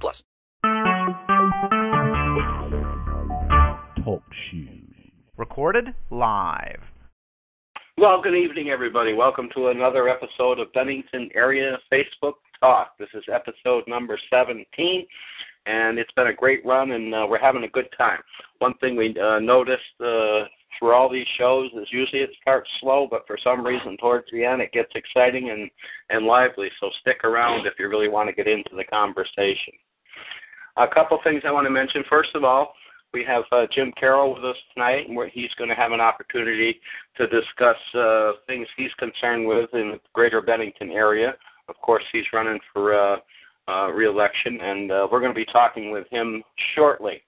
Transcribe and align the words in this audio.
plus. 0.00 0.24
Talk 4.04 4.22
shoes. 4.50 4.94
Recorded 5.36 5.94
live. 6.10 6.80
Well, 7.98 8.22
good 8.22 8.34
evening, 8.34 8.70
everybody. 8.70 9.12
Welcome 9.12 9.48
to 9.54 9.68
another 9.68 10.08
episode 10.08 10.58
of 10.58 10.72
Bennington 10.72 11.30
Area 11.34 11.78
Facebook 11.92 12.34
Talk. 12.60 12.96
This 12.98 13.08
is 13.14 13.24
episode 13.32 13.84
number 13.86 14.18
17 14.30 15.06
and 15.66 15.98
it's 15.98 16.10
been 16.12 16.26
a 16.28 16.34
great 16.34 16.64
run, 16.64 16.92
and 16.92 17.14
uh, 17.14 17.26
we're 17.28 17.38
having 17.38 17.64
a 17.64 17.68
good 17.68 17.88
time. 17.96 18.20
One 18.58 18.74
thing 18.78 18.96
we 18.96 19.14
uh, 19.18 19.38
noticed 19.38 19.82
uh, 20.00 20.44
through 20.82 20.94
all 20.94 21.08
these 21.08 21.26
shows 21.38 21.70
is 21.80 21.86
usually 21.92 22.22
it 22.22 22.30
starts 22.40 22.68
slow, 22.80 23.06
but 23.08 23.24
for 23.24 23.38
some 23.44 23.64
reason 23.64 23.96
towards 23.98 24.26
the 24.32 24.44
end 24.44 24.60
it 24.60 24.72
gets 24.72 24.90
exciting 24.96 25.50
and 25.50 25.70
and 26.10 26.26
lively. 26.26 26.68
So 26.80 26.90
stick 27.00 27.22
around 27.22 27.68
if 27.68 27.74
you 27.78 27.88
really 27.88 28.08
want 28.08 28.28
to 28.28 28.34
get 28.34 28.48
into 28.48 28.74
the 28.76 28.82
conversation. 28.84 29.74
A 30.76 30.88
couple 30.88 31.20
things 31.22 31.42
I 31.46 31.52
want 31.52 31.66
to 31.66 31.70
mention. 31.70 32.02
First 32.10 32.30
of 32.34 32.42
all, 32.42 32.74
we 33.14 33.24
have 33.24 33.44
uh, 33.52 33.66
Jim 33.72 33.92
Carroll 34.00 34.34
with 34.34 34.44
us 34.44 34.56
tonight, 34.74 35.08
and 35.08 35.16
he's 35.32 35.54
going 35.56 35.68
to 35.68 35.76
have 35.76 35.92
an 35.92 36.00
opportunity 36.00 36.80
to 37.16 37.28
discuss 37.28 37.76
uh, 37.94 38.32
things 38.48 38.66
he's 38.76 38.92
concerned 38.98 39.46
with 39.46 39.70
in 39.74 39.92
the 39.92 40.00
greater 40.14 40.40
Bennington 40.40 40.90
area. 40.90 41.34
Of 41.68 41.76
course, 41.76 42.02
he's 42.10 42.24
running 42.32 42.58
for 42.72 42.94
uh, 42.98 43.16
uh, 43.68 43.92
reelection, 43.92 44.58
and 44.60 44.90
uh, 44.90 45.08
we're 45.12 45.20
going 45.20 45.32
to 45.32 45.38
be 45.38 45.44
talking 45.52 45.92
with 45.92 46.08
him 46.10 46.42
shortly. 46.74 47.22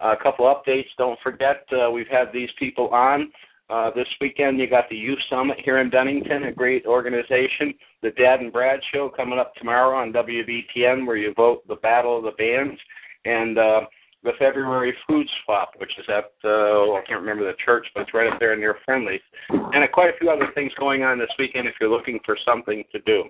A 0.00 0.16
couple 0.16 0.44
updates. 0.44 0.88
Don't 0.98 1.18
forget, 1.22 1.66
uh, 1.72 1.90
we've 1.90 2.08
had 2.08 2.32
these 2.32 2.50
people 2.58 2.88
on. 2.88 3.30
Uh, 3.68 3.90
this 3.96 4.06
weekend, 4.20 4.58
you 4.60 4.68
got 4.68 4.88
the 4.88 4.96
Youth 4.96 5.18
Summit 5.28 5.58
here 5.64 5.78
in 5.78 5.90
Bennington, 5.90 6.44
a 6.44 6.52
great 6.52 6.86
organization. 6.86 7.74
The 8.00 8.10
Dad 8.10 8.40
and 8.40 8.52
Brad 8.52 8.78
Show 8.92 9.08
coming 9.08 9.40
up 9.40 9.54
tomorrow 9.56 9.96
on 9.96 10.12
WBTN, 10.12 11.04
where 11.04 11.16
you 11.16 11.34
vote 11.34 11.66
the 11.66 11.76
Battle 11.76 12.18
of 12.18 12.24
the 12.24 12.30
Bands, 12.32 12.80
and 13.24 13.58
uh, 13.58 13.80
the 14.22 14.32
February 14.38 14.94
Food 15.08 15.26
Swap, 15.44 15.72
which 15.78 15.92
is 15.98 16.04
at 16.08 16.30
uh, 16.44 16.92
I 16.92 17.02
can't 17.06 17.20
remember 17.20 17.44
the 17.44 17.56
church, 17.64 17.86
but 17.94 18.02
it's 18.02 18.14
right 18.14 18.32
up 18.32 18.38
there 18.38 18.54
near 18.56 18.76
Friendly's, 18.84 19.20
and 19.48 19.82
uh, 19.82 19.86
quite 19.92 20.14
a 20.14 20.18
few 20.18 20.30
other 20.30 20.48
things 20.54 20.72
going 20.78 21.02
on 21.02 21.18
this 21.18 21.30
weekend 21.38 21.66
if 21.66 21.74
you're 21.80 21.90
looking 21.90 22.20
for 22.24 22.36
something 22.44 22.84
to 22.92 23.00
do. 23.00 23.24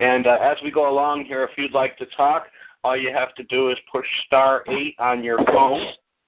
And 0.00 0.26
uh, 0.26 0.38
as 0.42 0.56
we 0.62 0.70
go 0.70 0.90
along 0.90 1.24
here, 1.24 1.42
if 1.42 1.50
you'd 1.56 1.72
like 1.72 1.96
to 1.98 2.06
talk, 2.16 2.46
all 2.86 2.96
you 2.96 3.12
have 3.12 3.34
to 3.34 3.42
do 3.44 3.70
is 3.70 3.76
push 3.90 4.06
star 4.26 4.62
eight 4.68 4.94
on 5.00 5.24
your 5.24 5.38
phone. 5.46 5.86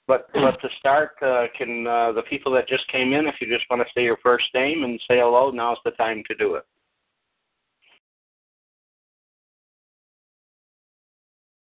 But 0.09 0.29
but 0.33 0.61
to 0.63 0.69
start, 0.79 1.13
uh, 1.23 1.45
can 1.57 1.87
uh, 1.87 2.13
the 2.13 2.23
people 2.23 2.51
that 2.53 2.67
just 2.67 2.91
came 2.91 3.13
in, 3.13 3.27
if 3.27 3.37
you 3.41 3.47
just 3.47 3.69
want 3.71 3.83
to 3.83 3.89
say 3.95 4.03
your 4.03 4.17
first 4.23 4.47
name 4.55 4.83
and 4.83 4.99
say 5.07 5.19
hello, 5.19 5.51
now's 5.51 5.79
the 5.85 5.93
time 5.93 6.23
to 6.27 6.35
do 6.35 6.55
it. 6.55 6.65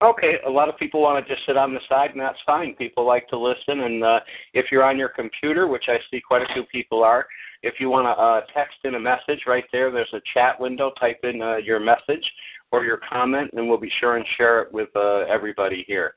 Okay, 0.00 0.34
a 0.46 0.50
lot 0.50 0.68
of 0.68 0.78
people 0.78 1.02
want 1.02 1.26
to 1.26 1.34
just 1.34 1.44
sit 1.44 1.56
on 1.56 1.74
the 1.74 1.80
side, 1.88 2.12
and 2.12 2.20
that's 2.20 2.38
fine. 2.46 2.72
People 2.76 3.04
like 3.04 3.26
to 3.28 3.36
listen, 3.36 3.80
and 3.80 4.04
uh, 4.04 4.20
if 4.54 4.66
you're 4.70 4.84
on 4.84 4.96
your 4.96 5.08
computer, 5.08 5.66
which 5.66 5.86
I 5.88 5.98
see 6.08 6.20
quite 6.20 6.42
a 6.42 6.54
few 6.54 6.62
people 6.70 7.02
are, 7.02 7.26
if 7.64 7.74
you 7.80 7.90
want 7.90 8.06
to 8.06 8.10
uh, 8.10 8.42
text 8.54 8.78
in 8.84 8.94
a 8.94 9.00
message 9.00 9.40
right 9.48 9.64
there, 9.72 9.90
there's 9.90 10.14
a 10.14 10.20
chat 10.32 10.60
window. 10.60 10.92
Type 11.00 11.18
in 11.24 11.42
uh, 11.42 11.56
your 11.56 11.80
message 11.80 12.24
or 12.72 12.84
your 12.84 13.00
comment, 13.10 13.50
and 13.54 13.68
we'll 13.68 13.78
be 13.78 13.92
sure 14.00 14.16
and 14.16 14.26
share 14.36 14.62
it 14.62 14.72
with 14.72 14.88
uh, 14.94 15.20
everybody 15.20 15.84
here. 15.86 16.12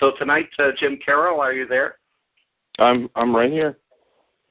So 0.00 0.12
tonight, 0.18 0.48
uh, 0.58 0.70
Jim 0.78 0.98
Carroll, 1.04 1.40
are 1.40 1.52
you 1.52 1.66
there? 1.66 1.96
I'm 2.78 3.08
I'm 3.14 3.34
right 3.34 3.50
here. 3.50 3.78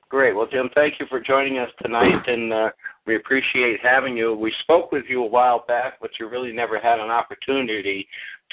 Great. 0.09 0.35
Well, 0.35 0.47
Jim, 0.51 0.69
thank 0.75 0.99
you 0.99 1.07
for 1.09 1.19
joining 1.19 1.57
us 1.57 1.69
tonight, 1.81 2.27
and 2.27 2.53
uh, 2.53 2.69
we 3.07 3.15
appreciate 3.15 3.79
having 3.81 4.15
you. 4.15 4.35
We 4.35 4.53
spoke 4.61 4.91
with 4.91 5.05
you 5.09 5.23
a 5.23 5.27
while 5.27 5.65
back, 5.67 5.93
but 5.99 6.11
you 6.19 6.29
really 6.29 6.53
never 6.53 6.79
had 6.79 6.99
an 6.99 7.09
opportunity 7.09 8.07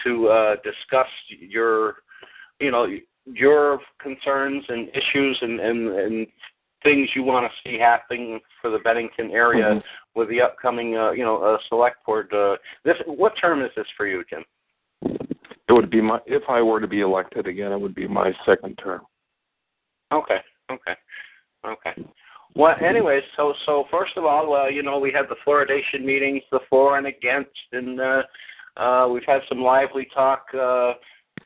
to 0.04 0.28
uh, 0.28 0.56
discuss 0.64 1.06
your, 1.28 1.96
you 2.60 2.70
know, 2.70 2.86
your 3.26 3.78
concerns 4.00 4.64
and 4.70 4.88
issues 4.88 5.38
and, 5.42 5.60
and, 5.60 5.88
and 5.88 6.26
things 6.82 7.08
you 7.14 7.22
want 7.22 7.50
to 7.50 7.68
see 7.68 7.78
happening 7.78 8.40
for 8.60 8.70
the 8.70 8.78
Bennington 8.78 9.30
area 9.30 9.64
mm-hmm. 9.64 10.18
with 10.18 10.28
the 10.28 10.40
upcoming, 10.40 10.96
uh, 10.96 11.10
you 11.12 11.24
know, 11.24 11.42
uh, 11.42 11.58
select 11.68 12.04
board. 12.04 12.32
Uh, 12.32 12.56
this, 12.84 12.96
what 13.06 13.32
term 13.40 13.62
is 13.62 13.70
this 13.76 13.86
for 13.96 14.06
you, 14.06 14.24
Jim? 14.28 14.44
It 15.68 15.72
would 15.72 15.90
be 15.90 16.00
my 16.00 16.18
if 16.26 16.42
I 16.48 16.60
were 16.62 16.80
to 16.80 16.88
be 16.88 17.00
elected 17.00 17.46
again, 17.46 17.72
it 17.72 17.80
would 17.80 17.94
be 17.94 18.08
my 18.08 18.32
second 18.44 18.76
term. 18.82 19.02
Okay, 20.12 20.38
okay, 20.70 20.94
okay. 21.64 22.04
Well, 22.56 22.74
anyways, 22.84 23.22
so 23.36 23.54
so 23.64 23.84
first 23.90 24.16
of 24.16 24.24
all, 24.24 24.54
uh, 24.54 24.66
you 24.66 24.82
know, 24.82 24.98
we 24.98 25.12
had 25.12 25.26
the 25.28 25.36
fluoridation 25.46 26.04
meetings, 26.04 26.42
the 26.50 26.58
for 26.68 26.98
and 26.98 27.06
against, 27.06 27.50
and 27.70 28.00
uh, 28.00 28.22
uh, 28.76 29.08
we've 29.08 29.22
had 29.26 29.42
some 29.48 29.60
lively 29.60 30.08
talk. 30.12 30.46
Uh, 30.52 30.94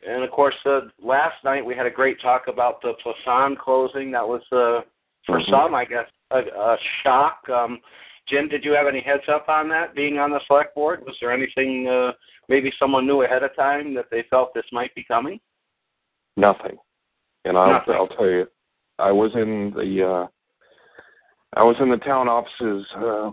and 0.07 0.25
of 0.25 0.31
course, 0.31 0.55
uh, 0.65 0.81
last 1.03 1.37
night 1.45 1.65
we 1.65 1.75
had 1.75 1.87
a 1.87 1.91
great 1.91 2.21
talk 2.23 2.45
about 2.49 2.81
the 2.81 2.93
Plasan 3.05 3.59
closing. 3.59 4.11
That 4.13 4.27
was 4.27 4.43
uh, 4.53 4.81
for 5.27 5.39
mm-hmm. 5.39 5.51
some, 5.51 5.75
I 5.75 5.85
guess, 5.85 6.07
a, 6.31 6.39
a 6.39 6.77
shock. 7.03 7.39
Um, 7.53 7.81
Jim, 8.29 8.49
did 8.49 8.65
you 8.65 8.73
have 8.73 8.87
any 8.87 9.01
heads 9.01 9.25
up 9.29 9.49
on 9.49 9.69
that 9.69 9.95
being 9.95 10.19
on 10.19 10.31
the 10.31 10.41
select 10.47 10.75
board? 10.75 11.01
Was 11.07 11.17
there 11.21 11.33
anything 11.33 11.89
uh, 11.89 12.13
maybe 12.49 12.73
someone 12.79 13.07
knew 13.07 13.23
ahead 13.23 13.43
of 13.43 13.55
time 13.55 13.95
that 13.95 14.07
they 14.11 14.25
felt 14.31 14.55
this 14.55 14.65
might 14.73 14.95
be 14.95 15.05
coming? 15.05 15.39
Nothing. 16.37 16.77
And 17.45 17.57
I'll 17.57 17.73
Nothing. 17.73 17.95
I'll 17.95 18.09
tell 18.09 18.29
you, 18.29 18.47
I 18.99 19.13
was 19.13 19.33
in 19.35 19.73
the 19.75 20.07
uh, 20.07 20.27
I 21.57 21.63
was 21.63 21.77
in 21.81 21.91
the 21.91 21.99
town 21.99 22.29
offices 22.29 22.87
uh, 22.97 23.31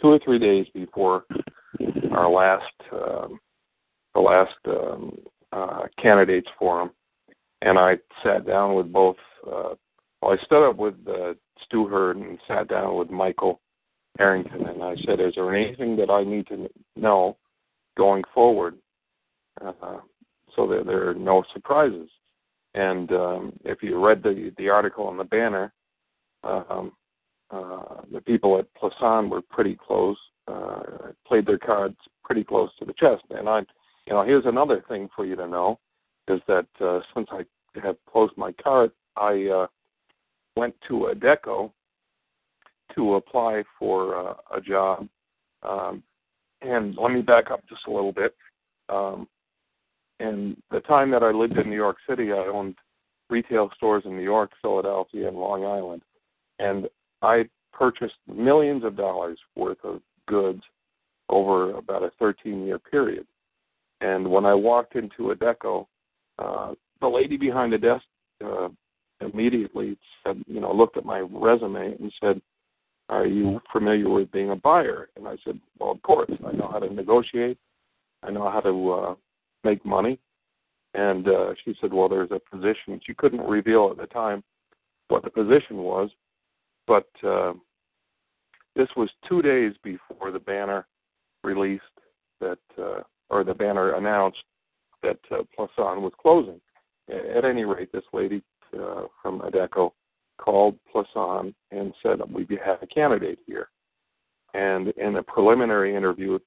two 0.00 0.08
or 0.08 0.18
three 0.24 0.38
days 0.38 0.66
before 0.74 1.24
our 2.12 2.30
last 2.30 2.64
um, 2.92 3.38
the 4.14 4.20
last 4.20 4.54
um, 4.66 5.16
uh, 5.52 5.82
candidates 6.00 6.48
forum, 6.58 6.90
and 7.62 7.78
I 7.78 7.96
sat 8.22 8.46
down 8.46 8.74
with 8.74 8.92
both. 8.92 9.16
Uh, 9.46 9.74
well, 10.22 10.32
I 10.32 10.44
stood 10.44 10.68
up 10.68 10.76
with 10.76 10.94
uh, 11.06 11.34
Stu 11.64 11.86
Hurd 11.86 12.16
and 12.16 12.38
sat 12.48 12.68
down 12.68 12.96
with 12.96 13.10
Michael 13.10 13.60
Harrington, 14.18 14.66
and 14.66 14.82
I 14.82 14.96
said, 15.04 15.20
"Is 15.20 15.34
there 15.36 15.54
anything 15.54 15.96
that 15.96 16.10
I 16.10 16.24
need 16.24 16.46
to 16.48 16.68
know 16.96 17.36
going 17.96 18.24
forward, 18.34 18.76
uh, 19.60 19.98
so 20.54 20.66
that 20.68 20.86
there 20.86 21.08
are 21.10 21.14
no 21.14 21.44
surprises?" 21.52 22.08
And 22.74 23.10
um, 23.12 23.52
if 23.64 23.82
you 23.82 24.04
read 24.04 24.22
the 24.22 24.52
the 24.58 24.68
article 24.68 25.06
on 25.06 25.16
the 25.16 25.24
banner, 25.24 25.72
um, 26.44 26.92
uh, 27.50 28.02
the 28.12 28.20
people 28.20 28.58
at 28.58 28.66
Plasan 28.74 29.28
were 29.28 29.42
pretty 29.42 29.76
close, 29.76 30.16
uh, 30.48 30.82
played 31.26 31.46
their 31.46 31.58
cards 31.58 31.96
pretty 32.24 32.44
close 32.44 32.70
to 32.78 32.84
the 32.84 32.92
chest. 32.94 33.22
And 33.30 33.48
I, 33.48 33.60
you 34.06 34.12
know, 34.12 34.22
here's 34.22 34.46
another 34.46 34.84
thing 34.88 35.08
for 35.14 35.24
you 35.24 35.36
to 35.36 35.46
know 35.46 35.78
is 36.28 36.40
that 36.48 36.66
uh, 36.80 37.00
since 37.14 37.28
I 37.30 37.44
have 37.80 37.96
closed 38.10 38.36
my 38.36 38.52
card, 38.52 38.90
I 39.16 39.46
uh, 39.46 39.66
went 40.56 40.74
to 40.88 41.12
Adecco 41.14 41.72
to 42.94 43.14
apply 43.14 43.62
for 43.78 44.30
uh, 44.30 44.34
a 44.54 44.60
job. 44.60 45.08
Um, 45.62 46.02
and 46.62 46.96
let 46.96 47.12
me 47.12 47.22
back 47.22 47.50
up 47.50 47.62
just 47.68 47.86
a 47.86 47.90
little 47.90 48.12
bit. 48.12 48.34
Um, 48.88 49.28
in 50.20 50.56
the 50.70 50.80
time 50.80 51.10
that 51.10 51.22
I 51.22 51.30
lived 51.30 51.58
in 51.58 51.68
New 51.68 51.76
York 51.76 51.98
City, 52.08 52.32
I 52.32 52.46
owned 52.46 52.76
retail 53.28 53.70
stores 53.76 54.04
in 54.06 54.16
New 54.16 54.22
York, 54.22 54.52
Philadelphia, 54.62 55.28
and 55.28 55.36
Long 55.36 55.64
Island. 55.64 56.02
And 56.58 56.88
I 57.22 57.48
purchased 57.72 58.14
millions 58.26 58.84
of 58.84 58.96
dollars 58.96 59.38
worth 59.54 59.84
of 59.84 60.00
goods 60.26 60.62
over 61.28 61.74
about 61.76 62.02
a 62.02 62.10
13 62.18 62.66
year 62.66 62.78
period. 62.78 63.26
And 64.00 64.30
when 64.30 64.46
I 64.46 64.54
walked 64.54 64.94
into 64.94 65.34
Adecco, 65.34 65.86
uh, 66.38 66.74
the 67.00 67.08
lady 67.08 67.36
behind 67.36 67.72
the 67.72 67.78
desk 67.78 68.04
uh, 68.44 68.68
immediately 69.20 69.96
said, 70.24 70.42
you 70.46 70.60
know, 70.60 70.72
looked 70.72 70.96
at 70.96 71.04
my 71.04 71.20
resume 71.30 71.96
and 71.98 72.12
said, 72.22 72.40
Are 73.08 73.26
you 73.26 73.60
familiar 73.72 74.08
with 74.08 74.30
being 74.32 74.50
a 74.50 74.56
buyer? 74.56 75.08
And 75.16 75.26
I 75.26 75.36
said, 75.44 75.58
Well, 75.78 75.92
of 75.92 76.02
course. 76.02 76.30
I 76.46 76.52
know 76.52 76.68
how 76.70 76.78
to 76.78 76.92
negotiate, 76.92 77.58
I 78.22 78.30
know 78.30 78.50
how 78.50 78.60
to 78.60 78.92
uh, 78.92 79.14
make 79.64 79.84
money. 79.84 80.18
And 80.94 81.28
uh, 81.28 81.54
she 81.64 81.74
said, 81.80 81.92
Well, 81.92 82.08
there's 82.08 82.30
a 82.30 82.40
position. 82.54 83.00
She 83.06 83.14
couldn't 83.14 83.40
reveal 83.40 83.90
at 83.90 83.98
the 83.98 84.06
time 84.06 84.42
what 85.08 85.22
the 85.22 85.30
position 85.30 85.78
was, 85.78 86.10
but 86.86 87.08
uh, 87.22 87.52
this 88.74 88.88
was 88.96 89.08
two 89.28 89.40
days 89.40 89.72
before 89.82 90.30
the 90.32 90.38
banner 90.38 90.86
released 91.44 91.84
that 92.40 92.58
or 93.28 93.44
the 93.44 93.54
banner 93.54 93.94
announced 93.94 94.42
that 95.02 95.18
uh, 95.30 95.42
Plasan 95.56 96.00
was 96.00 96.12
closing. 96.20 96.60
At 97.08 97.44
any 97.44 97.64
rate, 97.64 97.92
this 97.92 98.04
lady 98.12 98.42
uh, 98.80 99.06
from 99.22 99.40
Adecco 99.40 99.92
called 100.38 100.76
Plasan 100.92 101.54
and 101.70 101.92
said, 102.02 102.20
"We 102.32 102.46
have 102.64 102.82
a 102.82 102.86
candidate 102.86 103.38
here." 103.46 103.68
And 104.54 104.88
in 104.88 105.16
a 105.16 105.22
preliminary 105.22 105.94
interview 105.94 106.38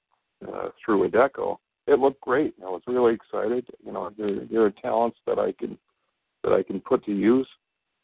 uh, 0.47 0.69
through 0.83 1.09
Adecco, 1.09 1.57
it 1.87 1.99
looked 1.99 2.21
great. 2.21 2.53
I 2.61 2.69
was 2.69 2.81
really 2.87 3.13
excited. 3.13 3.67
You 3.85 3.91
know, 3.91 4.11
there, 4.17 4.45
there 4.51 4.63
are 4.65 4.71
talents 4.71 5.17
that 5.25 5.39
I 5.39 5.51
can 5.51 5.77
that 6.43 6.53
I 6.53 6.63
can 6.63 6.79
put 6.79 7.03
to 7.05 7.11
use. 7.11 7.47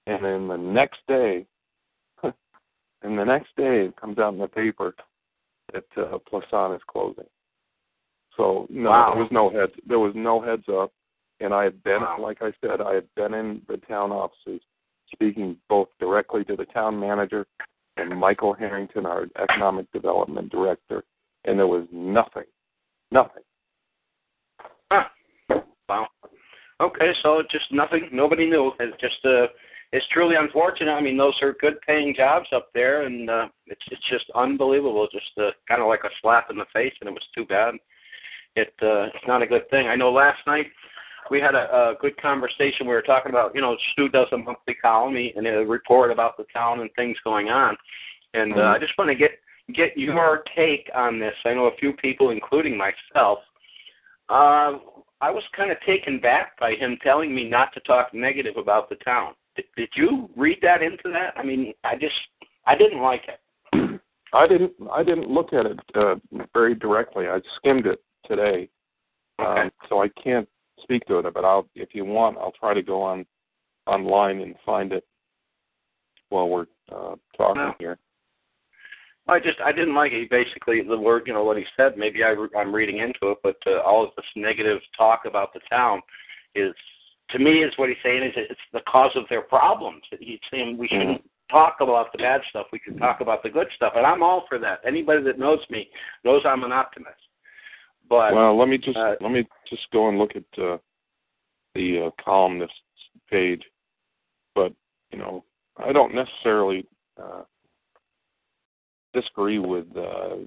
And 0.07 0.23
then 0.23 0.47
the 0.47 0.57
next 0.57 0.99
day, 1.07 1.45
and 2.23 3.17
the 3.17 3.23
next 3.23 3.55
day, 3.55 3.85
it 3.85 3.95
comes 3.99 4.19
out 4.19 4.33
in 4.33 4.39
the 4.39 4.47
paper 4.47 4.93
that 5.73 5.85
uh, 5.97 6.17
Plasan 6.31 6.75
is 6.75 6.81
closing. 6.87 7.25
So 8.37 8.67
no, 8.69 8.89
Wow. 8.89 9.11
there 9.13 9.23
was 9.23 9.31
no 9.31 9.49
heads. 9.49 9.71
There 9.87 9.99
was 9.99 10.13
no 10.15 10.41
heads 10.41 10.65
up, 10.69 10.91
and 11.39 11.53
I 11.53 11.63
had 11.63 11.83
been, 11.83 12.01
Wow. 12.01 12.17
like 12.19 12.41
I 12.41 12.53
said, 12.61 12.81
I 12.81 12.93
had 12.93 13.07
been 13.15 13.33
in 13.33 13.61
the 13.67 13.77
town 13.77 14.11
offices, 14.11 14.61
speaking 15.11 15.57
both 15.69 15.89
directly 15.99 16.43
to 16.45 16.55
the 16.55 16.65
town 16.65 16.99
manager 16.99 17.45
and 17.97 18.17
Michael 18.17 18.53
Harrington, 18.53 19.05
our 19.05 19.27
economic 19.41 19.91
development 19.91 20.51
director, 20.51 21.03
and 21.45 21.57
there 21.57 21.67
was 21.67 21.87
nothing, 21.91 22.45
nothing. 23.11 23.43
Huh. 24.91 25.05
Wow. 25.87 26.07
Okay, 26.81 27.13
so 27.23 27.41
just 27.49 27.71
nothing. 27.71 28.09
Nobody 28.11 28.49
knew. 28.49 28.71
It's 28.79 28.99
just 28.99 29.23
uh, 29.23 29.47
it's 29.93 30.05
truly 30.11 30.35
unfortunate. 30.35 30.91
I 30.91 31.01
mean, 31.01 31.17
those 31.17 31.35
are 31.41 31.53
good 31.53 31.79
paying 31.87 32.13
jobs 32.15 32.47
up 32.53 32.69
there, 32.73 33.03
and 33.03 33.29
uh, 33.29 33.47
it's 33.67 33.81
it's 33.91 34.09
just 34.09 34.25
unbelievable. 34.35 35.07
Just 35.11 35.31
uh, 35.37 35.51
kind 35.67 35.81
of 35.81 35.87
like 35.87 36.03
a 36.03 36.09
slap 36.21 36.49
in 36.49 36.57
the 36.57 36.65
face, 36.73 36.93
and 36.99 37.07
it 37.07 37.13
was 37.13 37.23
too 37.33 37.45
bad. 37.45 37.75
It 38.55 38.73
uh, 38.81 39.07
it's 39.13 39.27
not 39.27 39.41
a 39.41 39.47
good 39.47 39.69
thing. 39.69 39.87
I 39.87 39.95
know 39.95 40.11
last 40.11 40.39
night 40.47 40.67
we 41.29 41.39
had 41.39 41.55
a, 41.55 41.73
a 41.73 41.93
good 41.99 42.19
conversation. 42.21 42.87
We 42.87 42.93
were 42.93 43.01
talking 43.01 43.31
about, 43.31 43.53
you 43.55 43.61
know, 43.61 43.75
Stu 43.91 44.09
does 44.09 44.27
a 44.31 44.37
monthly 44.37 44.75
column 44.75 45.15
and 45.15 45.47
a 45.47 45.65
report 45.65 46.11
about 46.11 46.37
the 46.37 46.45
town 46.53 46.81
and 46.81 46.89
things 46.95 47.17
going 47.23 47.49
on, 47.49 47.75
and 48.33 48.53
uh, 48.53 48.73
I 48.75 48.79
just 48.79 48.93
want 48.97 49.09
to 49.09 49.15
get 49.15 49.31
get 49.73 49.97
your 49.97 50.43
take 50.55 50.89
on 50.93 51.19
this. 51.19 51.33
I 51.45 51.53
know 51.53 51.65
a 51.65 51.75
few 51.77 51.93
people, 51.93 52.29
including 52.29 52.77
myself. 52.77 53.39
Uh, 54.29 54.77
I 55.21 55.31
was 55.31 55.43
kind 55.55 55.71
of 55.71 55.77
taken 55.85 56.19
back 56.19 56.59
by 56.59 56.73
him 56.73 56.97
telling 57.03 57.33
me 57.33 57.49
not 57.49 57.73
to 57.73 57.79
talk 57.81 58.13
negative 58.13 58.57
about 58.57 58.89
the 58.89 58.95
town. 58.97 59.33
Did, 59.55 59.65
did 59.77 59.89
you 59.95 60.29
read 60.35 60.59
that 60.61 60.81
into 60.81 61.09
that? 61.13 61.33
I 61.37 61.43
mean, 61.43 61.73
I 61.83 61.95
just 61.95 62.13
I 62.67 62.75
didn't 62.75 63.01
like 63.01 63.23
it. 63.27 64.01
I 64.33 64.47
didn't. 64.47 64.73
I 64.91 65.03
didn't 65.03 65.29
look 65.29 65.53
at 65.53 65.65
it 65.65 65.79
uh, 65.95 66.15
very 66.53 66.75
directly. 66.75 67.27
I 67.27 67.39
skimmed 67.57 67.85
it 67.87 67.99
today, 68.27 68.69
um, 69.39 69.71
so 69.87 70.01
I 70.01 70.09
can't 70.21 70.47
speak 70.81 71.05
to 71.07 71.19
it. 71.19 71.33
But 71.33 71.45
I'll, 71.45 71.67
if 71.75 71.89
you 71.93 72.05
want, 72.05 72.37
I'll 72.37 72.53
try 72.59 72.73
to 72.73 72.81
go 72.81 73.01
on 73.01 73.25
online 73.87 74.41
and 74.41 74.55
find 74.65 74.91
it 74.91 75.05
while 76.29 76.49
we're 76.49 76.65
uh, 76.91 77.15
talking 77.37 77.61
No. 77.61 77.75
here. 77.79 77.97
I 79.27 79.39
just 79.39 79.59
I 79.63 79.71
didn't 79.71 79.95
like 79.95 80.11
it. 80.11 80.29
Basically, 80.29 80.83
the 80.83 80.97
word 80.97 81.23
you 81.25 81.33
know 81.33 81.43
what 81.43 81.57
he 81.57 81.65
said. 81.75 81.97
Maybe 81.97 82.23
I, 82.23 82.35
I'm 82.55 82.73
reading 82.73 82.99
into 82.99 83.31
it, 83.31 83.37
but 83.41 83.57
uh, 83.65 83.81
all 83.81 84.03
of 84.03 84.11
this 84.15 84.25
negative 84.35 84.79
talk 84.95 85.21
about 85.25 85.51
the 85.53 85.61
town 85.67 86.01
is 86.53 86.73
to 87.31 87.39
me 87.39 87.63
is 87.63 87.73
what 87.77 87.89
he's 87.89 87.97
saying 88.03 88.23
is 88.23 88.33
it's 88.35 88.59
the 88.71 88.81
cause 88.87 89.11
of 89.15 89.23
their 89.29 89.41
problems. 89.41 90.03
He's 90.19 90.39
saying 90.51 90.77
we 90.77 90.87
shouldn't 90.87 91.23
talk 91.49 91.77
about 91.81 92.11
the 92.11 92.19
bad 92.19 92.41
stuff. 92.51 92.67
We 92.71 92.77
can 92.77 92.97
talk 92.97 93.21
about 93.21 93.41
the 93.41 93.49
good 93.49 93.67
stuff, 93.75 93.93
and 93.95 94.05
I'm 94.05 94.21
all 94.21 94.45
for 94.47 94.59
that. 94.59 94.81
Anybody 94.85 95.23
that 95.23 95.39
knows 95.39 95.59
me 95.71 95.89
knows 96.23 96.43
I'm 96.45 96.63
an 96.63 96.71
optimist. 96.71 97.15
But 98.07 98.33
Well, 98.33 98.57
let 98.57 98.67
me 98.67 98.77
just 98.77 98.95
uh, 98.95 99.15
let 99.21 99.31
me 99.31 99.47
just 99.69 99.89
go 99.91 100.09
and 100.09 100.17
look 100.17 100.31
at 100.35 100.61
uh, 100.61 100.77
the 101.73 102.07
uh, 102.07 102.23
columnist's 102.23 102.75
page. 103.29 103.63
But 104.53 104.73
you 105.11 105.19
know, 105.19 105.43
I 105.77 105.91
don't 105.91 106.15
necessarily 106.15 106.87
uh, 107.21 107.43
disagree 109.13 109.59
with 109.59 109.85
uh, 109.95 110.37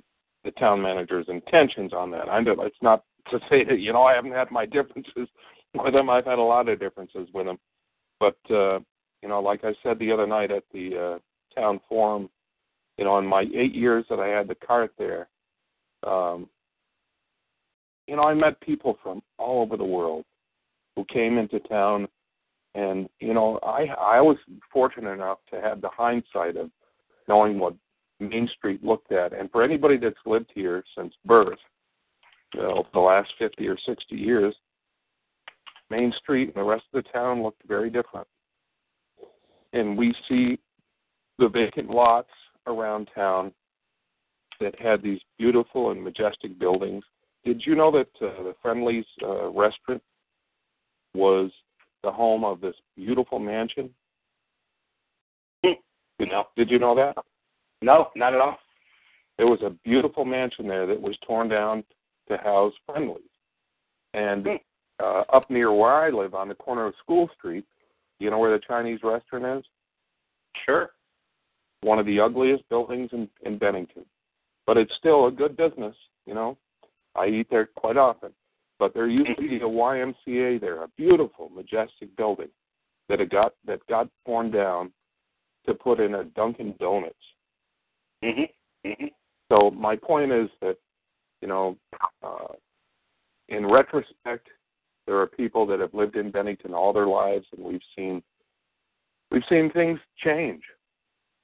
the 0.45 0.51
town 0.59 0.83
manager's 0.83 1.27
intentions 1.29 1.93
on 1.93 2.11
that. 2.13 2.29
I 2.29 2.41
know 2.41 2.57
it's 2.61 2.77
not 2.83 3.05
to 3.31 3.39
say 3.51 3.65
that 3.65 3.81
you 3.81 3.93
know 3.93 4.03
I 4.03 4.15
haven't 4.15 4.33
had 4.33 4.51
my 4.51 4.67
differences 4.67 5.29
with 5.75 5.95
him. 5.95 6.11
I've 6.11 6.27
had 6.27 6.39
a 6.39 6.43
lot 6.43 6.69
of 6.69 6.81
differences 6.81 7.29
with 7.33 7.47
him, 7.47 7.59
but 8.21 8.39
uh, 8.51 8.79
you 9.23 9.29
know, 9.29 9.41
like 9.41 9.65
I 9.65 9.75
said 9.83 9.99
the 9.99 10.13
other 10.13 10.27
night 10.27 10.51
at 10.51 10.65
the 10.73 11.19
uh, 11.57 11.61
town 11.61 11.81
forum, 11.89 12.31
you 12.97 13.05
know, 13.05 13.19
in 13.19 13.27
my 13.27 13.47
eight 13.55 13.75
years 13.75 14.05
that 14.11 14.21
I 14.21 14.29
had 14.29 14.49
the 14.49 14.55
cart 14.55 14.93
there. 14.99 15.29
Um, 16.07 16.49
you 18.09 18.17
know, 18.17 18.23
I 18.23 18.35
met 18.35 18.59
people 18.61 18.99
from 19.03 19.23
all 19.39 19.61
over 19.61 19.77
the 19.77 19.85
world 19.85 20.25
who 20.97 21.05
came 21.05 21.37
into 21.37 21.61
town, 21.61 22.09
and 22.75 23.09
you 23.21 23.35
know, 23.35 23.61
I 23.63 23.87
I 24.01 24.21
was 24.23 24.39
fortunate 24.73 25.13
enough 25.13 25.39
to 25.53 25.61
have 25.61 25.83
the 25.83 25.91
hindsight 25.91 26.57
of 26.57 26.71
knowing 27.29 27.59
what 27.59 27.75
Main 28.19 28.49
Street 28.57 28.83
looked 28.83 29.13
at, 29.13 29.35
and 29.35 29.51
for 29.51 29.63
anybody 29.63 29.99
that's 29.99 30.17
lived 30.25 30.51
here 30.55 30.83
since 30.97 31.13
birth, 31.27 31.59
you 32.55 32.63
know, 32.63 32.87
the 32.95 32.99
last 32.99 33.31
fifty 33.39 33.69
or 33.69 33.77
sixty 33.85 34.17
years, 34.17 34.55
Main 35.91 36.13
Street 36.17 36.49
and 36.49 36.57
the 36.57 36.69
rest 36.69 36.85
of 36.93 37.05
the 37.05 37.11
town 37.11 37.43
looked 37.43 37.63
very 37.69 37.91
different, 37.91 38.27
and 39.75 39.99
we 39.99 40.15
see 40.29 40.59
the 41.39 41.49
vacant 41.49 41.91
lots 41.91 42.31
around 42.67 43.11
town 43.15 43.53
that 44.61 44.81
had 44.81 45.03
these 45.03 45.21
beautiful 45.39 45.91
and 45.91 46.03
majestic 46.03 46.59
buildings 46.59 47.05
did 47.45 47.63
you 47.65 47.75
know 47.75 47.91
that 47.91 48.09
uh, 48.21 48.43
the 48.43 48.55
Friendly's 48.63 49.05
uh, 49.23 49.49
restaurant 49.51 50.03
was 51.15 51.51
the 52.03 52.11
home 52.11 52.45
of 52.45 52.61
this 52.61 52.75
beautiful 52.97 53.39
mansion? 53.39 53.91
Did, 55.63 55.77
No. 56.31 56.45
did 56.57 56.71
you 56.71 56.79
know 56.79 56.95
that? 56.97 57.17
no, 57.81 58.09
not 58.17 58.35
at 58.35 58.41
all. 58.41 58.59
There 59.37 59.47
was 59.47 59.61
a 59.63 59.71
beautiful 59.85 60.25
mansion 60.25 60.67
there 60.67 60.87
that 60.87 61.01
was 61.01 61.17
torn 61.27 61.49
down 61.49 61.85
to 62.29 62.37
house 62.39 62.73
Friendly's. 62.87 63.23
And 64.15 64.47
uh, 65.01 65.23
up 65.33 65.49
near 65.49 65.73
where 65.73 65.93
I 65.93 66.11
live, 66.11 66.35
on 66.35 66.49
the 66.49 66.55
corner 66.55 66.87
of 66.87 66.95
School 67.03 67.31
Street, 67.39 67.65
you 68.19 68.31
know 68.31 68.39
where 68.39 68.51
the 68.57 68.65
Chinese 68.67 68.99
restaurant 69.05 69.61
is? 69.61 69.65
Sure. 70.67 70.91
One 71.83 72.01
of 72.01 72.07
the 72.07 72.19
ugliest 72.19 72.69
buildings 72.69 73.11
in, 73.13 73.29
in 73.43 73.59
Bennington. 73.59 74.05
But 74.67 74.77
it's 74.77 74.93
still 74.99 75.27
a 75.27 75.31
good 75.31 75.57
business, 75.57 75.95
you 76.27 76.35
know. 76.35 76.59
I 77.17 77.27
eat 77.27 77.49
there 77.51 77.67
quite 77.67 77.97
often. 77.97 78.33
But 78.79 78.95
there 78.95 79.09
used 79.09 79.37
to 79.37 79.49
be 79.49 79.57
a 79.57 79.61
YMCA 79.61 80.61
there, 80.61 80.83
a 80.83 80.89
beautiful, 80.97 81.49
majestic 81.49 82.17
building 82.17 82.49
that 83.09 83.19
had 83.19 83.31
got 83.31 83.55
that 83.67 83.85
got 83.89 84.09
torn 84.25 84.51
down 84.51 84.93
to 85.67 85.75
put 85.75 85.99
in 85.99 86.15
a 86.15 86.25
Dunkin' 86.25 86.77
Donuts. 86.79 87.17
Mhm. 88.23 88.53
Mhm. 88.85 89.13
So 89.51 89.71
my 89.73 89.97
point 89.97 90.31
is 90.31 90.49
that, 90.61 90.79
you 91.41 91.49
know, 91.49 91.77
uh, 92.23 92.55
in 93.49 93.67
retrospect, 93.67 94.49
there 95.07 95.19
are 95.19 95.27
people 95.27 95.67
that 95.67 95.81
have 95.81 95.95
lived 95.95 96.17
in 96.17 96.31
Bennington 96.31 96.75
all 96.75 96.93
their 96.93 97.07
lives, 97.07 97.47
and 97.53 97.65
we've 97.65 97.85
seen 97.97 98.23
we've 99.31 99.45
seen 99.47 99.71
things 99.71 100.01
change, 100.17 100.63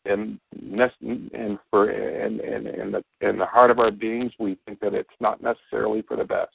and 0.04 0.38
and 0.62 1.58
for 1.70 1.90
and 1.90 2.40
and 2.40 2.66
and 2.66 2.94
the 2.94 3.02
in 3.20 3.38
the 3.38 3.46
heart 3.46 3.70
of 3.70 3.78
our 3.78 3.90
beings, 3.90 4.32
we 4.38 4.56
think 4.66 4.80
that 4.80 4.94
it's 4.94 5.08
not 5.20 5.42
necessarily 5.42 6.02
for 6.02 6.16
the 6.16 6.24
best. 6.24 6.52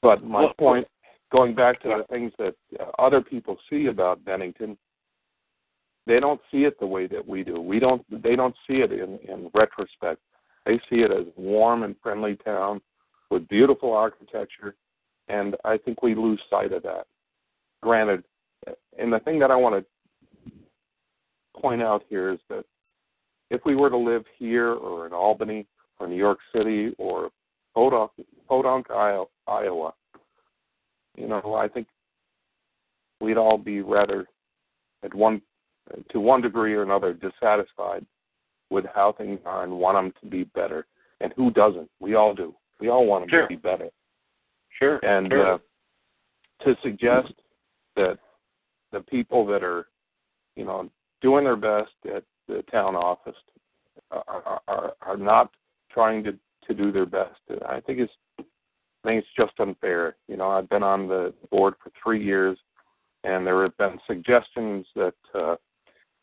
But 0.00 0.24
my 0.24 0.42
Well- 0.42 0.54
point, 0.54 0.88
going 1.30 1.54
back 1.54 1.80
to 1.82 1.88
the 1.88 2.04
things 2.04 2.32
that 2.38 2.54
uh, 2.78 2.90
other 2.98 3.20
people 3.20 3.58
see 3.70 3.86
about 3.86 4.24
Bennington, 4.24 4.76
they 6.06 6.18
don't 6.18 6.40
see 6.50 6.64
it 6.64 6.78
the 6.80 6.86
way 6.86 7.06
that 7.06 7.26
we 7.26 7.44
do. 7.44 7.60
We 7.60 7.78
don't. 7.78 8.04
They 8.22 8.34
don't 8.34 8.56
see 8.66 8.80
it 8.82 8.92
in 8.92 9.18
in 9.20 9.50
retrospect. 9.54 10.20
They 10.64 10.78
see 10.90 11.02
it 11.02 11.10
as 11.10 11.26
warm 11.36 11.84
and 11.84 11.96
friendly 12.02 12.36
town 12.36 12.80
with 13.30 13.48
beautiful 13.48 13.92
architecture, 13.92 14.74
and 15.28 15.56
I 15.64 15.78
think 15.78 16.02
we 16.02 16.14
lose 16.14 16.40
sight 16.50 16.72
of 16.72 16.82
that. 16.82 17.06
Granted, 17.82 18.24
and 18.98 19.12
the 19.12 19.20
thing 19.20 19.38
that 19.40 19.50
I 19.50 19.56
want 19.56 19.74
to 19.74 19.86
point 21.58 21.82
out 21.82 22.04
here 22.08 22.30
is 22.30 22.38
that 22.48 22.64
if 23.50 23.60
we 23.64 23.74
were 23.74 23.90
to 23.90 23.96
live 23.96 24.24
here 24.38 24.72
or 24.72 25.06
in 25.06 25.12
Albany 25.12 25.66
or 25.98 26.06
New 26.08 26.16
York 26.16 26.38
City 26.54 26.94
or 26.98 27.30
Podunk, 27.74 28.10
Podunk, 28.48 28.90
Iowa, 28.90 29.92
you 31.16 31.28
know, 31.28 31.54
I 31.54 31.68
think 31.68 31.86
we'd 33.20 33.36
all 33.36 33.58
be 33.58 33.82
rather, 33.82 34.26
at 35.02 35.14
one, 35.14 35.42
to 36.10 36.20
one 36.20 36.40
degree 36.40 36.74
or 36.74 36.82
another, 36.82 37.12
dissatisfied 37.12 38.06
with 38.70 38.84
how 38.94 39.12
things 39.12 39.38
are 39.44 39.64
and 39.64 39.72
want 39.72 39.96
them 39.96 40.12
to 40.22 40.26
be 40.28 40.44
better. 40.44 40.86
And 41.20 41.32
who 41.36 41.50
doesn't? 41.50 41.90
We 42.00 42.14
all 42.14 42.34
do. 42.34 42.54
We 42.80 42.88
all 42.88 43.06
want 43.06 43.22
them 43.22 43.30
Sure. 43.30 43.42
to 43.42 43.48
be 43.48 43.56
better. 43.56 43.90
Sure. 44.70 44.96
And 45.04 45.30
sure. 45.30 45.54
uh, 45.54 45.58
to 46.64 46.76
suggest 46.82 47.32
that 47.96 48.18
the 48.90 49.00
people 49.00 49.44
that 49.46 49.62
are, 49.62 49.86
you 50.56 50.64
know, 50.64 50.90
doing 51.22 51.44
their 51.44 51.56
best 51.56 51.92
at 52.14 52.24
the 52.48 52.62
town 52.70 52.96
office 52.96 53.36
are, 54.10 54.60
are, 54.68 54.92
are 55.00 55.16
not 55.16 55.50
trying 55.90 56.22
to, 56.24 56.32
to 56.66 56.74
do 56.74 56.92
their 56.92 57.06
best, 57.06 57.40
I 57.66 57.80
think 57.80 58.00
it's 58.00 58.12
I 59.04 59.08
think 59.08 59.24
it's 59.24 59.36
just 59.36 59.58
unfair. 59.58 60.16
You 60.28 60.36
know, 60.36 60.50
I've 60.50 60.68
been 60.68 60.84
on 60.84 61.08
the 61.08 61.34
board 61.50 61.74
for 61.82 61.90
three 62.02 62.24
years, 62.24 62.56
and 63.24 63.44
there 63.44 63.62
have 63.62 63.76
been 63.76 63.98
suggestions 64.06 64.86
that, 64.94 65.14
uh, 65.34 65.56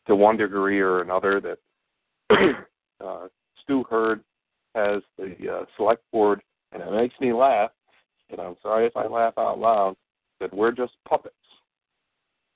to 0.06 0.16
one 0.16 0.38
degree 0.38 0.80
or 0.80 1.02
another, 1.02 1.40
that 1.42 1.58
uh, 3.04 3.28
Stu 3.62 3.84
Hurd 3.90 4.22
has 4.74 5.02
the 5.18 5.34
uh, 5.52 5.64
select 5.76 6.02
board, 6.10 6.40
and 6.72 6.82
it 6.82 6.90
makes 6.90 7.14
me 7.20 7.34
laugh. 7.34 7.70
And 8.30 8.40
I'm 8.40 8.56
sorry 8.62 8.86
if 8.86 8.96
I 8.96 9.06
laugh 9.06 9.34
out 9.36 9.58
loud. 9.58 9.96
That 10.40 10.54
we're 10.54 10.72
just 10.72 10.92
puppets 11.06 11.34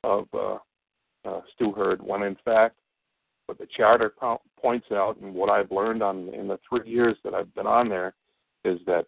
of 0.04 0.26
uh, 0.32 0.56
uh, 1.24 1.40
Stu 1.54 1.72
Hurd, 1.72 2.02
when 2.02 2.22
in 2.22 2.36
fact, 2.44 2.76
what 3.46 3.58
the 3.58 3.66
charter 3.76 4.12
po- 4.18 4.40
points 4.60 4.86
out, 4.92 5.18
and 5.20 5.34
what 5.34 5.50
I've 5.50 5.70
learned 5.70 6.02
on 6.02 6.28
in 6.32 6.48
the 6.48 6.58
three 6.68 6.88
years 6.88 7.16
that 7.24 7.34
I've 7.34 7.54
been 7.54 7.66
on 7.66 7.88
there, 7.88 8.14
is 8.64 8.78
that 8.86 9.06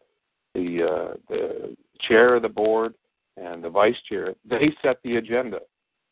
the 0.55 0.83
uh, 0.83 1.15
the 1.29 1.77
chair 2.01 2.37
of 2.37 2.43
the 2.43 2.49
board 2.49 2.95
and 3.37 3.63
the 3.63 3.71
vice 3.71 3.97
chair 4.09 4.35
they 4.49 4.71
set 4.83 4.99
the 5.03 5.17
agenda, 5.17 5.61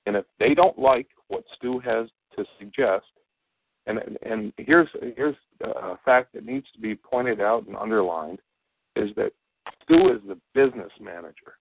and 0.07 0.17
if 0.17 0.25
they 0.39 0.55
don't 0.55 0.79
like 0.79 1.09
what 1.29 1.45
Stu 1.57 1.79
has 1.81 2.09
to 2.37 2.45
suggest, 2.59 3.07
and 3.87 4.01
and 4.23 4.53
here's 4.57 4.89
here's 5.17 5.37
a 5.63 5.97
fact 6.05 6.33
that 6.35 6.45
needs 6.45 6.67
to 6.75 6.81
be 6.81 6.95
pointed 6.95 7.41
out 7.41 7.67
and 7.67 7.77
underlined, 7.77 8.41
is 8.97 9.11
that 9.17 9.33
Stu 9.83 10.11
is 10.11 10.21
the 10.27 10.39
business 10.55 10.93
manager 11.01 11.59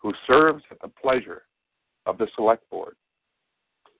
who 0.00 0.12
serves 0.26 0.62
at 0.70 0.80
the 0.80 0.88
pleasure 0.88 1.42
of 2.06 2.18
the 2.18 2.26
select 2.34 2.68
board. 2.70 2.96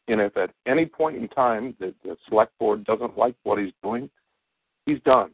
And 0.09 0.21
if 0.21 0.37
at 0.37 0.50
any 0.66 0.87
point 0.87 1.16
in 1.16 1.28
time 1.28 1.75
the, 1.78 1.95
the 2.04 2.16
select 2.28 2.59
board 2.59 2.85
doesn't 2.85 3.16
like 3.16 3.35
what 3.45 3.59
he's 3.59 3.73
doing, 3.83 4.11
he's 4.87 5.00
done. 5.04 5.30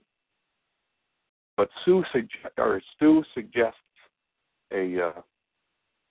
But 1.57 1.71
Sue 1.85 2.05
suggests 2.13 3.79
a 4.73 5.07
uh, 5.09 5.21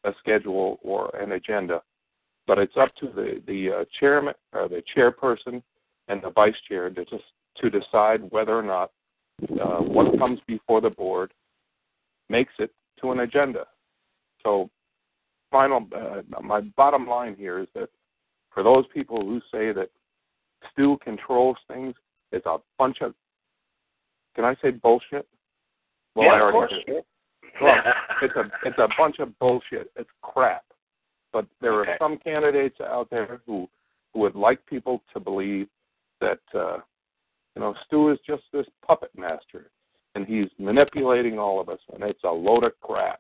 a 0.04 0.14
schedule 0.20 0.80
or 0.84 1.16
an 1.16 1.34
agenda, 1.34 1.82
but 2.48 2.58
it's 2.58 2.78
up 2.78 2.96
to 2.96 3.08
the 3.08 3.42
the 3.46 3.72
uh, 3.72 3.86
chairman 4.00 4.34
or 4.54 4.68
the 4.68 4.82
chairperson 4.96 5.62
and 6.08 6.22
the 6.22 6.32
vice 6.32 6.56
chair 6.68 6.90
to 6.90 7.06
just 7.06 7.24
to 7.58 7.70
decide 7.70 8.22
whether 8.32 8.58
or 8.58 8.64
not 8.64 8.92
uh, 9.62 9.82
what 9.82 10.18
comes 10.18 10.40
before 10.48 10.82
the 10.82 10.90
board 10.90 11.34
makes 12.30 12.54
it 12.60 12.72
to 13.02 13.12
an 13.12 13.20
agenda. 13.22 13.66
So, 14.44 14.70
final, 15.52 15.88
uh, 15.96 16.22
my 16.42 16.62
bottom 16.62 17.08
line 17.08 17.36
here 17.36 17.60
is 17.60 17.68
that 17.76 17.90
for 18.56 18.64
those 18.64 18.86
people 18.92 19.22
who 19.22 19.40
say 19.52 19.72
that 19.72 19.90
Stu 20.72 20.98
controls 21.04 21.58
things, 21.68 21.94
it's 22.32 22.46
a 22.48 22.58
bunch 22.80 22.98
of, 23.02 23.14
can 24.36 24.46
I 24.46 24.56
say 24.64 24.72
bullshit? 24.72 25.28
Well, 26.16 26.26
yeah, 26.28 26.32
I 26.34 26.36
of 26.38 26.56
already 26.56 26.70
course. 26.70 26.84
did. 26.88 27.04
Well, 27.62 27.76
it's 28.22 28.36
a 28.36 28.52
it's 28.66 28.78
a 28.80 28.88
bunch 28.98 29.20
of 29.20 29.38
bullshit. 29.40 29.92
It's 29.96 30.10
crap. 30.22 30.64
But 31.32 31.46
there 31.62 31.82
Okay. 31.82 31.92
are 31.92 31.98
some 32.00 32.18
candidates 32.18 32.80
out 32.82 33.10
there 33.10 33.40
who 33.46 33.70
who 34.14 34.20
would 34.22 34.36
like 34.36 34.66
people 34.66 35.02
to 35.14 35.20
believe 35.20 35.68
that 36.22 36.40
uh, 36.54 36.78
you 37.56 37.62
know 37.62 37.74
Stu 37.86 38.10
is 38.12 38.20
just 38.26 38.44
this 38.52 38.66
puppet 38.86 39.12
master, 39.16 39.70
and 40.16 40.26
he's 40.26 40.48
manipulating 40.58 41.38
all 41.40 41.60
of 41.62 41.70
us, 41.70 41.80
and 41.94 42.04
it's 42.04 42.24
a 42.24 42.30
load 42.32 42.64
of 42.64 42.72
crap. 42.82 43.20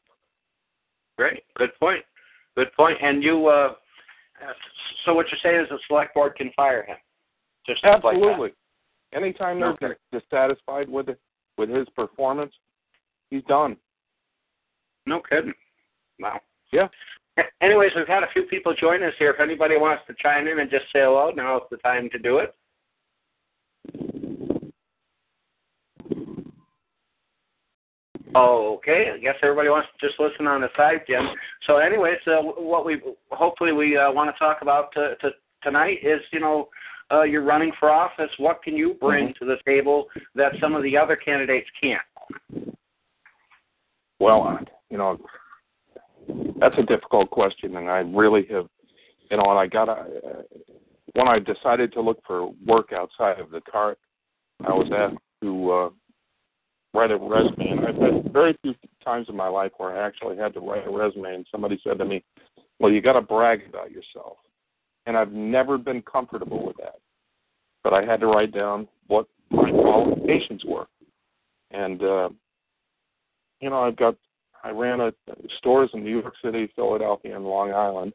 Great. 1.17 1.43
Good 1.55 1.71
point. 1.79 2.03
Good 2.57 2.73
point. 2.73 2.97
And 3.01 3.23
you, 3.23 3.47
uh, 3.47 3.75
so 5.05 5.13
what 5.13 5.27
you're 5.31 5.39
saying 5.41 5.61
is 5.63 5.69
the 5.69 5.79
select 5.87 6.13
board 6.13 6.35
can 6.35 6.51
fire 6.55 6.83
him? 6.83 6.97
Just 7.65 7.83
like. 7.83 8.03
Absolutely. 8.03 8.53
Anytime 9.13 9.59
they're 9.59 9.69
Okay. 9.69 9.95
dissatisfied 10.11 10.89
with 10.89 11.09
it, 11.09 11.19
with 11.57 11.69
his 11.69 11.87
performance, 11.95 12.53
he's 13.29 13.43
done. 13.45 13.77
No 15.05 15.21
kidding. 15.21 15.53
Wow. 16.19 16.41
Yeah. 16.71 16.87
Anyways, 17.61 17.91
we've 17.95 18.07
had 18.07 18.23
a 18.23 18.31
few 18.31 18.43
people 18.43 18.73
join 18.73 19.03
us 19.03 19.13
here. 19.19 19.31
If 19.31 19.39
anybody 19.39 19.77
wants 19.77 20.03
to 20.07 20.15
chime 20.19 20.47
in 20.47 20.59
and 20.59 20.69
just 20.69 20.85
say 20.85 21.01
hello, 21.01 21.31
now 21.31 21.57
is 21.57 21.63
the 21.69 21.77
time 21.77 22.09
to 22.11 22.19
do 22.19 22.39
it. 22.39 22.55
Okay, 28.35 29.11
I 29.13 29.17
guess 29.17 29.35
everybody 29.41 29.69
wants 29.69 29.87
to 29.97 30.07
just 30.07 30.19
listen 30.19 30.45
on 30.45 30.59
the 30.59 30.67
side, 30.75 31.01
Jim. 31.07 31.29
So, 31.65 31.77
anyways, 31.77 32.17
uh, 32.27 32.41
what 32.41 32.85
we 32.85 33.01
hopefully 33.31 33.71
we 33.71 33.97
uh, 33.97 34.11
want 34.11 34.33
to 34.33 34.37
talk 34.37 34.57
about 34.61 34.91
to, 34.93 35.15
to, 35.21 35.29
tonight 35.63 35.99
is, 36.03 36.19
you 36.33 36.41
know, 36.41 36.67
uh, 37.11 37.23
you're 37.23 37.43
running 37.43 37.71
for 37.79 37.89
office. 37.89 38.29
What 38.37 38.61
can 38.61 38.75
you 38.75 38.95
bring 38.99 39.33
to 39.39 39.45
the 39.45 39.55
table 39.65 40.07
that 40.35 40.51
some 40.59 40.75
of 40.75 40.83
the 40.83 40.97
other 40.97 41.15
candidates 41.15 41.67
can't? 41.81 42.75
Well, 44.19 44.43
uh, 44.43 44.65
you 44.89 44.97
know, 44.97 45.17
that's 46.59 46.75
a 46.77 46.83
difficult 46.83 47.29
question, 47.31 47.77
and 47.77 47.89
I 47.89 47.99
really 47.99 48.45
have, 48.51 48.67
you 49.31 49.37
know, 49.37 49.45
and 49.47 49.59
I 49.59 49.67
got 49.67 49.87
uh, 49.87 50.03
when 51.13 51.29
I 51.29 51.39
decided 51.39 51.93
to 51.93 52.01
look 52.01 52.19
for 52.27 52.51
work 52.65 52.91
outside 52.91 53.39
of 53.39 53.49
the 53.49 53.61
cart, 53.61 53.97
I 54.65 54.73
was 54.73 54.91
asked 54.93 55.21
to 55.41 55.71
uh, 55.71 55.89
write 56.95 57.11
a 57.11 57.17
resume, 57.17 57.69
and 57.69 57.85
I've 57.85 57.95
had 57.95 58.33
very 58.33 58.57
few 58.61 58.73
times 59.03 59.27
in 59.29 59.35
my 59.35 59.47
life 59.47 59.71
where 59.77 59.95
I 59.95 60.05
actually 60.05 60.37
had 60.37 60.53
to 60.53 60.59
write 60.59 60.87
a 60.87 60.91
resume, 60.91 61.35
and 61.35 61.47
somebody 61.51 61.79
said 61.83 61.97
to 61.99 62.05
me, 62.05 62.23
"Well, 62.79 62.91
you 62.91 63.01
got 63.01 63.13
to 63.13 63.21
brag 63.21 63.67
about 63.67 63.91
yourself," 63.91 64.37
and 65.05 65.17
I've 65.17 65.31
never 65.31 65.77
been 65.77 66.01
comfortable 66.01 66.65
with 66.65 66.77
that, 66.77 66.99
but 67.83 67.93
I 67.93 68.03
had 68.03 68.19
to 68.21 68.27
write 68.27 68.51
down 68.51 68.87
what 69.07 69.27
my 69.49 69.69
qualifications 69.69 70.63
were, 70.65 70.87
and. 71.71 72.01
uh 72.03 72.29
you 73.61 73.69
know, 73.69 73.81
I've 73.81 73.95
got 73.95 74.15
I 74.63 74.71
ran 74.71 74.99
a 74.99 75.13
stores 75.57 75.89
in 75.93 76.03
New 76.03 76.19
York 76.19 76.33
City, 76.43 76.69
Philadelphia, 76.75 77.35
and 77.35 77.45
Long 77.45 77.71
Island, 77.71 78.13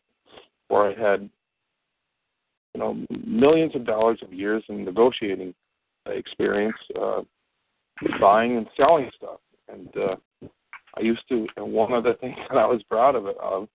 where 0.68 0.84
I 0.84 0.94
had 1.10 1.28
you 2.74 2.80
know 2.80 3.06
millions 3.26 3.74
of 3.74 3.84
dollars 3.84 4.20
of 4.22 4.32
years 4.32 4.62
in 4.68 4.84
negotiating 4.84 5.54
experience, 6.06 6.76
uh, 7.00 7.22
buying 8.20 8.56
and 8.56 8.66
selling 8.76 9.10
stuff. 9.16 9.40
And 9.68 9.88
uh, 9.96 10.48
I 10.96 11.00
used 11.00 11.22
to. 11.28 11.46
And 11.56 11.72
one 11.72 11.92
of 11.92 12.04
the 12.04 12.14
things 12.14 12.36
that 12.48 12.58
I 12.58 12.66
was 12.66 12.82
proud 12.84 13.14
of 13.14 13.26
it 13.26 13.36
of 13.38 13.68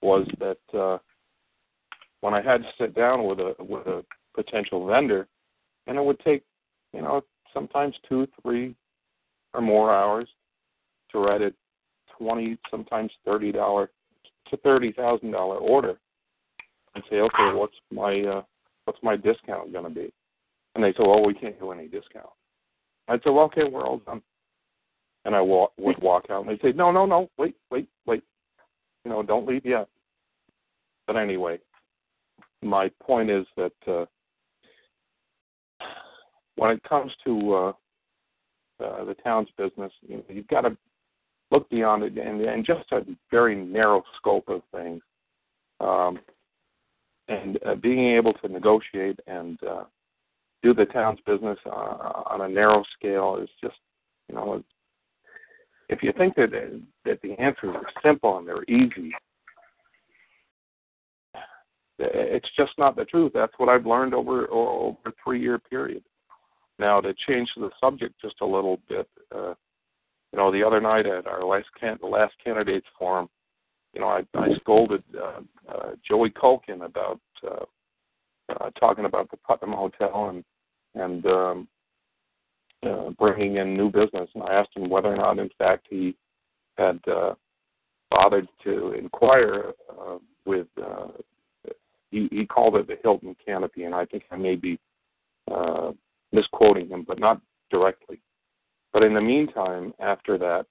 was 0.00 0.26
that 0.38 0.78
uh, 0.78 0.98
when 2.20 2.34
I 2.34 2.42
had 2.42 2.62
to 2.62 2.68
sit 2.78 2.94
down 2.94 3.24
with 3.24 3.38
a 3.38 3.54
with 3.58 3.86
a 3.86 4.04
potential 4.34 4.86
vendor, 4.86 5.28
and 5.86 5.96
it 5.96 6.04
would 6.04 6.18
take 6.20 6.42
you 6.92 7.02
know 7.02 7.22
sometimes 7.52 7.94
two, 8.08 8.26
three, 8.42 8.74
or 9.54 9.60
more 9.60 9.94
hours 9.94 10.28
to 11.10 11.18
write 11.18 11.42
a 11.42 11.52
twenty, 12.18 12.58
sometimes 12.70 13.12
thirty 13.24 13.52
dollar 13.52 13.90
to 14.50 14.56
thirty 14.58 14.92
thousand 14.92 15.30
dollar 15.32 15.56
order, 15.56 15.98
and 16.94 17.04
say, 17.10 17.16
okay, 17.16 17.52
what's 17.54 17.76
my 17.90 18.20
uh, 18.22 18.42
what's 18.84 19.02
my 19.02 19.16
discount 19.16 19.72
going 19.72 19.84
to 19.84 19.90
be? 19.90 20.12
And 20.74 20.82
they 20.82 20.92
say, 20.92 21.00
well, 21.00 21.24
we 21.24 21.34
can't 21.34 21.58
do 21.60 21.70
any 21.70 21.86
discount. 21.86 22.30
I'd 23.12 23.22
say, 23.22 23.30
well, 23.30 23.44
okay, 23.44 23.64
we're 23.64 23.84
all 23.84 23.98
done. 23.98 24.22
And 25.24 25.36
I 25.36 25.40
walk, 25.42 25.72
would 25.76 26.00
walk 26.02 26.24
out, 26.30 26.46
and 26.46 26.50
they'd 26.50 26.62
say, 26.62 26.72
no, 26.72 26.90
no, 26.90 27.04
no, 27.04 27.28
wait, 27.36 27.54
wait, 27.70 27.88
wait, 28.06 28.24
you 29.04 29.10
know, 29.10 29.22
don't 29.22 29.46
leave 29.46 29.66
yet. 29.66 29.86
But 31.06 31.16
anyway, 31.16 31.58
my 32.62 32.90
point 33.02 33.30
is 33.30 33.44
that 33.56 33.72
uh, 33.86 34.06
when 36.56 36.70
it 36.70 36.82
comes 36.84 37.12
to 37.24 37.54
uh, 37.54 37.72
uh, 38.82 39.04
the 39.04 39.16
town's 39.22 39.48
business, 39.58 39.92
you 40.08 40.16
know, 40.16 40.24
you've 40.28 40.48
got 40.48 40.62
to 40.62 40.76
look 41.50 41.68
beyond 41.68 42.02
it 42.04 42.16
and, 42.16 42.40
and 42.40 42.64
just 42.64 42.90
a 42.92 43.04
very 43.30 43.54
narrow 43.54 44.02
scope 44.16 44.48
of 44.48 44.62
things. 44.74 45.02
Um, 45.80 46.18
and 47.28 47.58
uh, 47.66 47.74
being 47.74 48.16
able 48.16 48.32
to 48.34 48.48
negotiate 48.48 49.20
and 49.26 49.58
uh, 49.62 49.84
do 50.62 50.72
the 50.72 50.84
town's 50.86 51.20
business 51.26 51.58
uh, 51.66 51.70
on 51.70 52.42
a 52.42 52.48
narrow 52.48 52.84
scale 52.96 53.38
is 53.42 53.48
just, 53.60 53.76
you 54.28 54.34
know, 54.34 54.62
if 55.88 56.02
you 56.02 56.12
think 56.16 56.34
that 56.36 56.50
that 57.04 57.20
the 57.22 57.32
answers 57.32 57.74
are 57.74 57.86
simple 58.02 58.38
and 58.38 58.48
they're 58.48 58.64
easy, 58.64 59.12
it's 61.98 62.48
just 62.56 62.72
not 62.78 62.96
the 62.96 63.04
truth. 63.04 63.32
That's 63.34 63.52
what 63.58 63.68
I've 63.68 63.86
learned 63.86 64.14
over 64.14 64.50
over 64.50 64.96
a 65.06 65.12
three 65.22 65.40
year 65.40 65.58
period. 65.58 66.02
Now 66.78 67.00
to 67.00 67.14
change 67.28 67.50
the 67.56 67.70
subject 67.80 68.14
just 68.20 68.36
a 68.40 68.46
little 68.46 68.80
bit, 68.88 69.08
uh, 69.34 69.54
you 70.32 70.38
know, 70.38 70.50
the 70.50 70.64
other 70.64 70.80
night 70.80 71.06
at 71.06 71.26
our 71.26 71.44
last 71.44 71.68
can- 71.78 71.98
last 72.02 72.34
candidates 72.42 72.86
forum, 72.98 73.28
you 73.92 74.00
know, 74.00 74.08
I, 74.08 74.22
I 74.34 74.54
scolded 74.60 75.02
uh, 75.14 75.40
uh, 75.68 75.90
Joey 76.08 76.30
Culkin 76.30 76.86
about 76.86 77.20
uh, 77.46 77.64
uh, 78.48 78.70
talking 78.80 79.04
about 79.04 79.30
the 79.30 79.36
Putnam 79.36 79.72
Hotel 79.72 80.30
and 80.30 80.44
and 80.94 81.24
um, 81.26 81.68
uh, 82.82 83.10
bringing 83.18 83.56
in 83.56 83.74
new 83.74 83.90
business, 83.90 84.28
and 84.34 84.42
I 84.44 84.54
asked 84.54 84.76
him 84.76 84.88
whether 84.88 85.08
or 85.08 85.16
not, 85.16 85.38
in 85.38 85.50
fact, 85.58 85.86
he 85.88 86.16
had 86.76 87.00
uh, 87.08 87.34
bothered 88.10 88.48
to 88.64 88.92
inquire 88.92 89.72
uh, 89.90 90.18
with. 90.44 90.66
Uh, 90.82 91.08
he, 92.10 92.28
he 92.30 92.44
called 92.44 92.76
it 92.76 92.86
the 92.86 92.98
Hilton 93.02 93.34
Canopy, 93.44 93.84
and 93.84 93.94
I 93.94 94.04
think 94.04 94.24
I 94.30 94.36
may 94.36 94.54
be 94.54 94.78
uh, 95.50 95.92
misquoting 96.30 96.88
him, 96.88 97.04
but 97.08 97.18
not 97.18 97.40
directly. 97.70 98.20
But 98.92 99.02
in 99.02 99.14
the 99.14 99.20
meantime, 99.20 99.94
after 99.98 100.36
that, 100.36 100.66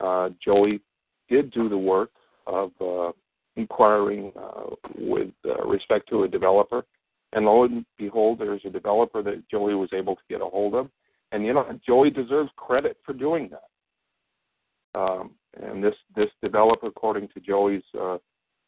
uh, 0.00 0.30
Joey 0.44 0.80
did 1.28 1.52
do 1.52 1.68
the 1.68 1.78
work 1.78 2.10
of 2.46 2.72
uh, 2.80 3.12
inquiring 3.56 4.32
uh, 4.36 4.74
with 4.98 5.28
uh, 5.44 5.64
respect 5.64 6.08
to 6.08 6.24
a 6.24 6.28
developer, 6.28 6.84
and 7.32 7.44
lo 7.44 7.64
and 7.64 7.84
behold, 7.98 8.38
there's 8.38 8.64
a 8.64 8.70
developer 8.70 9.22
that 9.22 9.48
Joey 9.50 9.74
was 9.74 9.90
able 9.92 10.16
to 10.16 10.22
get 10.28 10.40
a 10.40 10.46
hold 10.46 10.74
of, 10.74 10.88
and 11.32 11.44
you 11.44 11.52
know 11.52 11.66
Joey 11.86 12.10
deserves 12.10 12.50
credit 12.56 12.96
for 13.04 13.12
doing 13.12 13.50
that. 13.50 15.00
Um, 15.00 15.32
and 15.60 15.82
this 15.82 15.94
this 16.16 16.30
developer, 16.42 16.86
according 16.86 17.28
to 17.28 17.40
Joey's 17.40 17.82
uh, 17.98 18.18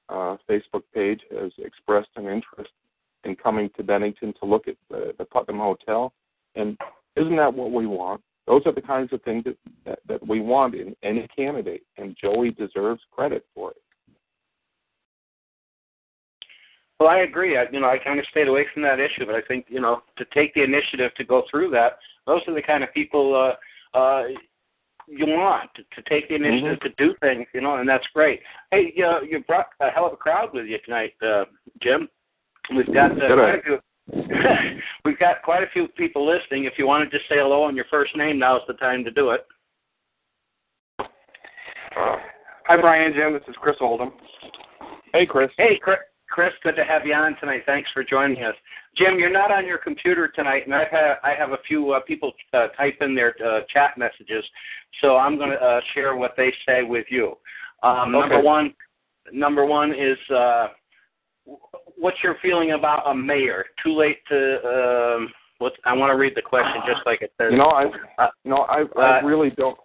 uh, 0.08 0.36
Facebook 0.48 0.82
page, 0.94 1.20
has 1.32 1.52
expressed 1.58 2.10
an 2.16 2.26
interest 2.26 2.70
in 3.24 3.36
coming 3.36 3.70
to 3.76 3.82
Bennington 3.82 4.34
to 4.40 4.46
look 4.46 4.68
at 4.68 4.76
the, 4.90 5.14
the 5.18 5.24
Putnam 5.24 5.58
Hotel. 5.58 6.12
And 6.54 6.76
isn't 7.16 7.36
that 7.36 7.54
what 7.54 7.72
we 7.72 7.86
want? 7.86 8.20
Those 8.46 8.62
are 8.66 8.72
the 8.72 8.82
kinds 8.82 9.12
of 9.12 9.22
things 9.22 9.44
that, 9.44 9.56
that, 9.86 9.98
that 10.08 10.26
we 10.26 10.40
want 10.40 10.74
in 10.74 10.96
any 11.02 11.28
candidate, 11.34 11.84
and 11.96 12.16
Joey 12.20 12.50
deserves 12.50 13.00
credit 13.12 13.46
for 13.54 13.70
it. 13.70 13.81
Well, 17.02 17.10
I 17.10 17.22
agree. 17.22 17.56
I, 17.56 17.64
you 17.72 17.80
know, 17.80 17.88
I 17.88 17.98
kind 17.98 18.20
of 18.20 18.26
stayed 18.30 18.46
away 18.46 18.64
from 18.72 18.84
that 18.84 19.00
issue, 19.00 19.26
but 19.26 19.34
I 19.34 19.40
think 19.48 19.66
you 19.68 19.80
know 19.80 20.02
to 20.18 20.24
take 20.32 20.54
the 20.54 20.62
initiative 20.62 21.10
to 21.16 21.24
go 21.24 21.42
through 21.50 21.70
that, 21.70 21.98
those 22.28 22.42
are 22.46 22.54
the 22.54 22.62
kind 22.62 22.84
of 22.84 22.94
people 22.94 23.34
uh, 23.34 23.98
uh, 23.98 24.28
you 25.08 25.26
want 25.26 25.68
to, 25.74 25.82
to 25.82 26.08
take 26.08 26.28
the 26.28 26.36
initiative 26.36 26.78
Mm-hmm. 26.78 26.88
to 26.88 27.04
do 27.04 27.14
things. 27.20 27.48
You 27.54 27.60
know, 27.60 27.74
and 27.74 27.88
that's 27.88 28.06
great. 28.14 28.38
Hey, 28.70 28.92
you, 28.94 29.10
you 29.28 29.40
brought 29.48 29.66
a 29.80 29.90
hell 29.90 30.06
of 30.06 30.12
a 30.12 30.16
crowd 30.16 30.50
with 30.54 30.66
you 30.66 30.78
tonight, 30.84 31.14
uh, 31.26 31.44
Jim. 31.82 32.08
We've 32.72 32.86
got 32.94 33.10
uh, 33.10 33.14
Did 33.14 33.32
quite 33.32 33.58
a 33.58 33.62
few. 33.62 33.78
We've 35.04 35.18
got 35.18 35.42
quite 35.42 35.64
a 35.64 35.70
few 35.72 35.88
people 35.88 36.24
listening. 36.24 36.66
If 36.66 36.74
you 36.78 36.86
want 36.86 37.10
to 37.10 37.18
just 37.18 37.28
say 37.28 37.38
hello 37.38 37.66
and 37.66 37.74
your 37.74 37.86
first 37.90 38.16
name, 38.16 38.38
now's 38.38 38.62
the 38.68 38.74
time 38.74 39.02
to 39.02 39.10
do 39.10 39.30
it. 39.30 39.44
Hi, 41.90 42.80
Brian, 42.80 43.12
Jim. 43.12 43.32
This 43.32 43.42
is 43.48 43.56
Chris 43.60 43.76
Oldham. 43.80 44.12
Hey, 45.12 45.26
Chris. 45.26 45.50
Hey, 45.58 45.80
Chris, 45.82 45.98
Chris, 46.32 46.52
good 46.62 46.74
to 46.76 46.84
have 46.84 47.04
you 47.04 47.12
on 47.12 47.36
tonight. 47.40 47.62
Thanks 47.66 47.90
for 47.92 48.02
joining 48.02 48.42
us. 48.42 48.54
Jim, 48.96 49.18
you're 49.18 49.30
not 49.30 49.50
on 49.52 49.66
your 49.66 49.76
computer 49.76 50.28
tonight, 50.28 50.62
and 50.64 50.74
I've 50.74 50.88
had, 50.88 51.16
I 51.22 51.34
have 51.38 51.50
a 51.50 51.58
few 51.68 51.92
uh, 51.92 52.00
people 52.00 52.32
uh, 52.54 52.68
type 52.68 52.96
in 53.02 53.14
their 53.14 53.34
uh, 53.46 53.60
chat 53.70 53.98
messages, 53.98 54.42
so 55.02 55.16
I'm 55.18 55.36
going 55.36 55.50
to 55.50 55.56
uh, 55.56 55.80
share 55.92 56.16
what 56.16 56.32
they 56.38 56.50
say 56.66 56.84
with 56.84 57.04
you. 57.10 57.34
Um, 57.82 58.12
Number 58.12 58.40
one, 58.40 58.72
number 59.30 59.66
one 59.66 59.90
is 59.92 60.16
uh, 60.34 60.68
what's 61.98 62.16
your 62.24 62.36
feeling 62.40 62.72
about 62.72 63.10
a 63.10 63.14
mayor? 63.14 63.66
Too 63.84 63.94
late 63.94 64.18
to. 64.30 65.16
Um, 65.16 65.28
what 65.58 65.74
I 65.84 65.92
want 65.92 66.10
to 66.10 66.16
read 66.16 66.32
the 66.34 66.42
question 66.42 66.80
just 66.86 67.04
like 67.06 67.22
it 67.22 67.32
says. 67.38 67.48
You 67.52 67.58
know, 67.58 67.66
I, 67.68 67.84
Uh, 68.18 68.30
you 68.44 68.50
know, 68.50 68.62
I, 68.68 68.84
I 68.98 69.18
uh, 69.18 69.22
really 69.22 69.50
don't. 69.50 69.78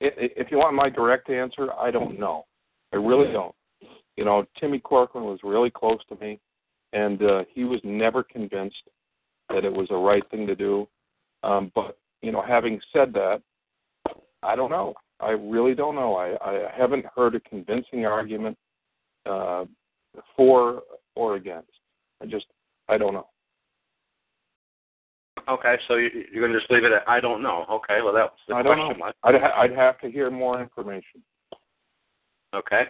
i- 0.00 0.06
i- 0.06 0.32
If 0.36 0.50
you 0.50 0.58
want 0.58 0.74
my 0.74 0.88
direct 0.88 1.28
answer, 1.28 1.72
I 1.78 1.90
don't 1.90 2.18
know. 2.20 2.46
I 2.92 2.96
really 2.96 3.30
don't. 3.32 3.54
You 4.16 4.24
know, 4.24 4.44
Timmy 4.58 4.78
Corcoran 4.78 5.24
was 5.24 5.40
really 5.42 5.70
close 5.70 6.00
to 6.08 6.16
me, 6.16 6.38
and 6.92 7.22
uh, 7.22 7.44
he 7.52 7.64
was 7.64 7.80
never 7.82 8.22
convinced 8.22 8.82
that 9.48 9.64
it 9.64 9.72
was 9.72 9.88
the 9.88 9.96
right 9.96 10.22
thing 10.30 10.46
to 10.46 10.54
do. 10.54 10.88
Um, 11.42 11.72
but 11.74 11.98
you 12.20 12.30
know, 12.32 12.42
having 12.42 12.80
said 12.92 13.12
that, 13.14 13.42
I 14.42 14.56
don't 14.56 14.70
know. 14.70 14.94
I 15.20 15.30
really 15.30 15.74
don't 15.74 15.94
know. 15.94 16.16
I, 16.16 16.36
I 16.44 16.70
haven't 16.76 17.06
heard 17.14 17.34
a 17.34 17.40
convincing 17.40 18.06
argument 18.06 18.58
uh, 19.24 19.64
for 20.36 20.82
or 21.14 21.36
against. 21.36 21.70
I 22.20 22.26
just, 22.26 22.46
I 22.88 22.98
don't 22.98 23.14
know. 23.14 23.28
Okay, 25.48 25.76
so 25.88 25.96
you, 25.96 26.10
you're 26.32 26.46
going 26.46 26.52
to 26.52 26.58
just 26.58 26.70
leave 26.70 26.84
it 26.84 26.92
at 26.92 27.08
I 27.08 27.20
don't 27.20 27.42
know. 27.42 27.66
Okay, 27.70 28.00
well 28.02 28.12
that 28.12 28.24
was 28.24 28.38
the 28.48 28.54
I 28.54 28.62
don't 28.62 28.78
know. 28.78 29.12
I'd, 29.24 29.34
ha- 29.40 29.60
I'd 29.60 29.72
have 29.72 29.98
to 30.00 30.10
hear 30.10 30.30
more 30.30 30.60
information. 30.60 31.22
Okay. 32.54 32.84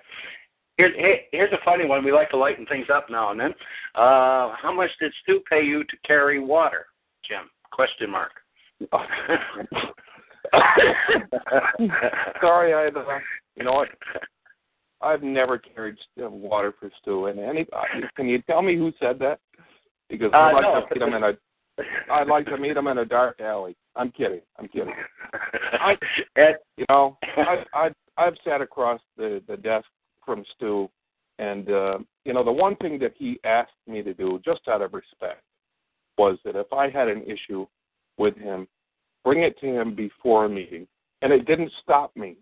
Here's 0.79 0.95
hey, 0.97 1.27
here's 1.33 1.53
a 1.53 1.59
funny 1.65 1.85
one. 1.87 2.05
We 2.05 2.13
like 2.13 2.31
to 2.31 2.37
lighten 2.37 2.67
things 2.67 2.87
up 2.93 3.11
now 3.11 3.31
and 3.31 3.39
then. 3.41 3.53
Uh, 3.95 4.55
how 4.61 4.73
much 4.75 4.91
did 5.01 5.13
Stu 5.23 5.41
pay 5.49 5.63
you 5.65 5.85
to 5.85 5.97
carry 6.07 6.39
water, 6.41 6.87
Jim? 7.29 7.51
Question 7.73 8.11
mark. 8.11 8.33
Sorry, 12.41 12.73
I. 12.75 12.87
Uh, 12.87 13.19
you 13.57 13.65
know 13.65 13.73
what? 13.73 13.89
I've 15.01 15.23
never 15.23 15.59
carried 15.59 15.97
water 16.17 16.73
for 16.79 16.91
Stu. 17.01 17.27
And 17.27 17.39
any, 17.39 17.67
uh, 17.73 17.83
can 18.17 18.29
you 18.29 18.41
tell 18.43 18.63
me 18.63 18.77
who 18.77 18.93
said 19.01 19.19
that? 19.19 19.41
Because 20.09 20.31
Uh, 20.33 20.37
I'd 20.39 20.53
like 20.55 20.63
no, 20.63 20.81
to 20.81 20.95
meet 20.95 21.03
him 21.03 21.15
in 21.15 21.23
a. 21.25 21.33
I'd 22.13 22.29
like 22.29 22.47
to 22.47 22.57
meet 22.59 22.77
him 22.77 22.87
in 22.87 22.99
a 22.99 23.05
dark 23.05 23.41
alley. 23.41 23.77
I'm 23.97 24.11
kidding. 24.13 24.41
I'm 24.59 24.69
kidding. 24.69 24.95
I- 25.73 25.99
You 26.77 26.85
know, 26.89 27.19
I, 27.37 27.65
I 27.75 27.91
I've 28.17 28.37
sat 28.45 28.61
across 28.61 29.01
the 29.17 29.43
the 29.49 29.57
desk 29.57 29.87
from 30.25 30.45
Stu, 30.55 30.89
and 31.39 31.69
uh, 31.71 31.99
you 32.25 32.33
know 32.33 32.45
the 32.45 32.53
one 32.53 32.77
thing 32.77 32.99
that 33.01 33.15
he 33.17 33.39
asked 33.45 33.71
me 33.87 34.03
to 34.03 34.15
do, 34.15 34.41
just 34.45 34.61
out 34.69 34.83
of 34.83 34.95
respect, 34.95 35.43
was 36.19 36.39
that 36.45 36.57
if 36.57 36.73
I 36.73 36.91
had 36.91 37.09
an 37.09 37.23
issue 37.23 37.67
with 38.19 38.37
him, 38.37 38.69
bring 39.25 39.43
it 39.43 39.59
to 39.61 39.67
him 39.67 39.95
before 39.95 40.45
a 40.45 40.49
meeting, 40.49 40.87
and 41.23 41.33
it 41.33 41.47
didn't 41.47 41.73
stop 41.83 42.15
me 42.17 42.37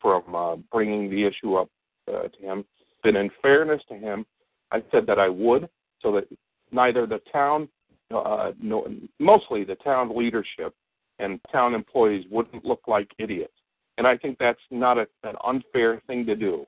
from 0.00 0.34
uh, 0.34 0.56
bringing 0.72 1.10
the 1.10 1.24
issue 1.24 1.56
up 1.56 1.68
uh, 2.08 2.28
to 2.28 2.40
him. 2.40 2.64
But 3.02 3.16
in 3.16 3.30
fairness 3.42 3.82
to 3.88 3.94
him, 3.94 4.26
I 4.70 4.82
said 4.90 5.06
that 5.06 5.18
I 5.18 5.28
would, 5.28 5.68
so 6.00 6.12
that 6.12 6.28
neither 6.70 7.06
the 7.06 7.20
town, 7.32 7.68
uh, 8.14 8.52
no, 8.60 8.86
mostly 9.18 9.64
the 9.64 9.76
town 9.76 10.16
leadership 10.16 10.74
and 11.18 11.40
town 11.52 11.74
employees 11.74 12.24
wouldn't 12.30 12.64
look 12.64 12.80
like 12.86 13.10
idiots. 13.18 13.52
And 13.98 14.06
I 14.06 14.16
think 14.16 14.38
that's 14.38 14.60
not 14.70 14.98
a, 14.98 15.06
an 15.24 15.34
unfair 15.44 16.00
thing 16.06 16.24
to 16.26 16.34
do. 16.34 16.66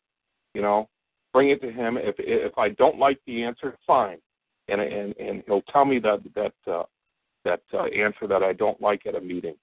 You 0.55 0.63
know, 0.63 0.89
bring 1.33 1.51
it 1.51 1.61
to 1.63 1.71
him. 1.73 1.97
If 1.97 2.17
if 2.19 2.57
I 2.59 2.71
don't 2.71 2.99
like 2.99 3.19
the 3.27 3.43
answer, 3.43 3.77
fine, 3.87 4.19
and 4.69 4.81
and 4.81 5.15
and 5.17 5.43
he'll 5.47 5.63
tell 5.63 5.85
me 5.85 5.99
that 6.01 6.21
that 6.35 6.73
uh, 6.73 6.85
that 7.45 7.63
uh, 7.73 7.85
answer 7.85 8.27
that 8.29 8.43
I 8.43 8.53
don't 8.53 8.81
like 8.81 9.07
at 9.07 9.15
a 9.15 9.21
meeting. 9.21 9.55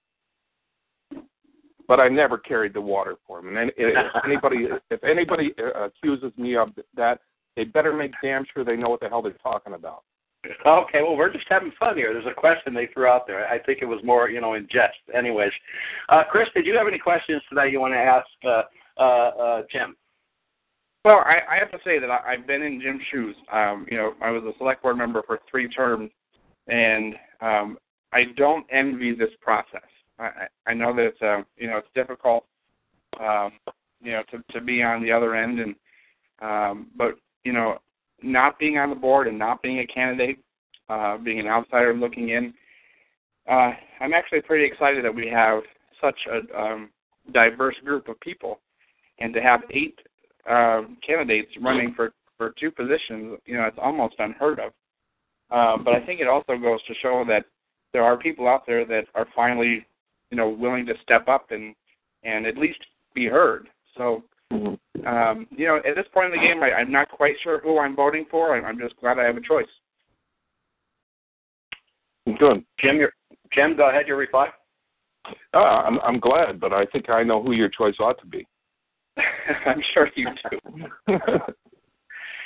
But 1.88 1.98
I 1.98 2.08
never 2.08 2.38
carried 2.38 2.74
the 2.74 2.80
water 2.80 3.16
for 3.26 3.40
him. 3.40 3.56
And 3.56 3.72
if 3.76 3.96
anybody 4.24 4.68
if 4.90 5.02
anybody 5.04 5.54
uh, 5.58 5.84
accuses 5.84 6.32
me 6.36 6.56
of 6.56 6.70
that, 6.96 7.20
they 7.56 7.64
better 7.64 7.92
make 7.92 8.12
damn 8.22 8.44
sure 8.52 8.64
they 8.64 8.76
know 8.76 8.90
what 8.90 9.00
the 9.00 9.08
hell 9.08 9.22
they're 9.22 9.32
talking 9.32 9.74
about. 9.74 10.02
okay, 10.66 11.02
well 11.02 11.16
we're 11.16 11.32
just 11.32 11.46
having 11.48 11.72
fun 11.78 11.96
here. 11.96 12.12
There's 12.12 12.26
a 12.26 12.38
question 12.38 12.74
they 12.74 12.88
threw 12.94 13.06
out 13.06 13.26
there. 13.26 13.46
I 13.48 13.58
think 13.58 13.80
it 13.82 13.86
was 13.86 14.00
more, 14.04 14.30
you 14.30 14.40
know, 14.40 14.54
in 14.54 14.66
jest. 14.70 14.96
Anyways, 15.14 15.52
uh, 16.08 16.22
Chris, 16.30 16.48
did 16.54 16.64
you 16.64 16.76
have 16.76 16.88
any 16.88 16.98
questions 16.98 17.42
today 17.48 17.70
you 17.70 17.80
want 17.80 17.92
to 17.92 17.98
ask 17.98 18.26
uh, 18.44 18.62
uh, 18.98 19.02
uh, 19.02 19.62
Jim? 19.70 19.96
Well, 21.04 21.22
I, 21.24 21.56
I 21.56 21.58
have 21.58 21.70
to 21.70 21.78
say 21.84 21.98
that 21.98 22.10
I, 22.10 22.32
I've 22.32 22.46
been 22.46 22.62
in 22.62 22.80
Jim's 22.80 23.02
shoes. 23.10 23.36
Um, 23.52 23.86
you 23.90 23.96
know, 23.96 24.12
I 24.20 24.30
was 24.30 24.42
a 24.44 24.56
select 24.58 24.82
board 24.82 24.98
member 24.98 25.22
for 25.26 25.38
three 25.50 25.68
terms, 25.68 26.10
and 26.68 27.14
um, 27.40 27.78
I 28.12 28.24
don't 28.36 28.66
envy 28.70 29.14
this 29.14 29.30
process. 29.40 29.80
I, 30.18 30.46
I 30.66 30.74
know 30.74 30.94
that 30.94 31.06
it's, 31.06 31.22
uh, 31.22 31.42
you 31.56 31.68
know 31.68 31.78
it's 31.78 31.88
difficult, 31.94 32.44
um, 33.18 33.52
you 34.02 34.12
know, 34.12 34.22
to 34.30 34.42
to 34.52 34.60
be 34.60 34.82
on 34.82 35.02
the 35.02 35.10
other 35.10 35.34
end, 35.34 35.58
and 35.60 35.74
um, 36.42 36.88
but 36.96 37.18
you 37.44 37.52
know, 37.52 37.78
not 38.22 38.58
being 38.58 38.76
on 38.76 38.90
the 38.90 38.96
board 38.96 39.26
and 39.26 39.38
not 39.38 39.62
being 39.62 39.78
a 39.78 39.86
candidate, 39.86 40.38
uh, 40.90 41.16
being 41.16 41.40
an 41.40 41.46
outsider 41.46 41.94
looking 41.94 42.28
in, 42.30 42.52
uh, 43.50 43.72
I'm 44.00 44.12
actually 44.12 44.42
pretty 44.42 44.66
excited 44.66 45.02
that 45.04 45.14
we 45.14 45.28
have 45.28 45.62
such 45.98 46.18
a 46.30 46.60
um, 46.60 46.90
diverse 47.32 47.76
group 47.82 48.08
of 48.08 48.20
people, 48.20 48.60
and 49.18 49.32
to 49.32 49.40
have 49.40 49.62
eight 49.70 49.98
uh, 50.48 50.82
candidates 51.06 51.50
running 51.60 51.94
for 51.94 52.12
for 52.36 52.54
two 52.58 52.70
positions, 52.70 53.38
you 53.44 53.54
know, 53.54 53.64
it's 53.64 53.76
almost 53.80 54.14
unheard 54.18 54.60
of. 54.60 54.72
Uh, 55.50 55.76
but 55.82 55.94
I 55.94 56.04
think 56.06 56.20
it 56.20 56.26
also 56.26 56.56
goes 56.56 56.82
to 56.84 56.94
show 57.02 57.22
that 57.28 57.44
there 57.92 58.02
are 58.02 58.16
people 58.16 58.48
out 58.48 58.66
there 58.66 58.86
that 58.86 59.04
are 59.14 59.26
finally, 59.36 59.84
you 60.30 60.36
know, 60.38 60.48
willing 60.48 60.86
to 60.86 60.94
step 61.02 61.28
up 61.28 61.50
and 61.50 61.74
and 62.22 62.46
at 62.46 62.56
least 62.56 62.78
be 63.14 63.26
heard. 63.26 63.68
So, 63.96 64.22
um, 65.06 65.46
you 65.50 65.66
know, 65.66 65.76
at 65.76 65.96
this 65.96 66.06
point 66.14 66.32
in 66.32 66.40
the 66.40 66.46
game, 66.46 66.62
I, 66.62 66.72
I'm 66.72 66.90
not 66.90 67.10
quite 67.10 67.34
sure 67.42 67.60
who 67.60 67.78
I'm 67.78 67.96
voting 67.96 68.24
for. 68.30 68.56
I'm, 68.56 68.64
I'm 68.64 68.78
just 68.78 68.98
glad 69.00 69.18
I 69.18 69.24
have 69.24 69.36
a 69.36 69.40
choice. 69.40 69.66
Good. 72.38 72.64
Jim, 72.78 72.96
your, 72.96 73.12
Jim, 73.52 73.76
go 73.76 73.90
ahead. 73.90 74.06
Your 74.06 74.16
reply. 74.16 74.48
Uh, 75.52 75.58
I'm 75.58 75.98
I'm 76.00 76.20
glad, 76.20 76.58
but 76.60 76.72
I 76.72 76.86
think 76.86 77.10
I 77.10 77.22
know 77.22 77.42
who 77.42 77.52
your 77.52 77.68
choice 77.68 77.96
ought 78.00 78.18
to 78.20 78.26
be. 78.26 78.46
I'm 79.66 79.82
sure 79.94 80.08
you 80.14 80.28
do. 80.50 81.18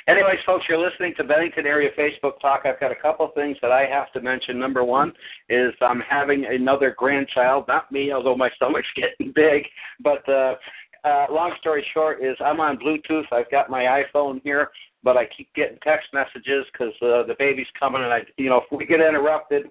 Anyways, 0.06 0.36
folks, 0.44 0.66
you're 0.68 0.78
listening 0.78 1.14
to 1.16 1.24
Bennington 1.24 1.66
Area 1.66 1.88
Facebook 1.98 2.38
Talk. 2.42 2.62
I've 2.66 2.78
got 2.78 2.92
a 2.92 2.96
couple 2.96 3.26
things 3.34 3.56
that 3.62 3.72
I 3.72 3.86
have 3.86 4.12
to 4.12 4.20
mention. 4.20 4.58
Number 4.58 4.84
one 4.84 5.14
is 5.48 5.72
I'm 5.80 6.00
having 6.00 6.44
another 6.44 6.94
grandchild, 6.96 7.64
not 7.68 7.90
me, 7.90 8.12
although 8.12 8.36
my 8.36 8.50
stomach's 8.56 8.86
getting 8.96 9.32
big. 9.34 9.62
But 10.02 10.28
uh, 10.28 10.56
uh, 11.04 11.26
long 11.30 11.54
story 11.58 11.86
short 11.94 12.22
is 12.22 12.36
I'm 12.44 12.60
on 12.60 12.76
Bluetooth. 12.76 13.24
I've 13.32 13.50
got 13.50 13.70
my 13.70 14.04
iPhone 14.14 14.42
here, 14.44 14.68
but 15.02 15.16
I 15.16 15.24
keep 15.34 15.48
getting 15.54 15.78
text 15.82 16.08
messages 16.12 16.66
because 16.72 16.94
uh, 17.00 17.26
the 17.26 17.36
baby's 17.38 17.66
coming, 17.80 18.02
and 18.02 18.12
I, 18.12 18.20
you 18.36 18.50
know, 18.50 18.58
if 18.58 18.78
we 18.78 18.84
get 18.84 19.00
interrupted, 19.00 19.68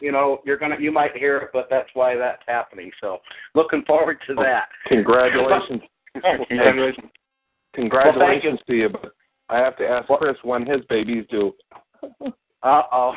you 0.00 0.12
know, 0.12 0.40
you're 0.44 0.58
gonna 0.58 0.76
you 0.78 0.92
might 0.92 1.16
hear 1.16 1.38
it, 1.38 1.50
but 1.54 1.68
that's 1.70 1.88
why 1.94 2.16
that's 2.16 2.42
happening. 2.46 2.90
So, 3.00 3.18
looking 3.54 3.82
forward 3.86 4.18
to 4.28 4.34
that. 4.36 4.68
Congratulations. 4.88 5.82
Congratulations. 6.14 7.10
Congratulations 7.74 8.58
to 8.66 8.74
you, 8.74 8.88
but 8.88 9.12
I 9.48 9.58
have 9.58 9.76
to 9.78 9.86
ask 9.86 10.08
Chris 10.18 10.36
when 10.42 10.66
his 10.66 10.80
baby's 10.88 11.24
due. 11.30 11.52
Uh 12.62 12.82
oh. 12.92 13.14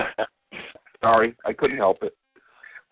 Sorry, 1.02 1.34
I 1.44 1.52
couldn't 1.52 1.76
help 1.76 2.02
it. 2.02 2.14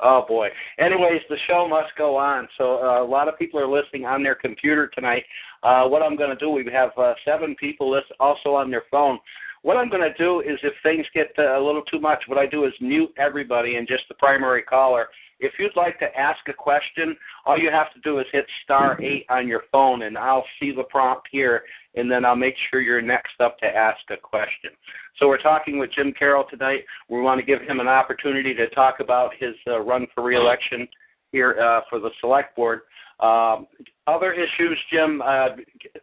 Oh 0.00 0.24
boy. 0.26 0.48
Anyways, 0.78 1.22
the 1.28 1.36
show 1.46 1.68
must 1.68 1.90
go 1.96 2.16
on. 2.16 2.48
So 2.58 2.82
uh, 2.82 3.02
a 3.02 3.06
lot 3.06 3.28
of 3.28 3.38
people 3.38 3.60
are 3.60 3.68
listening 3.68 4.04
on 4.04 4.22
their 4.22 4.34
computer 4.34 4.88
tonight. 4.88 5.24
Uh, 5.62 5.84
what 5.84 6.02
I'm 6.02 6.16
going 6.16 6.30
to 6.30 6.36
do, 6.36 6.50
we 6.50 6.68
have 6.72 6.90
uh, 6.98 7.14
seven 7.24 7.54
people 7.56 7.90
list 7.90 8.06
also 8.20 8.54
on 8.54 8.70
their 8.70 8.84
phone. 8.90 9.18
What 9.62 9.76
I'm 9.78 9.88
going 9.88 10.02
to 10.02 10.16
do 10.18 10.40
is, 10.40 10.58
if 10.62 10.74
things 10.82 11.06
get 11.14 11.28
uh, 11.38 11.58
a 11.58 11.62
little 11.64 11.82
too 11.82 11.98
much, 11.98 12.22
what 12.26 12.38
I 12.38 12.46
do 12.46 12.64
is 12.64 12.72
mute 12.80 13.10
everybody 13.16 13.76
and 13.76 13.88
just 13.88 14.04
the 14.08 14.14
primary 14.16 14.62
caller. 14.62 15.08
If 15.44 15.52
you'd 15.58 15.76
like 15.76 15.98
to 15.98 16.06
ask 16.18 16.40
a 16.48 16.54
question, 16.54 17.14
all 17.44 17.58
you 17.58 17.70
have 17.70 17.92
to 17.92 18.00
do 18.00 18.18
is 18.18 18.26
hit 18.32 18.46
star 18.64 19.00
eight 19.02 19.26
on 19.28 19.46
your 19.46 19.64
phone, 19.70 20.02
and 20.02 20.16
I'll 20.16 20.46
see 20.58 20.72
the 20.72 20.84
prompt 20.84 21.28
here, 21.30 21.64
and 21.94 22.10
then 22.10 22.24
I'll 22.24 22.34
make 22.34 22.54
sure 22.70 22.80
you're 22.80 23.02
next 23.02 23.40
up 23.40 23.58
to 23.58 23.66
ask 23.66 24.00
a 24.10 24.16
question. 24.16 24.70
So 25.18 25.28
we're 25.28 25.42
talking 25.42 25.78
with 25.78 25.90
Jim 25.92 26.14
Carroll 26.18 26.44
tonight. 26.48 26.84
We 27.10 27.20
want 27.20 27.40
to 27.40 27.46
give 27.46 27.60
him 27.60 27.78
an 27.78 27.88
opportunity 27.88 28.54
to 28.54 28.68
talk 28.70 29.00
about 29.00 29.32
his 29.38 29.54
uh, 29.66 29.80
run 29.80 30.06
for 30.14 30.24
reelection 30.24 30.88
here 31.30 31.58
uh, 31.60 31.82
for 31.90 31.98
the 32.00 32.10
select 32.20 32.56
board. 32.56 32.80
Um, 33.20 33.66
other 34.06 34.32
issues, 34.32 34.78
Jim, 34.90 35.22
uh, 35.22 35.48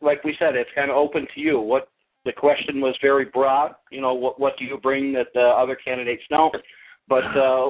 like 0.02 0.24
we 0.24 0.36
said, 0.38 0.56
it's 0.56 0.70
kind 0.76 0.92
of 0.92 0.98
open 0.98 1.28
to 1.34 1.42
you. 1.42 1.60
What 1.60 1.90
the 2.26 2.32
question 2.32 2.80
was 2.80 2.96
very 3.02 3.26
broad. 3.26 3.74
You 3.92 4.02
know, 4.02 4.14
what 4.14 4.40
what 4.40 4.58
do 4.58 4.66
you 4.66 4.78
bring 4.78 5.14
that 5.14 5.28
the 5.34 5.42
other 5.42 5.76
candidates 5.76 6.24
don't? 6.30 6.56
But 7.12 7.26
uh, 7.38 7.70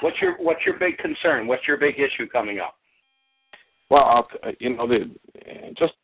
what's 0.00 0.22
your 0.22 0.36
what's 0.38 0.64
your 0.64 0.78
big 0.78 0.96
concern? 0.98 1.48
What's 1.48 1.66
your 1.66 1.76
big 1.76 1.98
issue 1.98 2.28
coming 2.28 2.60
up? 2.60 2.76
Well, 3.90 4.04
I'll, 4.04 4.52
you 4.60 4.76
know, 4.76 4.86
the, 4.86 5.10
just 5.76 5.94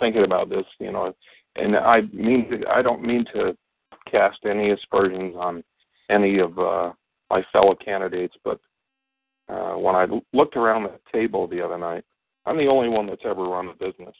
thinking 0.00 0.24
about 0.24 0.48
this, 0.48 0.64
you 0.80 0.90
know, 0.90 1.14
and 1.54 1.76
I 1.76 2.00
mean, 2.12 2.64
I 2.68 2.82
don't 2.82 3.00
mean 3.00 3.24
to 3.32 3.56
cast 4.10 4.38
any 4.44 4.70
aspersions 4.70 5.36
on 5.38 5.62
any 6.10 6.40
of 6.40 6.58
uh, 6.58 6.90
my 7.30 7.44
fellow 7.52 7.76
candidates, 7.76 8.34
but 8.42 8.58
uh, 9.48 9.74
when 9.74 9.94
I 9.94 10.08
looked 10.32 10.56
around 10.56 10.82
the 10.82 10.98
table 11.12 11.46
the 11.46 11.64
other 11.64 11.78
night, 11.78 12.04
I'm 12.44 12.58
the 12.58 12.66
only 12.66 12.88
one 12.88 13.06
that's 13.06 13.22
ever 13.24 13.44
run 13.44 13.68
a 13.68 13.74
business 13.74 14.16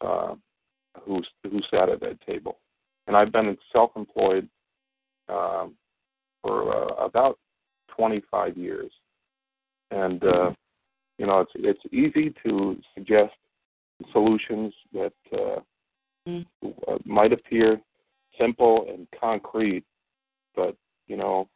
uh, 0.00 0.34
who's 1.02 1.28
who 1.44 1.60
sat 1.70 1.88
at 1.88 2.00
that 2.00 2.20
table, 2.26 2.58
and 3.06 3.16
I've 3.16 3.30
been 3.30 3.56
self-employed 3.72 4.48
um, 5.28 5.76
for 6.42 6.74
uh, 6.74 7.04
about 7.04 7.38
25 7.96 8.56
years, 8.56 8.90
and 9.90 10.22
uh, 10.24 10.50
you 11.18 11.26
know 11.26 11.40
it's 11.40 11.52
it's 11.54 11.80
easy 11.92 12.34
to 12.44 12.76
suggest 12.94 13.34
solutions 14.12 14.72
that 14.92 15.12
uh, 15.32 15.60
mm. 16.28 16.44
might 17.04 17.32
appear 17.32 17.80
simple 18.40 18.86
and 18.88 19.06
concrete, 19.18 19.84
but 20.56 20.76
you 21.06 21.16
know 21.16 21.48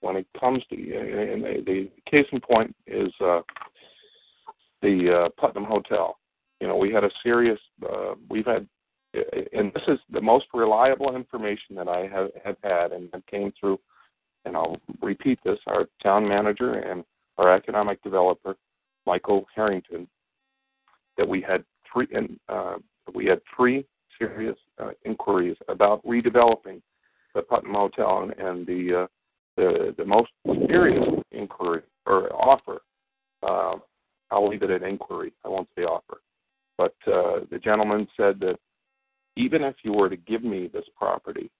when 0.00 0.16
it 0.16 0.26
comes 0.38 0.62
to 0.70 0.76
and 0.76 1.44
the, 1.44 1.62
the 1.66 1.90
case 2.10 2.26
in 2.32 2.40
point 2.40 2.74
is 2.86 3.12
uh, 3.20 3.40
the 4.82 5.24
uh, 5.24 5.28
Putnam 5.40 5.64
Hotel. 5.64 6.16
You 6.60 6.68
know, 6.68 6.76
we 6.76 6.92
had 6.92 7.04
a 7.04 7.10
serious. 7.22 7.58
Uh, 7.82 8.14
we've 8.28 8.46
had, 8.46 8.66
and 9.52 9.72
this 9.72 9.82
is 9.88 9.98
the 10.10 10.20
most 10.20 10.46
reliable 10.52 11.16
information 11.16 11.74
that 11.76 11.88
I 11.88 12.06
have, 12.06 12.30
have 12.44 12.56
had, 12.62 12.92
and 12.92 13.10
that 13.12 13.26
came 13.26 13.52
through. 13.58 13.78
And 14.44 14.56
I'll 14.56 14.80
repeat 15.02 15.38
this: 15.44 15.58
our 15.66 15.86
town 16.02 16.28
manager 16.28 16.74
and 16.74 17.04
our 17.38 17.54
economic 17.54 18.02
developer, 18.02 18.56
Michael 19.06 19.46
Harrington, 19.54 20.08
that 21.16 21.28
we 21.28 21.40
had 21.40 21.64
three, 21.92 22.06
and 22.12 22.38
uh, 22.48 22.76
we 23.14 23.26
had 23.26 23.40
three 23.56 23.84
serious 24.18 24.56
uh, 24.78 24.90
inquiries 25.04 25.56
about 25.68 26.04
redeveloping 26.04 26.80
the 27.34 27.42
Putnam 27.42 27.74
Hotel, 27.74 28.22
and, 28.22 28.32
and 28.46 28.66
the 28.66 29.02
uh, 29.02 29.06
the 29.56 29.94
the 29.96 30.04
most 30.04 30.30
serious 30.68 31.04
inquiry 31.32 31.82
or 32.06 32.32
offer. 32.34 32.80
Uh, 33.42 33.76
I'll 34.30 34.48
leave 34.48 34.62
it 34.62 34.70
at 34.70 34.82
inquiry. 34.82 35.32
I 35.44 35.48
won't 35.48 35.68
say 35.76 35.82
offer. 35.82 36.20
But 36.78 36.94
uh, 37.06 37.40
the 37.50 37.58
gentleman 37.62 38.06
said 38.16 38.40
that 38.40 38.58
even 39.36 39.62
if 39.62 39.76
you 39.82 39.92
were 39.92 40.08
to 40.08 40.16
give 40.16 40.44
me 40.44 40.70
this 40.72 40.84
property, 40.96 41.50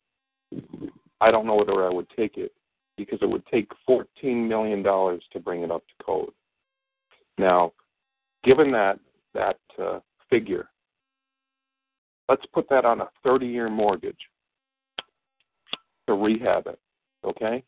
I 1.21 1.31
don't 1.31 1.47
know 1.47 1.57
whether 1.57 1.85
I 1.85 1.90
would 1.90 2.09
take 2.16 2.37
it 2.37 2.53
because 3.04 3.18
it 3.22 3.28
would 3.28 3.46
take 3.46 3.68
$14 3.88 4.04
million 4.48 4.82
to 4.82 5.40
bring 5.42 5.62
it 5.62 5.70
up 5.70 5.82
to 5.86 6.04
code. 6.04 6.30
Now, 7.38 7.72
given 8.44 8.70
that 8.72 8.98
that 9.34 9.58
uh, 9.80 10.00
figure, 10.28 10.68
let's 12.28 12.44
put 12.52 12.68
that 12.68 12.84
on 12.84 13.00
a 13.00 13.08
30-year 13.24 13.70
mortgage 13.70 14.18
to 16.06 16.14
rehab 16.14 16.66
it. 16.66 16.78
Okay, 17.24 17.62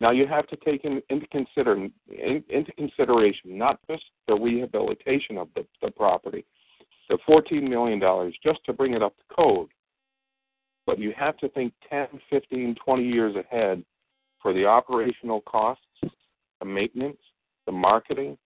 now 0.00 0.10
you 0.10 0.26
have 0.26 0.46
to 0.48 0.56
take 0.56 0.84
in, 0.84 1.02
into 1.10 1.26
consider 1.28 1.74
in, 1.74 2.44
into 2.48 2.72
consideration 2.72 3.58
not 3.58 3.78
just 3.90 4.04
the 4.28 4.34
rehabilitation 4.34 5.38
of 5.38 5.48
the, 5.54 5.66
the 5.82 5.90
property, 5.90 6.44
the 7.08 7.18
fourteen 7.26 7.68
million 7.68 7.98
dollars 7.98 8.34
just 8.42 8.60
to 8.66 8.72
bring 8.72 8.94
it 8.94 9.02
up 9.02 9.16
to 9.16 9.34
code, 9.34 9.68
but 10.86 10.98
you 10.98 11.12
have 11.18 11.36
to 11.36 11.48
think 11.50 11.72
10, 11.90 12.06
15, 12.30 12.74
20 12.82 13.02
years 13.02 13.36
ahead 13.36 13.84
for 14.40 14.52
the 14.52 14.64
operational 14.64 15.40
costs, 15.42 15.84
the 16.02 16.64
maintenance, 16.64 17.18
the 17.66 17.72
marketing, 17.72 18.36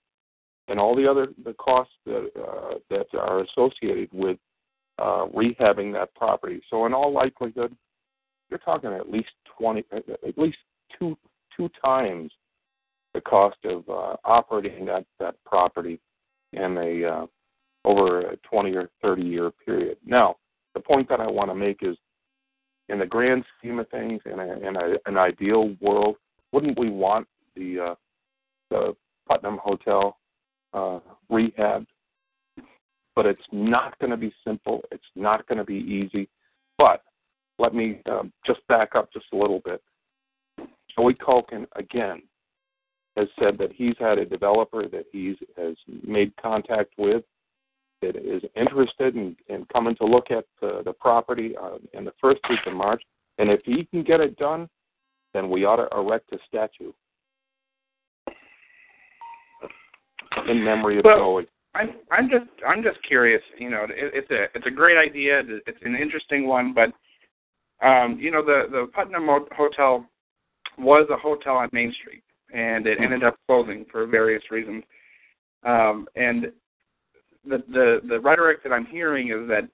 and 0.68 0.78
all 0.78 0.94
the 0.94 1.08
other 1.08 1.28
the 1.44 1.54
costs 1.54 1.94
that 2.06 2.30
uh, 2.36 2.74
that 2.90 3.06
are 3.18 3.44
associated 3.44 4.08
with 4.12 4.38
uh, 4.98 5.26
rehabbing 5.34 5.92
that 5.92 6.14
property. 6.14 6.60
So 6.70 6.86
in 6.86 6.94
all 6.94 7.12
likelihood, 7.12 7.74
you're 8.48 8.58
talking 8.60 8.92
at 8.92 9.10
least 9.10 9.30
twenty, 9.58 9.84
at 9.92 10.38
least 10.38 10.58
two 10.98 11.16
two 11.56 11.70
times 11.84 12.32
the 13.14 13.20
cost 13.20 13.58
of 13.64 13.88
uh, 13.88 14.16
operating 14.24 14.86
that 14.86 15.04
that 15.18 15.34
property 15.44 16.00
in 16.52 16.78
a 16.78 17.04
uh, 17.04 17.26
over 17.84 18.20
a 18.20 18.36
20 18.38 18.76
or 18.76 18.90
30 19.02 19.22
year 19.22 19.50
period. 19.50 19.96
Now, 20.04 20.36
the 20.74 20.80
point 20.80 21.08
that 21.08 21.20
I 21.20 21.30
want 21.30 21.50
to 21.50 21.54
make 21.54 21.78
is, 21.82 21.96
in 22.92 22.98
the 22.98 23.06
grand 23.06 23.44
scheme 23.58 23.78
of 23.78 23.88
things, 23.88 24.20
in, 24.26 24.38
a, 24.38 24.68
in 24.68 24.76
a, 24.76 24.96
an 25.06 25.16
ideal 25.16 25.74
world, 25.80 26.16
wouldn't 26.52 26.78
we 26.78 26.90
want 26.90 27.26
the 27.56 27.80
uh, 27.80 27.94
the 28.70 28.94
Putnam 29.26 29.58
Hotel 29.62 30.18
uh, 30.74 31.00
rehabbed? 31.30 31.86
But 33.16 33.26
it's 33.26 33.40
not 33.50 33.98
going 33.98 34.10
to 34.10 34.16
be 34.16 34.32
simple. 34.46 34.82
It's 34.90 35.02
not 35.16 35.46
going 35.48 35.58
to 35.58 35.64
be 35.64 35.76
easy. 35.76 36.28
But 36.78 37.02
let 37.58 37.74
me 37.74 38.00
um, 38.10 38.32
just 38.46 38.60
back 38.68 38.94
up 38.94 39.12
just 39.12 39.26
a 39.32 39.36
little 39.36 39.60
bit. 39.64 39.82
Joey 40.94 41.14
Culkin 41.14 41.66
again 41.76 42.22
has 43.16 43.28
said 43.38 43.56
that 43.58 43.72
he's 43.72 43.94
had 43.98 44.18
a 44.18 44.24
developer 44.24 44.88
that 44.88 45.04
he's 45.12 45.36
has 45.56 45.76
made 46.06 46.34
contact 46.36 46.92
with 46.98 47.24
that 48.02 48.16
is 48.16 48.42
interested 48.56 49.16
in, 49.16 49.36
in 49.48 49.64
coming 49.72 49.96
to 49.96 50.04
look 50.04 50.30
at 50.30 50.44
the, 50.60 50.82
the 50.84 50.92
property 50.92 51.54
uh, 51.60 51.78
in 51.94 52.04
the 52.04 52.12
first 52.20 52.40
week 52.50 52.60
of 52.66 52.74
March. 52.74 53.02
And 53.38 53.50
if 53.50 53.60
he 53.64 53.84
can 53.86 54.02
get 54.02 54.20
it 54.20 54.36
done, 54.36 54.68
then 55.32 55.48
we 55.48 55.64
ought 55.64 55.76
to 55.76 55.88
erect 55.96 56.32
a 56.32 56.38
statue 56.46 56.92
in 60.48 60.62
memory 60.62 60.98
of 60.98 61.04
well, 61.04 61.16
Joey. 61.16 61.46
I'm 61.74 61.90
I'm 62.10 62.28
just 62.28 62.50
I'm 62.66 62.82
just 62.82 62.98
curious. 63.06 63.42
You 63.58 63.70
know, 63.70 63.84
it, 63.84 63.90
it's 64.14 64.30
a 64.30 64.44
it's 64.54 64.66
a 64.66 64.70
great 64.70 64.98
idea. 64.98 65.42
It's 65.66 65.78
an 65.82 65.96
interesting 65.96 66.46
one, 66.46 66.74
but 66.74 66.92
um, 67.86 68.18
you 68.20 68.30
know, 68.30 68.44
the 68.44 68.64
the 68.70 68.86
Putnam 68.94 69.28
Hotel 69.56 70.06
was 70.78 71.06
a 71.10 71.16
hotel 71.16 71.56
on 71.56 71.68
Main 71.72 71.94
Street, 72.00 72.22
and 72.52 72.86
it 72.86 72.98
ended 73.00 73.24
up 73.24 73.36
closing 73.46 73.86
for 73.90 74.06
various 74.06 74.42
reasons. 74.50 74.84
Um, 75.64 76.06
and 76.16 76.52
the 77.44 77.62
the 77.68 78.00
the 78.08 78.20
rhetoric 78.20 78.62
that 78.62 78.72
I'm 78.72 78.86
hearing 78.86 79.28
is 79.28 79.48
that, 79.48 79.68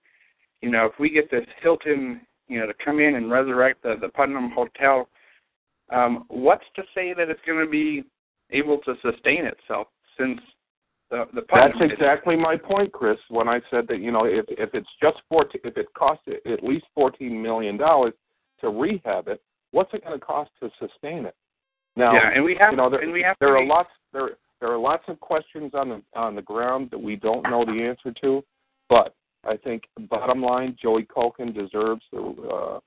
you 0.61 0.71
know, 0.71 0.87
if 0.87 0.93
we 0.99 1.11
get 1.11 1.31
this 1.31 1.47
Hilton, 1.63 2.21
you 2.49 2.59
know, 2.61 2.67
to 2.67 2.75
come 2.85 3.01
in 3.01 3.15
and 3.17 3.31
resurrect 3.31 3.83
the 3.83 3.97
the 4.01 4.09
Putnam 4.09 4.51
Hotel, 4.51 5.09
um, 5.91 6.25
what's 6.29 6.65
to 6.77 6.83
say 6.95 7.15
that 7.15 7.29
it's 7.29 7.41
going 7.47 7.65
to 7.65 7.71
be 7.71 8.05
able 8.51 8.79
to 8.79 8.95
sustain 9.03 9.45
itself 9.45 9.89
since 10.19 10.41
the 11.11 11.25
the 11.35 11.43
Putnam 11.43 11.79
That's 11.79 11.93
exactly 11.93 12.37
my 12.37 12.57
point, 12.57 12.93
Chris. 12.93 13.19
When 13.29 13.49
I 13.49 13.61
said 13.71 13.87
that, 13.89 14.01
you 14.01 14.13
know, 14.13 14.25
if 14.25 14.47
if 14.49 14.71
it's 14.75 14.89
just 15.03 15.19
fourteen, 15.29 15.61
if 15.65 15.77
it 15.77 15.87
costs 15.95 16.25
at 16.29 16.65
least 16.65 16.87
fourteen 16.95 17.41
million 17.41 17.77
dollars 17.77 18.15
to 18.61 18.71
rehab 18.71 19.29
it, 19.29 19.41
what's 19.71 19.93
it 19.95 20.05
going 20.05 20.19
to 20.19 20.25
cost 20.25 20.51
to 20.61 20.71
sustain 20.79 21.27
it? 21.27 21.35
Now, 21.97 22.13
yeah, 22.13 22.31
and 22.35 22.45
we 22.45 22.57
have, 22.61 22.73
you 22.73 22.77
know, 22.77 22.89
there, 22.89 23.01
and 23.01 23.13
we 23.13 23.23
have 23.23 23.37
there 23.41 23.57
are 23.57 23.63
be... 23.63 23.69
lots 23.69 23.91
there 24.13 24.31
there 24.61 24.71
are 24.71 24.79
lots 24.79 25.05
of 25.09 25.21
questions 25.21 25.73
on 25.75 25.89
the 25.89 26.03
on 26.15 26.35
the 26.35 26.43
ground 26.43 26.91
that 26.91 26.99
we 26.99 27.17
don't 27.17 27.45
know 27.45 27.65
the 27.65 27.83
answer 27.83 28.13
to, 28.23 28.45
but 28.89 29.15
I 29.45 29.57
think 29.57 29.85
bottom 30.11 30.43
line, 30.43 30.77
Joey 30.81 31.05
Culkin 31.05 31.55
deserves 31.55 32.03
the 32.13 32.21
uh, 32.21 32.81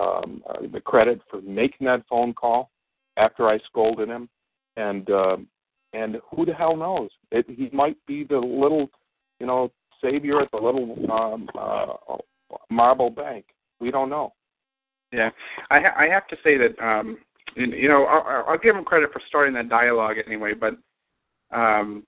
um, 0.00 0.42
uh, 0.48 0.66
the 0.72 0.80
credit 0.80 1.20
for 1.30 1.40
making 1.42 1.86
that 1.86 2.04
phone 2.08 2.34
call 2.34 2.70
after 3.16 3.48
I 3.48 3.58
scolded 3.66 4.08
him, 4.08 4.28
and 4.76 5.08
uh, 5.10 5.36
and 5.92 6.16
who 6.30 6.44
the 6.44 6.52
hell 6.52 6.76
knows? 6.76 7.10
It, 7.30 7.46
he 7.48 7.70
might 7.72 7.96
be 8.06 8.24
the 8.24 8.38
little, 8.38 8.90
you 9.40 9.46
know, 9.46 9.70
savior 10.02 10.40
at 10.40 10.50
the 10.50 10.58
little 10.58 10.96
um, 11.10 11.48
uh, 11.58 12.16
marble 12.70 13.10
bank. 13.10 13.46
We 13.80 13.90
don't 13.90 14.10
know. 14.10 14.32
Yeah, 15.12 15.30
I 15.70 15.80
ha- 15.80 15.94
I 15.96 16.06
have 16.08 16.26
to 16.28 16.36
say 16.42 16.58
that 16.58 16.78
um, 16.84 17.18
you 17.56 17.88
know 17.88 18.04
I'll, 18.04 18.44
I'll 18.48 18.58
give 18.58 18.74
him 18.76 18.84
credit 18.84 19.12
for 19.12 19.22
starting 19.28 19.54
that 19.54 19.68
dialogue 19.68 20.16
anyway, 20.26 20.54
but 20.54 20.76
um, 21.54 22.04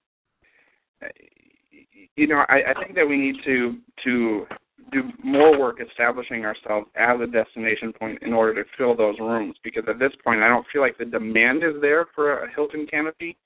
you 2.17 2.27
know 2.27 2.45
I, 2.49 2.71
I 2.71 2.83
think 2.83 2.95
that 2.95 3.07
we 3.09 3.17
need 3.17 3.37
to 3.45 3.77
to 4.05 4.47
do 4.93 5.03
more 5.23 5.59
work 5.59 5.79
establishing 5.81 6.45
ourselves 6.45 6.87
as 6.95 7.21
a 7.21 7.27
destination 7.27 7.93
point 7.93 8.23
in 8.23 8.33
order 8.33 8.63
to 8.63 8.71
fill 8.79 8.97
those 8.97 9.19
rooms 9.19 9.57
because 9.65 9.85
at 9.89 9.99
this 9.99 10.13
point 10.23 10.43
I 10.43 10.49
don't 10.49 10.67
feel 10.73 10.81
like 10.81 10.97
the 10.99 11.05
demand 11.05 11.65
is 11.65 11.75
there 11.81 12.07
for 12.15 12.45
a 12.45 12.55
Hilton 12.55 12.87
canopy, 12.87 13.37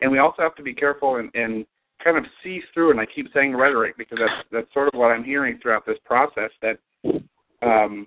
and 0.00 0.10
we 0.10 0.18
also 0.18 0.42
have 0.42 0.54
to 0.56 0.62
be 0.62 0.74
careful 0.74 1.16
and, 1.16 1.30
and 1.34 1.66
kind 2.02 2.16
of 2.16 2.24
see 2.42 2.60
through. 2.72 2.90
And 2.90 3.00
I 3.00 3.06
keep 3.06 3.28
saying 3.34 3.54
rhetoric 3.54 3.96
because 3.98 4.18
that's 4.18 4.48
that's 4.50 4.72
sort 4.72 4.88
of 4.88 4.98
what 4.98 5.10
I'm 5.10 5.24
hearing 5.24 5.58
throughout 5.60 5.84
this 5.86 5.98
process 6.04 6.50
that 6.62 6.78
um, 7.62 8.06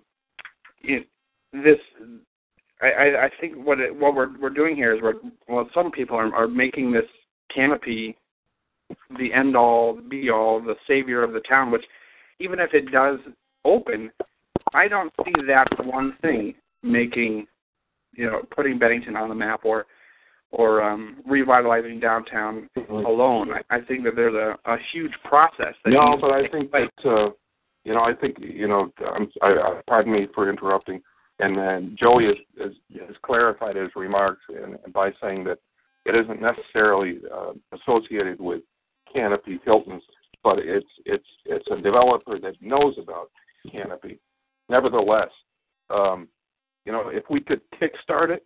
it, 0.81 1.07
this 1.53 1.77
I, 2.81 3.25
I 3.25 3.29
think 3.39 3.55
what 3.63 3.79
it, 3.79 3.95
what 3.95 4.15
we're 4.15 4.39
we're 4.39 4.49
doing 4.49 4.75
here 4.75 4.95
is 4.95 5.01
we're 5.01 5.13
well 5.47 5.69
some 5.73 5.91
people 5.91 6.17
are, 6.17 6.33
are 6.33 6.47
making 6.47 6.91
this 6.91 7.05
canopy 7.53 8.17
the 9.17 9.31
end 9.33 9.55
all 9.55 9.99
be 10.09 10.29
all 10.29 10.61
the 10.61 10.75
savior 10.87 11.23
of 11.23 11.33
the 11.33 11.39
town 11.41 11.71
which 11.71 11.83
even 12.39 12.59
if 12.59 12.73
it 12.73 12.91
does 12.91 13.19
open 13.65 14.11
I 14.73 14.87
don't 14.87 15.13
see 15.23 15.33
that 15.47 15.67
one 15.85 16.15
thing 16.21 16.55
making 16.83 17.47
you 18.13 18.29
know 18.29 18.41
putting 18.55 18.77
Bennington 18.77 19.15
on 19.15 19.29
the 19.29 19.35
map 19.35 19.61
or 19.63 19.85
or 20.51 20.83
um 20.83 21.21
revitalizing 21.25 21.99
downtown 21.99 22.69
alone 22.89 23.51
I, 23.53 23.77
I 23.77 23.81
think 23.81 24.03
that 24.03 24.15
there's 24.15 24.35
a, 24.35 24.57
a 24.69 24.77
huge 24.91 25.13
process 25.23 25.75
that 25.85 25.91
no 25.91 26.17
but 26.19 26.31
I 26.31 26.47
think 26.49 26.71
that 26.71 26.91
uh 27.05 27.31
you 27.83 27.93
know, 27.93 28.01
I 28.01 28.13
think 28.13 28.37
you 28.39 28.67
know. 28.67 28.91
I'm, 29.13 29.27
I, 29.41 29.47
I, 29.47 29.81
pardon 29.87 30.13
me 30.13 30.27
for 30.33 30.49
interrupting. 30.49 31.01
And 31.39 31.57
then 31.57 31.95
Joey 31.99 32.25
has, 32.25 32.35
has, 32.59 32.71
has 33.07 33.15
clarified 33.23 33.75
his 33.75 33.89
remarks 33.95 34.41
in, 34.49 34.77
by 34.93 35.11
saying 35.21 35.43
that 35.45 35.57
it 36.05 36.15
isn't 36.15 36.41
necessarily 36.41 37.19
uh, 37.33 37.53
associated 37.73 38.39
with 38.39 38.61
Canopy 39.13 39.59
Hilton's, 39.65 40.03
but 40.43 40.59
it's 40.59 40.89
it's 41.05 41.25
it's 41.45 41.65
a 41.71 41.81
developer 41.81 42.39
that 42.39 42.55
knows 42.61 42.95
about 43.01 43.29
Canopy. 43.71 44.19
Nevertheless, 44.69 45.29
um, 45.89 46.27
you 46.85 46.91
know, 46.91 47.09
if 47.09 47.23
we 47.29 47.41
could 47.41 47.61
kickstart 47.79 48.29
it 48.29 48.45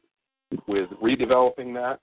with 0.67 0.89
redeveloping 1.01 1.73
that, 1.75 1.99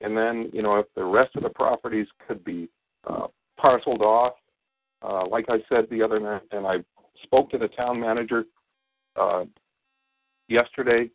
and 0.00 0.16
then 0.16 0.50
you 0.52 0.62
know, 0.62 0.78
if 0.78 0.86
the 0.94 1.04
rest 1.04 1.36
of 1.36 1.42
the 1.42 1.50
properties 1.50 2.06
could 2.26 2.44
be 2.44 2.68
uh, 3.06 3.26
parceled 3.58 4.02
off 4.02 4.34
uh, 5.02 5.26
like 5.26 5.46
I 5.48 5.58
said 5.68 5.86
the 5.90 6.02
other 6.02 6.20
night, 6.20 6.42
and 6.52 6.66
I 6.66 6.76
spoke 7.22 7.50
to 7.50 7.58
the 7.58 7.68
town 7.68 8.00
manager 8.00 8.44
uh, 9.16 9.44
yesterday 10.48 11.10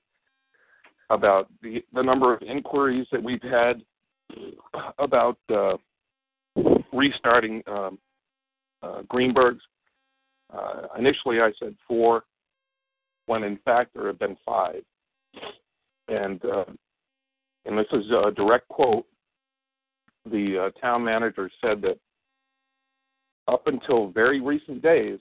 about 1.10 1.50
the, 1.62 1.84
the 1.94 2.02
number 2.02 2.34
of 2.34 2.42
inquiries 2.42 3.08
that 3.12 3.22
we've 3.22 3.42
had 3.42 3.82
about 5.00 5.38
uh, 5.54 5.78
restarting 6.94 7.62
um, 7.68 8.00
uh, 8.82 9.02
Greenberg's. 9.08 9.62
Uh, 10.54 10.88
initially, 10.98 11.42
I 11.42 11.52
said 11.60 11.76
four, 11.88 12.24
when 13.26 13.44
in 13.44 13.58
fact 13.66 13.92
there 13.94 14.08
have 14.08 14.20
been 14.20 14.38
five. 14.46 14.84
And 16.08 16.44
uh, 16.46 16.66
and 17.66 17.78
this 17.78 17.88
is 17.92 18.06
a 18.12 18.32
direct 18.32 18.68
quote. 18.68 19.06
The 20.30 20.68
uh, 20.68 20.80
town 20.80 21.04
manager 21.04 21.50
said 21.62 21.82
that 21.82 21.98
up 23.48 23.68
until 23.68 24.10
very 24.10 24.40
recent 24.40 24.82
days, 24.82 25.20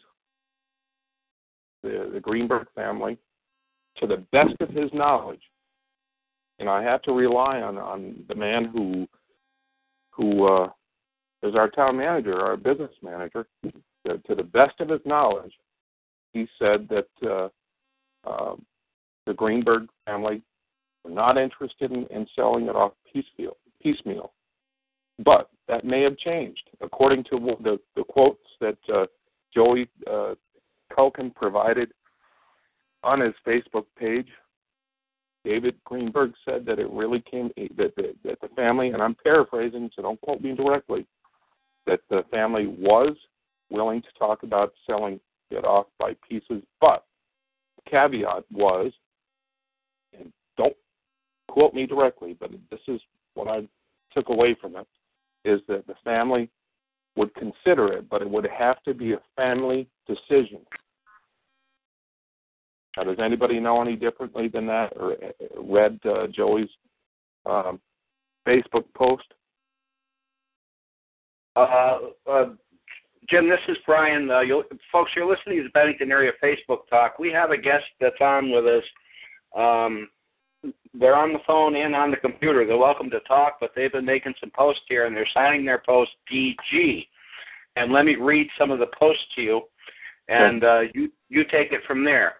the, 1.83 2.11
the 2.12 2.20
Greenberg 2.20 2.66
family, 2.75 3.18
to 3.99 4.07
the 4.07 4.25
best 4.33 4.55
of 4.61 4.70
his 4.70 4.90
knowledge, 4.92 5.42
and 6.59 6.69
I 6.69 6.83
had 6.83 7.03
to 7.05 7.12
rely 7.12 7.61
on 7.61 7.79
on 7.79 8.25
the 8.29 8.35
man 8.35 8.64
who 8.67 9.07
who 10.11 10.47
uh, 10.47 10.69
is 11.43 11.55
our 11.55 11.69
town 11.69 11.97
manager, 11.97 12.40
our 12.40 12.57
business 12.57 12.93
manager. 13.03 13.47
To, 14.07 14.19
to 14.19 14.35
the 14.35 14.43
best 14.43 14.81
of 14.81 14.90
his 14.90 15.01
knowledge, 15.07 15.53
he 16.35 16.47
said 16.59 16.87
that 16.90 17.09
uh, 17.27 17.49
uh, 18.29 18.57
the 19.27 19.33
Greenberg 19.33 19.88
family 20.05 20.43
were 21.05 21.11
not 21.11 21.38
interested 21.38 21.90
in, 21.90 22.07
in 22.11 22.27
selling 22.37 22.67
it 22.67 22.77
off 22.77 22.93
piecemeal. 23.11 23.57
piecemeal. 23.83 24.33
But 25.25 25.49
that 25.69 25.85
may 25.85 26.03
have 26.03 26.19
changed, 26.19 26.69
according 26.81 27.25
to 27.25 27.57
the, 27.62 27.81
the 27.97 28.05
quotes 28.05 28.45
that 28.61 28.77
uh, 28.93 29.07
Joey 29.55 29.88
uh, 30.11 30.35
Culkin 30.93 31.35
provided 31.35 31.93
on 33.03 33.21
his 33.21 33.35
Facebook 33.47 33.87
page. 33.99 34.29
David 35.44 35.76
Greenberg 35.85 36.33
said 36.44 36.64
that 36.66 36.78
it 36.78 36.90
really 36.90 37.20
came 37.20 37.50
eh, 37.57 37.68
that 37.76 37.94
the, 37.96 38.14
that 38.24 38.40
the 38.40 38.48
family, 38.57 38.90
and 38.90 39.02
I'm 39.02 39.14
paraphrasing, 39.14 39.90
so 39.94 40.02
don't 40.02 40.20
quote 40.22 40.40
me 40.40 40.54
directly, 40.54 41.07
that 41.87 42.00
the 42.09 42.24
family 42.30 42.66
was 42.66 43.14
willing 43.70 44.00
to 44.02 44.09
talk 44.18 44.42
about 44.42 44.72
selling 44.87 45.20
it 45.50 45.64
off 45.64 45.87
by 45.98 46.16
pieces, 46.28 46.62
but 46.80 47.04
the 47.76 47.90
caveat 47.90 48.44
was, 48.50 48.92
and 50.18 50.33
don't 50.57 50.76
quote 51.48 51.74
me 51.74 51.87
directly, 51.87 52.37
but 52.38 52.50
this 52.70 52.80
is 52.88 53.00
what 53.35 53.48
I 53.48 53.68
took 54.14 54.30
away 54.30 54.57
from 54.59 54.76
it, 54.76 54.87
is 55.44 55.61
that 55.68 55.87
the 55.87 55.94
family 56.04 56.48
would 57.16 57.35
consider 57.35 57.92
it, 57.92 58.09
but 58.09 58.22
it 58.22 58.30
would 58.30 58.46
have 58.46 58.83
to 58.85 58.94
be 58.94 59.12
a 59.12 59.20
family 59.37 59.88
decision. 60.07 60.61
Now, 62.96 63.04
does 63.04 63.18
anybody 63.22 63.59
know 63.61 63.80
any 63.80 63.96
differently 63.96 64.48
than 64.48 64.66
that, 64.66 64.92
or 64.96 65.12
uh, 65.12 65.62
read 65.62 65.98
uh, 66.04 66.26
Joey's 66.28 66.68
um, 67.46 67.80
Facebook 68.46 68.85
post? 68.96 69.24
Uh, 71.57 71.98
uh, 72.30 72.44
Jim, 73.28 73.48
this 73.48 73.61
is 73.68 73.76
Brian. 73.87 74.30
Uh, 74.30 74.40
you'll, 74.40 74.64
folks, 74.92 75.12
you're 75.16 75.28
listening 75.28 75.59
to 75.59 75.64
the 75.64 75.70
Bennington 75.70 76.11
Area 76.11 76.33
Facebook 76.42 76.88
Talk. 76.90 77.18
We 77.18 77.33
have 77.33 77.50
a 77.50 77.57
guest 77.57 77.85
that's 78.00 78.20
on 78.20 78.50
with 78.50 78.66
us. 78.66 78.85
Um, 79.57 80.09
they're 80.98 81.16
on 81.16 81.33
the 81.33 81.40
phone 81.46 81.76
and 81.76 81.94
on 81.94 82.11
the 82.11 82.16
computer. 82.16 82.66
They're 82.66 82.76
welcome 82.76 83.11
to 83.11 83.20
talk, 83.20 83.59
but 83.61 83.70
they've 83.74 83.92
been 83.92 84.04
making 84.04 84.35
some 84.40 84.50
posts 84.54 84.83
here, 84.88 85.07
and 85.07 85.16
they're 85.16 85.28
signing 85.35 85.64
their 85.64 85.83
post 85.85 86.11
DG. 86.33 87.07
And 87.76 87.92
let 87.92 88.04
me 88.04 88.16
read 88.16 88.48
some 88.59 88.70
of 88.70 88.78
the 88.78 88.87
posts 88.98 89.24
to 89.37 89.42
you, 89.42 89.62
and 90.29 90.65
uh, 90.65 90.81
you 90.95 91.11
you 91.29 91.45
take 91.45 91.73
it 91.73 91.81
from 91.87 92.05
there. 92.05 92.35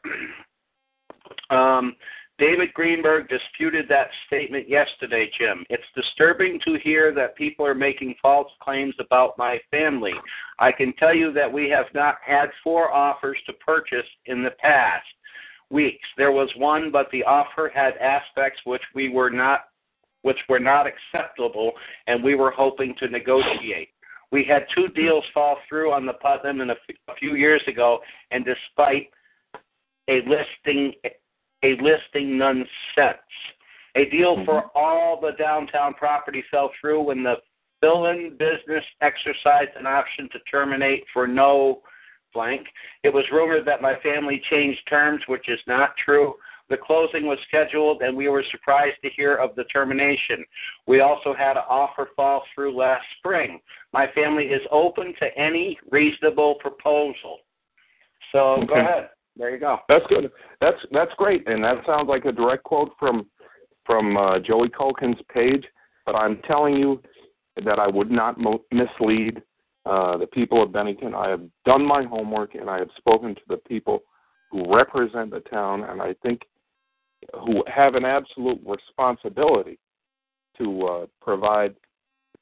um, 1.51 1.94
David 2.38 2.75
Greenberg 2.75 3.29
disputed 3.29 3.87
that 3.88 4.09
statement 4.27 4.68
yesterday, 4.68 5.31
Jim. 5.38 5.64
It's 5.70 5.85
disturbing 5.94 6.59
to 6.66 6.79
hear 6.83 7.14
that 7.14 7.37
people 7.37 7.64
are 7.64 7.77
making 7.77 8.16
false 8.20 8.51
claims 8.61 8.94
about 8.99 9.38
my 9.38 9.61
family. 9.70 10.14
I 10.59 10.73
can 10.73 10.92
tell 10.94 11.14
you 11.14 11.33
that 11.33 11.53
we 11.53 11.68
have 11.70 11.87
not 11.94 12.16
had 12.27 12.51
four 12.62 12.92
offers 12.92 13.38
to 13.47 13.53
purchase 13.53 14.07
in 14.27 14.42
the 14.42 14.51
past 14.61 15.07
weeks. 15.70 16.07
There 16.16 16.33
was 16.33 16.51
one, 16.57 16.90
but 16.90 17.07
the 17.12 17.23
offer 17.23 17.70
had 17.73 17.97
aspects 17.99 18.61
which 18.64 18.83
we 18.94 19.09
were 19.09 19.31
not 19.31 19.66
which 20.23 20.38
were 20.49 20.59
not 20.59 20.87
acceptable, 20.87 21.73
and 22.07 22.25
we 22.25 22.35
were 22.35 22.51
hoping 22.51 22.94
to 22.99 23.09
negotiate. 23.09 23.90
We 24.32 24.44
had 24.44 24.66
two 24.74 24.88
deals 24.88 25.24
fall 25.32 25.58
through 25.68 25.92
on 25.92 26.06
the 26.06 26.14
Putnam 26.14 26.60
in 26.60 26.70
a, 26.70 26.74
f- 26.74 26.96
a 27.08 27.14
few 27.14 27.34
years 27.34 27.62
ago, 27.66 28.00
and 28.30 28.44
despite 28.44 29.10
a 30.08 30.20
listing, 30.26 30.92
a 31.62 31.76
listing 31.80 32.37
none 32.38 32.64
since. 32.96 33.16
A 33.96 34.10
deal 34.10 34.37
mm-hmm. 34.37 34.44
for 34.44 34.70
all 34.74 35.20
the 35.20 35.32
downtown 35.38 35.94
property 35.94 36.42
fell 36.50 36.70
through 36.80 37.02
when 37.02 37.22
the 37.22 37.37
fill-in 37.80 38.37
business 38.38 38.84
exercised 39.00 39.70
an 39.78 39.87
option 39.87 40.28
to 40.32 40.38
terminate 40.50 41.04
for 41.12 41.26
no 41.26 41.82
blank. 42.32 42.66
It 43.04 43.12
was 43.12 43.24
rumored 43.30 43.66
that 43.66 43.82
my 43.82 43.94
family 44.02 44.42
changed 44.50 44.80
terms, 44.88 45.22
which 45.28 45.48
is 45.48 45.60
not 45.66 45.94
true. 46.04 46.34
The 46.70 46.77
closing 46.79 47.27
was 47.27 47.38
scheduled, 47.46 48.00
and 48.03 48.16
we 48.16 48.29
were 48.29 48.44
surprised 48.50 48.96
to 49.03 49.11
hear 49.11 49.37
of 49.37 49.55
the 49.55 49.64
termination. 49.64 50.44
We 50.87 51.00
also 51.00 51.35
had 51.35 51.57
an 51.57 51.64
offer 51.68 52.09
fall 52.16 52.42
through 52.55 52.77
last 52.77 53.05
spring. 53.18 53.61
My 53.92 54.07
family 54.14 54.44
is 54.44 54.62
open 54.70 55.14
to 55.20 55.27
any 55.37 55.79
reasonable 55.90 56.55
proposal. 56.57 57.38
So 58.33 58.38
okay. 58.38 58.66
go 58.66 58.74
ahead. 58.74 59.11
There 59.37 59.50
you 59.50 59.59
go. 59.59 59.79
That's 59.88 60.07
good. 60.09 60.31
That's 60.61 60.79
that's 60.92 61.11
great, 61.18 61.46
and 61.48 61.62
that 61.64 61.85
sounds 61.87 62.09
like 62.09 62.24
a 62.24 62.33
direct 62.33 62.62
quote 62.64 62.92
from 62.98 63.27
from 63.85 64.16
uh, 64.16 64.38
Joey 64.38 64.68
Culkin's 64.68 65.20
page. 65.33 65.64
But 66.07 66.14
I'm 66.14 66.40
telling 66.42 66.77
you 66.77 67.03
that 67.64 67.79
I 67.79 67.88
would 67.88 68.11
not 68.11 68.38
mo- 68.38 68.64
mislead 68.70 69.42
uh, 69.87 70.16
the 70.16 70.27
people 70.27 70.62
of 70.62 70.72
Bennington. 70.72 71.14
I 71.14 71.29
have 71.29 71.42
done 71.64 71.85
my 71.85 72.05
homework 72.05 72.55
and 72.55 72.70
I 72.70 72.79
have 72.79 72.88
spoken 72.96 73.35
to 73.35 73.40
the 73.48 73.57
people 73.59 74.03
who 74.50 74.74
represent 74.74 75.31
the 75.31 75.40
town, 75.40 75.85
and 75.85 76.00
I 76.00 76.14
think 76.22 76.42
who 77.44 77.64
have 77.72 77.94
an 77.94 78.04
absolute 78.04 78.60
responsibility 78.64 79.78
to 80.58 80.82
uh, 80.82 81.06
provide 81.20 81.74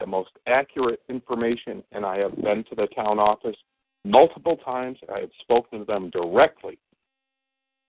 the 0.01 0.07
most 0.07 0.31
accurate 0.47 1.01
information. 1.09 1.83
And 1.93 2.05
I 2.05 2.19
have 2.19 2.37
been 2.37 2.65
to 2.65 2.75
the 2.75 2.89
town 2.89 3.19
office 3.19 3.57
multiple 4.05 4.57
times. 4.59 4.99
I 5.15 5.21
have 5.21 5.31
spoken 5.41 5.81
to 5.81 5.85
them 5.85 6.11
directly 6.11 6.79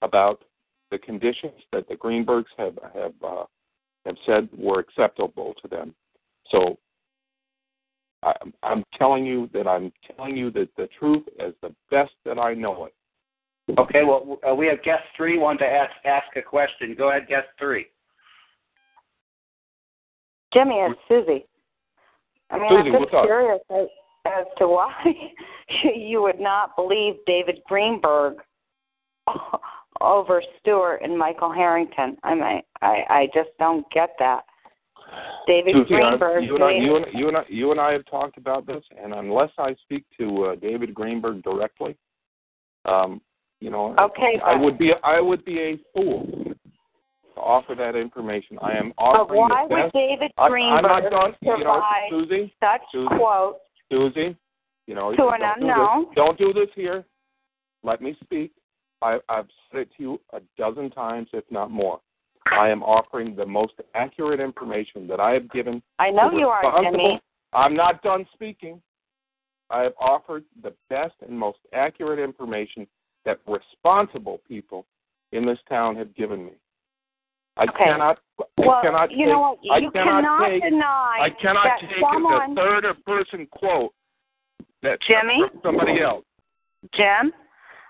about 0.02 0.44
the 0.92 1.00
conditions 1.00 1.60
that 1.72 1.88
the 1.88 1.96
Greenbergs 1.96 2.46
have 2.58 2.78
have 2.94 3.14
uh, 3.26 3.46
have 4.06 4.16
said 4.26 4.50
were 4.56 4.80
acceptable 4.80 5.56
to 5.62 5.68
them. 5.68 5.96
So 6.50 6.78
I'm 8.62 8.84
telling 8.98 9.26
you 9.26 9.50
that 9.54 9.68
I'm 9.68 9.92
telling 10.16 10.38
you 10.38 10.52
that 10.52 10.70
the 10.78 10.88
truth 11.00 11.24
as 11.40 11.54
the 11.62 11.74
best 11.92 12.12
that 12.26 12.38
I 12.38 12.54
know 12.54 12.86
it. 12.86 12.94
Okay, 13.78 14.04
well, 14.04 14.40
uh, 14.48 14.54
we 14.54 14.68
have 14.68 14.84
guest 14.84 15.04
three 15.16 15.38
want 15.38 15.60
to 15.60 15.66
ask 15.66 15.92
ask 16.06 16.28
a 16.36 16.42
question. 16.42 16.96
Go 16.98 17.10
ahead, 17.10 17.28
guest 17.28 17.48
three. 17.58 17.88
Jimmy, 20.54 20.76
it's 20.76 21.00
Susie. 21.08 21.46
I 22.52 22.60
mean, 22.60 22.70
Susie, 22.70 22.96
I'm 22.96 23.02
just 23.04 23.12
curious 23.12 23.62
as, 23.72 23.88
as 24.26 24.46
to 24.58 24.68
why 24.68 24.94
you 25.96 26.22
would 26.22 26.40
not 26.40 26.76
believe 26.76 27.16
David 27.26 27.62
Greenberg 27.68 28.36
over 30.02 30.44
Stuart 30.60 31.00
and 31.02 31.18
Michael 31.18 31.52
Harrington. 31.52 32.18
I 32.24 32.36
mean, 32.36 32.62
I 32.82 33.04
I 33.10 33.28
just 33.34 33.50
don't 33.60 33.90
get 33.92 34.10
that. 34.20 34.44
David 35.48 35.74
Susie, 35.74 35.96
I- 35.96 36.10
Greenberg. 36.10 36.44
you 36.44 36.56
and, 36.56 36.64
I, 36.64 36.72
you, 36.72 36.96
and, 36.98 37.06
you, 37.14 37.28
and 37.30 37.38
I, 37.38 37.44
you 37.48 37.72
and 37.72 37.80
I 37.80 37.94
have 37.94 38.06
talked 38.06 38.38
about 38.38 38.66
this, 38.68 38.84
and 39.02 39.14
unless 39.14 39.52
I 39.58 39.76
speak 39.84 40.06
to 40.20 40.46
uh, 40.46 40.56
David 40.56 40.94
Greenberg 40.94 41.44
directly, 41.44 41.96
um, 42.86 43.22
you 43.64 43.70
know, 43.70 43.96
Okay, 43.98 44.42
I 44.46 44.58
would 44.58 44.78
be 44.78 44.92
I 45.06 45.22
would 45.22 45.46
be 45.46 45.58
a 45.60 45.80
fool 45.94 46.28
to 47.36 47.40
offer 47.40 47.76
that 47.76 47.96
information. 47.96 48.60
I 48.62 48.74
am 48.74 48.92
But 48.98 49.04
offering 49.04 49.40
why 49.40 49.66
the 49.70 49.74
would 49.76 49.84
best. 49.84 49.94
David 49.94 50.32
I, 50.38 50.48
I'm 50.48 50.84
not 50.84 51.10
done. 51.10 51.34
You 51.42 51.64
know, 51.64 51.82
Susie, 52.10 52.54
such 52.62 52.82
Susie, 52.92 53.08
quotes 53.16 53.60
Susie, 53.90 54.36
you 54.86 54.96
know, 54.96 55.16
To 55.16 55.28
an 55.30 55.40
don't 55.40 55.60
do 55.62 55.66
unknown. 55.68 56.06
this. 56.08 56.16
Don't 56.16 56.38
do 56.38 56.52
this 56.52 56.68
here. 56.76 57.06
Let 57.84 58.02
me 58.02 58.18
speak. 58.22 58.52
I, 59.02 59.20
I've 59.30 59.48
said 59.72 59.82
it 59.82 59.90
to 59.98 60.04
you 60.04 60.22
a 60.34 60.42
dozen 60.58 60.90
times, 60.90 61.30
if 61.32 61.46
not 61.50 61.72
more. 61.72 62.02
I 62.52 62.68
am 62.68 62.84
offering 62.84 63.34
the 63.34 63.46
most 63.46 63.74
accurate 63.96 64.42
information 64.42 65.08
that 65.08 65.22
I 65.22 65.32
have 65.32 65.50
given 65.52 65.82
I 66.00 66.10
know 66.10 66.32
you 66.34 66.48
are, 66.48 66.82
Jimmy. 66.84 67.22
I'm 67.54 67.76
not 67.78 68.02
done 68.04 68.26
speaking. 68.34 68.82
I 69.70 69.84
have 69.84 69.94
offered 70.00 70.44
the 70.62 70.74
best 70.90 71.14
and 71.26 71.38
most 71.38 71.60
accurate 71.72 72.20
information 72.20 72.86
that 73.26 73.40
responsible 73.48 74.40
people 74.48 74.86
in 75.32 75.46
this 75.46 75.60
town 75.70 75.96
have 75.96 76.14
given 76.16 76.46
me. 76.46 76.52
I 77.58 77.64
Okay. 77.66 77.86
cannot. 77.86 78.20
I 78.40 78.44
Well, 78.58 78.82
cannot 78.82 79.12
you 79.12 79.26
take, 79.26 79.28
know 79.28 79.40
what? 79.40 79.60
I 79.72 79.78
You 79.78 79.92
cannot 79.92 80.24
cannot 80.24 80.48
take. 80.50 80.64
deny 80.64 81.18
I 81.22 81.30
cannot 81.30 81.64
that 81.66 81.80
take 81.82 82.00
someone, 82.00 82.52
a 82.52 82.56
third 82.56 83.06
person 83.06 83.46
quote 83.48 83.94
that 84.82 85.00
Jimmy? 85.02 85.48
from 85.50 85.62
somebody 85.62 86.02
else. 86.02 86.26
Jim, 86.94 87.32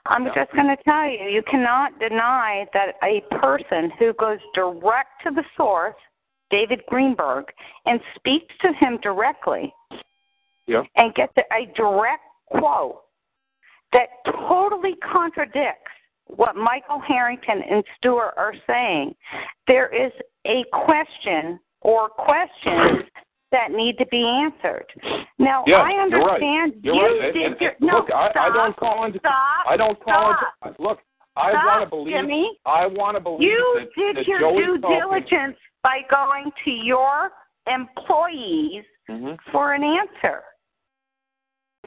I'm 0.06 0.26
just 0.34 0.52
going 0.52 0.68
to 0.68 0.76
tell 0.84 1.08
you, 1.10 1.30
you 1.30 1.42
cannot 1.44 1.98
deny 2.00 2.68
that 2.74 2.96
a 3.04 3.22
person 3.38 3.90
who 3.92 4.14
goes 4.14 4.40
direct 4.54 5.24
to 5.24 5.32
the 5.32 5.44
source, 5.56 5.96
David 6.50 6.86
Greenberg, 6.88 7.46
and 7.86 8.02
speaks 8.16 8.54
to 8.60 8.74
him 8.74 8.98
directly 8.98 9.74
Yeah. 10.68 10.84
and 10.98 11.16
gets 11.16 11.34
a 11.38 11.66
direct 11.68 12.24
quote 12.48 13.03
that 13.94 14.08
totally 14.48 14.96
contradicts 15.12 15.92
what 16.28 16.56
Michael 16.56 17.00
Harrington 17.00 17.62
and 17.70 17.84
Stuart 17.98 18.34
are 18.38 18.54
saying, 18.68 19.14
there 19.68 19.94
is 19.94 20.12
a 20.46 20.64
question 20.72 21.60
or 21.82 22.10
questions 22.10 23.04
that 23.52 23.72
need 23.72 23.98
to 24.00 24.06
be 24.08 24.24
answered. 24.24 24.86
Now, 25.38 25.64
Yeah, 25.68 25.78
I 25.84 25.92
you're 26.08 26.26
right. 26.26 26.42
understand 26.42 26.74
You're 26.84 26.96
you 26.96 27.02
right. 27.22 27.34
did 27.34 27.44
And- 27.44 27.52
and- 27.54 27.62
your, 27.62 27.74
no, 27.82 27.98
look, 27.98 28.12
I, 28.12 28.32
I 28.36 28.50
don't 28.52 28.76
call 28.78 29.04
into. 29.06 29.20
stop, 29.20 29.34
I 29.68 29.78
don't 29.78 30.00
call 30.04 30.34
stop. 30.34 30.54
into. 30.70 30.82
Look, 30.82 31.00
I 31.36 31.52
want 31.54 31.84
to 31.84 31.90
believe. 31.90 32.14
Jimmy. 32.16 32.58
I 32.66 32.88
want 32.88 33.16
to 33.18 33.20
believe 33.22 33.42
You 33.48 33.80
that, 33.80 33.90
did 33.96 34.16
that 34.18 34.28
your 34.28 34.40
Joey 34.40 34.58
due 34.58 34.78
diligence 34.80 35.58
by 35.84 36.00
going 36.10 36.52
to 36.66 36.72
your 36.72 37.32
employees 37.68 38.86
Mhm. 39.10 39.38
for 39.52 39.74
an 39.74 39.84
answer. 39.84 40.44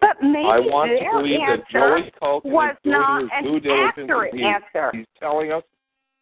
But 0.07 0.23
maybe 0.23 0.47
I 0.47 0.61
want 0.61 0.90
their 0.90 1.11
to 1.11 1.19
believe 1.19 1.40
that 1.40 1.59
answer 1.59 1.64
Joey 1.73 2.12
Culkin 2.23 2.53
was 2.53 2.75
is 2.77 2.83
doing 2.85 2.95
not 2.95 3.23
his 3.45 3.64
an 3.64 3.71
accurate 3.99 4.35
He's, 4.35 4.42
answer. 4.45 4.90
he's 4.97 5.07
telling 5.19 5.53
us 5.53 5.62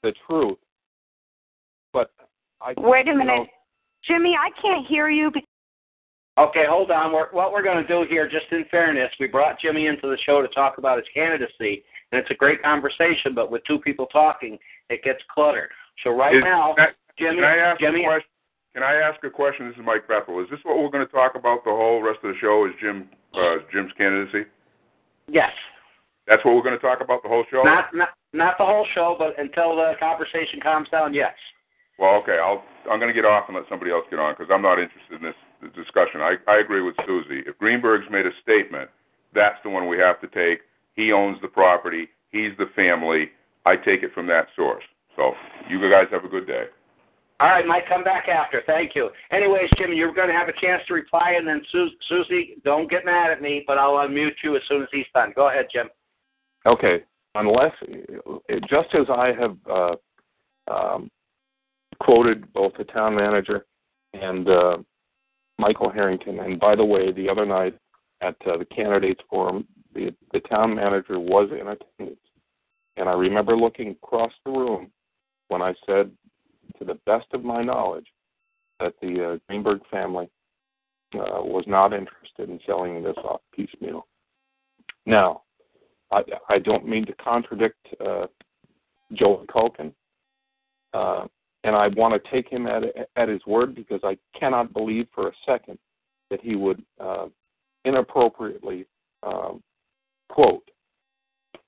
the 0.03 0.13
truth. 0.27 0.57
But 1.93 2.11
I. 2.63 2.73
Wait 2.79 3.09
a 3.09 3.15
minute. 3.15 3.27
know, 3.27 3.47
Jimmy, 4.07 4.37
I 4.41 4.49
can't 4.61 4.87
hear 4.87 5.09
you. 5.11 5.31
Because, 5.33 5.49
Okay, 6.37 6.65
hold 6.69 6.91
on. 6.91 7.13
We're, 7.13 7.29
what 7.31 7.53
we're 7.53 7.63
going 7.63 7.81
to 7.81 7.87
do 7.87 8.05
here, 8.09 8.29
just 8.29 8.47
in 8.51 8.65
fairness, 8.71 9.11
we 9.21 9.29
brought 9.29 9.61
Jimmy 9.61 9.87
into 9.87 10.09
the 10.09 10.19
show 10.27 10.43
to 10.43 10.49
talk 10.49 10.79
about 10.79 10.99
his 10.99 11.07
candidacy, 11.15 11.85
and 12.11 12.21
it's 12.21 12.31
a 12.31 12.35
great 12.35 12.61
conversation. 12.63 13.35
But 13.35 13.51
with 13.53 13.63
two 13.67 13.79
people 13.79 14.07
talking, 14.07 14.59
it 14.91 15.05
gets 15.05 15.21
cluttered. 15.33 15.71
So 16.03 16.11
right 16.11 16.35
Is- 16.35 16.43
now, 16.43 16.75
can 16.77 16.89
Jimmy, 17.19 17.37
Can 17.37 17.45
I 17.45 17.57
ask 17.57 17.81
Jimmy, 17.81 18.03
a 18.05 18.09
question? 18.09 18.29
Can 18.75 18.83
I 18.83 18.95
ask 18.95 19.23
a 19.23 19.31
question? 19.31 19.69
This 19.69 19.77
is 19.77 19.83
Mike 19.85 20.09
Bethel. 20.09 20.41
Is 20.43 20.51
this 20.51 20.59
what 20.65 20.77
we're 20.79 20.91
going 20.91 21.07
to 21.07 21.13
talk 21.13 21.37
about 21.37 21.63
the 21.63 21.71
whole 21.71 22.03
rest 22.03 22.19
of 22.25 22.35
the 22.35 22.39
show? 22.41 22.67
Is 22.67 22.73
Jim 22.81 23.09
uh, 23.37 23.57
Jim's 23.73 23.93
candidacy? 23.99 24.49
yes, 25.29 25.53
That's 26.27 26.45
what 26.45 26.55
we're 26.55 26.63
going 26.63 26.77
to 26.79 26.83
talk 26.83 27.01
about 27.01 27.23
the 27.23 27.29
whole 27.29 27.45
show. 27.51 27.63
not 27.63 27.95
not 27.95 28.11
not 28.33 28.55
the 28.59 28.65
whole 28.65 28.87
show, 28.95 29.15
but 29.19 29.39
until 29.39 29.77
the 29.77 29.93
conversation 30.01 30.61
calms 30.63 30.89
down, 30.91 31.15
yes. 31.15 31.35
Well, 31.99 32.15
okay. 32.23 32.39
I'll 32.43 32.65
I'm 32.91 32.99
going 32.99 33.13
to 33.13 33.15
get 33.15 33.25
off 33.25 33.45
and 33.49 33.57
let 33.57 33.65
somebody 33.69 33.91
else 33.91 34.05
get 34.11 34.19
on 34.19 34.35
because 34.37 34.51
I'm 34.53 34.63
not 34.63 34.79
interested 34.79 35.17
in 35.17 35.23
this, 35.23 35.35
this 35.63 35.73
discussion. 35.73 36.21
I 36.21 36.35
I 36.49 36.59
agree 36.59 36.83
with 36.83 36.97
Susie. 37.07 37.43
If 37.47 37.57
Greenberg's 37.59 38.11
made 38.11 38.27
a 38.27 38.35
statement, 38.43 38.91
that's 39.35 39.57
the 39.65 39.71
one 39.71 39.89
we 39.89 39.99
have 39.99 40.21
to 40.21 40.29
take. 40.29 40.61
He 40.97 41.13
owns 41.13 41.39
the 41.41 41.49
property. 41.49 42.09
He's 42.31 42.53
the 42.59 42.67
family. 42.77 43.31
I 43.65 43.77
take 43.77 44.03
it 44.03 44.13
from 44.13 44.27
that 44.27 44.49
source. 44.57 44.85
So 45.17 45.33
you 45.71 45.79
guys 45.91 46.07
have 46.11 46.25
a 46.25 46.29
good 46.29 46.47
day. 46.47 46.65
All 47.41 47.49
right, 47.49 47.67
Mike, 47.67 47.89
come 47.89 48.05
back 48.05 48.29
after. 48.29 48.63
Thank 48.67 48.95
you. 48.95 49.11
Anyways, 49.33 49.69
Jim, 49.77 49.93
you're 49.93 50.15
going 50.15 50.29
to 50.29 50.35
have 50.35 50.49
a 50.49 50.61
chance 50.61 50.83
to 50.87 50.95
reply, 50.95 51.35
and 51.37 51.47
then 51.47 51.63
Su- 51.73 51.91
Susie, 52.09 52.57
don't 52.65 52.89
get 52.89 53.05
mad 53.05 53.31
at 53.31 53.43
me, 53.43 53.65
but 53.67 53.77
I'll 53.77 53.95
unmute 53.95 54.37
you 54.45 54.55
as 54.57 54.63
soon 54.69 54.83
as 54.83 54.89
he's 54.93 55.07
done. 55.15 55.33
Go 55.35 55.49
ahead, 55.49 55.67
Jim. 55.73 55.89
Okay, 56.65 57.03
unless 57.35 57.73
just 58.69 58.95
as 58.95 59.07
I 59.11 59.33
have 59.39 59.57
uh, 59.69 60.73
um, 60.73 61.11
quoted 62.01 62.53
both 62.53 62.73
the 62.79 62.85
town 62.85 63.17
manager 63.17 63.67
and 64.13 64.49
uh, 64.49 64.77
Michael 65.59 65.91
Harrington, 65.91 66.39
and 66.39 66.59
by 66.59 66.77
the 66.77 66.85
way, 66.85 67.13
the 67.13 67.29
other 67.29 67.45
night 67.45 67.77
at 68.21 68.37
uh, 68.47 68.57
the 68.57 68.65
candidates 68.65 69.21
forum, 69.29 69.67
the 69.95 70.15
the 70.33 70.41
town 70.41 70.75
manager 70.75 71.19
was 71.19 71.51
in 71.51 71.69
attendance, 71.69 72.21
and 72.97 73.09
I 73.09 73.13
remember 73.13 73.57
looking 73.57 73.91
across 73.91 74.33
the 74.45 74.53
room 74.53 74.91
when 75.49 75.63
I 75.63 75.75
said, 75.87 76.11
to 76.79 76.85
the 76.85 76.99
best 77.07 77.27
of 77.33 77.45
my 77.45 77.63
knowledge, 77.63 78.07
that 78.81 78.95
the 79.01 79.33
uh, 79.33 79.39
Greenberg 79.49 79.81
family 79.91 80.29
uh, 81.15 81.43
was 81.43 81.65
not 81.67 81.93
interested 81.93 82.51
in 82.51 82.59
selling 82.67 83.03
this 83.03 83.17
off 83.19 83.41
piecemeal. 83.55 84.07
Now, 85.07 85.43
I, 86.11 86.23
I 86.49 86.59
don't 86.59 86.87
mean 86.87 87.07
to 87.07 87.15
contradict 87.15 87.87
uh, 88.05 88.27
Joe 89.13 89.45
Culkin, 89.49 89.93
uh, 90.93 91.27
and 91.63 91.75
I 91.77 91.89
want 91.89 92.15
to 92.15 92.31
take 92.31 92.49
him 92.49 92.67
at 92.67 92.83
at 93.17 93.29
his 93.29 93.45
word 93.47 93.75
because 93.75 94.01
I 94.03 94.19
cannot 94.39 94.73
believe 94.73 95.07
for 95.15 95.29
a 95.29 95.33
second 95.47 95.79
that 96.31 96.41
he 96.43 96.57
would 96.57 96.83
uh, 97.01 97.27
inappropriately 97.85 98.87
um, 99.23 99.63
quote 100.29 100.69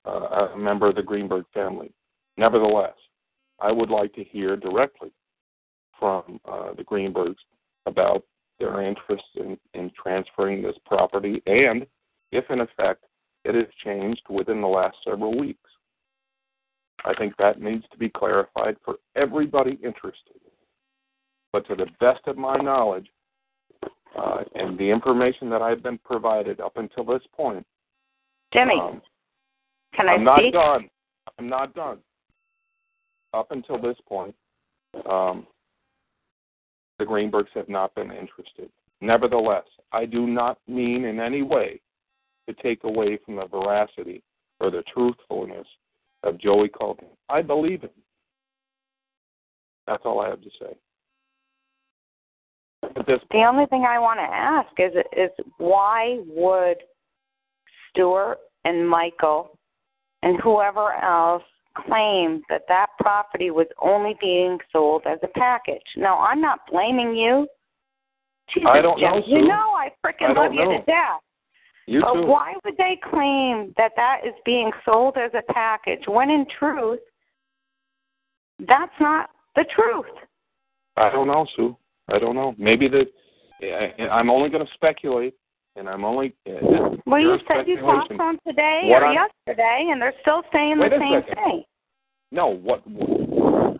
uh, 0.05 0.49
a 0.53 0.57
member 0.57 0.87
of 0.87 0.95
the 0.95 1.03
Greenberg 1.03 1.45
family. 1.53 1.91
Nevertheless, 2.37 2.95
I 3.59 3.71
would 3.71 3.89
like 3.89 4.13
to 4.13 4.23
hear 4.23 4.55
directly 4.55 5.11
from 5.99 6.39
uh, 6.45 6.73
the 6.73 6.83
Greenbergs 6.83 7.35
about 7.85 8.23
their 8.59 8.81
interest 8.81 9.25
in, 9.35 9.57
in 9.73 9.91
transferring 10.01 10.61
this 10.61 10.75
property 10.85 11.41
and 11.45 11.85
if 12.31 12.49
in 12.49 12.61
effect 12.61 13.05
it 13.45 13.55
has 13.55 13.65
changed 13.83 14.23
within 14.29 14.61
the 14.61 14.67
last 14.67 14.97
several 15.05 15.37
weeks. 15.37 15.69
I 17.05 17.13
think 17.13 17.37
that 17.37 17.61
needs 17.61 17.85
to 17.91 17.97
be 17.97 18.09
clarified 18.09 18.75
for 18.83 18.95
everybody 19.15 19.79
interested. 19.83 20.35
But 21.53 21.67
to 21.67 21.75
the 21.75 21.87
best 21.99 22.21
of 22.27 22.37
my 22.37 22.57
knowledge, 22.57 23.07
uh, 24.17 24.43
and 24.55 24.77
the 24.77 24.89
information 24.89 25.49
that 25.49 25.61
I've 25.61 25.83
been 25.83 25.99
provided 25.99 26.59
up 26.59 26.75
until 26.77 27.03
this 27.05 27.21
point, 27.35 27.65
Jimmy, 28.51 28.79
um, 28.81 29.01
can 29.95 30.09
I 30.09 30.13
I'm 30.13 30.23
not 30.23 30.41
done. 30.51 30.89
I'm 31.37 31.47
not 31.47 31.73
done. 31.75 31.99
Up 33.33 33.51
until 33.51 33.79
this 33.79 33.97
point, 34.07 34.35
um, 35.09 35.45
the 36.99 37.05
Greenbergs 37.05 37.51
have 37.53 37.69
not 37.69 37.93
been 37.93 38.11
interested. 38.11 38.69
Nevertheless, 39.01 39.65
I 39.91 40.05
do 40.05 40.25
not 40.25 40.57
mean 40.67 41.05
in 41.05 41.19
any 41.19 41.43
way 41.43 41.79
to 42.47 42.55
take 42.55 42.83
away 42.83 43.19
from 43.25 43.35
the 43.35 43.45
veracity 43.45 44.23
or 44.59 44.71
the 44.71 44.83
truthfulness 44.93 45.67
of 46.23 46.39
Joey 46.39 46.69
Culkin. 46.69 47.09
I 47.29 47.41
believe 47.41 47.81
him. 47.81 47.89
That's 49.85 50.03
all 50.05 50.19
I 50.19 50.29
have 50.29 50.41
to 50.41 50.49
say. 50.59 50.75
This 53.07 53.19
The 53.31 53.43
only 53.43 53.65
thing 53.67 53.85
I 53.87 53.99
want 53.99 54.19
to 54.19 54.23
ask 54.23 54.69
is 54.77 54.91
is 55.15 55.29
why 55.57 56.19
would 56.27 56.77
Stuart 57.89 58.37
and 58.65 58.87
Michael 58.87 59.57
and 60.23 60.39
whoever 60.41 60.93
else 60.93 61.43
claim 61.85 62.41
that 62.49 62.63
that 62.67 62.87
property 62.99 63.51
was 63.51 63.67
only 63.81 64.15
being 64.19 64.57
sold 64.71 65.03
as 65.05 65.19
a 65.23 65.27
package? 65.27 65.81
Now, 65.95 66.19
I'm 66.19 66.41
not 66.41 66.59
blaming 66.71 67.15
you. 67.15 67.47
Jesus, 68.53 68.69
I 68.71 68.81
don't 68.81 68.99
Jeff, 68.99 69.11
know, 69.11 69.23
You 69.25 69.47
know 69.47 69.73
I 69.75 69.91
freaking 70.05 70.35
love 70.35 70.53
you 70.53 70.63
know. 70.63 70.71
to 70.79 70.85
death. 70.85 71.21
you 71.85 72.01
But 72.01 72.13
too. 72.13 72.25
why 72.27 72.53
would 72.63 72.77
they 72.77 72.97
claim 73.09 73.73
that 73.77 73.91
that 73.95 74.21
is 74.25 74.33
being 74.45 74.71
sold 74.85 75.17
as 75.17 75.31
a 75.33 75.53
package 75.53 76.03
when 76.07 76.29
in 76.29 76.45
truth, 76.57 76.99
that's 78.67 78.93
not 78.99 79.29
the 79.55 79.65
truth? 79.75 80.05
I 80.95 81.09
don't 81.11 81.27
know, 81.27 81.45
Sue. 81.55 81.77
I 82.07 82.19
don't 82.19 82.35
know. 82.35 82.55
Maybe 82.57 82.87
that. 82.89 83.07
I'm 84.11 84.29
only 84.29 84.49
going 84.49 84.65
to 84.65 84.73
speculate, 84.73 85.33
and 85.77 85.87
I'm 85.87 86.03
only. 86.03 86.33
Uh, 86.47 86.95
Well, 87.05 87.21
you 87.21 87.37
said 87.47 87.67
you 87.67 87.79
talked 87.79 88.11
to 88.11 88.17
them 88.17 88.39
today 88.45 88.81
What 88.85 89.03
or 89.03 89.05
I- 89.07 89.13
yesterday, 89.13 89.89
and 89.91 90.01
they're 90.01 90.13
still 90.21 90.43
saying 90.51 90.77
the 90.79 90.89
same 90.89 91.21
second. 91.21 91.35
thing. 91.35 91.63
No, 92.31 92.47
what, 92.47 92.85
what? 92.87 93.77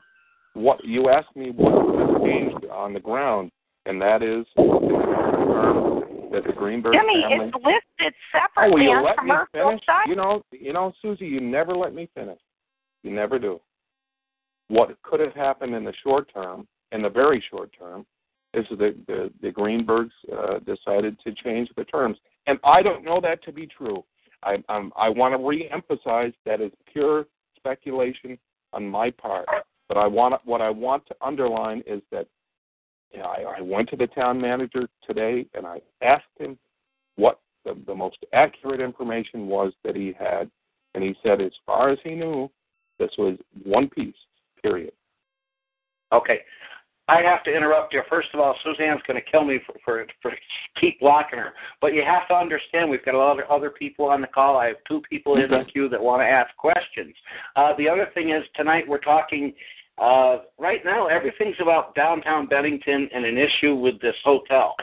What 0.54 0.84
you 0.86 1.10
asked 1.10 1.36
me 1.36 1.52
what 1.52 1.74
has 2.00 2.22
changed 2.24 2.66
on 2.72 2.94
the 2.94 3.00
ground, 3.00 3.52
and 3.86 4.02
that 4.02 4.24
is 4.24 4.46
that 4.56 6.44
the 6.46 6.54
Greenberg 6.54 6.94
Jimmy, 6.94 7.22
family. 7.30 7.46
it's 7.48 7.56
listed 7.56 8.14
Oh, 8.34 8.40
separately 8.40 8.74
will 8.76 8.82
you 8.84 8.92
on 8.92 9.04
let 9.04 9.18
me 9.24 9.32
commercial 9.32 9.48
finish? 9.70 9.86
sites. 9.86 10.08
You 10.08 10.16
know, 10.16 10.42
you 10.52 10.74
know, 10.74 10.94
Susie, 11.02 11.26
you 11.28 11.40
never 11.42 11.74
let 11.76 11.94
me 11.94 12.10
finish. 12.16 12.40
You 13.04 13.12
never 13.12 13.38
do. 13.40 13.60
What 14.70 15.00
could 15.04 15.20
have 15.20 15.34
happened 15.34 15.76
in 15.76 15.84
the 15.84 15.94
short 16.04 16.32
term, 16.34 16.68
in 16.92 17.02
the 17.02 17.10
very 17.10 17.44
short 17.52 17.70
term, 17.78 18.06
is 18.54 18.66
that 18.72 18.96
the 19.08 19.32
the 19.42 19.52
Greenbergs 19.52 20.12
uh, 20.32 20.60
decided 20.60 21.18
to 21.26 21.34
change 21.34 21.70
the 21.76 21.84
terms, 21.86 22.18
and 22.48 22.60
I 22.64 22.82
don't 22.82 23.04
know 23.04 23.20
that 23.22 23.44
to 23.44 23.52
be 23.52 23.68
true. 23.68 24.04
I 24.44 24.64
I 24.96 25.10
want 25.10 25.34
to 25.34 25.46
re-emphasize 25.46 26.34
that 26.46 26.62
is 26.62 26.72
pure 26.92 27.26
speculation 27.56 28.38
on 28.74 28.88
my 28.88 29.12
part. 29.12 29.48
But 29.88 29.98
I 29.98 30.08
want 30.08 30.40
what 30.46 30.62
I 30.62 30.70
want 30.70 31.06
to 31.08 31.16
underline 31.22 31.84
is 31.88 32.02
that 32.12 32.28
you 33.12 33.20
know, 33.20 33.26
I, 33.26 33.58
I 33.58 33.62
went 33.62 33.90
to 33.90 33.96
the 33.96 34.08
town 34.08 34.40
manager 34.40 34.88
today 35.06 35.46
and 35.54 35.66
I 35.66 35.80
asked 36.02 36.26
him 36.40 36.58
what 37.16 37.40
the, 37.66 37.78
the 37.86 37.96
most 37.96 38.18
accurate 38.34 38.82
information 38.82 39.48
was 39.48 39.74
that 39.84 39.96
he 39.96 40.14
had, 40.18 40.50
and 40.94 41.04
he 41.04 41.16
said, 41.24 41.42
as 41.42 41.52
far 41.66 41.90
as 41.90 41.98
he 42.04 42.12
knew, 42.12 42.50
this 43.00 43.12
was 43.18 43.38
one 43.64 43.90
piece. 43.90 44.16
Period. 44.62 44.92
Okay. 46.12 46.40
I 47.10 47.22
have 47.22 47.44
to 47.46 47.56
interrupt 47.56 47.94
you. 47.94 48.02
First 48.10 48.30
of 48.34 48.42
all, 48.42 48.56
Suzanne's 48.64 49.02
going 49.08 49.22
to 49.22 49.32
kill 49.32 49.46
me 49.46 49.60
for, 49.66 49.76
for 49.86 50.06
for 50.22 50.32
keep 50.80 51.00
blocking 51.00 51.40
her. 51.40 51.54
But 51.82 51.94
you 51.94 52.04
have 52.06 52.28
to 52.28 52.34
understand, 52.36 52.90
we've 52.90 53.04
got 53.06 53.16
a 53.16 53.18
lot 53.18 53.40
of 53.40 53.50
other 53.50 53.70
people 53.70 54.06
on 54.06 54.22
the 54.22 54.28
call. 54.28 54.58
I 54.58 54.68
have 54.68 54.78
two 54.88 55.02
people 55.10 55.38
in 55.38 55.50
the 55.50 55.64
queue 55.72 55.88
that 55.90 56.02
want 56.02 56.22
to 56.22 56.26
ask 56.26 56.56
questions. 56.58 57.16
Uh, 57.56 57.74
the 57.78 57.88
other 57.88 58.10
thing 58.14 58.32
is 58.32 58.44
tonight 58.56 58.84
we're 58.88 59.00
talking. 59.00 59.54
Uh, 59.98 60.40
right 60.60 60.82
now, 60.86 61.08
everything's 61.08 61.56
about 61.62 61.96
downtown 61.96 62.46
Bennington 62.46 63.10
and 63.14 63.26
an 63.26 63.38
issue 63.38 63.74
with 63.74 64.00
this 64.02 64.16
hotel. 64.24 64.76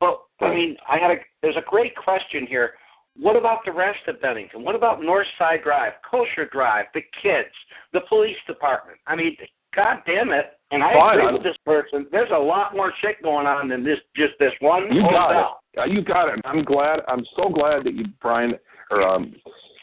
But 0.00 0.20
I 0.40 0.54
mean, 0.54 0.76
I 0.88 0.98
had 0.98 1.10
a 1.10 1.16
there's 1.42 1.56
a 1.56 1.68
great 1.68 1.96
question 1.96 2.46
here. 2.46 2.74
What 3.18 3.36
about 3.36 3.64
the 3.64 3.72
rest 3.72 4.00
of 4.06 4.20
Bennington? 4.20 4.64
What 4.64 4.74
about 4.74 5.02
North 5.02 5.26
Side 5.38 5.62
Drive, 5.64 5.94
Kosher 6.08 6.48
Drive, 6.52 6.86
the 6.94 7.02
kids, 7.22 7.50
the 7.92 8.00
police 8.08 8.36
department? 8.46 8.98
I 9.06 9.16
mean, 9.16 9.36
God 9.74 9.98
damn 10.06 10.30
it! 10.30 10.58
And 10.70 10.82
I 10.82 10.94
Fine. 10.94 11.18
agree 11.18 11.32
with 11.34 11.42
this 11.42 11.56
person. 11.64 12.06
There's 12.12 12.30
a 12.32 12.38
lot 12.38 12.74
more 12.74 12.92
shit 13.00 13.22
going 13.22 13.46
on 13.46 13.68
than 13.68 13.84
this 13.84 13.98
just 14.16 14.34
this 14.38 14.52
one 14.60 14.92
You 14.92 15.02
got 15.02 15.30
it. 15.32 15.80
Uh, 15.80 15.84
You 15.84 16.02
got 16.02 16.28
it. 16.28 16.40
I'm 16.44 16.64
glad. 16.64 17.00
I'm 17.08 17.24
so 17.36 17.48
glad 17.48 17.84
that 17.84 17.94
you, 17.94 18.06
Brian, 18.20 18.54
or 18.90 19.02
um, 19.02 19.34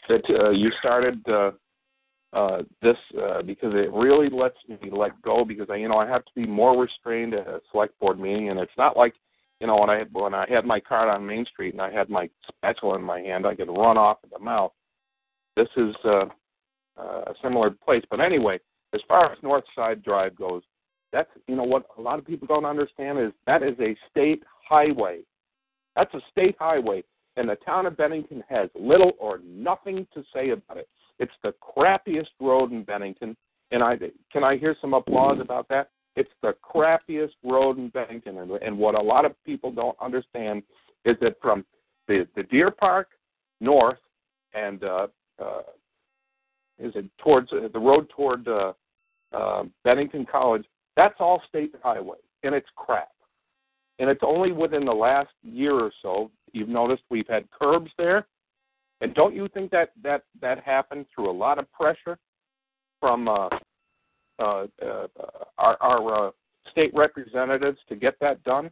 that 0.08 0.22
uh, 0.30 0.50
you 0.50 0.70
started 0.78 1.22
uh, 1.28 1.50
uh, 2.32 2.62
this 2.82 2.96
uh, 3.22 3.42
because 3.42 3.72
it 3.74 3.92
really 3.92 4.28
lets 4.30 4.56
me 4.68 4.90
let 4.90 5.20
go 5.22 5.44
because 5.44 5.68
I, 5.70 5.76
you 5.76 5.88
know, 5.88 5.98
I 5.98 6.06
have 6.06 6.24
to 6.24 6.32
be 6.34 6.46
more 6.46 6.80
restrained 6.80 7.34
at 7.34 7.46
a 7.46 7.60
select 7.70 7.98
board 8.00 8.18
meeting, 8.18 8.50
and 8.50 8.58
it's 8.58 8.72
not 8.76 8.96
like, 8.96 9.14
you 9.60 9.66
know, 9.66 9.76
when 9.76 9.90
I 9.90 9.98
had, 9.98 10.08
when 10.12 10.34
I 10.34 10.46
had 10.48 10.64
my 10.64 10.80
card 10.80 11.08
on 11.08 11.26
Main 11.26 11.44
Street 11.46 11.72
and 11.72 11.82
I 11.82 11.90
had 11.90 12.10
my 12.10 12.28
spatula 12.46 12.96
in 12.96 13.02
my 13.02 13.20
hand, 13.20 13.46
I 13.46 13.54
could 13.54 13.68
run 13.68 13.96
off 13.96 14.18
at 14.24 14.30
the 14.30 14.38
mouth. 14.38 14.72
This 15.56 15.68
is 15.76 15.94
uh, 16.04 16.26
uh, 16.98 17.24
a 17.26 17.34
similar 17.42 17.70
place, 17.70 18.04
but 18.10 18.20
anyway, 18.20 18.60
as 18.94 19.00
far 19.06 19.32
as 19.32 19.38
North 19.42 19.64
Side 19.74 20.02
Drive 20.02 20.36
goes, 20.36 20.62
that's 21.12 21.30
you 21.46 21.56
know 21.56 21.64
what 21.64 21.86
a 21.96 22.00
lot 22.00 22.18
of 22.18 22.26
people 22.26 22.46
don't 22.46 22.64
understand 22.64 23.18
is 23.18 23.32
that 23.46 23.62
is 23.62 23.78
a 23.80 23.96
state 24.10 24.42
highway. 24.68 25.20
That's 25.96 26.12
a 26.14 26.20
state 26.30 26.56
highway, 26.58 27.02
and 27.36 27.48
the 27.48 27.56
town 27.56 27.86
of 27.86 27.96
Bennington 27.96 28.44
has 28.48 28.68
little 28.78 29.12
or 29.18 29.40
nothing 29.44 30.06
to 30.14 30.22
say 30.34 30.50
about 30.50 30.76
it. 30.76 30.88
It's 31.18 31.32
the 31.42 31.54
crappiest 31.60 32.30
road 32.40 32.72
in 32.72 32.82
Bennington, 32.82 33.36
and 33.70 33.82
I 33.82 33.96
can 34.32 34.44
I 34.44 34.56
hear 34.56 34.76
some 34.80 34.94
applause 34.94 35.38
about 35.40 35.68
that? 35.68 35.90
It's 36.16 36.30
the 36.42 36.54
crappiest 36.62 37.34
road 37.44 37.78
in 37.78 37.88
Bennington, 37.88 38.38
and, 38.38 38.50
and 38.50 38.76
what 38.76 38.94
a 38.94 39.00
lot 39.00 39.24
of 39.24 39.32
people 39.44 39.70
don't 39.72 39.96
understand 40.00 40.62
is 41.04 41.16
that 41.20 41.36
from 41.40 41.64
the 42.06 42.26
the 42.36 42.42
Deer 42.44 42.70
Park 42.70 43.08
north 43.60 43.98
and 44.54 44.84
uh, 44.84 45.06
uh, 45.42 45.62
is 46.78 46.92
it 46.94 47.06
towards 47.18 47.52
uh, 47.52 47.68
the 47.72 47.78
road 47.78 48.08
toward 48.14 48.46
uh, 48.48 48.72
uh, 49.32 49.64
Bennington 49.84 50.26
College? 50.30 50.64
That's 50.96 51.14
all 51.18 51.42
state 51.48 51.72
highway, 51.82 52.18
and 52.42 52.54
it's 52.54 52.68
crap. 52.76 53.08
And 53.98 54.08
it's 54.08 54.22
only 54.24 54.52
within 54.52 54.84
the 54.84 54.92
last 54.92 55.30
year 55.42 55.74
or 55.74 55.90
so 56.02 56.30
you've 56.52 56.68
noticed 56.68 57.02
we've 57.10 57.28
had 57.28 57.48
curbs 57.50 57.90
there. 57.98 58.26
And 59.00 59.14
don't 59.14 59.34
you 59.34 59.48
think 59.54 59.70
that 59.70 59.92
that 60.02 60.24
that 60.40 60.62
happened 60.64 61.06
through 61.14 61.30
a 61.30 61.32
lot 61.32 61.58
of 61.58 61.70
pressure 61.72 62.18
from 63.00 63.28
uh, 63.28 63.48
uh, 64.40 64.66
uh, 64.84 65.06
our, 65.58 65.76
our 65.80 66.28
uh, 66.28 66.30
state 66.70 66.92
representatives 66.94 67.78
to 67.88 67.96
get 67.96 68.14
that 68.20 68.42
done? 68.44 68.70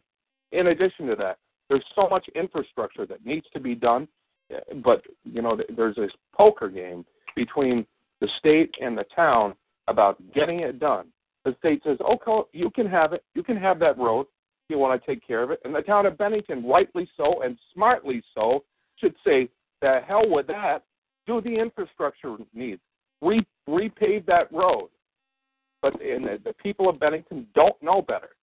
In 0.51 0.67
addition 0.67 1.07
to 1.07 1.15
that, 1.15 1.37
there's 1.69 1.83
so 1.95 2.07
much 2.09 2.27
infrastructure 2.35 3.05
that 3.05 3.25
needs 3.25 3.45
to 3.53 3.59
be 3.59 3.75
done, 3.75 4.07
uh, 4.53 4.59
but 4.83 5.03
you 5.23 5.41
know 5.41 5.57
there's 5.75 5.95
this 5.95 6.11
poker 6.33 6.69
game 6.69 7.05
between 7.35 7.85
the 8.21 8.27
state 8.39 8.73
and 8.81 8.97
the 8.97 9.05
town 9.15 9.55
about 9.87 10.17
getting 10.33 10.61
it 10.61 10.79
done. 10.79 11.07
The 11.45 11.55
state 11.59 11.81
says, 11.83 11.97
"Okay, 12.01 12.41
you 12.51 12.69
can 12.69 12.87
have 12.87 13.13
it. 13.13 13.23
You 13.33 13.43
can 13.43 13.57
have 13.57 13.79
that 13.79 13.97
road. 13.97 14.27
You 14.69 14.77
want 14.77 15.01
to 15.01 15.07
take 15.07 15.25
care 15.25 15.43
of 15.43 15.51
it." 15.51 15.61
And 15.63 15.73
the 15.73 15.81
town 15.81 16.05
of 16.05 16.17
Bennington, 16.17 16.65
rightly 16.67 17.09
so 17.15 17.41
and 17.41 17.57
smartly 17.73 18.21
so, 18.33 18.65
should 18.97 19.15
say, 19.25 19.49
"The 19.81 20.01
hell 20.01 20.27
with 20.29 20.47
that. 20.47 20.83
Do 21.25 21.41
the 21.41 21.55
infrastructure 21.55 22.37
needs. 22.53 22.81
Re- 23.21 23.47
repave 23.67 24.25
that 24.25 24.51
road." 24.51 24.89
But 25.81 26.01
and 26.01 26.25
the, 26.25 26.41
the 26.43 26.53
people 26.53 26.89
of 26.89 26.99
Bennington 26.99 27.47
don't 27.53 27.81
know 27.81 28.01
better. 28.01 28.35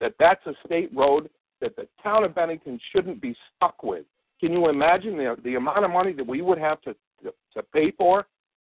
That 0.00 0.14
that's 0.18 0.46
a 0.46 0.54
state 0.64 0.94
road 0.94 1.28
that 1.60 1.76
the 1.76 1.88
town 2.02 2.24
of 2.24 2.34
Bennington 2.34 2.80
shouldn't 2.92 3.20
be 3.20 3.36
stuck 3.54 3.82
with. 3.82 4.04
Can 4.40 4.52
you 4.52 4.68
imagine 4.68 5.16
the 5.16 5.36
the 5.44 5.56
amount 5.56 5.84
of 5.84 5.90
money 5.90 6.12
that 6.12 6.26
we 6.26 6.40
would 6.40 6.58
have 6.58 6.80
to 6.82 6.94
to, 7.22 7.34
to 7.54 7.62
pay 7.74 7.90
for 7.92 8.26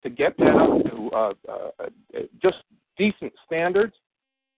to 0.03 0.11
get 0.11 0.36
that 0.38 0.55
up 0.55 0.84
to 0.84 1.11
uh, 1.14 1.32
uh, 1.48 1.84
uh, 1.84 2.18
just 2.42 2.59
decent 2.96 3.32
standards? 3.46 3.94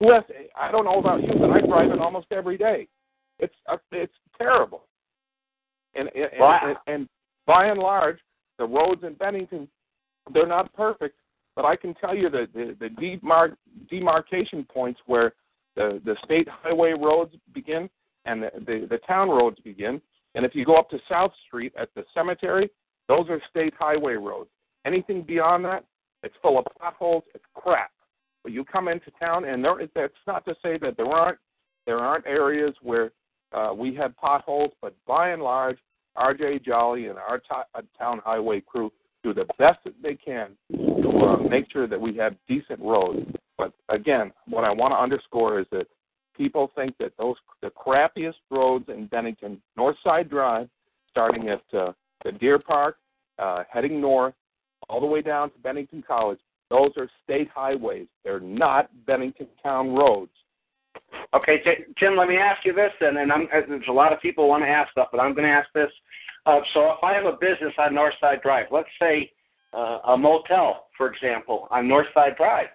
Who? 0.01 0.13
I 0.13 0.71
don't 0.73 0.85
know 0.85 0.99
about 0.99 1.23
you, 1.23 1.33
but 1.39 1.51
I 1.51 1.61
drive 1.61 1.91
it 1.91 2.01
almost 2.01 2.27
every 2.31 2.59
day. 2.59 2.89
It's 3.39 3.55
uh, 3.71 3.77
it's 3.93 4.13
terrible. 4.37 4.85
And 5.95 6.09
and, 6.15 6.31
Wow. 6.39 6.61
and 6.65 6.77
and 6.87 7.09
by 7.47 7.67
and 7.67 7.79
large, 7.79 8.19
the 8.59 8.65
roads 8.65 9.05
in 9.05 9.15
Bennington 9.15 9.69
they're 10.33 10.47
not 10.47 10.73
perfect, 10.75 11.17
but 11.57 11.65
I 11.65 11.77
can 11.77 11.95
tell 11.95 12.15
you 12.15 12.31
that 12.31 12.53
the, 12.55 12.77
the 12.81 12.89
demar- 12.89 13.57
demarcation 13.91 14.65
points 14.65 15.01
where 15.07 15.35
the, 15.77 16.01
the 16.05 16.17
state 16.25 16.49
highway 16.49 16.93
roads 16.93 17.35
begin 17.53 17.91
and 18.25 18.43
the, 18.43 18.51
the, 18.61 18.87
the 18.89 18.99
town 19.07 19.29
roads 19.29 19.59
begin. 19.65 20.01
And 20.35 20.45
if 20.45 20.55
you 20.55 20.65
go 20.65 20.77
up 20.77 20.91
to 20.91 20.99
South 21.09 21.33
Street 21.47 21.73
at 21.79 21.91
the 21.95 22.05
cemetery, 22.15 22.71
those 23.09 23.29
are 23.29 23.41
state 23.51 23.75
highway 23.79 24.15
roads. 24.15 24.51
Anything 24.85 25.23
beyond 25.23 25.65
that, 25.65 25.85
it's 26.23 26.35
full 26.43 26.59
of 26.59 26.65
potholes. 26.79 27.25
It's 27.35 27.45
crap. 27.55 27.91
But 28.43 28.53
you 28.53 28.65
come 28.65 28.89
into 28.89 29.11
town, 29.19 29.45
and 29.45 29.65
there, 29.65 29.77
that's 29.95 30.13
not 30.27 30.45
to 30.45 30.55
say 30.63 30.79
that 30.79 30.97
there 30.97 31.07
aren't 31.07 31.39
there 31.87 31.99
aren't 31.99 32.27
areas 32.27 32.75
where 32.83 33.13
uh, 33.53 33.73
we 33.75 33.95
have 33.95 34.17
potholes, 34.17 34.73
but 34.81 34.95
by 35.07 35.31
and 35.31 35.43
large, 35.43 35.79
R.J. 36.17 36.61
Jolly 36.61 37.07
and 37.07 37.19
our 37.19 37.39
to- 37.39 37.67
uh, 37.75 37.83
town 37.99 38.21
highway 38.25 38.61
crew 38.61 38.91
do 39.23 39.35
the 39.35 39.47
best 39.59 39.79
that 39.85 39.95
they 40.03 40.15
can 40.15 40.51
to 40.73 41.09
uh, 41.09 41.37
make 41.37 41.71
sure 41.73 41.87
that 41.87 42.01
we 42.01 42.17
have 42.17 42.35
decent 42.49 42.81
roads. 42.81 43.27
But 43.57 43.73
again, 43.89 44.33
what 44.47 44.65
I 44.65 44.73
want 44.73 44.93
to 44.93 44.99
underscore 44.99 45.61
is 45.61 45.67
that 45.73 45.87
people 46.37 46.71
think 46.75 46.97
that 46.99 47.13
those 47.19 47.37
the 47.63 47.71
crappiest 47.71 48.41
roads 48.51 48.87
in 48.89 49.07
Bennington, 49.07 49.61
North 49.77 49.97
Side 50.05 50.29
Drive, 50.29 50.69
starting 51.11 51.49
at 51.49 51.63
uh, 51.79 51.93
the 52.25 52.33
Deer 52.33 52.59
Park, 52.59 52.99
uh, 53.39 53.65
heading 53.71 54.01
north, 54.01 54.35
all 54.89 55.01
the 55.01 55.07
way 55.07 55.23
down 55.23 55.51
to 55.51 55.59
Bennington 55.59 56.03
College, 56.07 56.39
Those 56.71 56.91
are 56.97 57.09
state 57.23 57.49
highways. 57.55 58.07
They're 58.25 58.41
not 58.41 58.89
Bennington 59.07 59.49
Town 59.63 59.95
roads. 59.95 60.33
Okay, 61.35 61.63
Jim, 61.99 62.17
let 62.17 62.29
me 62.29 62.37
ask 62.37 62.65
you 62.65 62.73
this 62.73 62.93
then, 63.01 63.17
and 63.19 63.33
I'm, 63.33 63.43
uh, 63.55 63.61
there's 63.69 63.83
a 63.89 63.93
lot 63.93 64.13
of 64.13 64.21
people 64.21 64.49
want 64.49 64.63
to 64.65 64.69
ask 64.69 64.91
stuff, 64.93 65.09
but 65.13 65.21
I'm 65.21 65.35
going 65.35 65.47
to 65.47 65.53
ask 65.53 65.69
this. 65.75 65.91
Uh, 66.47 66.61
so 66.73 66.91
if 66.93 67.03
I 67.03 67.15
have 67.15 67.27
a 67.27 67.33
business 67.33 67.73
on 67.79 67.93
Northside 67.93 68.43
Drive, 68.43 68.67
let's 68.71 68.89
say 69.01 69.31
uh, 69.73 69.99
a 70.09 70.17
motel, 70.17 70.87
for 70.97 71.13
example, 71.13 71.69
on 71.71 71.87
Northside 71.87 72.37
Drive, 72.37 72.69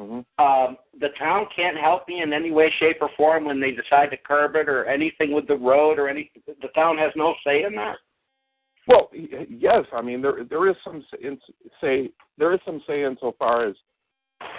Mm-hmm. 0.00 0.44
um, 0.44 0.76
the 0.98 1.10
town 1.16 1.46
can't 1.54 1.76
help 1.76 2.08
me 2.08 2.20
in 2.20 2.32
any 2.32 2.50
way, 2.50 2.68
shape, 2.80 2.96
or 3.00 3.10
form 3.16 3.44
when 3.44 3.60
they 3.60 3.70
decide 3.70 4.10
to 4.10 4.16
curb 4.16 4.56
it 4.56 4.68
or 4.68 4.86
anything 4.86 5.32
with 5.32 5.46
the 5.46 5.54
road 5.54 6.00
or 6.00 6.08
any. 6.08 6.32
The 6.46 6.66
town 6.74 6.98
has 6.98 7.12
no 7.14 7.32
say 7.46 7.62
in 7.62 7.76
that. 7.76 7.98
Well, 8.86 9.10
yes. 9.12 9.84
I 9.92 10.02
mean, 10.02 10.20
there 10.20 10.44
there 10.48 10.68
is 10.68 10.76
some 10.84 11.04
in, 11.22 11.38
say 11.80 12.10
there 12.38 12.52
is 12.52 12.60
some 12.64 12.82
say 12.86 13.04
insofar 13.04 13.66
as 13.66 13.74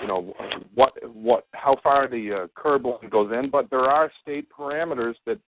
you 0.01 0.07
know 0.07 0.34
what 0.73 0.93
what 1.13 1.45
how 1.53 1.78
far 1.84 2.07
the 2.07 2.32
uh, 2.43 2.47
curb 2.55 2.86
line 2.86 3.09
goes 3.09 3.32
in, 3.32 3.49
but 3.49 3.69
there 3.69 3.82
are 3.82 4.11
state 4.21 4.47
parameters 4.49 5.15
that 5.26 5.39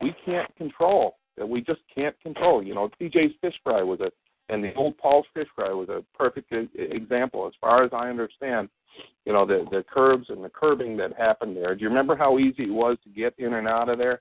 we 0.00 0.14
can't 0.24 0.54
control 0.56 1.16
that 1.36 1.48
we 1.48 1.60
just 1.60 1.80
can't 1.92 2.18
control. 2.20 2.62
You 2.62 2.74
know, 2.74 2.90
TJ's 3.00 3.34
Fish 3.40 3.54
Fry 3.64 3.82
was 3.82 4.00
a 4.00 4.10
and 4.50 4.62
the 4.62 4.74
old 4.74 4.98
Paul's 4.98 5.26
Fish 5.32 5.48
Fry 5.54 5.72
was 5.72 5.88
a 5.88 6.04
perfect 6.16 6.52
example. 6.52 7.46
As 7.46 7.54
far 7.60 7.82
as 7.82 7.90
I 7.92 8.10
understand, 8.10 8.68
you 9.24 9.32
know 9.32 9.46
the 9.46 9.64
the 9.70 9.84
curbs 9.92 10.26
and 10.28 10.44
the 10.44 10.50
curbing 10.50 10.96
that 10.98 11.16
happened 11.16 11.56
there. 11.56 11.74
Do 11.74 11.82
you 11.82 11.88
remember 11.88 12.16
how 12.16 12.38
easy 12.38 12.64
it 12.64 12.72
was 12.72 12.96
to 13.04 13.10
get 13.10 13.34
in 13.38 13.54
and 13.54 13.66
out 13.66 13.88
of 13.88 13.98
there? 13.98 14.20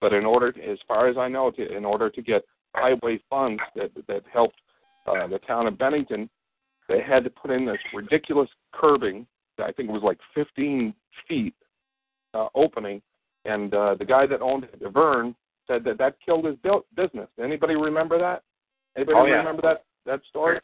But 0.00 0.12
in 0.12 0.24
order, 0.24 0.52
to, 0.52 0.62
as 0.62 0.78
far 0.86 1.08
as 1.08 1.16
I 1.16 1.28
know, 1.28 1.50
to, 1.52 1.76
in 1.76 1.84
order 1.84 2.08
to 2.08 2.22
get 2.22 2.44
highway 2.74 3.20
funds 3.30 3.60
that 3.76 3.90
that 4.06 4.22
helped 4.32 4.56
uh, 5.06 5.26
the 5.26 5.38
town 5.40 5.66
of 5.66 5.78
Bennington, 5.78 6.28
they 6.88 7.00
had 7.02 7.24
to 7.24 7.30
put 7.30 7.50
in 7.50 7.64
this 7.66 7.78
ridiculous 7.94 8.48
curbing. 8.72 9.26
I 9.58 9.72
think 9.72 9.88
it 9.88 9.92
was 9.92 10.02
like 10.02 10.18
15 10.34 10.94
feet 11.26 11.54
uh, 12.34 12.46
opening, 12.54 13.02
and 13.44 13.74
uh, 13.74 13.96
the 13.98 14.04
guy 14.04 14.26
that 14.26 14.40
owned 14.40 14.64
it, 14.64 14.80
Vern, 14.92 15.34
said 15.66 15.82
that 15.84 15.98
that 15.98 16.16
killed 16.24 16.44
his 16.44 16.56
bu- 16.62 16.82
business. 16.94 17.28
Anybody 17.42 17.74
remember 17.74 18.18
that? 18.18 18.42
Anybody 18.96 19.18
Oh, 19.18 19.24
yeah. 19.26 19.36
remember 19.36 19.62
that 19.62 19.84
that 20.06 20.20
story? 20.28 20.60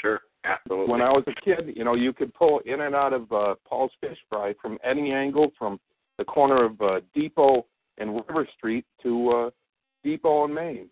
Sure, 0.00 0.20
absolutely. 0.44 0.90
When 0.90 1.02
I 1.02 1.10
was 1.10 1.24
a 1.26 1.34
kid, 1.44 1.72
you 1.76 1.84
know, 1.84 1.94
you 1.94 2.12
could 2.12 2.32
pull 2.34 2.60
in 2.64 2.80
and 2.82 2.94
out 2.94 3.12
of 3.12 3.30
uh, 3.32 3.54
Paul's 3.68 3.92
Fish 4.00 4.18
Fry 4.28 4.54
from 4.62 4.78
any 4.84 5.12
angle, 5.12 5.50
from 5.58 5.78
the 6.18 6.24
corner 6.24 6.64
of 6.64 6.80
uh, 6.80 7.00
Depot 7.14 7.66
and 7.98 8.14
River 8.14 8.48
Street 8.56 8.84
to 9.02 9.30
uh, 9.30 9.50
Depot 10.04 10.44
and 10.44 10.54
Main. 10.54 10.88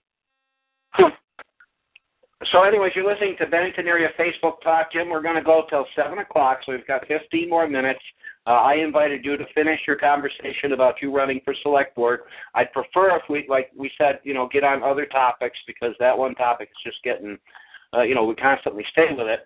So, 2.53 2.63
anyways, 2.63 2.93
you're 2.95 3.11
listening 3.11 3.35
to 3.41 3.47
Bennington 3.47 3.89
Area 3.89 4.09
Facebook 4.19 4.61
Talk, 4.63 4.93
Jim. 4.93 5.11
We're 5.11 5.23
going 5.23 5.35
to 5.35 5.43
go 5.43 5.65
till 5.69 5.85
seven 5.97 6.19
o'clock, 6.19 6.61
so 6.65 6.73
we've 6.73 6.87
got 6.87 7.07
15 7.09 7.51
more 7.51 7.69
minutes. 7.69 8.01
Uh, 8.47 8.53
I 8.53 8.77
invited 8.77 9.25
you 9.25 9.37
to 9.37 9.45
finish 9.55 9.81
your 9.87 9.97
conversation 9.97 10.73
about 10.73 11.03
you 11.03 11.15
running 11.15 11.41
for 11.45 11.55
select 11.63 11.97
board. 11.97 12.21
I'd 12.55 12.73
prefer 12.73 13.15
if 13.17 13.23
we, 13.29 13.45
like 13.49 13.71
we 13.77 13.91
said, 13.99 14.21
you 14.23 14.35
know, 14.35 14.49
get 14.51 14.65
on 14.65 14.83
other 14.83 15.05
topics 15.05 15.59
because 15.67 15.95
that 15.99 16.17
one 16.17 16.35
topic 16.37 16.71
is 16.71 16.93
just 16.93 17.03
getting, 17.03 17.37
uh, 17.93 18.03
you 18.03 18.15
know, 18.15 18.25
we 18.25 18.37
constantly 18.37 18.85
stay 18.93 19.09
with 19.11 19.27
it. 19.27 19.41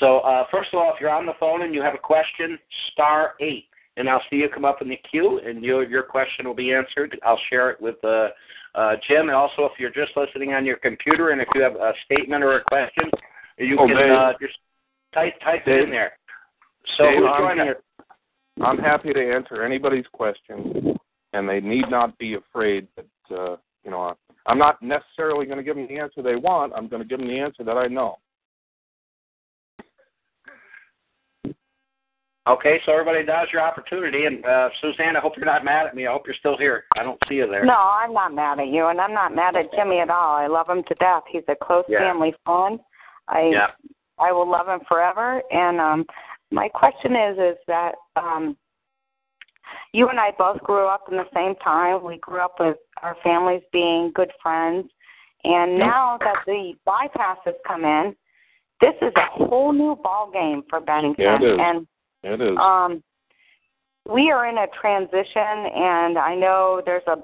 So, 0.00 0.18
uh, 0.18 0.44
first 0.50 0.70
of 0.72 0.80
all, 0.80 0.92
if 0.92 1.00
you're 1.00 1.14
on 1.14 1.26
the 1.26 1.32
phone 1.38 1.62
and 1.62 1.72
you 1.72 1.80
have 1.80 1.94
a 1.94 1.98
question, 1.98 2.58
star 2.92 3.34
eight, 3.40 3.66
and 3.96 4.08
I'll 4.08 4.22
see 4.28 4.36
you 4.36 4.48
come 4.48 4.64
up 4.64 4.82
in 4.82 4.88
the 4.88 4.98
queue, 5.10 5.40
and 5.46 5.62
your 5.62 5.84
your 5.84 6.02
question 6.02 6.46
will 6.46 6.54
be 6.54 6.72
answered. 6.72 7.18
I'll 7.24 7.40
share 7.50 7.70
it 7.70 7.80
with 7.80 8.02
uh, 8.04 8.28
uh, 8.74 8.94
Jim, 9.08 9.28
and 9.28 9.32
also 9.32 9.64
if 9.64 9.72
you're 9.78 9.90
just 9.90 10.16
listening 10.16 10.52
on 10.54 10.64
your 10.64 10.76
computer, 10.76 11.30
and 11.30 11.40
if 11.40 11.48
you 11.54 11.62
have 11.62 11.74
a 11.74 11.92
statement 12.04 12.42
or 12.42 12.56
a 12.56 12.64
question, 12.64 13.10
you 13.58 13.76
Oh, 13.78 13.86
can 13.86 14.10
uh, 14.10 14.32
just 14.40 14.54
type 15.14 15.34
type 15.42 15.62
it 15.66 15.84
in 15.84 15.90
there. 15.90 16.12
So 16.96 17.04
Dave, 17.04 17.18
who's 17.18 17.28
I'm? 17.28 17.74
I'm 18.62 18.78
happy 18.78 19.12
to 19.12 19.32
answer 19.34 19.62
anybody's 19.62 20.06
question, 20.12 20.96
and 21.32 21.48
they 21.48 21.60
need 21.60 21.90
not 21.90 22.16
be 22.18 22.34
afraid 22.34 22.88
that 22.96 23.36
uh, 23.36 23.56
you 23.84 23.90
know. 23.90 24.16
I'm 24.46 24.58
not 24.58 24.82
necessarily 24.82 25.46
going 25.46 25.58
to 25.58 25.62
give 25.62 25.76
them 25.76 25.86
the 25.86 25.98
answer 25.98 26.20
they 26.20 26.34
want. 26.34 26.72
I'm 26.74 26.88
going 26.88 27.00
to 27.00 27.08
give 27.08 27.20
them 27.20 27.28
the 27.28 27.38
answer 27.38 27.62
that 27.62 27.76
I 27.76 27.86
know. 27.86 28.18
Okay, 32.48 32.80
so 32.84 32.92
everybody, 32.92 33.24
now's 33.24 33.46
your 33.52 33.62
opportunity. 33.62 34.24
And 34.26 34.44
uh, 34.44 34.68
Suzanne, 34.80 35.16
I 35.16 35.20
hope 35.20 35.34
you're 35.36 35.46
not 35.46 35.64
mad 35.64 35.86
at 35.86 35.94
me. 35.94 36.08
I 36.08 36.12
hope 36.12 36.22
you're 36.26 36.34
still 36.34 36.58
here. 36.58 36.84
I 36.98 37.04
don't 37.04 37.18
see 37.28 37.36
you 37.36 37.46
there. 37.46 37.64
No, 37.64 37.74
I'm 37.74 38.12
not 38.12 38.34
mad 38.34 38.58
at 38.58 38.66
you, 38.66 38.88
and 38.88 39.00
I'm 39.00 39.14
not 39.14 39.32
mad 39.34 39.54
at 39.54 39.72
Jimmy 39.76 40.00
at 40.00 40.10
all. 40.10 40.34
I 40.34 40.48
love 40.48 40.68
him 40.68 40.82
to 40.88 40.94
death. 40.96 41.22
He's 41.30 41.44
a 41.46 41.54
close 41.54 41.84
Yeah. 41.88 42.00
family 42.00 42.34
friend. 42.44 42.80
I 43.28 43.42
Yeah. 43.42 43.70
I 44.18 44.32
will 44.32 44.48
love 44.48 44.68
him 44.68 44.80
forever. 44.88 45.40
And 45.50 45.80
um, 45.80 46.04
my 46.50 46.68
question 46.68 47.14
is, 47.14 47.38
is 47.38 47.58
that 47.68 47.94
um, 48.16 48.56
you 49.92 50.08
and 50.08 50.18
I 50.18 50.32
both 50.36 50.60
grew 50.62 50.86
up 50.86 51.04
in 51.10 51.16
the 51.16 51.28
same 51.34 51.54
time. 51.56 52.02
We 52.02 52.18
grew 52.18 52.40
up 52.40 52.58
with 52.58 52.76
our 53.02 53.16
families 53.22 53.62
being 53.72 54.10
good 54.14 54.32
friends, 54.42 54.90
and 55.44 55.78
now 55.78 56.18
that 56.18 56.38
the 56.46 56.74
bypasses 56.86 57.54
come 57.66 57.84
in, 57.84 58.16
this 58.80 58.94
is 59.00 59.12
a 59.16 59.26
whole 59.30 59.72
new 59.72 59.96
ball 59.96 60.30
game 60.32 60.62
for 60.68 60.80
Bennington. 60.80 61.24
Yeah, 61.24 61.36
it 61.36 61.44
is. 61.44 61.58
And 61.60 61.86
It 62.22 62.40
is. 62.40 62.56
um, 62.58 63.02
we 64.08 64.30
are 64.30 64.48
in 64.48 64.58
a 64.58 64.66
transition, 64.80 65.72
and 65.74 66.18
I 66.18 66.34
know 66.34 66.82
there's 66.84 67.06
a 67.06 67.16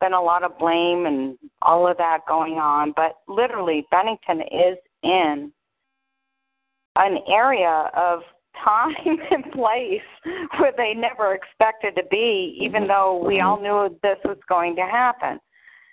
been 0.00 0.12
a 0.12 0.20
lot 0.20 0.44
of 0.44 0.58
blame 0.58 1.06
and 1.06 1.38
all 1.62 1.88
of 1.88 1.96
that 1.96 2.18
going 2.28 2.54
on, 2.54 2.92
but 2.96 3.18
literally, 3.28 3.86
Bennington 3.90 4.42
is 4.42 4.76
in 5.02 5.52
an 6.96 7.18
area 7.28 7.90
of 7.96 8.20
time 8.64 8.94
and 9.30 9.52
place 9.52 10.00
where 10.58 10.72
they 10.76 10.94
never 10.94 11.34
expected 11.34 11.94
to 11.94 12.02
be, 12.10 12.58
even 12.60 12.86
though 12.86 13.22
we 13.24 13.40
all 13.40 13.60
knew 13.60 13.94
this 14.02 14.16
was 14.24 14.38
going 14.48 14.74
to 14.74 14.82
happen. 14.82 15.38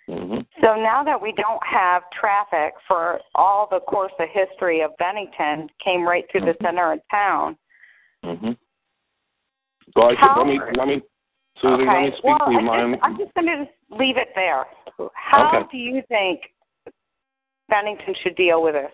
hmm 0.08 0.40
So 0.62 0.76
now 0.76 1.04
that 1.04 1.22
we 1.22 1.34
don't 1.34 1.62
have 1.66 2.04
traffic 2.18 2.74
for 2.88 3.20
all 3.36 3.68
the 3.70 3.82
course 3.82 4.14
of 4.18 4.28
history 4.32 4.82
of 4.82 4.92
Bennington, 4.98 5.70
came 5.84 6.08
right 6.08 6.26
through 6.32 6.42
the 6.42 6.56
center 6.62 6.94
of 6.94 7.00
town. 7.12 7.58
Hmm 8.24 8.52
Well, 9.96 10.10
I 10.10 10.16
should, 10.16 10.38
let 10.38 10.48
me 10.48 10.60
let 10.78 10.88
me 10.88 11.02
Susie, 11.62 11.86
let 11.86 12.02
me 12.02 12.12
speak 12.18 12.24
well, 12.24 12.48
to 12.48 12.52
you. 12.52 12.60
Just, 12.62 13.04
I'm 13.04 13.18
just 13.18 13.34
going 13.36 13.48
to 13.48 13.66
leave 13.96 14.18
it 14.18 14.30
there. 14.36 14.66
How 15.14 15.48
Okay. 15.48 15.68
do 15.72 15.78
you 15.78 16.02
think 16.08 16.42
Bennington 17.70 18.16
should 18.24 18.36
deal 18.36 18.64
with 18.64 18.74
this? 18.74 18.92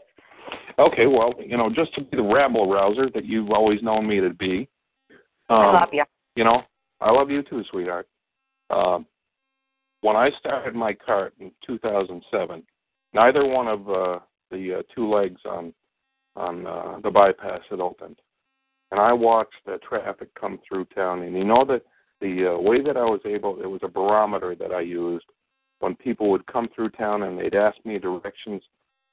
Okay, 0.78 1.08
well, 1.08 1.34
you 1.40 1.58
know, 1.58 1.70
just 1.74 1.94
to 1.96 2.02
be 2.02 2.18
the 2.18 2.24
rabble 2.24 2.70
rouser 2.70 3.10
that 3.14 3.26
you've 3.26 3.52
always 3.52 3.82
known 3.82 4.08
me 4.08 4.20
to 4.20 4.30
be. 4.30 4.68
Um, 5.50 5.58
I 5.60 5.80
love 5.82 5.90
you. 5.92 6.04
You 6.36 6.44
know, 6.44 6.62
I 7.02 7.12
love 7.12 7.30
you 7.30 7.44
too, 7.44 7.64
sweetheart. 7.70 8.08
Um, 8.70 9.06
when 10.02 10.16
I 10.16 10.30
started 10.40 10.76
my 10.76 10.94
cart 10.94 11.34
in 11.40 11.52
2007, 11.66 12.64
neither 13.14 13.46
one 13.46 13.68
of 13.68 13.90
uh, 13.90 14.20
the 14.52 14.80
uh, 14.80 14.82
two 14.94 15.10
legs 15.10 15.42
on 15.46 15.74
on 16.36 16.66
uh, 16.66 17.00
the 17.04 17.10
bypass 17.10 17.62
had 17.70 17.82
opened, 17.82 18.18
and 18.92 19.00
I 19.00 19.14
watched 19.14 19.66
the 19.66 19.78
traffic 19.88 20.30
come 20.40 20.60
through 20.68 20.86
town. 20.86 21.22
And 21.22 21.36
you 21.36 21.44
know 21.44 21.64
that 21.66 21.84
the 22.22 22.54
uh, 22.54 22.60
way 22.60 22.82
that 22.82 22.98
I 22.98 23.04
was 23.04 23.22
able, 23.26 23.62
it 23.62 23.68
was 23.68 23.82
a 23.84 23.88
barometer 23.88 24.56
that 24.56 24.72
I 24.72 24.82
used 24.82 25.26
when 25.80 25.96
people 25.96 26.30
would 26.32 26.46
come 26.48 26.68
through 26.76 26.90
town 26.92 27.24
and 27.24 27.40
they'd 27.40 27.56
ask 27.56 27.78
me 27.86 28.00
directions 28.00 28.62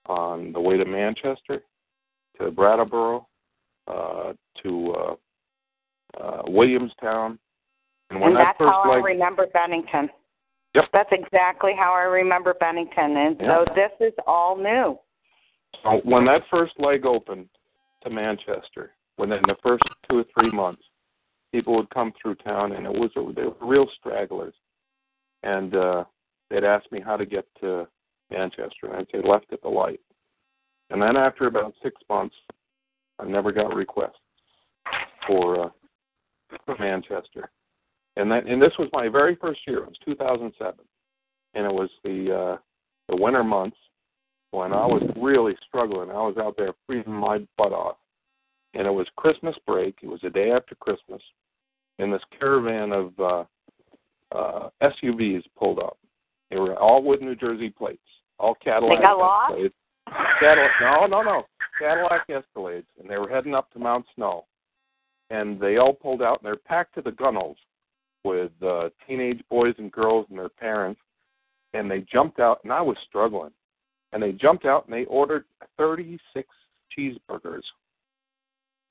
on 0.06 0.52
the 0.52 0.60
way 0.60 0.76
to 0.76 0.84
Manchester, 0.84 1.62
to 2.40 2.50
Brattleboro, 2.50 3.26
uh, 3.86 4.32
to 4.62 4.94
uh, 4.94 6.20
uh, 6.20 6.42
Williamstown. 6.46 7.38
And 8.10 8.20
when 8.20 8.30
and 8.30 8.36
that 8.38 8.44
that's 8.44 8.58
first 8.58 8.72
how 8.72 8.90
leg, 8.90 9.02
I 9.02 9.06
remember 9.06 9.46
Bennington. 9.52 10.08
Yep. 10.74 10.84
That's 10.92 11.10
exactly 11.12 11.72
how 11.76 11.92
I 11.92 12.02
remember 12.02 12.54
Bennington. 12.58 13.16
And 13.16 13.36
so 13.40 13.64
this 13.74 13.90
is 14.00 14.12
all 14.26 14.56
new. 14.56 14.98
so 15.82 16.00
when 16.04 16.24
that 16.26 16.42
first 16.50 16.74
leg 16.78 17.06
opened 17.06 17.48
to 18.02 18.10
Manchester, 18.10 18.92
within 19.18 19.40
the 19.46 19.56
first 19.62 19.84
two 20.08 20.18
or 20.18 20.24
three 20.34 20.50
months, 20.50 20.82
people 21.52 21.76
would 21.76 21.90
come 21.90 22.12
through 22.20 22.34
town, 22.36 22.72
and 22.72 22.86
it 22.86 22.92
was 22.92 23.10
they 23.34 23.44
were 23.44 23.54
real 23.60 23.86
stragglers, 23.98 24.54
and 25.42 25.74
uh, 25.74 26.04
they'd 26.50 26.64
ask 26.64 26.90
me 26.92 27.00
how 27.00 27.16
to 27.16 27.26
get 27.26 27.46
to 27.60 27.86
Manchester, 28.30 28.86
and 28.86 28.96
I'd 28.96 29.06
say 29.12 29.26
left 29.26 29.52
at 29.52 29.62
the 29.62 29.68
light. 29.68 30.00
And 30.90 31.00
then 31.00 31.16
after 31.16 31.46
about 31.46 31.74
six 31.82 31.96
months, 32.08 32.34
I 33.18 33.24
never 33.24 33.52
got 33.52 33.74
requests 33.74 34.20
for 35.26 35.66
uh, 35.66 35.68
for 36.64 36.76
Manchester. 36.78 37.50
And 38.16 38.30
that 38.30 38.46
and 38.46 38.60
this 38.60 38.72
was 38.78 38.88
my 38.92 39.08
very 39.08 39.36
first 39.36 39.60
year. 39.66 39.78
It 39.78 39.88
was 39.88 39.98
2007, 40.04 40.74
and 41.54 41.66
it 41.66 41.72
was 41.72 41.90
the 42.04 42.34
uh, 42.34 42.56
the 43.08 43.16
winter 43.16 43.44
months 43.44 43.76
when 44.50 44.72
I 44.72 44.86
was 44.86 45.02
really 45.16 45.54
struggling. 45.66 46.10
I 46.10 46.14
was 46.14 46.36
out 46.38 46.56
there 46.56 46.72
freezing 46.86 47.12
my 47.12 47.38
butt 47.58 47.72
off, 47.72 47.96
and 48.74 48.86
it 48.86 48.90
was 48.90 49.06
Christmas 49.16 49.56
break. 49.66 49.98
It 50.02 50.08
was 50.08 50.20
the 50.22 50.30
day 50.30 50.50
after 50.50 50.74
Christmas, 50.74 51.22
and 51.98 52.12
this 52.12 52.22
caravan 52.38 52.92
of 52.92 53.20
uh, 53.20 53.44
uh, 54.36 54.70
SUVs 54.82 55.42
pulled 55.58 55.78
up. 55.78 55.98
They 56.50 56.58
were 56.58 56.76
all 56.76 57.02
with 57.02 57.20
New 57.20 57.34
Jersey 57.34 57.70
plates, 57.70 58.00
all 58.38 58.54
Cadillac 58.54 58.98
They 58.98 59.02
got 59.02 59.18
lost? 59.18 59.54
plates. 59.54 59.74
Cadillac, 60.40 60.70
no, 60.80 61.06
no, 61.06 61.22
no. 61.22 61.42
Cadillac 61.78 62.28
Escalades, 62.28 62.86
and 63.00 63.10
they 63.10 63.18
were 63.18 63.28
heading 63.28 63.54
up 63.54 63.70
to 63.72 63.78
Mount 63.78 64.06
Snow, 64.14 64.44
and 65.30 65.60
they 65.60 65.76
all 65.76 65.92
pulled 65.92 66.22
out, 66.22 66.40
and 66.40 66.46
they're 66.46 66.56
packed 66.56 66.94
to 66.94 67.02
the 67.02 67.12
gunnels 67.12 67.56
with 68.24 68.52
uh, 68.62 68.88
teenage 69.06 69.42
boys 69.50 69.74
and 69.78 69.90
girls 69.92 70.26
and 70.30 70.38
their 70.38 70.48
parents, 70.48 71.00
and 71.74 71.90
they 71.90 72.00
jumped 72.12 72.40
out, 72.40 72.60
and 72.64 72.72
I 72.72 72.80
was 72.80 72.96
struggling, 73.08 73.52
and 74.12 74.22
they 74.22 74.32
jumped 74.32 74.64
out 74.64 74.86
and 74.86 74.94
they 74.94 75.04
ordered 75.06 75.44
36 75.76 76.48
cheeseburgers. 76.96 77.62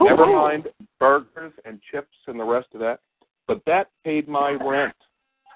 Never 0.01 0.25
mind 0.25 0.67
burgers 0.99 1.53
and 1.63 1.79
chips 1.91 2.15
and 2.27 2.39
the 2.39 2.43
rest 2.43 2.67
of 2.73 2.79
that, 2.81 2.99
but 3.47 3.61
that 3.65 3.87
paid 4.03 4.27
my 4.27 4.51
rent 4.51 4.95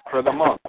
for 0.09 0.21
the 0.21 0.31
month. 0.31 0.61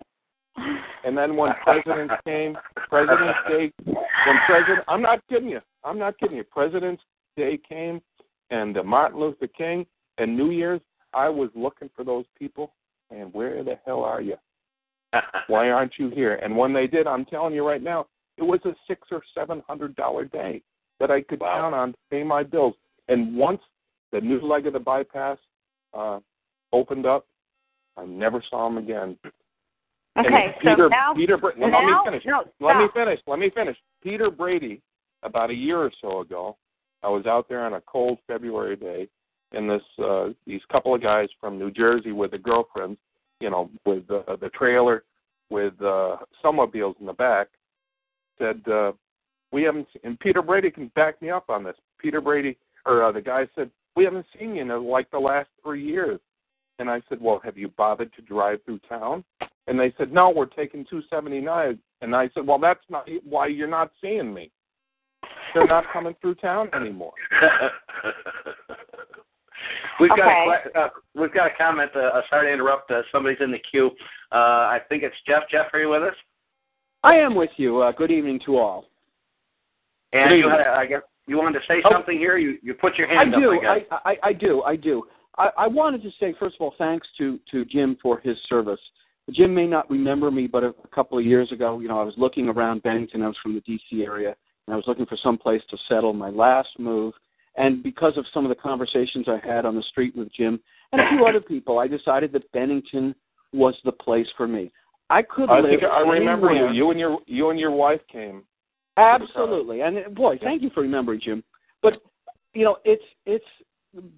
And 1.04 1.16
then 1.16 1.36
when 1.36 1.52
President's 1.62 2.14
came, 2.26 2.56
President's 2.88 3.38
Day, 3.48 3.72
when 3.84 4.36
President, 4.46 4.84
I'm 4.88 5.00
not 5.00 5.20
kidding 5.28 5.48
you, 5.48 5.60
I'm 5.84 5.98
not 5.98 6.18
kidding 6.18 6.36
you. 6.36 6.44
President's 6.44 7.02
Day 7.36 7.58
came, 7.66 8.00
and 8.50 8.76
uh, 8.76 8.82
Martin 8.82 9.20
Luther 9.20 9.46
King, 9.46 9.86
and 10.18 10.36
New 10.36 10.50
Year's, 10.50 10.80
I 11.14 11.28
was 11.28 11.50
looking 11.54 11.88
for 11.96 12.04
those 12.04 12.26
people, 12.38 12.74
and 13.10 13.32
where 13.32 13.64
the 13.64 13.78
hell 13.86 14.02
are 14.02 14.20
you? 14.20 14.36
Why 15.46 15.70
aren't 15.70 15.94
you 15.98 16.10
here? 16.10 16.34
And 16.36 16.56
when 16.56 16.72
they 16.72 16.86
did, 16.86 17.06
I'm 17.06 17.24
telling 17.24 17.54
you 17.54 17.66
right 17.66 17.82
now, 17.82 18.06
it 18.36 18.42
was 18.42 18.60
a 18.64 18.74
six 18.86 19.08
or 19.10 19.22
seven 19.34 19.62
hundred 19.66 19.96
dollar 19.96 20.24
day 20.24 20.62
that 20.98 21.10
I 21.10 21.22
could 21.22 21.40
Wow. 21.40 21.60
count 21.60 21.74
on 21.74 21.92
to 21.92 21.98
pay 22.10 22.22
my 22.22 22.42
bills. 22.42 22.74
And 23.10 23.36
once 23.36 23.60
the 24.12 24.20
new 24.20 24.40
leg 24.40 24.66
of 24.66 24.72
the 24.72 24.78
bypass 24.78 25.36
uh, 25.92 26.20
opened 26.72 27.04
up, 27.04 27.26
I 27.96 28.06
never 28.06 28.42
saw 28.48 28.66
him 28.66 28.78
again. 28.78 29.18
And 30.16 30.26
Okay, 30.26 30.54
so 30.64 30.70
Peter, 30.70 30.88
now, 30.88 31.14
Peter, 31.14 31.36
Bra- 31.36 31.52
now, 31.56 31.66
let 31.66 31.84
me 31.84 31.94
finish. 32.04 32.24
no, 32.26 32.44
Let 32.66 32.78
me 32.78 32.88
finish. 32.94 33.20
Let 33.26 33.38
me 33.38 33.50
finish. 33.54 33.76
Peter 34.02 34.30
Brady, 34.30 34.80
about 35.22 35.50
a 35.50 35.54
year 35.54 35.78
or 35.78 35.90
so 36.00 36.20
ago, 36.20 36.56
I 37.02 37.08
was 37.08 37.26
out 37.26 37.48
there 37.48 37.64
on 37.64 37.74
a 37.74 37.80
cold 37.82 38.18
February 38.26 38.76
day, 38.76 39.08
and 39.52 39.68
this 39.68 39.82
uh, 40.02 40.28
these 40.46 40.60
couple 40.70 40.94
of 40.94 41.02
guys 41.02 41.28
from 41.40 41.58
New 41.58 41.70
Jersey 41.70 42.12
with 42.12 42.30
their 42.30 42.40
girlfriends, 42.40 42.98
you 43.40 43.50
know, 43.50 43.70
with 43.84 44.04
uh, 44.10 44.36
the 44.36 44.50
trailer 44.50 45.04
with 45.50 45.74
uh, 45.82 46.16
snowmobiles 46.42 46.98
in 47.00 47.06
the 47.06 47.12
back, 47.12 47.48
said 48.38 48.60
uh, 48.68 48.92
we 49.52 49.62
haven't. 49.62 49.88
And 50.04 50.18
Peter 50.20 50.42
Brady 50.42 50.70
can 50.70 50.88
back 50.94 51.20
me 51.20 51.30
up 51.30 51.50
on 51.50 51.64
this. 51.64 51.76
Peter 51.98 52.20
Brady, 52.20 52.56
or 52.86 53.04
uh, 53.04 53.12
the 53.12 53.20
guy 53.20 53.46
said 53.54 53.70
we 53.96 54.04
haven't 54.04 54.26
seen 54.38 54.54
you 54.54 54.62
in 54.62 54.84
like 54.86 55.10
the 55.10 55.18
last 55.18 55.48
three 55.62 55.84
years. 55.84 56.20
And 56.78 56.88
I 56.88 57.02
said, 57.10 57.20
well, 57.20 57.40
have 57.44 57.58
you 57.58 57.68
bothered 57.68 58.10
to 58.14 58.22
drive 58.22 58.60
through 58.64 58.80
town? 58.88 59.22
And 59.66 59.78
they 59.78 59.92
said, 59.98 60.12
no, 60.12 60.30
we're 60.30 60.46
taking 60.46 60.86
279. 60.88 61.78
And 62.00 62.16
I 62.16 62.30
said, 62.32 62.46
well, 62.46 62.58
that's 62.58 62.80
not 62.88 63.06
why 63.28 63.48
you're 63.48 63.68
not 63.68 63.92
seeing 64.00 64.32
me. 64.32 64.50
They're 65.52 65.66
not 65.66 65.84
coming 65.92 66.14
through 66.22 66.36
town 66.36 66.70
anymore. 66.74 67.12
we've 70.00 70.08
got 70.10 70.20
Okay. 70.20 70.48
a 70.48 70.62
que- 70.70 70.80
uh, 70.80 70.88
we've 71.14 71.34
got 71.34 71.48
a 71.48 71.54
comment. 71.58 71.90
Uh, 71.94 71.98
uh, 72.00 72.22
sorry 72.30 72.46
to 72.48 72.52
interrupt. 72.52 72.90
Uh, 72.90 73.02
somebody's 73.12 73.40
in 73.40 73.50
the 73.50 73.58
queue. 73.70 73.90
Uh, 74.32 74.36
I 74.72 74.78
think 74.88 75.02
it's 75.02 75.16
Jeff. 75.26 75.42
Jeff, 75.50 75.66
are 75.74 75.80
you 75.80 75.90
with 75.90 76.02
us? 76.02 76.14
I 77.02 77.16
am 77.16 77.34
with 77.34 77.50
you. 77.56 77.80
Uh, 77.80 77.92
good 77.92 78.10
evening 78.10 78.40
to 78.46 78.56
all. 78.56 78.86
And 80.12 80.30
Good 80.30 80.36
you 80.38 80.48
had, 80.48 80.60
I 80.62 80.86
guess, 80.86 81.02
you 81.26 81.36
wanted 81.38 81.58
to 81.60 81.66
say 81.66 81.82
Oh. 81.84 81.90
something 81.92 82.18
here. 82.18 82.36
You 82.38 82.58
you 82.62 82.74
put 82.74 82.96
your 82.96 83.10
I 83.10 83.14
hand 83.14 83.32
do. 83.38 83.52
up. 83.54 83.62
I 83.62 83.78
guess. 83.78 83.86
I, 83.90 84.10
I, 84.10 84.16
I 84.28 84.32
do. 84.32 84.62
I 84.62 84.76
do. 84.76 85.04
I, 85.38 85.50
I 85.58 85.66
wanted 85.68 86.02
to 86.02 86.10
say, 86.18 86.34
first 86.38 86.56
of 86.56 86.60
all, 86.62 86.74
thanks 86.76 87.06
to, 87.18 87.38
to 87.50 87.64
Jim 87.64 87.96
for 88.02 88.18
his 88.20 88.36
service. 88.48 88.80
Jim 89.30 89.54
may 89.54 89.66
not 89.66 89.88
remember 89.88 90.30
me, 90.30 90.46
but 90.48 90.64
a, 90.64 90.68
a 90.84 90.88
couple 90.92 91.16
of 91.18 91.24
years 91.24 91.52
ago, 91.52 91.78
you 91.78 91.86
know, 91.88 92.00
I 92.00 92.04
was 92.04 92.14
looking 92.18 92.48
around 92.48 92.82
Bennington. 92.82 93.22
I 93.22 93.28
was 93.28 93.36
from 93.42 93.54
the 93.54 93.60
D.C. 93.60 94.02
area, 94.02 94.34
and 94.66 94.74
I 94.74 94.76
was 94.76 94.84
looking 94.88 95.06
for 95.06 95.16
some 95.22 95.38
place 95.38 95.62
to 95.70 95.76
settle 95.88 96.12
my 96.12 96.30
last 96.30 96.70
move. 96.78 97.14
And 97.56 97.80
because 97.82 98.16
of 98.16 98.24
some 98.34 98.44
of 98.44 98.48
the 98.48 98.60
conversations 98.60 99.26
I 99.28 99.38
had 99.46 99.64
on 99.64 99.76
the 99.76 99.82
street 99.84 100.16
with 100.16 100.32
Jim 100.32 100.58
and 100.92 101.00
a 101.00 101.08
few 101.10 101.24
other 101.26 101.40
people, 101.40 101.78
I 101.78 101.86
decided 101.86 102.32
that 102.32 102.50
Bennington 102.52 103.14
was 103.52 103.76
the 103.84 103.92
place 103.92 104.26
for 104.36 104.48
me. 104.48 104.72
I 105.10 105.22
could 105.22 105.48
I 105.50 105.60
live 105.60 105.70
think 105.80 105.82
I 105.84 106.00
remember 106.00 106.50
anywhere. 106.50 106.72
you. 106.72 106.84
You 106.84 106.90
and 106.90 107.00
your 107.00 107.18
you 107.26 107.50
and 107.50 107.58
your 107.58 107.72
wife 107.72 108.00
came. 108.10 108.42
Absolutely, 109.00 109.80
and 109.80 109.98
uh, 109.98 110.08
boy, 110.10 110.38
thank 110.42 110.62
you 110.62 110.70
for 110.70 110.82
remembering, 110.82 111.20
Jim. 111.22 111.42
But 111.82 111.94
you 112.54 112.64
know, 112.64 112.76
it's 112.84 113.02
it's 113.26 113.44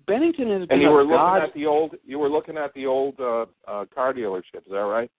Bennington 0.07 0.51
has 0.51 0.69
been 0.69 0.71
And 0.71 0.83
you 0.83 0.91
were 0.91 1.03
looking 1.03 1.17
god. 1.17 1.43
at 1.43 1.55
the 1.55 1.67
old 1.67 1.95
you 2.05 2.19
were 2.19 2.29
looking 2.29 2.57
at 2.57 2.75
the 2.75 2.87
old 2.87 3.19
uh, 3.21 3.47
uh, 3.67 3.85
car 3.95 4.13
dealership. 4.13 4.67
Is 4.67 4.71
that 4.71 4.79
right? 4.79 5.11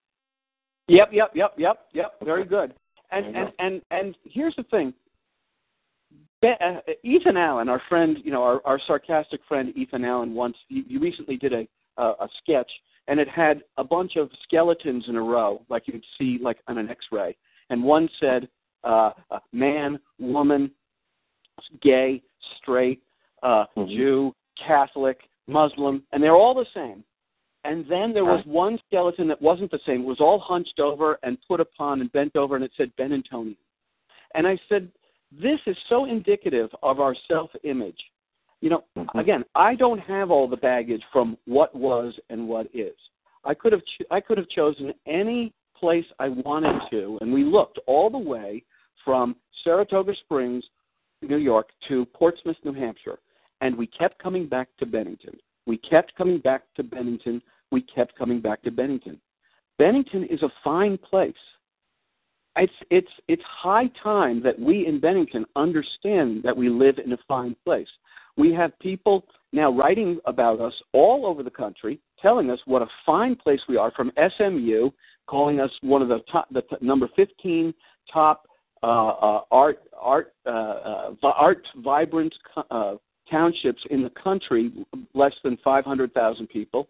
Yep, 0.87 1.09
yep, 1.11 1.31
yep, 1.33 1.53
yep, 1.57 1.85
yep. 1.93 2.13
Very 2.23 2.45
good. 2.45 2.73
And 3.11 3.35
and 3.35 3.51
and 3.59 3.81
and 3.91 4.15
here's 4.23 4.55
the 4.55 4.63
thing. 4.63 4.93
Be- 6.41 6.53
uh, 6.59 6.79
Ethan 7.03 7.37
Allen, 7.37 7.69
our 7.69 7.81
friend, 7.87 8.17
you 8.23 8.31
know, 8.31 8.43
our, 8.43 8.61
our 8.65 8.79
sarcastic 8.85 9.39
friend 9.47 9.71
Ethan 9.77 10.03
Allen, 10.03 10.33
once 10.33 10.57
you, 10.67 10.83
you 10.87 10.99
recently 10.99 11.37
did 11.37 11.53
a 11.53 11.67
uh, 11.97 12.15
a 12.19 12.27
sketch, 12.41 12.69
and 13.07 13.19
it 13.19 13.29
had 13.29 13.63
a 13.77 13.83
bunch 13.83 14.17
of 14.17 14.29
skeletons 14.43 15.05
in 15.07 15.15
a 15.15 15.21
row, 15.21 15.63
like 15.69 15.83
you'd 15.85 16.03
see 16.17 16.39
like 16.41 16.57
on 16.67 16.77
an 16.77 16.89
X-ray, 16.89 17.35
and 17.69 17.83
one 17.83 18.09
said, 18.19 18.47
uh, 18.83 19.11
"Man, 19.51 19.99
woman, 20.19 20.71
gay, 21.81 22.21
straight, 22.57 23.01
uh, 23.41 23.65
Mhm. 23.75 23.87
Jew, 23.89 24.35
Catholic, 24.55 25.29
Muslim, 25.47 26.03
and 26.11 26.23
they're 26.23 26.35
all 26.35 26.53
the 26.53 26.65
same. 26.73 27.03
And 27.65 27.85
then 27.87 28.11
there 28.13 28.25
was 28.25 28.45
one 28.45 28.77
skeleton 28.87 29.27
that 29.29 29.41
wasn't 29.41 29.71
the 29.71 29.79
same. 29.85 30.01
It 30.01 30.05
was 30.05 30.19
all 30.19 30.37
hunched 30.37 30.81
over 30.81 31.17
and 31.23 31.37
put 31.47 31.61
upon 31.61 32.01
and 32.01 32.11
bent 32.11 32.35
over, 32.35 32.55
and 32.55 32.63
it 32.63 32.71
said 32.75 32.93
Benintonian. 32.97 33.11
And 33.11 33.25
Tony. 33.25 33.57
And 34.35 34.47
I 34.47 34.59
said, 34.67 34.91
this 35.31 35.59
is 35.65 35.77
so 35.87 36.05
indicative 36.05 36.69
of 36.83 36.99
our 36.99 37.15
self-image. 37.27 38.11
You 38.59 38.69
know, 38.69 38.83
Mhm. 38.95 39.19
again, 39.19 39.45
I 39.55 39.75
don't 39.75 39.99
have 39.99 40.29
all 40.29 40.47
the 40.47 40.57
baggage 40.57 41.03
from 41.11 41.37
what 41.45 41.73
was 41.73 42.19
and 42.29 42.47
what 42.47 42.67
is. 42.73 42.95
I 43.45 43.53
could 43.53 43.71
have 43.71 43.83
ch- 43.85 44.03
I 44.09 44.21
could 44.21 44.37
have 44.37 44.47
chosen 44.49 44.93
any 45.05 45.53
place 45.75 46.05
I 46.19 46.29
wanted 46.29 46.81
to, 46.91 47.17
and 47.21 47.33
we 47.33 47.43
looked 47.43 47.79
all 47.87 48.09
the 48.09 48.17
way 48.17 48.63
from 49.03 49.35
Saratoga 49.63 50.13
Springs, 50.15 50.63
New 51.21 51.37
York, 51.37 51.69
to 51.87 52.05
Portsmouth, 52.07 52.57
New 52.63 52.73
Hampshire, 52.73 53.19
and 53.61 53.77
we 53.77 53.87
kept 53.87 54.21
coming 54.21 54.47
back 54.47 54.67
to 54.79 54.85
Bennington. 54.85 55.37
We 55.65 55.77
kept 55.77 56.15
coming 56.15 56.39
back 56.39 56.63
to 56.75 56.83
Bennington. 56.83 57.41
We 57.71 57.81
kept 57.81 58.17
coming 58.17 58.41
back 58.41 58.61
to 58.63 58.71
Bennington. 58.71 59.19
Bennington 59.79 60.25
is 60.25 60.43
a 60.43 60.51
fine 60.63 60.97
place. 60.97 61.33
It's 62.55 62.73
it's 62.91 63.07
it's 63.27 63.41
high 63.43 63.89
time 64.01 64.43
that 64.43 64.59
we 64.59 64.85
in 64.85 64.99
Bennington 64.99 65.45
understand 65.55 66.43
that 66.43 66.55
we 66.55 66.69
live 66.69 66.99
in 67.03 67.13
a 67.13 67.17
fine 67.27 67.55
place. 67.63 67.87
We 68.37 68.53
have 68.53 68.77
people 68.79 69.25
now 69.51 69.71
writing 69.71 70.19
about 70.25 70.59
us 70.59 70.73
all 70.91 71.25
over 71.25 71.41
the 71.41 71.49
country, 71.49 71.99
telling 72.21 72.49
us 72.51 72.59
what 72.65 72.81
a 72.81 72.87
fine 73.05 73.35
place 73.35 73.61
we 73.67 73.77
are. 73.77 73.91
From 73.91 74.11
SMU, 74.37 74.91
calling 75.27 75.59
us 75.59 75.71
one 75.81 76.01
of 76.01 76.09
the 76.09 76.19
top, 76.31 76.47
the 76.51 76.63
number 76.81 77.09
15 77.15 77.73
top 78.11 78.47
art 78.87 79.79
art 79.99 80.33
uh, 80.45 80.49
uh, 80.49 81.13
art 81.23 81.65
vibrant 81.77 82.33
co- 82.53 82.65
uh, 82.71 82.95
townships 83.29 83.81
in 83.89 84.03
the 84.03 84.09
country, 84.11 84.71
less 85.13 85.33
than 85.43 85.57
500,000 85.63 86.47
people, 86.47 86.89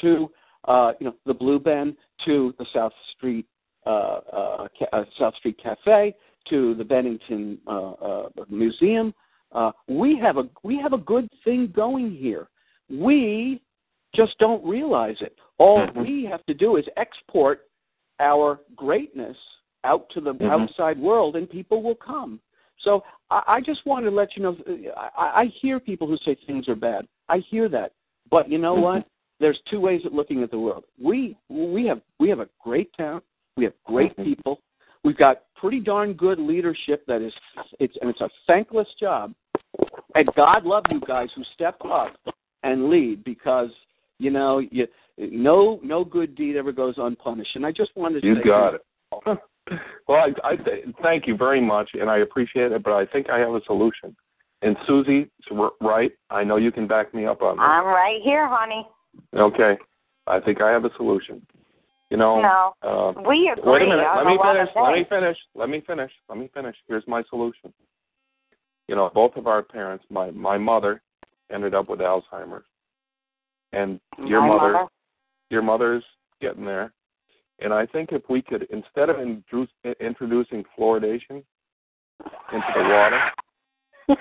to 0.00 0.30
uh, 0.66 0.92
you 1.00 1.06
know 1.06 1.14
the 1.26 1.34
Blue 1.34 1.58
Benn, 1.58 1.96
to 2.24 2.54
the 2.58 2.66
South 2.72 2.92
Street 3.16 3.46
uh, 3.86 3.88
uh, 3.90 4.68
ca- 4.78 4.88
uh, 4.92 5.04
South 5.18 5.34
Street 5.36 5.58
Cafe, 5.62 6.14
to 6.48 6.74
the 6.74 6.84
Bennington 6.84 7.58
uh, 7.66 7.90
uh, 7.92 8.28
Museum. 8.48 9.14
Uh, 9.52 9.72
we 9.88 10.18
have 10.18 10.36
a 10.36 10.48
we 10.62 10.78
have 10.78 10.92
a 10.92 10.98
good 10.98 11.28
thing 11.44 11.72
going 11.74 12.14
here. 12.14 12.48
We 12.90 13.62
just 14.14 14.38
don't 14.38 14.64
realize 14.64 15.16
it. 15.20 15.36
All 15.58 15.86
Mhm. 15.86 16.06
we 16.06 16.24
have 16.24 16.44
to 16.46 16.54
do 16.54 16.76
is 16.76 16.84
export 16.96 17.68
our 18.18 18.60
greatness 18.76 19.36
out 19.84 20.08
to 20.10 20.20
the 20.20 20.34
Mhm. 20.34 20.50
outside 20.50 20.98
world, 20.98 21.36
and 21.36 21.48
people 21.48 21.82
will 21.82 21.94
come. 21.94 22.40
So 22.78 23.04
I, 23.30 23.42
I 23.46 23.60
just 23.60 23.84
want 23.86 24.04
to 24.04 24.10
let 24.10 24.36
you 24.36 24.42
know. 24.42 24.56
I, 24.96 25.42
I 25.42 25.44
hear 25.46 25.78
people 25.80 26.06
who 26.06 26.16
say 26.18 26.34
things 26.46 26.68
are 26.68 26.74
bad. 26.74 27.06
I 27.28 27.38
hear 27.38 27.68
that, 27.68 27.92
but 28.30 28.48
you 28.48 28.58
know 28.58 28.74
Mhm. 28.76 28.82
what? 28.82 29.06
There's 29.38 29.60
two 29.70 29.80
ways 29.80 30.04
of 30.04 30.12
looking 30.12 30.42
at 30.42 30.50
the 30.50 30.58
world. 30.58 30.84
We 31.00 31.36
we 31.48 31.86
have 31.86 32.00
we 32.18 32.28
have 32.28 32.40
a 32.40 32.48
great 32.62 32.92
town. 32.94 33.22
We 33.56 33.64
have 33.64 33.74
great 33.84 34.16
Mhm. 34.16 34.24
people. 34.24 34.60
We've 35.02 35.16
got 35.16 35.42
pretty 35.54 35.80
darn 35.80 36.12
good 36.14 36.38
leadership. 36.38 37.04
That 37.06 37.22
is, 37.22 37.34
it's 37.78 37.96
and 37.98 38.10
it's 38.10 38.20
a 38.20 38.30
thankless 38.46 38.92
job. 38.94 39.34
And 40.14 40.26
God 40.34 40.64
love 40.64 40.84
you 40.90 41.00
guys 41.00 41.30
who 41.32 41.44
step 41.44 41.82
up 41.84 42.16
and 42.62 42.90
lead 42.90 43.24
because 43.24 43.70
you 44.18 44.30
know 44.30 44.58
you 44.58 44.86
no 45.18 45.80
no 45.82 46.04
good 46.04 46.34
deed 46.34 46.56
ever 46.56 46.72
goes 46.72 46.94
unpunished. 46.98 47.56
And 47.56 47.64
I 47.64 47.72
just 47.72 47.94
wanted 47.96 48.22
to 48.22 48.26
You 48.28 48.36
say 48.36 48.42
got 48.42 48.74
it. 48.74 48.84
well, 50.08 50.18
I, 50.44 50.48
I 50.52 50.56
th- 50.56 50.84
thank 51.02 51.26
you 51.26 51.36
very 51.36 51.60
much, 51.60 51.90
and 51.94 52.10
I 52.10 52.18
appreciate 52.18 52.72
it. 52.72 52.82
But 52.82 52.92
I 52.94 53.06
think 53.06 53.30
I 53.30 53.38
have 53.38 53.54
a 53.54 53.60
solution. 53.66 54.16
And 54.62 54.76
Susie, 54.86 55.30
right. 55.80 56.12
I 56.28 56.44
know 56.44 56.56
you 56.56 56.70
can 56.70 56.86
back 56.86 57.14
me 57.14 57.24
up 57.26 57.40
on 57.40 57.56
this. 57.56 57.64
I'm 57.64 57.86
right 57.86 58.20
here, 58.22 58.46
honey. 58.48 58.86
Okay. 59.34 59.78
I 60.26 60.38
think 60.38 60.60
I 60.60 60.70
have 60.70 60.84
a 60.84 60.90
solution. 60.96 61.40
You 62.10 62.16
know. 62.18 62.40
No, 62.42 62.72
Uh, 62.82 63.12
we 63.28 63.48
agree 63.56 63.72
wait 63.72 63.82
a 63.82 63.86
minute. 63.86 64.06
Let 64.16 64.26
me 64.26 64.38
finish. 64.42 64.68
Let 64.74 64.92
me 64.92 65.04
finish. 65.08 65.38
Let 65.54 65.68
me 65.68 65.80
finish. 65.86 66.12
Let 66.28 66.38
me 66.38 66.50
finish. 66.52 66.76
Here's 66.88 67.06
my 67.06 67.22
solution. 67.30 67.72
you 68.88 68.96
know, 68.96 69.08
both 69.14 69.36
of 69.36 69.46
our 69.46 69.62
parents, 69.62 70.04
my 70.10 70.30
my 70.32 70.58
mother 70.58 71.00
ended 71.52 71.74
up 71.74 71.88
with 71.88 72.00
Alzheimer's, 72.00 72.64
and 73.72 74.00
your 74.18 74.42
mother, 74.42 74.72
mother. 74.72 74.88
your 75.48 75.62
mother's 75.62 76.04
getting 76.40 76.64
there. 76.64 76.92
And 77.60 77.72
I 77.72 77.86
think 77.86 78.10
if 78.12 78.22
we 78.28 78.42
could, 78.42 78.66
instead 78.70 79.10
of 79.10 79.16
introducing 79.20 80.64
fluoridation 80.78 81.42
into 82.52 82.72
the 82.74 82.82
water, 82.82 83.20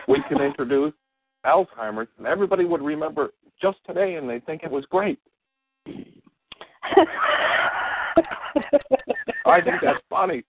we 0.07 0.21
can 0.27 0.41
introduce 0.41 0.93
Alzheimer's, 1.45 2.09
and 2.17 2.27
everybody 2.27 2.65
would 2.65 2.81
remember 2.81 3.31
just 3.61 3.77
today, 3.85 4.15
and 4.15 4.29
they 4.29 4.39
think 4.39 4.63
it 4.63 4.71
was 4.71 4.85
great. 4.89 5.19
I 9.45 9.61
think 9.61 9.77
that's 9.81 9.99
funny. 10.09 10.43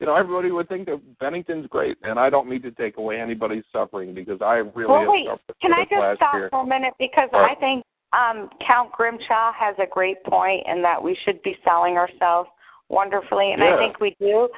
You 0.00 0.06
know, 0.06 0.14
everybody 0.14 0.50
would 0.50 0.68
think 0.68 0.86
that 0.86 1.00
Bennington's 1.18 1.66
great, 1.68 1.96
and 2.02 2.18
I 2.18 2.30
don't 2.30 2.48
mean 2.48 2.62
to 2.62 2.70
take 2.70 2.96
away 2.96 3.20
anybody's 3.20 3.64
suffering 3.72 4.14
because 4.14 4.40
I 4.40 4.56
really 4.74 4.86
well, 4.88 5.10
wait. 5.10 5.26
Can 5.60 5.72
I 5.72 5.84
just 5.84 6.16
stop 6.16 6.34
year. 6.34 6.48
for 6.50 6.62
a 6.62 6.66
minute 6.66 6.94
because 6.98 7.28
Right. 7.32 7.56
I 7.56 7.60
think 7.60 7.84
um, 8.12 8.48
Count 8.66 8.92
Grimshaw 8.92 9.52
has 9.52 9.74
a 9.78 9.86
great 9.90 10.22
point 10.24 10.66
in 10.66 10.82
that 10.82 11.02
we 11.02 11.16
should 11.24 11.42
be 11.42 11.56
selling 11.64 11.96
ourselves 11.96 12.48
wonderfully, 12.88 13.52
and 13.52 13.62
I 13.62 13.76
think 13.76 14.00
we 14.00 14.16
do. 14.20 14.48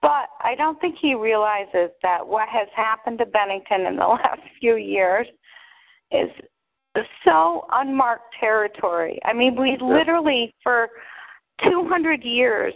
But 0.00 0.28
I 0.40 0.54
don't 0.56 0.80
think 0.80 0.96
he 1.00 1.14
realizes 1.14 1.90
that 2.02 2.26
what 2.26 2.48
has 2.48 2.68
happened 2.74 3.18
to 3.18 3.26
Bennington 3.26 3.86
in 3.86 3.96
the 3.96 4.06
last 4.06 4.40
few 4.60 4.76
years 4.76 5.26
is 6.10 6.30
so 7.24 7.66
unmarked 7.72 8.34
territory. 8.38 9.18
I 9.24 9.32
mean, 9.32 9.56
we 9.60 9.76
literally 9.80 10.54
for 10.62 10.88
200 11.62 12.22
years 12.22 12.74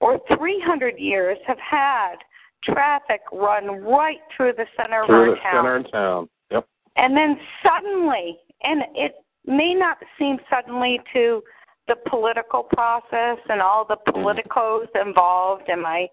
or 0.00 0.20
300 0.36 0.98
years 0.98 1.38
have 1.46 1.58
had 1.58 2.16
traffic 2.64 3.20
run 3.32 3.82
right 3.82 4.18
through 4.36 4.52
the 4.56 4.66
center 4.76 5.02
of 5.02 5.08
Through 5.08 5.30
our 5.30 5.30
the 5.30 5.36
town. 5.36 5.52
center 5.52 5.76
of 5.76 5.92
town. 5.92 6.28
Yep. 6.50 6.66
And 6.96 7.16
then 7.16 7.36
suddenly, 7.62 8.38
and 8.62 8.82
it 8.94 9.12
may 9.46 9.74
not 9.74 9.98
seem 10.18 10.38
suddenly 10.48 11.00
to 11.12 11.42
the 11.88 11.96
political 12.08 12.62
process 12.62 13.38
and 13.48 13.60
all 13.60 13.84
the 13.84 13.96
politicos 14.12 14.86
involved, 15.00 15.68
and 15.68 15.82
my 15.82 16.06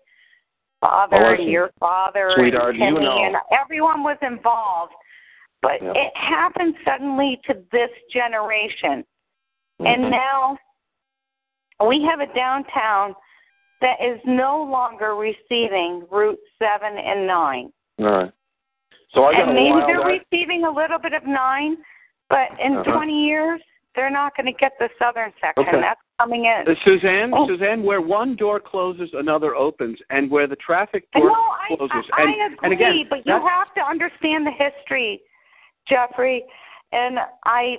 father 0.82 1.18
Oh, 1.18 1.34
and 1.34 1.50
your 1.50 1.72
father 1.80 2.32
Sweetheart, 2.36 2.76
and 2.76 2.96
you 2.96 3.02
know. 3.02 3.18
and 3.18 3.36
everyone 3.52 4.04
was 4.04 4.18
involved. 4.22 4.94
But 5.62 5.82
Yeah. 5.82 5.94
it 5.96 6.16
happened 6.16 6.76
suddenly 6.86 7.40
to 7.46 7.56
this 7.72 7.90
generation. 8.12 9.04
Mm-hmm. 9.80 9.86
And 9.86 10.12
now 10.12 10.58
we 11.86 12.04
have 12.04 12.20
a 12.20 12.28
downtown 12.34 13.16
that 13.82 14.02
is 14.02 14.20
no 14.26 14.64
longer 14.64 15.16
receiving 15.16 16.08
Route 16.10 16.40
7 16.58 16.98
and 16.98 17.28
9 17.28 17.74
All 18.00 18.06
right. 18.06 18.32
So 19.14 19.26
I 19.26 19.34
got 19.34 19.50
and 19.50 19.54
maybe 19.54 19.80
they're 19.86 20.20
receiving 20.20 20.66
a 20.66 20.72
little 20.72 21.00
bit 21.00 21.14
of 21.14 21.24
nine, 21.24 21.78
but 22.30 22.50
in 22.60 22.78
Uh-huh. 22.78 22.92
20 22.92 23.26
years, 23.26 23.62
they're 23.96 24.10
not 24.12 24.36
going 24.36 24.46
to 24.46 24.52
get 24.54 24.74
the 24.80 24.90
southern 25.00 25.34
section. 25.42 25.68
Okay. 25.68 25.82
That's 25.82 26.00
coming 26.20 26.46
in. 26.46 26.68
Uh, 26.68 26.76
Suzanne, 26.86 27.32
Oh. 27.34 27.48
Suzanne, 27.48 27.84
where 27.84 28.02
one 28.02 28.36
door 28.36 28.60
closes, 28.60 29.10
another 29.14 29.56
opens, 29.56 30.00
and 30.10 30.30
where 30.30 30.46
the 30.48 30.56
traffic 30.58 31.08
no, 31.16 31.22
door 31.22 31.32
I, 31.32 31.76
closes. 31.76 32.10
I, 32.14 32.22
and, 32.22 32.30
I 32.30 32.46
agree, 32.46 32.58
and 32.64 32.74
again, 32.74 33.06
but 33.10 33.26
you 33.26 33.34
have 33.34 33.74
to 33.76 33.82
understand 33.82 34.46
the 34.46 34.52
history, 34.52 35.22
Jeffrey. 35.88 36.44
And 36.92 37.20
I, 37.46 37.78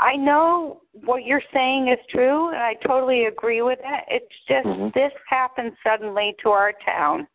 I 0.00 0.16
know 0.16 0.80
what 0.92 1.24
you're 1.24 1.42
saying 1.52 1.88
is 1.88 1.98
true, 2.10 2.48
and 2.48 2.58
I 2.58 2.74
totally 2.86 3.26
agree 3.26 3.62
with 3.62 3.78
it. 3.82 4.04
It's 4.08 4.34
just 4.48 4.66
Mhm. 4.66 4.92
this 4.94 5.12
happened 5.28 5.76
suddenly 5.82 6.34
to 6.42 6.50
our 6.50 6.72
town. 6.84 7.26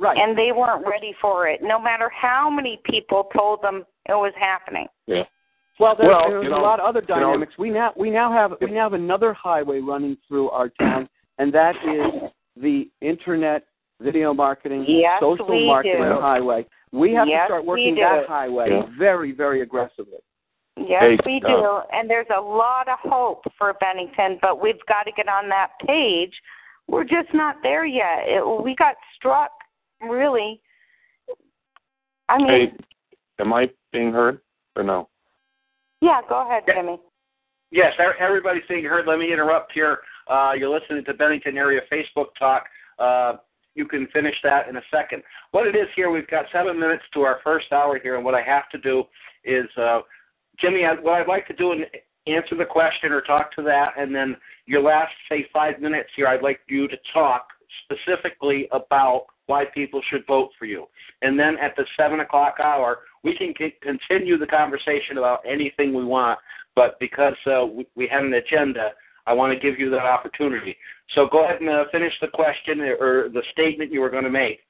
right. 0.00 0.16
and 0.16 0.38
they 0.38 0.52
weren't 0.52 0.86
ready 0.86 1.12
for 1.20 1.48
it, 1.48 1.60
no 1.60 1.76
matter 1.76 2.08
how 2.10 2.48
many 2.48 2.76
people 2.84 3.24
told 3.36 3.60
them 3.62 3.84
it 4.08 4.12
was 4.14 4.32
happening. 4.38 4.86
Yeah. 5.08 5.24
Well, 5.78 5.94
there's, 5.96 6.08
Well, 6.08 6.28
there's 6.30 6.44
you 6.44 6.50
know, 6.50 6.58
a 6.58 6.62
lot 6.62 6.80
of 6.80 6.86
other 6.86 7.00
you 7.00 7.14
know- 7.14 7.20
dynamics. 7.20 7.54
we 7.58 7.70
now 7.70 7.92
we 7.96 8.10
now 8.10 8.32
have 8.32 8.54
we 8.60 8.70
now 8.70 8.84
have 8.84 8.92
another 8.94 9.32
highway 9.32 9.80
running 9.80 10.16
through 10.26 10.50
our 10.50 10.68
town, 10.70 11.08
and 11.38 11.52
that 11.52 11.76
is 11.84 12.30
the 12.56 12.88
internet 13.00 13.64
video 14.00 14.32
marketing, 14.34 14.84
Yes, 14.88 15.20
social 15.20 15.46
marketing 15.66 16.02
do. 16.02 16.20
highway. 16.20 16.66
We 16.92 17.12
have 17.14 17.28
Yes, 17.28 17.42
to 17.42 17.46
start 17.52 17.64
working 17.64 17.94
do. 17.94 18.00
that 18.00 18.26
highway 18.26 18.70
Yeah. 18.70 18.82
very 18.98 19.32
very 19.32 19.60
aggressively. 19.62 20.18
Yes, 20.76 21.02
Hey, 21.02 21.18
we 21.26 21.40
uh, 21.44 21.48
do, 21.48 21.80
and 21.92 22.08
there's 22.08 22.30
a 22.36 22.40
lot 22.40 22.88
of 22.88 22.98
hope 23.00 23.42
for 23.56 23.72
Bennington, 23.74 24.38
but 24.40 24.60
we've 24.60 24.84
got 24.86 25.04
to 25.04 25.12
get 25.12 25.28
on 25.28 25.48
that 25.48 25.70
page. 25.84 26.32
We're 26.86 27.02
just 27.04 27.32
not 27.34 27.56
there 27.62 27.84
yet. 27.84 28.20
It, 28.28 28.62
we 28.64 28.74
got 28.76 28.94
struck, 29.16 29.50
really. 30.00 30.60
I 32.28 32.38
mean, 32.38 32.48
Hey, 32.48 32.72
am 33.40 33.52
I 33.52 33.70
being 33.92 34.12
heard 34.12 34.40
or 34.76 34.84
no? 34.84 35.08
Yeah, 36.00 36.20
go 36.28 36.46
ahead. 36.46 36.62
Jimmy. 36.66 36.98
Yes, 37.70 37.92
everybody's 38.18 38.62
being 38.68 38.84
heard. 38.84 39.06
Let 39.06 39.18
me 39.18 39.32
interrupt 39.32 39.72
here. 39.72 39.98
Uh, 40.26 40.52
you're 40.58 40.70
listening 40.70 41.04
to 41.04 41.14
Bennington 41.14 41.56
Area 41.58 41.80
Facebook 41.92 42.28
Talk. 42.38 42.64
Uh, 42.98 43.34
you 43.74 43.86
can 43.86 44.06
finish 44.12 44.34
that 44.42 44.68
in 44.68 44.76
a 44.76 44.82
second. 44.90 45.22
What 45.52 45.66
it 45.66 45.76
is 45.76 45.86
here, 45.94 46.10
we've 46.10 46.28
got 46.28 46.46
seven 46.52 46.78
minutes 46.80 47.04
to 47.14 47.20
our 47.20 47.40
first 47.44 47.72
hour 47.72 47.98
here, 48.02 48.16
and 48.16 48.24
what 48.24 48.34
I 48.34 48.42
have 48.42 48.68
to 48.70 48.78
do 48.78 49.04
is, 49.44 49.66
uh, 49.76 50.00
Jimmy, 50.58 50.84
I, 50.84 50.94
what 50.94 51.14
I'd 51.14 51.28
like 51.28 51.46
to 51.48 51.54
do 51.54 51.72
is 51.72 51.80
answer 52.26 52.56
the 52.56 52.64
question 52.64 53.12
or 53.12 53.20
talk 53.20 53.54
to 53.56 53.62
that, 53.62 53.92
and 53.96 54.14
then 54.14 54.36
your 54.66 54.82
last, 54.82 55.12
say, 55.28 55.46
five 55.52 55.80
minutes 55.80 56.08
here, 56.16 56.26
I'd 56.26 56.42
like 56.42 56.60
you 56.68 56.88
to 56.88 56.96
talk 57.12 57.48
specifically 57.84 58.68
about 58.72 59.26
why 59.48 59.64
people 59.64 60.00
should 60.10 60.24
vote 60.26 60.50
for 60.58 60.66
you. 60.66 60.86
And 61.22 61.38
then 61.38 61.56
at 61.60 61.74
the 61.76 61.84
7 61.96 62.20
o'clock 62.20 62.56
hour, 62.62 62.98
we 63.24 63.36
can 63.36 63.52
continue 63.82 64.38
the 64.38 64.46
conversation 64.46 65.18
about 65.18 65.40
anything 65.48 65.92
we 65.92 66.04
want, 66.04 66.38
but 66.76 66.98
because 67.00 67.34
uh, 67.46 67.66
we, 67.66 67.86
we 67.96 68.06
had 68.06 68.22
an 68.22 68.34
agenda, 68.34 68.90
I 69.26 69.32
want 69.32 69.52
to 69.52 69.58
give 69.58 69.78
you 69.78 69.90
that 69.90 70.04
opportunity. 70.04 70.76
So 71.14 71.26
go 71.30 71.44
ahead 71.44 71.60
and 71.60 71.68
uh, 71.68 71.84
finish 71.90 72.12
the 72.20 72.28
question 72.28 72.80
or 72.80 73.28
the 73.30 73.42
statement 73.52 73.92
you 73.92 74.00
were 74.00 74.10
going 74.10 74.24
to 74.24 74.30
make, 74.30 74.60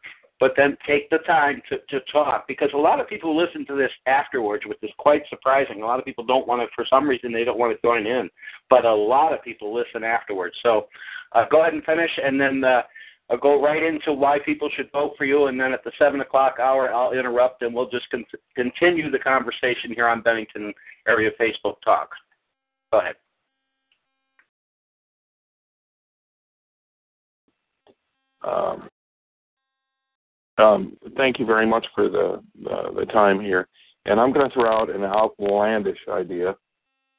but 0.41 0.53
then 0.57 0.77
take 0.87 1.11
the 1.11 1.19
time 1.19 1.61
to, 1.69 1.79
to 1.91 2.05
talk 2.13 2.47
because 2.47 2.71
a 2.73 2.79
lot 2.79 3.01
of 3.01 3.09
people 3.09 3.37
listen 3.37 3.67
to 3.67 3.77
this 3.77 3.91
afterwards, 4.07 4.65
which 4.67 4.79
is 4.83 4.91
quite 4.99 5.23
surprising. 5.29 5.83
A 5.83 5.87
lot 5.87 5.99
of 5.99 6.05
people 6.05 6.25
don't 6.25 6.47
want 6.47 6.63
to, 6.63 6.69
for 6.75 6.87
some 6.89 7.09
reason, 7.09 7.33
they 7.33 7.45
don't 7.45 7.59
want 7.59 7.77
to 7.77 7.87
join 7.87 8.07
in, 8.07 8.31
but 8.71 8.85
a 8.85 8.95
lot 8.95 9.33
of 9.33 9.43
people 9.43 9.75
listen 9.75 10.05
afterwards. 10.05 10.55
So 10.63 10.87
uh, 11.33 11.45
go 11.51 11.63
ahead 11.63 11.75
and 11.75 11.85
finish, 11.85 12.11
and 12.23 12.41
then 12.41 12.63
uh, 12.65 12.83
I'll 13.31 13.39
go 13.39 13.63
right 13.63 13.83
into 13.83 14.13
why 14.15 14.39
people 14.39 14.71
should 14.75 14.91
vote 14.91 15.15
for 15.19 15.27
you, 15.27 15.47
and 15.47 15.61
then 15.61 15.73
at 15.73 15.85
the 15.85 15.93
seven 15.99 16.21
o'clock 16.21 16.57
hour, 16.61 16.93
I'll 16.93 17.13
interrupt, 17.13 17.63
and 17.63 17.75
we'll 17.75 17.91
just 17.91 18.09
con- 18.11 18.25
continue 18.57 19.11
the 19.11 19.19
conversation 19.19 19.93
here 19.95 20.09
on 20.09 20.23
Bennington 20.23 20.73
Area 21.07 21.31
Facebook 21.39 21.75
Talk. 21.85 22.11
Go 22.91 23.01
ahead. 23.01 23.17
Um, 28.43 28.89
um, 30.57 30.97
thank 31.17 31.39
you 31.39 31.45
very 31.45 31.67
much 31.67 31.87
for 31.95 32.09
the 32.09 32.43
uh, 32.71 32.93
the 32.93 33.05
time 33.13 33.41
here, 33.41 33.69
and 34.07 34.19
I'm 34.19 34.33
going 34.33 34.49
to 34.49 34.55
throw 34.55 34.73
out 34.73 34.89
an 34.89 35.05
outlandish 35.05 35.99
idea, 36.09 36.57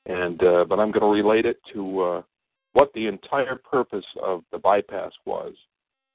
and 0.08 0.42
uh, 0.44 0.66
but 0.68 0.80
I'm 0.80 0.92
going 0.92 1.02
to 1.02 1.24
relate 1.24 1.46
it 1.46 1.58
to 1.74 2.02
uh, 2.02 2.22
what 2.74 2.92
the 2.94 3.06
entire 3.06 3.56
purpose 3.56 4.06
of 4.24 4.44
the 4.52 4.58
bypass 4.58 5.12
was. 5.26 5.54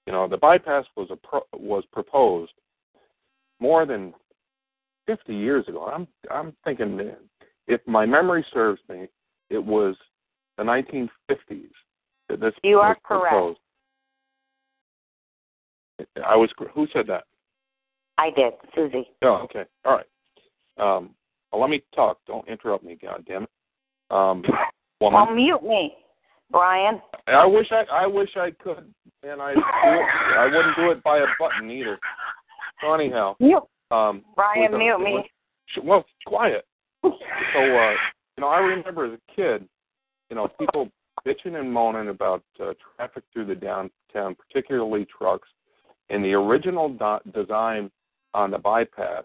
You 0.06 0.12
know, 0.12 0.28
the 0.28 0.36
bypass 0.36 0.84
was 0.96 1.08
a 1.10 1.16
pro- 1.16 1.46
was 1.54 1.84
proposed 1.92 2.52
more 3.60 3.86
than 3.86 4.12
50 5.06 5.34
years 5.34 5.66
ago. 5.68 5.86
I'm 5.86 6.06
I'm 6.30 6.54
thinking, 6.64 7.12
if 7.66 7.80
my 7.86 8.04
memory 8.04 8.44
serves 8.52 8.80
me, 8.88 9.08
it 9.50 9.64
was 9.64 9.96
the 10.58 10.62
1950s 10.62 11.70
that 12.28 12.40
this 12.40 12.54
You 12.62 12.78
are 12.80 12.96
correct. 13.04 13.58
I 16.26 16.36
was. 16.36 16.50
Who 16.74 16.86
said 16.92 17.06
that? 17.06 17.24
I 18.18 18.30
did, 18.30 18.54
Susie. 18.74 19.08
Oh, 19.22 19.44
okay. 19.44 19.64
All 19.84 19.96
right. 19.96 20.06
Um, 20.78 21.10
well, 21.52 21.60
let 21.60 21.70
me 21.70 21.82
talk. 21.94 22.18
Don't 22.26 22.46
interrupt 22.48 22.84
me, 22.84 22.96
God 23.00 23.24
damn 23.26 23.44
it. 23.44 23.50
Um, 24.10 24.42
woman. 25.00 25.20
Well, 25.26 25.34
mute 25.34 25.62
me, 25.62 25.94
Brian. 26.50 27.00
I 27.26 27.46
wish 27.46 27.68
I. 27.70 27.84
I 27.92 28.06
wish 28.06 28.30
I 28.36 28.50
could, 28.62 28.92
and 29.22 29.40
I. 29.40 29.54
I 30.36 30.46
wouldn't 30.46 30.76
do 30.76 30.90
it 30.90 31.02
by 31.02 31.18
a 31.18 31.26
button 31.38 31.70
either. 31.70 31.98
So 32.80 32.92
anyhow, 32.92 33.34
Mute. 33.40 33.62
um, 33.90 34.22
Brian, 34.36 34.76
mute 34.76 34.98
me. 34.98 35.24
Well, 35.82 36.04
quiet. 36.26 36.66
So, 37.02 37.10
uh, 37.10 37.92
you 38.36 38.40
know, 38.40 38.48
I 38.48 38.58
remember 38.58 39.06
as 39.06 39.12
a 39.18 39.32
kid, 39.34 39.66
you 40.30 40.36
know, 40.36 40.48
people 40.58 40.90
bitching 41.26 41.58
and 41.58 41.72
moaning 41.72 42.08
about 42.08 42.42
uh, 42.60 42.72
traffic 42.96 43.24
through 43.32 43.46
the 43.46 43.54
downtown, 43.54 44.34
particularly 44.34 45.06
trucks, 45.16 45.48
and 46.10 46.24
the 46.24 46.32
original 46.32 46.88
do- 46.90 47.32
design 47.32 47.90
on 48.34 48.50
the 48.50 48.58
bypass, 48.58 49.24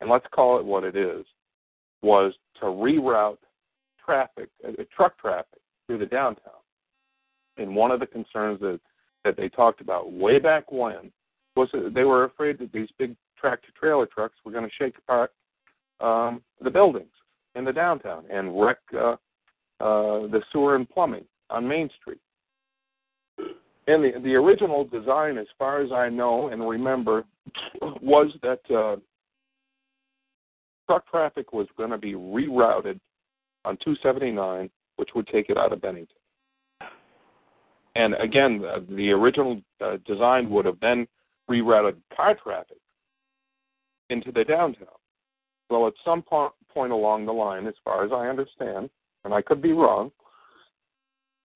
and 0.00 0.10
let's 0.10 0.26
call 0.34 0.58
it 0.58 0.64
what 0.64 0.84
it 0.84 0.96
is, 0.96 1.24
was 2.02 2.34
to 2.60 2.66
reroute 2.66 3.38
traffic, 4.04 4.48
uh, 4.66 4.82
truck 4.94 5.18
traffic 5.18 5.61
through 5.92 5.98
the 5.98 6.06
downtown. 6.06 6.54
And 7.58 7.76
one 7.76 7.90
of 7.90 8.00
the 8.00 8.06
concerns 8.06 8.60
that 8.60 8.80
that 9.24 9.36
they 9.36 9.50
talked 9.50 9.82
about 9.82 10.10
way 10.10 10.38
back 10.38 10.72
when 10.72 11.12
was 11.54 11.68
that 11.72 11.92
they 11.94 12.04
were 12.04 12.24
afraid 12.24 12.58
that 12.58 12.72
these 12.72 12.88
big 12.98 13.14
tractor 13.38 13.68
trailer 13.78 14.06
trucks 14.06 14.34
were 14.42 14.50
going 14.50 14.64
to 14.64 14.70
shake 14.76 14.96
apart 14.96 15.32
um, 16.00 16.40
the 16.62 16.70
buildings 16.70 17.12
in 17.54 17.64
the 17.64 17.72
downtown 17.72 18.24
and 18.32 18.58
wreck 18.58 18.78
uh, 18.94 19.12
uh, 19.80 20.26
the 20.28 20.40
sewer 20.50 20.76
and 20.76 20.88
plumbing 20.88 21.24
on 21.50 21.68
Main 21.68 21.90
Street. 22.00 22.20
And 23.86 24.02
the 24.02 24.12
the 24.24 24.34
original 24.34 24.84
design, 24.84 25.36
as 25.36 25.46
far 25.58 25.82
as 25.82 25.92
I 25.92 26.08
know 26.08 26.48
and 26.48 26.66
remember, 26.66 27.24
was 28.00 28.32
that 28.42 28.60
uh, 28.74 28.96
truck 30.88 31.06
traffic 31.10 31.52
was 31.52 31.66
going 31.76 31.90
to 31.90 31.98
be 31.98 32.14
rerouted 32.14 32.98
on 33.64 33.76
279, 33.84 34.70
which 34.96 35.10
would 35.14 35.26
take 35.26 35.48
it 35.48 35.56
out 35.56 35.72
of 35.72 35.80
Bennington. 35.80 36.16
And 37.94 38.14
again, 38.14 38.62
uh, 38.64 38.80
the 38.88 39.10
original 39.10 39.60
uh, 39.80 39.98
design 40.06 40.48
would 40.50 40.64
have 40.64 40.80
then 40.80 41.06
rerouted 41.50 41.96
car 42.16 42.34
traffic 42.42 42.78
into 44.10 44.32
the 44.32 44.44
downtown. 44.44 44.88
Well, 45.68 45.86
at 45.86 45.94
some 46.04 46.22
po- 46.22 46.54
point 46.72 46.92
along 46.92 47.26
the 47.26 47.32
line, 47.32 47.66
as 47.66 47.74
far 47.84 48.04
as 48.04 48.12
I 48.12 48.28
understand, 48.28 48.88
and 49.24 49.34
I 49.34 49.42
could 49.42 49.60
be 49.60 49.72
wrong, 49.72 50.10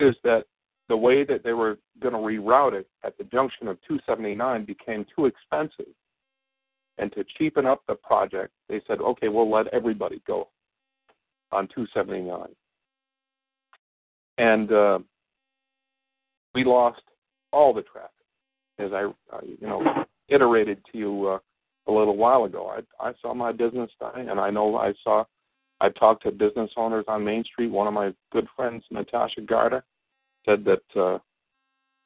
is 0.00 0.14
that 0.24 0.44
the 0.88 0.96
way 0.96 1.24
that 1.24 1.42
they 1.42 1.52
were 1.52 1.78
going 2.00 2.14
to 2.14 2.20
reroute 2.20 2.74
it 2.74 2.86
at 3.04 3.16
the 3.18 3.24
junction 3.24 3.66
of 3.68 3.78
279 3.88 4.64
became 4.64 5.06
too 5.16 5.26
expensive. 5.26 5.92
And 6.98 7.12
to 7.12 7.24
cheapen 7.36 7.66
up 7.66 7.82
the 7.86 7.94
project, 7.94 8.52
they 8.68 8.80
said, 8.86 9.00
okay, 9.00 9.28
we'll 9.28 9.50
let 9.50 9.66
everybody 9.68 10.22
go 10.26 10.48
on 11.52 11.68
279. 11.68 12.48
And 14.38 14.72
uh, 14.72 14.98
we 16.54 16.64
lost 16.64 17.02
all 17.52 17.72
the 17.72 17.82
traffic. 17.82 18.10
As 18.78 18.92
I, 18.92 19.04
uh, 19.04 19.40
you 19.42 19.66
know, 19.66 19.82
iterated 20.28 20.82
to 20.92 20.98
you 20.98 21.26
uh, 21.28 21.38
a 21.90 21.92
little 21.92 22.16
while 22.16 22.44
ago, 22.44 22.68
I, 23.00 23.08
I 23.08 23.12
saw 23.22 23.32
my 23.32 23.52
business 23.52 23.90
die, 24.00 24.26
and 24.28 24.38
I 24.38 24.50
know 24.50 24.76
I 24.76 24.92
saw, 25.02 25.24
I 25.80 25.88
talked 25.88 26.24
to 26.24 26.30
business 26.30 26.70
owners 26.76 27.04
on 27.08 27.24
Main 27.24 27.44
Street. 27.44 27.68
One 27.68 27.86
of 27.86 27.94
my 27.94 28.12
good 28.32 28.46
friends, 28.54 28.84
Natasha 28.90 29.40
Garda, 29.40 29.82
said 30.44 30.64
that 30.64 31.00
uh, 31.00 31.18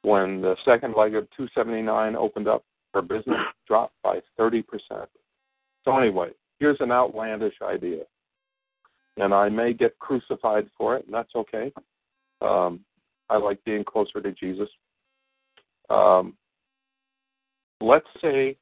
when 0.03 0.41
the 0.41 0.57
second 0.64 0.95
leg 0.97 1.14
of 1.14 1.28
279 1.37 2.16
opened 2.16 2.49
up, 2.49 2.64
her 2.95 3.03
business 3.03 3.39
dropped 3.66 3.95
by 4.03 4.20
30%. 4.39 4.64
So, 5.85 5.97
anyway, 5.97 6.31
here's 6.59 6.81
an 6.81 6.93
outlandish 6.93 7.55
idea. 7.62 8.03
And 9.16 9.35
I 9.35 9.49
may 9.49 9.72
get 9.72 9.99
crucified 9.99 10.68
for 10.76 10.97
it, 10.97 11.05
and 11.07 11.14
that's 11.14 11.35
okay. 11.35 11.72
Um, 12.41 12.80
I 13.28 13.36
like 13.36 13.62
being 13.64 13.84
closer 13.84 14.20
to 14.20 14.32
Jesus. 14.32 14.68
Um, 15.88 16.34
let's 17.80 18.07
say, 18.20 18.57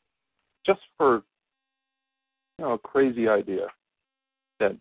just 0.66 0.80
for 0.96 1.22
you 2.58 2.64
know, 2.64 2.72
a 2.72 2.78
crazy 2.78 3.28
idea, 3.28 3.66
that 4.60 4.72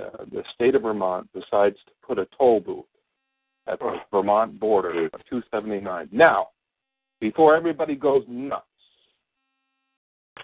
uh, 0.00 0.24
the 0.32 0.42
state 0.54 0.74
of 0.74 0.82
Vermont 0.82 1.28
decides 1.32 1.76
to 1.86 1.92
put 2.06 2.18
a 2.18 2.26
toll 2.36 2.60
booth 2.60 2.84
at 3.66 3.78
the 3.78 3.96
Vermont 4.10 4.58
border 4.58 5.06
of 5.06 5.20
279. 5.28 6.08
Now, 6.12 6.48
before 7.20 7.56
everybody 7.56 7.94
goes 7.94 8.24
nuts, 8.28 8.64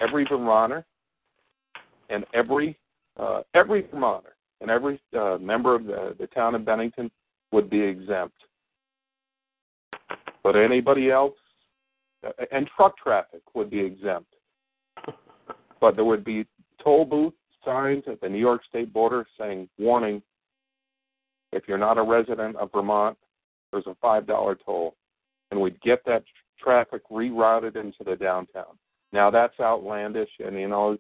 every 0.00 0.24
Vermonter 0.24 0.84
and 2.10 2.24
every 2.34 2.78
uh, 3.18 3.42
every 3.54 3.82
Vermonter 3.82 4.34
and 4.60 4.70
every 4.70 5.00
uh, 5.18 5.38
member 5.38 5.74
of 5.74 5.84
the, 5.84 6.16
the 6.18 6.26
town 6.28 6.54
of 6.54 6.64
Bennington 6.64 7.10
would 7.52 7.70
be 7.70 7.80
exempt. 7.80 8.36
But 10.42 10.56
anybody 10.56 11.10
else, 11.10 11.34
and 12.50 12.68
truck 12.76 12.96
traffic 12.96 13.42
would 13.54 13.70
be 13.70 13.80
exempt. 13.80 14.34
But 15.80 15.96
there 15.96 16.04
would 16.04 16.24
be 16.24 16.46
toll 16.82 17.04
booth 17.04 17.34
signs 17.64 18.04
at 18.06 18.20
the 18.20 18.28
New 18.28 18.38
York 18.38 18.62
state 18.68 18.92
border 18.92 19.26
saying, 19.38 19.68
warning, 19.78 20.22
if 21.52 21.64
you're 21.68 21.78
not 21.78 21.98
a 21.98 22.02
resident 22.02 22.56
of 22.56 22.70
Vermont, 22.72 23.16
there's 23.70 23.86
a 23.86 23.96
$5 24.04 24.56
toll. 24.64 24.94
And 25.50 25.60
we'd 25.60 25.80
get 25.82 26.04
that 26.06 26.24
traffic 26.58 27.02
rerouted 27.10 27.76
into 27.76 28.04
the 28.04 28.16
downtown. 28.16 28.78
Now 29.12 29.30
that's 29.30 29.60
outlandish, 29.60 30.30
and 30.38 30.58
you 30.58 30.68
know, 30.68 30.96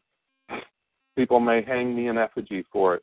people 1.16 1.40
may 1.40 1.62
hang 1.62 1.96
me 1.96 2.08
in 2.08 2.18
effigy 2.18 2.64
for 2.70 2.96
it, 2.96 3.02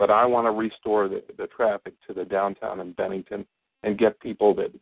but 0.00 0.10
I 0.10 0.24
want 0.24 0.46
to 0.46 0.50
restore 0.50 1.08
the, 1.08 1.22
the 1.36 1.46
traffic 1.46 1.92
to 2.08 2.14
the 2.14 2.24
downtown 2.24 2.80
in 2.80 2.92
Bennington 2.92 3.44
and 3.82 3.98
get 3.98 4.18
people 4.18 4.54
that 4.54 4.72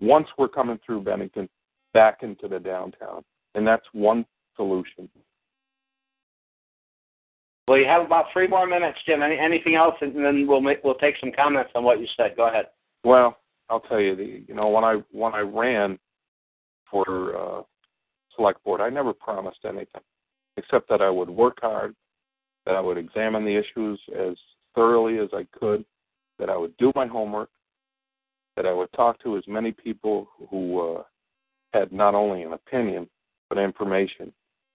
once 0.00 0.28
we're 0.38 0.48
coming 0.48 0.78
through 0.86 1.02
Bennington 1.02 1.48
back 1.92 2.18
into 2.22 2.46
the 2.46 2.60
downtown, 2.60 3.24
and 3.56 3.66
that's 3.66 3.84
one 3.92 4.24
solution. 4.54 5.08
Well, 7.66 7.76
you 7.76 7.86
have 7.86 8.06
about 8.06 8.26
three 8.32 8.46
more 8.46 8.68
minutes, 8.68 8.98
Jim. 9.04 9.20
Any, 9.20 9.36
anything 9.36 9.74
else, 9.74 9.96
and 10.00 10.14
then 10.24 10.46
we'll 10.46 10.60
make, 10.60 10.82
we'll 10.84 10.94
take 10.94 11.16
some 11.20 11.32
comments 11.32 11.72
on 11.74 11.82
what 11.82 12.00
you 12.00 12.06
said. 12.16 12.36
Go 12.36 12.48
ahead. 12.48 12.66
Well, 13.02 13.36
I'll 13.68 13.80
tell 13.80 14.00
you, 14.00 14.14
the 14.14 14.44
you 14.46 14.54
know 14.54 14.68
when 14.68 14.84
I 14.84 15.02
when 15.10 15.34
I 15.34 15.40
ran 15.40 15.98
for 16.88 17.36
uh, 17.36 17.62
select 18.36 18.62
board, 18.62 18.80
I 18.80 18.90
never 18.90 19.12
promised 19.12 19.58
anything 19.64 20.02
except 20.56 20.88
that 20.88 21.02
I 21.02 21.10
would 21.10 21.28
work 21.28 21.58
hard, 21.60 21.94
that 22.64 22.76
I 22.76 22.80
would 22.80 22.96
examine 22.96 23.44
the 23.44 23.56
issues 23.56 24.00
as 24.16 24.36
thoroughly 24.78 25.18
as 25.18 25.28
I 25.32 25.44
could, 25.58 25.84
that 26.38 26.48
I 26.48 26.56
would 26.56 26.76
do 26.76 26.92
my 26.94 27.08
homework, 27.08 27.50
that 28.54 28.64
I 28.64 28.72
would 28.72 28.92
talk 28.92 29.20
to 29.24 29.36
as 29.36 29.42
many 29.48 29.72
people 29.72 30.28
who 30.48 30.98
uh, 30.98 31.02
had 31.74 31.92
not 31.92 32.14
only 32.14 32.42
an 32.42 32.52
opinion 32.52 33.08
but 33.48 33.58
information 33.58 34.32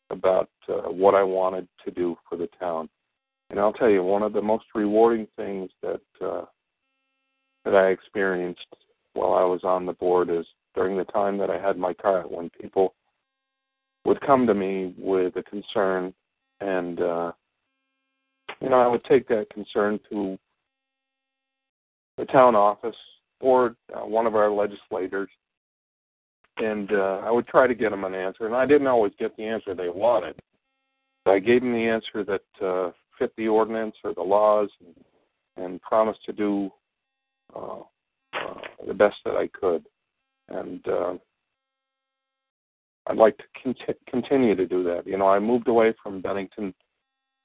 about 0.10 0.50
uh, 0.68 0.90
what 0.90 1.16
I 1.16 1.24
wanted 1.24 1.70
to 1.86 1.92
do 1.92 2.18
for 2.28 2.38
the 2.38 2.50
town. 2.60 2.90
And 3.50 3.60
I'll 3.60 3.72
tell 3.72 3.90
you, 3.90 4.04
one 4.04 4.24
of 4.24 4.34
the 4.34 4.42
most 4.42 4.66
rewarding 4.76 5.26
things 5.38 5.70
that 5.82 6.02
uh, 6.22 6.46
that 7.64 7.76
I 7.76 7.88
experienced 7.88 8.76
while 9.14 9.34
I 9.34 9.44
was 9.44 9.62
on 9.64 9.86
the 9.86 9.94
board 9.94 10.30
is 10.30 10.46
during 10.76 10.98
the 10.98 11.06
time 11.06 11.38
that 11.38 11.50
I 11.50 11.60
had 11.60 11.78
my 11.78 11.94
car, 11.94 12.24
when 12.24 12.50
people 12.50 12.94
would 14.04 14.20
come 14.20 14.46
to 14.48 14.54
me 14.54 14.94
with 14.98 15.38
a 15.38 15.44
concern, 15.44 16.14
and 16.60 17.00
uh, 17.00 17.32
you 18.64 18.70
know, 18.70 18.80
I 18.80 18.88
would 18.88 19.04
take 19.04 19.28
that 19.28 19.50
concern 19.54 20.00
to 20.10 20.40
the 22.18 22.26
town 22.26 22.56
office 22.56 22.96
or 23.42 23.76
uh, 23.94 24.06
one 24.06 24.26
of 24.26 24.36
our 24.36 24.50
legislators, 24.50 25.30
and 26.58 26.90
uh, 26.94 27.22
I 27.26 27.30
would 27.30 27.46
try 27.46 27.68
to 27.68 27.76
get 27.76 27.90
them 27.90 28.06
an 28.06 28.16
answer. 28.16 28.46
And 28.46 28.56
I 28.56 28.66
didn't 28.66 28.88
always 28.88 29.12
get 29.20 29.36
the 29.36 29.44
answer 29.44 29.76
they 29.76 29.90
wanted. 29.90 30.40
I 31.26 31.40
gave 31.40 31.62
them 31.62 31.74
the 31.74 31.90
answer 31.90 32.24
that 32.24 32.66
uh, 32.66 32.92
fit 33.20 33.34
the 33.36 33.50
ordinance 33.50 33.96
or 34.04 34.14
the 34.14 34.22
laws, 34.22 34.70
and, 34.80 35.66
and 35.66 35.82
promised 35.82 36.24
to 36.26 36.32
do 36.32 36.70
uh, 37.54 37.80
uh, 38.34 38.54
the 38.88 38.94
best 38.94 39.18
that 39.26 39.36
I 39.36 39.48
could. 39.48 39.84
And 40.48 40.88
uh, 40.88 41.14
I'd 43.08 43.18
like 43.18 43.38
to 43.38 43.44
cont- 43.62 44.00
continue 44.08 44.56
to 44.56 44.66
do 44.66 44.84
that. 44.86 45.06
You 45.06 45.18
know, 45.18 45.28
I 45.28 45.40
moved 45.40 45.68
away 45.68 45.94
from 46.02 46.22
Bennington 46.22 46.74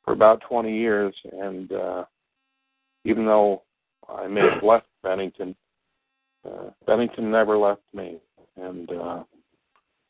for 0.09 0.15
about 0.15 0.41
20 0.49 0.75
years, 0.75 1.15
and 1.33 1.71
uh, 1.71 2.05
even 3.05 3.27
though 3.27 3.63
I 4.09 4.27
may 4.27 4.41
have 4.41 4.63
left 4.63 4.87
Bennington, 5.03 5.55
uh, 6.47 6.71
Bennington 6.87 7.31
never 7.31 7.59
left 7.59 7.83
me, 7.93 8.17
and 8.57 8.91
uh, 8.91 9.23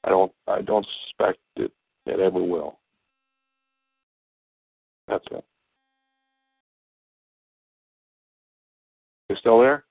I 0.05 0.09
don't 0.09 0.31
I 0.47 0.61
don't 0.61 0.87
suspect 1.07 1.41
it 1.57 1.73
it 2.07 2.21
ever 2.21 2.41
will. 2.41 2.79
That's 5.09 5.25
it. 5.33 5.45
You 9.29 9.37
still 9.37 9.59
there? 9.59 9.85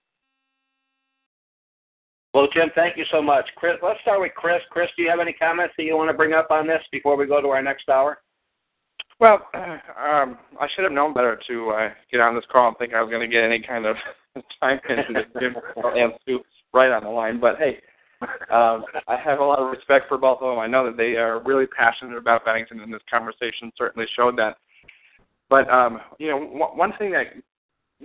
Well, 2.34 2.47
Jim, 2.53 2.70
thank 2.76 2.95
you 2.95 3.03
so 3.12 3.22
much. 3.22 3.45
Chris, 3.58 3.76
let's 3.84 3.99
start 4.01 4.22
with 4.22 4.32
Chris. 4.36 4.62
Chris, 4.70 4.88
do 4.95 5.03
you 5.03 5.10
have 5.10 5.20
any 5.20 5.34
comments 5.34 5.74
that 5.78 5.84
you 5.84 5.97
want 5.97 6.10
to 6.10 6.16
bring 6.16 6.34
up 6.34 6.49
on 6.49 6.66
this 6.66 6.82
before 6.93 7.18
we 7.18 7.26
go 7.26 7.41
to 7.41 7.49
our 7.49 7.62
next 7.62 7.89
hour? 7.89 8.20
Well, 9.20 9.47
uh, 9.53 9.78
um, 9.99 10.38
I 10.59 10.68
should 10.76 10.84
have 10.84 10.91
known 10.91 11.13
better 11.13 11.39
to 11.47 11.70
uh, 11.72 11.89
get 12.11 12.20
on 12.20 12.36
this 12.36 12.43
call 12.51 12.68
and 12.68 12.78
think 12.78 12.93
I 12.93 13.01
was 13.01 13.09
going 13.09 13.28
to 13.28 13.34
get 13.34 13.43
any 13.43 13.59
kind 13.59 13.86
of 13.86 13.95
time 14.61 14.80
into 14.88 15.26
Jim 15.39 15.55
and 15.76 16.13
Sue 16.26 16.41
right 16.74 16.91
on 16.91 17.03
the 17.03 17.09
line. 17.09 17.39
But 17.39 17.57
hey, 17.57 17.80
um, 18.51 18.86
I 19.07 19.18
have 19.24 19.39
a 19.39 19.43
lot 19.43 19.59
of 19.59 19.72
respect 19.72 20.07
for 20.07 20.18
both 20.18 20.39
of 20.41 20.51
them. 20.51 20.59
I 20.59 20.68
know 20.68 20.86
that 20.86 20.97
they 20.97 21.15
are 21.15 21.41
really 21.43 21.65
passionate 21.65 22.18
about 22.18 22.45
Bennington, 22.45 22.80
and 22.80 22.93
this 22.93 23.01
conversation 23.09 23.72
certainly 23.76 24.07
showed 24.15 24.38
that. 24.38 24.57
But 25.49 25.68
um, 25.70 25.99
you 26.20 26.30
know, 26.30 26.39
w- 26.39 26.78
one 26.78 26.93
thing 26.99 27.11
that 27.11 27.28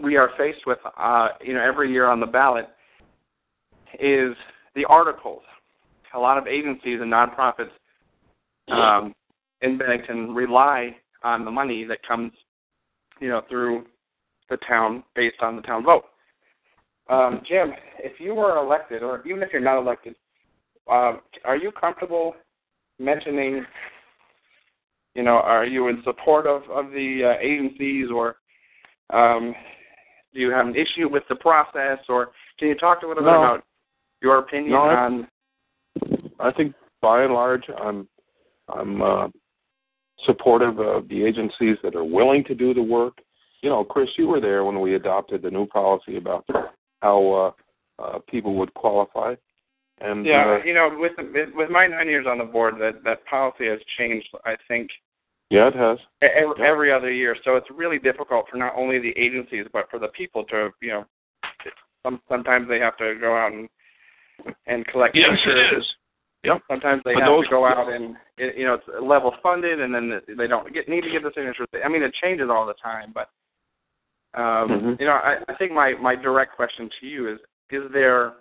we 0.00 0.16
are 0.16 0.30
faced 0.38 0.66
with, 0.66 0.78
uh, 0.96 1.28
you 1.42 1.52
know, 1.52 1.62
every 1.62 1.92
year 1.92 2.06
on 2.06 2.20
the 2.20 2.26
ballot 2.26 2.68
is 4.00 4.34
the 4.74 4.86
articles. 4.86 5.42
A 6.14 6.18
lot 6.18 6.38
of 6.38 6.46
agencies 6.46 7.00
and 7.00 7.12
nonprofits 7.12 7.70
um, 8.68 9.14
in 9.60 9.76
Bennington 9.76 10.34
rely 10.34 10.96
on 11.24 11.44
the 11.44 11.50
money 11.50 11.84
that 11.84 12.06
comes, 12.06 12.32
you 13.20 13.28
know, 13.28 13.42
through 13.48 13.84
the 14.50 14.56
town 14.68 15.02
based 15.14 15.40
on 15.40 15.56
the 15.56 15.62
town 15.62 15.84
vote. 15.84 16.04
Um, 17.08 17.40
Jim, 17.46 17.72
if 17.98 18.20
you 18.20 18.34
were 18.34 18.56
elected, 18.56 19.02
or 19.02 19.22
even 19.26 19.42
if 19.42 19.50
you're 19.52 19.60
not 19.60 19.78
elected, 19.78 20.14
uh, 20.90 21.14
are 21.44 21.56
you 21.56 21.72
comfortable 21.72 22.34
mentioning 22.98 23.64
you 25.14 25.22
know, 25.22 25.36
are 25.36 25.64
you 25.66 25.88
in 25.88 26.02
support 26.04 26.46
of 26.46 26.62
of 26.70 26.90
the 26.90 27.22
uh, 27.36 27.40
agencies, 27.40 28.06
or 28.10 28.36
um, 29.10 29.54
do 30.32 30.40
you 30.40 30.50
have 30.50 30.66
an 30.66 30.74
issue 30.74 31.08
with 31.08 31.22
the 31.28 31.36
process, 31.36 31.98
or 32.08 32.30
can 32.58 32.68
you 32.68 32.74
talk 32.74 33.02
a 33.02 33.06
little 33.06 33.22
No. 33.22 33.30
bit 33.30 33.36
about 33.38 33.64
your 34.22 34.38
opinion 34.38 34.72
No, 34.72 34.82
I- 34.82 35.04
on? 35.04 35.28
I 36.40 36.50
think 36.52 36.74
by 37.00 37.24
and 37.24 37.34
large, 37.34 37.68
I'm 37.78 38.08
I'm 38.68 39.02
uh, 39.02 39.28
supportive 40.26 40.78
of 40.78 41.08
the 41.08 41.24
agencies 41.24 41.76
that 41.82 41.94
are 41.94 42.04
willing 42.04 42.44
to 42.44 42.54
do 42.54 42.74
the 42.74 42.82
work. 42.82 43.18
You 43.62 43.70
know, 43.70 43.84
Chris, 43.84 44.08
you 44.16 44.26
were 44.28 44.40
there 44.40 44.64
when 44.64 44.80
we 44.80 44.94
adopted 44.94 45.42
the 45.42 45.50
new 45.50 45.66
policy 45.66 46.16
about 46.16 46.44
how 47.00 47.54
uh, 47.98 48.02
uh, 48.02 48.18
people 48.28 48.54
would 48.56 48.72
qualify. 48.74 49.34
And 50.00 50.26
Yeah, 50.26 50.58
uh, 50.60 50.64
you 50.64 50.74
know, 50.74 50.90
with 50.98 51.12
with 51.54 51.70
my 51.70 51.86
nine 51.86 52.08
years 52.08 52.26
on 52.28 52.38
the 52.38 52.44
board, 52.44 52.74
that 52.80 53.04
that 53.04 53.24
policy 53.26 53.66
has 53.68 53.78
changed. 53.98 54.28
I 54.44 54.56
think 54.66 54.90
yeah, 55.50 55.68
it 55.68 55.74
has. 55.76 55.98
every, 56.22 56.66
every 56.66 56.92
other 56.92 57.12
year, 57.12 57.36
so 57.44 57.56
it's 57.56 57.68
really 57.70 57.98
difficult 57.98 58.46
for 58.50 58.56
not 58.56 58.72
only 58.76 58.98
the 58.98 59.12
agencies 59.16 59.66
but 59.72 59.88
for 59.90 59.98
the 59.98 60.08
people 60.08 60.44
to, 60.44 60.70
you 60.80 60.88
know, 60.88 61.04
some, 62.02 62.20
sometimes 62.28 62.68
they 62.68 62.80
have 62.80 62.96
to 62.96 63.14
go 63.20 63.36
out 63.36 63.52
and 63.52 63.68
and 64.66 64.86
collect 64.86 65.14
Yes, 65.14 65.28
pictures. 65.30 65.72
it 65.72 65.78
is. 65.78 65.84
Yep. 66.45 66.62
Sometimes 66.68 67.03
they 67.05 67.14
But 67.14 67.22
have 67.22 67.32
those- 67.32 67.45
to 67.45 67.51
go 67.51 67.64
out 67.66 67.93
and 67.93 68.16
it- 68.36 68.57
you 68.57 68.64
know 68.64 68.74
it's 68.74 68.88
level 69.01 69.30
funded, 69.43 69.80
and 69.80 69.95
then 69.95 70.20
they 70.28 70.47
don't 70.49 70.72
get 70.72 70.88
need 70.88 71.03
to 71.05 71.11
get 71.11 71.22
the 71.22 71.32
signatures. 71.34 71.68
I 71.84 71.88
mean, 71.88 72.03
it 72.03 72.12
changes 72.14 72.51
all 72.51 72.66
the 72.66 72.74
time, 72.74 73.12
but 73.12 73.30
um, 74.34 74.68
Mhm. 74.70 75.01
you 75.01 75.07
know, 75.07 75.12
I, 75.12 75.38
I 75.49 75.55
think 75.55 75.72
my 75.72 75.93
my 75.95 76.14
direct 76.16 76.57
question 76.57 76.90
to 77.01 77.07
you 77.07 77.28
is: 77.28 77.38
Is 77.70 77.90
there 77.93 78.34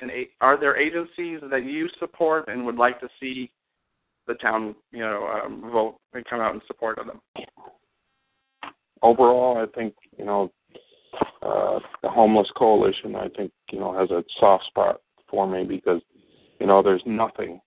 an 0.00 0.10
are 0.40 0.56
there 0.58 0.76
agencies 0.76 1.40
that 1.42 1.64
you 1.64 1.88
support 1.98 2.48
and 2.48 2.66
would 2.66 2.76
like 2.76 3.00
to 3.00 3.08
see 3.20 3.50
the 4.26 4.34
town, 4.34 4.74
you 4.92 5.00
know, 5.00 5.26
um, 5.28 5.70
vote 5.70 5.96
and 6.12 6.24
come 6.26 6.40
out 6.40 6.54
in 6.54 6.60
support 6.66 6.98
of 6.98 7.06
them? 7.06 7.20
overall, 9.02 9.56
I 9.56 9.66
think 9.74 9.94
you 10.18 10.24
know 10.26 10.52
uh, 11.42 11.78
the 12.02 12.08
homeless 12.10 12.50
coalition. 12.50 13.16
I 13.16 13.28
think 13.28 13.50
you 13.70 13.80
know 13.80 13.92
has 13.92 14.10
a 14.10 14.22
soft 14.38 14.64
spot 14.66 15.00
for 15.28 15.46
me 15.46 15.64
because 15.64 16.02
you 16.60 16.66
know 16.66 16.82
there's 16.82 17.02
nothing 17.06 17.60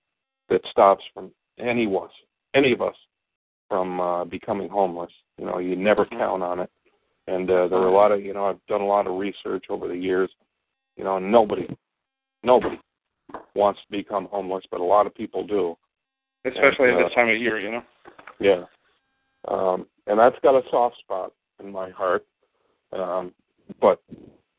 that 0.49 0.61
stops 0.69 1.03
from 1.13 1.31
any 1.59 1.85
of 1.85 1.95
us, 1.95 2.11
any 2.53 2.71
of 2.71 2.81
us, 2.81 2.95
from 3.67 3.99
uh, 3.99 4.23
becoming 4.25 4.69
homeless. 4.69 5.11
You 5.37 5.45
know, 5.45 5.57
you 5.57 5.75
never 5.75 6.05
count 6.05 6.43
on 6.43 6.59
it. 6.59 6.69
And 7.27 7.49
uh, 7.49 7.67
there 7.67 7.79
are 7.79 7.87
a 7.87 7.93
lot 7.93 8.11
of 8.11 8.21
you 8.21 8.33
know 8.33 8.45
I've 8.45 8.65
done 8.67 8.81
a 8.81 8.85
lot 8.85 9.07
of 9.07 9.17
research 9.17 9.65
over 9.69 9.87
the 9.87 9.95
years. 9.95 10.29
You 10.95 11.03
know, 11.03 11.17
nobody, 11.17 11.67
nobody 12.43 12.79
wants 13.55 13.79
to 13.81 13.97
become 13.97 14.27
homeless, 14.31 14.63
but 14.69 14.79
a 14.79 14.83
lot 14.83 15.07
of 15.07 15.15
people 15.15 15.45
do. 15.45 15.75
Especially 16.45 16.89
And, 16.89 16.99
at 16.99 17.05
uh, 17.05 17.07
this 17.07 17.15
time 17.15 17.29
of 17.29 17.37
year, 17.37 17.59
you 17.59 17.71
know. 17.71 17.83
Yeah. 18.39 18.63
Um, 19.47 19.87
and 20.05 20.19
that's 20.19 20.35
got 20.43 20.55
a 20.55 20.61
soft 20.69 20.99
spot 20.99 21.33
in 21.63 21.71
my 21.71 21.89
heart. 21.89 22.25
Um, 22.91 23.33
but 23.81 24.01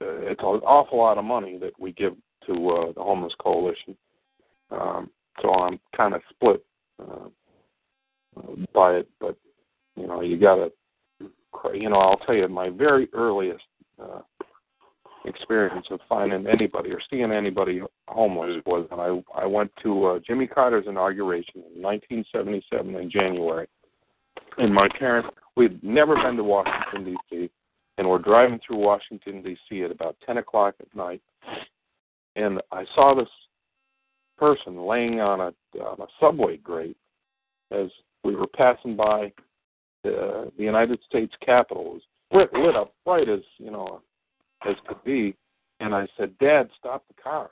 uh, 0.00 0.22
it's 0.22 0.40
an 0.40 0.60
awful 0.64 0.98
lot 0.98 1.18
of 1.18 1.24
money 1.24 1.58
that 1.58 1.78
we 1.78 1.92
give 1.92 2.14
to 2.46 2.52
uh, 2.70 2.92
the 2.92 3.02
Homeless 3.02 3.34
Coalition. 3.38 3.96
Um, 4.70 5.10
so 5.42 5.52
I'm 5.52 5.78
kind 5.96 6.14
of 6.14 6.22
split 6.30 6.64
uh, 7.00 7.28
by 8.72 8.94
it. 8.94 9.08
But, 9.20 9.36
you 9.96 10.06
know, 10.06 10.20
you 10.20 10.38
got 10.38 10.56
to, 10.56 10.72
you 11.74 11.88
know, 11.88 11.96
I'll 11.96 12.18
tell 12.18 12.34
you, 12.34 12.48
my 12.48 12.70
very 12.70 13.08
earliest 13.12 13.64
uh, 14.02 14.20
experience 15.24 15.86
of 15.90 16.00
finding 16.08 16.46
anybody 16.46 16.90
or 16.90 17.00
seeing 17.10 17.32
anybody 17.32 17.80
homeless 18.08 18.62
was 18.66 18.86
when 18.90 19.00
I 19.00 19.42
I 19.42 19.46
went 19.46 19.70
to 19.82 20.06
uh, 20.06 20.18
Jimmy 20.26 20.46
Carter's 20.46 20.86
inauguration 20.86 21.62
in 21.74 21.82
1977 21.82 22.94
in 22.94 23.10
January, 23.10 23.66
and 24.58 24.72
my 24.72 24.88
parents 24.98 25.30
we'd 25.56 25.82
never 25.82 26.14
been 26.16 26.36
to 26.36 26.44
Washington 26.44 27.04
D.C. 27.04 27.50
and 27.98 28.08
we're 28.08 28.18
driving 28.18 28.60
through 28.66 28.78
Washington 28.78 29.42
D.C. 29.42 29.82
at 29.82 29.90
about 29.90 30.16
10 30.26 30.38
o'clock 30.38 30.74
at 30.80 30.94
night, 30.94 31.22
and 32.36 32.60
I 32.70 32.84
saw 32.94 33.14
this 33.14 33.28
person 34.38 34.86
laying 34.86 35.20
on 35.20 35.40
a 35.40 35.78
on 35.80 36.00
a 36.00 36.06
subway 36.20 36.56
grate 36.56 36.96
as 37.70 37.88
we 38.22 38.34
were 38.34 38.46
passing 38.46 38.96
by 38.96 39.32
the 40.02 40.52
the 40.56 40.64
United 40.64 41.00
States 41.08 41.34
Capitol. 41.44 41.98
It 42.30 42.36
was 42.36 42.48
lit, 42.52 42.76
up 42.76 42.94
bright 43.04 43.28
as 43.28 43.40
you 43.58 43.70
know 43.70 44.00
as 44.66 44.76
could 44.86 45.02
be. 45.04 45.36
And 45.80 45.94
I 45.94 46.06
said, 46.16 46.36
Dad, 46.38 46.70
stop 46.78 47.04
the 47.08 47.20
car. 47.20 47.50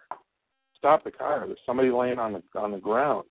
Stop 0.79 1.05
the 1.05 1.11
car. 1.11 1.45
There's 1.47 1.59
somebody 1.67 1.91
laying 1.91 2.19
on 2.19 2.33
the 2.33 2.43
on 2.59 2.73
the 2.73 2.79
ground. 2.79 3.25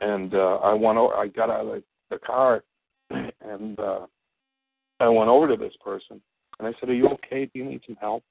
And 0.00 0.34
uh, 0.34 0.56
I 0.56 0.74
went 0.74 0.98
over. 0.98 1.14
I 1.14 1.28
got 1.28 1.50
out 1.50 1.66
of 1.66 1.66
the, 1.66 1.82
the 2.10 2.18
car, 2.18 2.62
and 3.10 3.78
uh, 3.80 4.06
I 5.00 5.08
went 5.08 5.28
over 5.28 5.48
to 5.48 5.56
this 5.56 5.74
person, 5.82 6.20
and 6.58 6.68
I 6.68 6.72
said, 6.78 6.88
Are 6.88 6.94
you 6.94 7.08
okay? 7.08 7.46
Do 7.46 7.58
you 7.58 7.64
need 7.64 7.82
some 7.86 7.96
help? 7.96 8.22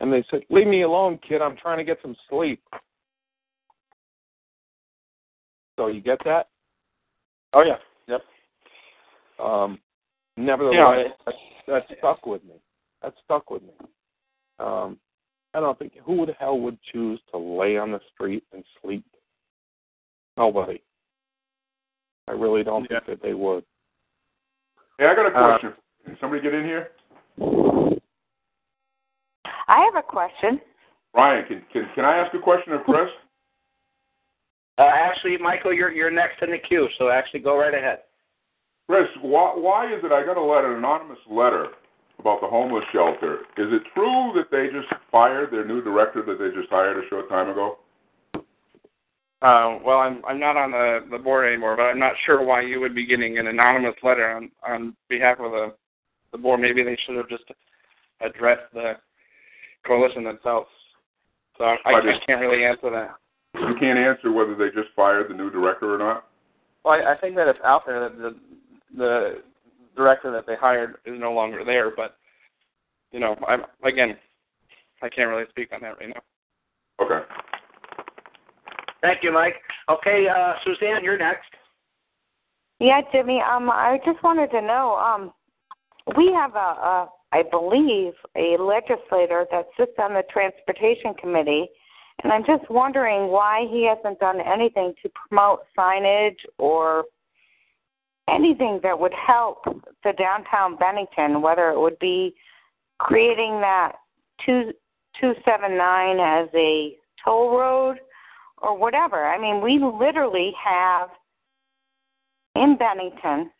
And 0.00 0.12
they 0.12 0.24
said, 0.30 0.40
Leave 0.50 0.66
me 0.66 0.82
alone, 0.82 1.18
kid. 1.26 1.40
I'm 1.42 1.56
trying 1.56 1.78
to 1.78 1.84
get 1.84 1.98
some 2.02 2.16
sleep. 2.28 2.62
So 5.76 5.88
you 5.88 6.00
get 6.00 6.18
that? 6.24 6.48
Oh 7.52 7.62
yeah. 7.62 7.76
Yep. 8.08 8.22
Um, 9.38 9.78
nevertheless, 10.36 10.76
Yeah, 10.76 11.08
that, 11.26 11.34
that 11.88 11.98
stuck 11.98 12.26
with 12.26 12.42
me. 12.44 12.54
That 13.02 13.14
stuck 13.24 13.50
with 13.50 13.62
me. 13.62 13.72
Um, 14.58 14.98
I 15.54 15.60
don't 15.60 15.78
think 15.78 15.92
who 16.04 16.26
the 16.26 16.32
hell 16.38 16.58
would 16.60 16.78
choose 16.92 17.20
to 17.30 17.38
lay 17.38 17.76
on 17.76 17.92
the 17.92 18.00
street 18.14 18.44
and 18.52 18.64
sleep. 18.82 19.04
Nobody. 20.36 20.82
I 22.28 22.32
really 22.32 22.62
don't 22.64 22.86
think 22.88 23.06
that 23.06 23.22
they 23.22 23.34
would. 23.34 23.64
Hey, 24.98 25.06
I 25.06 25.14
got 25.14 25.26
a 25.26 25.34
Uh, 25.36 25.58
question. 25.58 25.74
Can 26.04 26.16
somebody 26.20 26.42
get 26.42 26.54
in 26.54 26.64
here? 26.64 26.90
I 29.68 29.80
have 29.84 29.96
a 29.96 30.02
question. 30.02 30.60
Ryan, 31.14 31.44
can 31.46 31.64
can, 31.72 31.88
can 31.94 32.04
I 32.04 32.16
ask 32.18 32.34
a 32.34 32.38
question 32.38 32.72
of 32.72 32.84
Chris? 32.84 33.08
Uh, 34.78 34.90
actually, 34.94 35.38
Michael, 35.38 35.72
you're 35.72 35.90
you're 35.92 36.10
next 36.10 36.42
in 36.42 36.50
the 36.50 36.58
queue, 36.58 36.88
so 36.98 37.08
actually 37.08 37.40
go 37.40 37.56
right 37.58 37.74
ahead. 37.74 38.00
Chris, 38.88 39.08
why, 39.22 39.52
why 39.56 39.86
is 39.92 40.04
it 40.04 40.12
I 40.12 40.24
got 40.24 40.36
a 40.36 40.42
letter, 40.42 40.72
an 40.72 40.78
anonymous 40.78 41.18
letter 41.28 41.68
about 42.20 42.40
the 42.40 42.46
homeless 42.46 42.84
shelter? 42.92 43.40
Is 43.56 43.72
it 43.72 43.82
true 43.94 44.32
that 44.36 44.50
they 44.52 44.66
just 44.68 44.86
fired 45.10 45.50
their 45.50 45.64
new 45.66 45.82
director 45.82 46.22
that 46.22 46.38
they 46.38 46.54
just 46.56 46.70
hired 46.70 47.02
a 47.02 47.08
short 47.08 47.28
time 47.28 47.48
ago? 47.50 47.78
Uh, 49.42 49.78
well, 49.84 49.98
I'm 49.98 50.22
I'm 50.26 50.38
not 50.40 50.56
on 50.56 50.70
the 50.70 51.00
the 51.10 51.18
board 51.18 51.46
anymore, 51.46 51.76
but 51.76 51.84
I'm 51.84 51.98
not 51.98 52.12
sure 52.24 52.44
why 52.44 52.62
you 52.62 52.80
would 52.80 52.94
be 52.94 53.06
getting 53.06 53.38
an 53.38 53.46
anonymous 53.48 53.94
letter 54.02 54.30
on 54.30 54.50
on 54.66 54.94
behalf 55.08 55.38
of 55.40 55.52
the 55.52 55.74
the 56.32 56.38
board. 56.38 56.60
Maybe 56.60 56.82
they 56.82 56.98
should 57.06 57.16
have 57.16 57.28
just 57.28 57.44
addressed 58.20 58.72
the 58.72 58.94
coalition 59.86 60.24
themselves. 60.24 60.68
So 61.58 61.64
I, 61.64 61.76
I, 61.84 61.90
I 61.92 61.98
I 61.98 62.12
just- 62.12 62.26
can't 62.26 62.40
really 62.40 62.64
answer 62.64 62.90
that. 62.90 63.14
You 63.54 63.74
can't 63.80 63.98
answer 63.98 64.32
whether 64.32 64.54
they 64.54 64.68
just 64.68 64.94
fired 64.94 65.30
the 65.30 65.34
new 65.34 65.50
director 65.50 65.94
or 65.94 65.98
not. 65.98 66.26
Well, 66.84 66.94
I, 66.94 67.12
I 67.12 67.18
think 67.18 67.36
that 67.36 67.48
it's 67.48 67.58
out 67.64 67.82
there 67.86 68.00
that 68.00 68.16
the 68.16 68.36
the 68.96 69.42
director 69.96 70.30
that 70.32 70.46
they 70.46 70.56
hired 70.56 70.96
is 71.04 71.18
no 71.18 71.32
longer 71.32 71.64
there, 71.64 71.90
but 71.94 72.16
you 73.12 73.20
know, 73.20 73.36
I'm 73.48 73.62
again, 73.84 74.16
I 75.02 75.08
can't 75.08 75.28
really 75.28 75.48
speak 75.50 75.70
on 75.72 75.80
that 75.80 75.98
right 75.98 76.08
now. 76.08 76.22
Okay. 77.04 77.26
Thank 79.02 79.22
you, 79.22 79.32
Mike. 79.32 79.54
Okay, 79.88 80.26
uh, 80.28 80.54
Suzanne, 80.64 81.04
you're 81.04 81.18
next. 81.18 81.48
Yeah, 82.80 83.00
Jimmy. 83.12 83.40
Um, 83.40 83.70
I 83.70 83.98
just 84.04 84.22
wanted 84.22 84.50
to 84.50 84.60
know. 84.60 84.96
Um, 84.96 85.32
we 86.16 86.32
have 86.32 86.54
a, 86.54 86.58
a, 86.58 87.08
I 87.32 87.42
believe, 87.50 88.12
a 88.36 88.56
legislator 88.60 89.46
that 89.50 89.66
sits 89.76 89.92
on 89.98 90.14
the 90.14 90.22
transportation 90.30 91.14
committee, 91.14 91.68
and 92.22 92.32
I'm 92.32 92.44
just 92.44 92.70
wondering 92.70 93.28
why 93.28 93.66
he 93.70 93.86
hasn't 93.86 94.18
done 94.20 94.40
anything 94.40 94.94
to 95.02 95.10
promote 95.10 95.60
signage 95.76 96.36
or 96.58 97.04
anything 98.28 98.80
that 98.82 98.98
would 98.98 99.12
help 99.14 99.64
the 100.02 100.12
downtown 100.18 100.76
Bennington, 100.76 101.42
whether 101.42 101.70
it 101.70 101.78
would 101.78 101.98
be 101.98 102.34
creating 102.98 103.60
that 103.60 103.92
two 104.44 104.72
two 105.20 105.32
seven 105.44 105.76
nine 105.76 106.18
as 106.18 106.48
a 106.54 106.96
toll 107.24 107.58
road 107.58 107.98
or 108.58 108.76
whatever. 108.76 109.26
I 109.26 109.40
mean, 109.40 109.62
we 109.62 109.78
literally 109.78 110.52
have 110.62 111.10
in 112.54 112.76
Bennington 112.78 113.50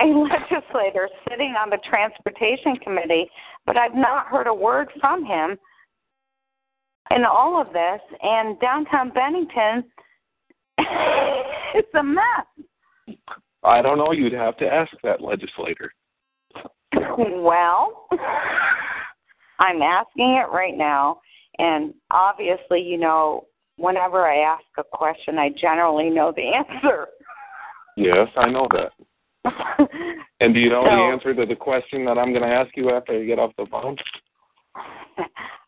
a 0.00 0.04
legislator 0.04 1.08
sitting 1.28 1.54
on 1.58 1.70
the 1.70 1.78
transportation 1.88 2.76
committee, 2.76 3.30
but 3.66 3.76
I've 3.76 3.94
not 3.94 4.26
heard 4.26 4.46
a 4.46 4.54
word 4.54 4.88
from 5.00 5.24
him 5.24 5.58
in 7.10 7.24
all 7.24 7.60
of 7.60 7.72
this. 7.72 8.00
And 8.22 8.58
downtown 8.60 9.10
Bennington 9.10 9.84
it's 11.74 11.94
a 11.94 12.02
mess. 12.02 13.16
I 13.62 13.82
don't 13.82 13.98
know. 13.98 14.12
You'd 14.12 14.32
have 14.32 14.56
to 14.58 14.66
ask 14.66 14.90
that 15.02 15.20
legislator. 15.20 15.92
Well, 17.18 18.08
I'm 19.58 19.80
asking 19.80 20.34
it 20.42 20.52
right 20.52 20.76
now, 20.76 21.20
and 21.58 21.94
obviously, 22.10 22.82
you 22.82 22.98
know, 22.98 23.46
whenever 23.76 24.26
I 24.26 24.38
ask 24.38 24.64
a 24.78 24.84
question, 24.84 25.38
I 25.38 25.50
generally 25.58 26.10
know 26.10 26.32
the 26.36 26.42
answer. 26.54 27.06
Yes, 27.96 28.28
I 28.36 28.50
know 28.50 28.66
that. 28.72 29.88
And 30.40 30.52
do 30.52 30.60
you 30.60 30.68
know 30.68 30.84
So- 30.84 30.90
the 30.90 31.02
answer 31.12 31.34
to 31.34 31.46
the 31.46 31.56
question 31.56 32.04
that 32.04 32.18
I'm 32.18 32.32
going 32.32 32.42
to 32.42 32.54
ask 32.54 32.70
you 32.76 32.90
after 32.90 33.18
you 33.18 33.26
get 33.26 33.38
off 33.38 33.52
the 33.56 33.66
phone? 33.70 33.96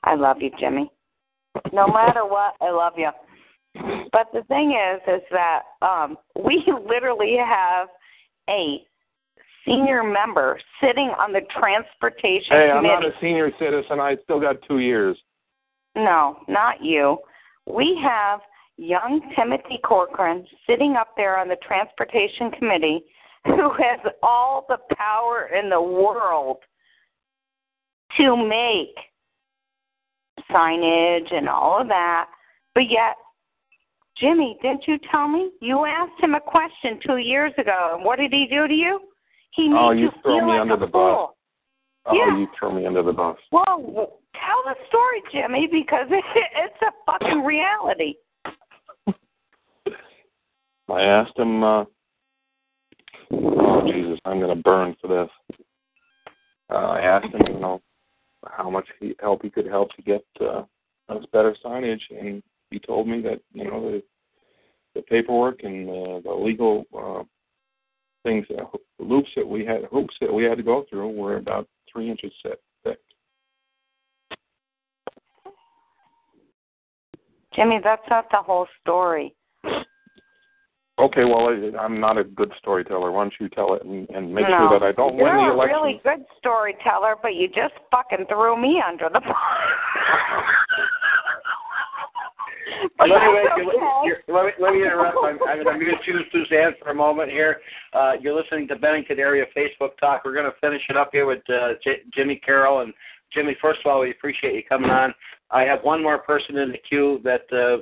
I 0.04 0.14
love 0.14 0.36
you, 0.40 0.50
Jimmy. 0.60 0.90
No 1.72 1.86
matter 1.86 2.24
what, 2.24 2.54
I 2.60 2.70
love 2.70 2.94
you. 2.96 3.10
But 4.12 4.28
the 4.32 4.42
thing 4.48 4.72
is, 4.72 5.00
is 5.06 5.22
that 5.30 5.62
um, 5.82 6.16
we 6.44 6.64
literally 6.88 7.36
have 7.38 7.88
a 8.48 8.82
senior 9.66 10.02
member 10.02 10.58
sitting 10.80 11.12
on 11.18 11.32
the 11.32 11.42
transportation 11.58 12.46
Hey, 12.56 12.70
I'm 12.70 12.78
committee. 12.78 12.94
not 12.94 13.04
a 13.04 13.12
senior 13.20 13.50
citizen. 13.58 14.00
I 14.00 14.16
still 14.24 14.40
got 14.40 14.56
two 14.66 14.78
years. 14.78 15.16
No, 15.94 16.38
not 16.48 16.82
you. 16.82 17.18
We 17.66 17.98
have 18.02 18.40
young 18.76 19.20
Timothy 19.36 19.78
Corcoran 19.84 20.46
sitting 20.66 20.94
up 20.96 21.08
there 21.16 21.36
on 21.36 21.48
the 21.48 21.56
transportation 21.56 22.50
committee 22.52 23.02
who 23.44 23.70
has 23.72 24.00
all 24.22 24.64
the 24.68 24.78
power 24.96 25.50
in 25.58 25.68
the 25.68 25.80
world 25.80 26.58
to 28.16 28.36
make 28.36 28.94
signage 30.50 31.32
and 31.32 31.48
all 31.48 31.80
of 31.80 31.88
that. 31.88 32.26
But 32.74 32.90
yet, 32.90 33.16
Jimmy, 34.18 34.58
didn't 34.62 34.84
you 34.86 34.98
tell 35.10 35.28
me? 35.28 35.50
You 35.60 35.84
asked 35.84 36.20
him 36.20 36.34
a 36.34 36.40
question 36.40 36.98
two 37.06 37.18
years 37.18 37.52
ago, 37.58 37.92
and 37.94 38.04
what 38.04 38.18
did 38.18 38.32
he 38.32 38.46
do 38.50 38.66
to 38.66 38.74
you? 38.74 39.00
He 39.52 39.68
made 39.68 39.78
Oh, 39.78 39.90
you 39.90 40.10
throw 40.22 40.38
feel 40.38 40.46
me 40.46 40.52
like 40.52 40.60
under 40.62 40.74
a 40.74 40.78
the 40.78 40.86
bus. 40.86 40.92
fool. 40.92 41.36
Oh, 42.06 42.14
Yeah. 42.14 42.36
you 42.38 42.48
throw 42.58 42.72
me 42.72 42.86
under 42.86 43.02
the 43.02 43.12
bus. 43.12 43.36
Well, 43.52 44.20
tell 44.34 44.62
the 44.64 44.74
story, 44.88 45.22
Jimmy, 45.32 45.66
because 45.70 46.06
it, 46.10 46.24
it's 46.34 46.82
a 46.82 46.92
fucking 47.06 47.44
reality. 47.44 48.14
I 50.90 51.02
asked 51.02 51.38
him, 51.38 51.62
uh, 51.62 51.84
oh, 53.32 53.82
Jesus, 53.86 54.18
I'm 54.24 54.38
going 54.40 54.56
to 54.56 54.62
burn 54.62 54.96
for 55.00 55.08
this. 55.08 55.30
Uh, 56.70 56.74
I 56.76 57.00
asked 57.00 57.32
him, 57.34 57.42
you 57.46 57.60
know, 57.60 57.80
how 58.46 58.70
much 58.70 58.86
he, 59.00 59.14
help 59.20 59.42
he 59.42 59.50
could 59.50 59.66
help 59.66 59.90
to 59.94 60.02
get 60.02 60.24
uh, 60.40 60.62
us 61.08 61.24
better 61.32 61.56
signage, 61.64 62.00
and 62.10 62.42
he 62.70 62.78
told 62.78 63.08
me 63.08 63.20
that, 63.22 63.40
you 63.52 63.64
know, 63.64 63.90
the, 63.90 64.02
the 64.94 65.02
paperwork 65.02 65.62
and 65.62 65.88
uh, 65.88 66.20
the 66.24 66.34
legal 66.34 66.84
uh, 66.96 67.22
things, 68.22 68.46
uh, 68.58 68.64
loops 68.98 69.30
that 69.36 69.46
we 69.46 69.64
had, 69.64 69.84
hoops 69.90 70.14
that 70.20 70.32
we 70.32 70.44
had 70.44 70.58
to 70.58 70.62
go 70.62 70.84
through 70.88 71.08
were 71.10 71.36
about 71.36 71.66
three 71.90 72.10
inches 72.10 72.32
thick. 72.42 72.98
Jimmy, 77.54 77.80
that's 77.82 78.02
not 78.08 78.30
the 78.30 78.38
whole 78.38 78.66
story. 78.82 79.34
Okay, 80.98 81.24
well, 81.24 81.48
I, 81.48 81.70
I'm 81.78 81.98
not 82.00 82.18
a 82.18 82.24
good 82.24 82.52
storyteller. 82.58 83.12
Why 83.12 83.22
don't 83.22 83.32
you 83.38 83.48
tell 83.48 83.74
it 83.74 83.84
and, 83.84 84.10
and 84.10 84.34
make 84.34 84.48
no. 84.48 84.68
sure 84.68 84.80
that 84.80 84.84
I 84.84 84.90
don't 84.92 85.16
You're 85.16 85.26
win 85.26 85.36
the 85.46 85.52
election? 85.52 85.70
You're 85.70 85.78
a 85.78 85.82
really 85.82 86.00
good 86.02 86.26
storyteller, 86.38 87.14
but 87.22 87.36
you 87.36 87.46
just 87.46 87.74
fucking 87.90 88.26
threw 88.28 88.60
me 88.60 88.82
under 88.86 89.08
the 89.12 89.20
bus. 89.20 89.30
but 92.98 93.08
let, 93.08 93.22
me, 93.22 93.28
let, 93.28 93.52
okay. 93.52 93.62
let, 94.26 94.46
me, 94.46 94.50
let 94.58 94.74
me 94.74 94.82
interrupt. 94.82 95.16
I'm, 95.22 95.38
I'm, 95.48 95.68
I'm 95.68 95.78
going 95.78 95.96
to 95.96 96.02
choose 96.04 96.24
Suzanne 96.32 96.74
for 96.82 96.90
a 96.90 96.94
moment 96.94 97.30
here. 97.30 97.60
Uh, 97.92 98.14
you're 98.20 98.34
listening 98.34 98.66
to 98.68 98.74
Bennington 98.74 99.20
Area 99.20 99.44
Facebook 99.56 99.96
Talk. 100.00 100.22
We're 100.24 100.34
going 100.34 100.50
to 100.50 100.56
finish 100.60 100.82
it 100.88 100.96
up 100.96 101.10
here 101.12 101.26
with 101.26 101.48
uh, 101.48 101.74
J- 101.84 102.02
Jimmy 102.12 102.40
Carroll. 102.44 102.80
And 102.80 102.92
Jimmy, 103.32 103.56
first 103.62 103.78
of 103.84 103.92
all, 103.92 104.00
we 104.00 104.10
appreciate 104.10 104.54
you 104.54 104.64
coming 104.68 104.90
on. 104.90 105.14
I 105.50 105.62
have 105.62 105.82
one 105.82 106.02
more 106.02 106.18
person 106.18 106.58
in 106.58 106.72
the 106.72 106.78
queue 106.78 107.20
that 107.24 107.46
uh, 107.52 107.78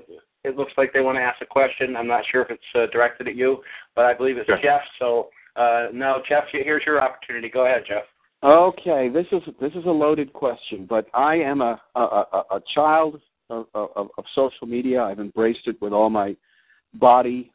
it 0.46 0.56
looks 0.56 0.72
like 0.76 0.92
they 0.92 1.00
want 1.00 1.16
to 1.16 1.22
ask 1.22 1.40
a 1.42 1.46
question. 1.46 1.96
I'm 1.96 2.06
not 2.06 2.24
sure 2.30 2.42
if 2.42 2.50
it's 2.50 2.62
uh, 2.74 2.86
directed 2.92 3.28
at 3.28 3.36
you, 3.36 3.58
but 3.94 4.04
I 4.04 4.14
believe 4.14 4.36
it's 4.38 4.46
Sure. 4.46 4.58
Jeff. 4.62 4.80
So 4.98 5.28
uh, 5.56 5.88
now, 5.92 6.22
Jeff, 6.28 6.44
here's 6.52 6.82
your 6.86 7.02
opportunity. 7.02 7.48
Go 7.48 7.66
ahead, 7.66 7.82
Jeff. 7.86 8.04
Okay, 8.44 9.08
this 9.08 9.26
is 9.32 9.42
this 9.60 9.72
is 9.72 9.84
a 9.86 9.90
loaded 9.90 10.32
question, 10.32 10.86
but 10.88 11.06
I 11.14 11.36
am 11.36 11.62
a 11.62 11.80
a, 11.96 12.00
a, 12.00 12.42
a 12.52 12.60
child 12.74 13.20
of, 13.50 13.66
of, 13.74 14.08
of 14.16 14.24
social 14.34 14.66
media. 14.66 15.02
I've 15.02 15.20
embraced 15.20 15.66
it 15.66 15.80
with 15.80 15.92
all 15.92 16.10
my 16.10 16.36
body, 16.94 17.50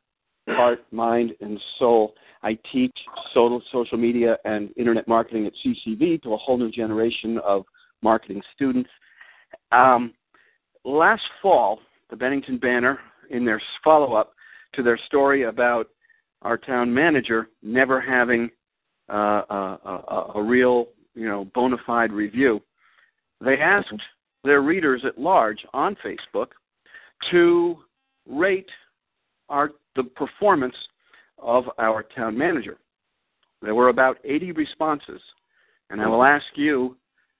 heart, 0.50 0.84
mind, 0.92 1.32
and 1.40 1.60
soul. 1.78 2.14
I 2.44 2.58
teach 2.74 2.96
social 3.34 3.62
social 3.72 3.98
media 3.98 4.38
and 4.44 4.72
internet 4.76 5.08
marketing 5.08 5.46
at 5.46 5.54
CCV 5.64 6.24
to 6.24 6.34
a 6.34 6.38
whole 6.38 6.58
new 6.58 6.72
generation 6.72 7.38
of 7.46 7.64
marketing 8.02 8.42
students. 8.56 8.90
Um, 9.72 10.14
last 10.84 11.24
fall, 11.42 11.80
the 12.12 12.18
Bennington 12.18 12.58
Banner, 12.58 13.00
in 13.32 13.46
their 13.46 13.62
follow 13.84 14.14
up 14.14 14.34
to 14.74 14.84
their 14.84 15.00
story 15.08 15.44
about 15.44 15.88
our 16.42 16.58
town 16.58 16.94
manager 16.94 17.48
never 17.64 18.00
having 18.00 18.50
uh, 19.12 19.42
a, 19.50 19.80
a, 19.86 20.32
a 20.36 20.44
real, 20.44 20.88
you 21.16 21.28
know, 21.28 21.46
bona 21.56 21.78
fide 21.86 22.12
review, 22.12 22.62
they 23.44 23.58
asked 23.58 23.94
their 24.44 24.62
readers 24.62 25.04
at 25.06 25.18
large 25.18 25.66
on 25.74 25.96
Facebook 26.06 26.48
to 27.32 27.78
rate 28.28 28.70
our 29.50 29.72
the 29.96 30.04
performance 30.04 30.76
of 31.38 31.66
our 31.78 32.04
town 32.04 32.38
manager. 32.38 32.78
There 33.62 33.76
were 33.76 33.90
about 33.90 34.18
80 34.24 34.54
responses, 34.54 35.22
and 35.90 36.02
I 36.02 36.08
will 36.08 36.24
ask 36.24 36.46
you, 36.56 36.96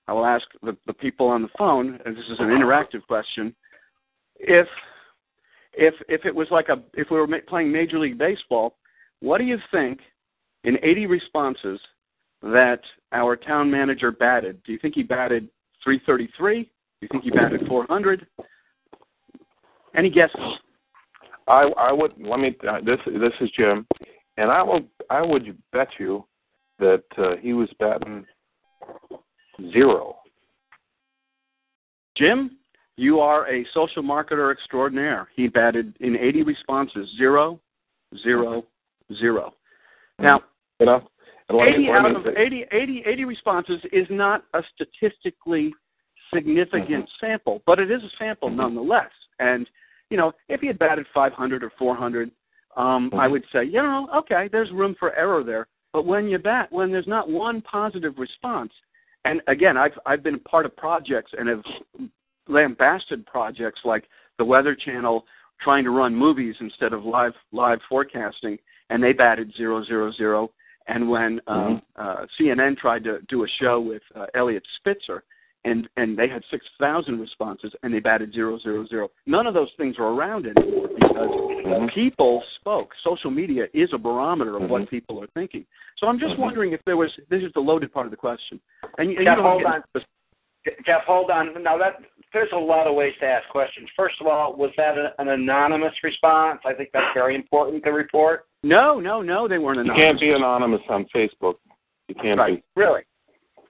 I 0.08 0.14
will 0.14 0.26
ask 0.26 0.46
the, 0.62 0.76
the 0.86 0.94
people 0.94 1.28
on 1.28 1.42
the 1.44 1.50
phone, 1.58 1.98
and 2.06 2.16
this 2.16 2.26
is 2.26 2.40
an 2.40 2.48
interactive 2.48 3.06
question, 3.08 3.56
if 4.42 4.68
if 5.74 5.94
if 6.10 6.26
it 6.26 6.36
was 6.36 6.48
like 6.52 6.70
a 6.70 6.82
if 6.94 7.10
we 7.10 7.18
were 7.18 7.28
playing 7.48 7.72
Major 7.72 8.00
League 8.00 8.18
Baseball, 8.18 8.76
what 9.22 9.38
do 9.38 9.44
you 9.44 9.58
think 9.72 10.00
in 10.64 10.78
80 10.84 11.08
responses 11.08 11.80
that 12.42 12.82
our 13.12 13.36
town 13.36 13.70
manager 13.70 14.12
batted? 14.12 14.62
Do 14.64 14.72
you 14.72 14.80
think 14.80 14.96
he 14.96 15.04
batted 15.04 15.48
333? 15.84 16.64
Do 16.64 16.70
you 17.02 17.08
think 17.12 17.24
he 17.24 17.32
batted 17.32 17.68
400? 17.68 18.28
Any 19.96 20.10
guesses? 20.10 20.40
I 21.48 21.72
I 21.78 21.92
would 21.92 22.14
let 22.20 22.40
me. 22.40 22.56
Uh, 22.68 22.80
this 22.84 23.00
this 23.06 23.34
is 23.42 23.50
Jim, 23.52 23.86
and 24.38 24.50
I 24.52 24.64
will 24.64 24.82
I 25.10 25.22
would 25.22 25.58
bet 25.74 25.90
you 26.00 26.26
that 26.80 27.04
uh, 27.18 27.36
he 27.42 27.54
was 27.54 27.70
batting 27.80 28.26
zero. 29.72 30.18
Jim, 32.16 32.58
you 33.02 33.20
are 33.20 33.52
a 33.52 33.66
social 33.74 34.04
marketer 34.04 34.52
extraordinaire. 34.52 35.28
He 35.36 35.48
batted 35.48 35.96
in 36.02 36.16
80 36.16 36.44
responses, 36.44 37.10
zero, 37.18 37.60
zero, 38.22 38.64
zero. 39.18 39.56
Mm. 40.20 40.24
Now, 40.26 40.40
You 40.80 40.86
know, 40.86 41.02
80 41.64 41.90
out 41.90 42.16
of 42.16 42.28
80, 42.38 42.66
80, 42.72 43.04
80 43.06 43.26
responses 43.26 43.82
is 43.92 44.06
not 44.12 44.44
a 44.54 44.62
statistically 44.76 45.74
significant 46.34 47.06
mm-hmm. 47.06 47.26
sample, 47.26 47.64
but 47.66 47.80
it 47.80 47.90
is 47.90 48.04
a 48.04 48.10
sample 48.20 48.50
mm-hmm. 48.50 48.58
nonetheless. 48.58 49.12
And 49.40 49.68
you 50.12 50.18
know, 50.18 50.32
if 50.48 50.62
he 50.62 50.68
had 50.68 50.78
batted 50.78 51.08
500 51.14 51.64
or 51.64 51.72
400, 51.80 52.30
um, 52.78 53.10
I 53.14 53.24
mm-hmm. 53.26 53.32
would 53.32 53.44
say, 53.52 53.64
you 53.64 53.82
know, 53.82 54.08
okay, 54.16 54.48
there's 54.52 54.72
room 54.72 54.96
for 55.00 55.16
error 55.16 55.44
there. 55.44 55.68
But 55.92 56.06
when 56.06 56.28
you 56.28 56.38
bat, 56.38 56.72
when 56.72 56.92
there's 56.92 57.08
not 57.08 57.30
one 57.30 57.62
positive 57.62 58.14
response, 58.18 58.72
and 59.26 59.42
again, 59.48 59.76
I've 59.76 59.98
I've 60.06 60.24
been 60.24 60.40
part 60.40 60.68
of 60.68 60.76
projects 60.78 61.32
and 61.38 61.50
have 61.50 61.64
lambasted 62.52 63.26
projects 63.26 63.82
like 63.84 64.06
the 64.38 64.46
Weather 64.46 64.76
Channel 64.76 65.26
trying 65.62 65.84
to 65.84 65.92
run 65.92 66.16
movies 66.16 66.56
instead 66.60 66.94
of 66.94 67.06
live 67.06 67.34
live 67.52 67.80
forecasting, 67.88 68.58
and 68.90 69.04
they 69.04 69.14
batted 69.14 69.54
zero 69.56 69.84
zero 69.84 70.12
zero. 70.12 70.52
And 70.88 71.10
when 71.10 71.40
um, 71.48 71.82
uh, 71.96 72.26
CNN 72.40 72.78
tried 72.78 73.04
to 73.04 73.20
do 73.30 73.44
a 73.44 73.48
show 73.60 73.80
with 73.80 74.02
uh, 74.16 74.26
Eliot 74.34 74.64
Spitzer, 74.78 75.24
and 75.64 75.88
and 75.98 76.18
they 76.18 76.28
had 76.28 76.44
six 76.50 76.66
thousand 76.80 77.20
responses, 77.20 77.72
and 77.84 77.94
they 77.94 78.00
batted 78.00 78.34
zero 78.34 78.58
zero 78.60 78.86
zero. 78.88 79.10
None 79.28 79.46
of 79.46 79.54
those 79.54 79.70
things 79.78 79.96
are 80.00 80.08
around 80.08 80.48
anymore 80.48 80.90
because 81.00 81.90
people 81.94 82.42
spoke. 82.60 82.90
Social 83.04 83.30
media 83.30 83.66
is 83.74 83.90
a 83.94 83.98
barometer 83.98 84.58
of 84.58 84.70
what 84.70 84.90
people 84.90 85.22
are 85.22 85.28
thinking. 85.36 85.66
So 85.98 86.08
I'm 86.08 86.20
just 86.20 86.38
wondering 86.40 86.74
if 86.74 86.82
there 86.86 86.98
was. 86.98 87.12
This 87.30 87.44
is 87.44 87.52
the 87.54 87.60
loaded 87.60 87.94
part 87.94 88.08
of 88.08 88.12
the 88.12 88.18
question. 88.18 88.60
And, 88.98 89.12
and 89.12 89.26
Jeff, 89.26 89.38
hold 89.38 89.64
on. 89.66 89.84
Jeff, 90.86 91.02
hold 91.08 91.30
on. 91.32 91.64
Now 91.64 91.78
that 91.78 92.02
there's 92.34 92.50
a 92.54 92.58
lot 92.58 92.88
of 92.88 92.96
ways 92.96 93.14
to 93.20 93.26
ask 93.26 93.48
questions. 93.50 93.88
First 93.96 94.16
of 94.22 94.28
all, 94.28 94.56
was 94.56 94.72
that 94.78 94.98
a, 94.98 95.14
an 95.20 95.28
anonymous 95.30 95.94
response? 96.04 96.60
I 96.66 96.74
think 96.74 96.90
that's 96.94 97.14
very 97.14 97.36
important 97.36 97.84
to 97.84 97.92
report. 97.92 98.46
No, 98.64 99.00
no, 99.00 99.22
no, 99.22 99.48
they 99.48 99.58
weren't 99.58 99.80
anonymous. 99.80 99.98
you 100.00 100.06
can't 100.06 100.20
be 100.20 100.32
anonymous 100.32 100.82
on 100.90 101.06
Facebook. 101.14 101.56
You 102.08 102.16
can't 102.16 102.40
Right. 102.40 102.64
Really? 102.76 103.02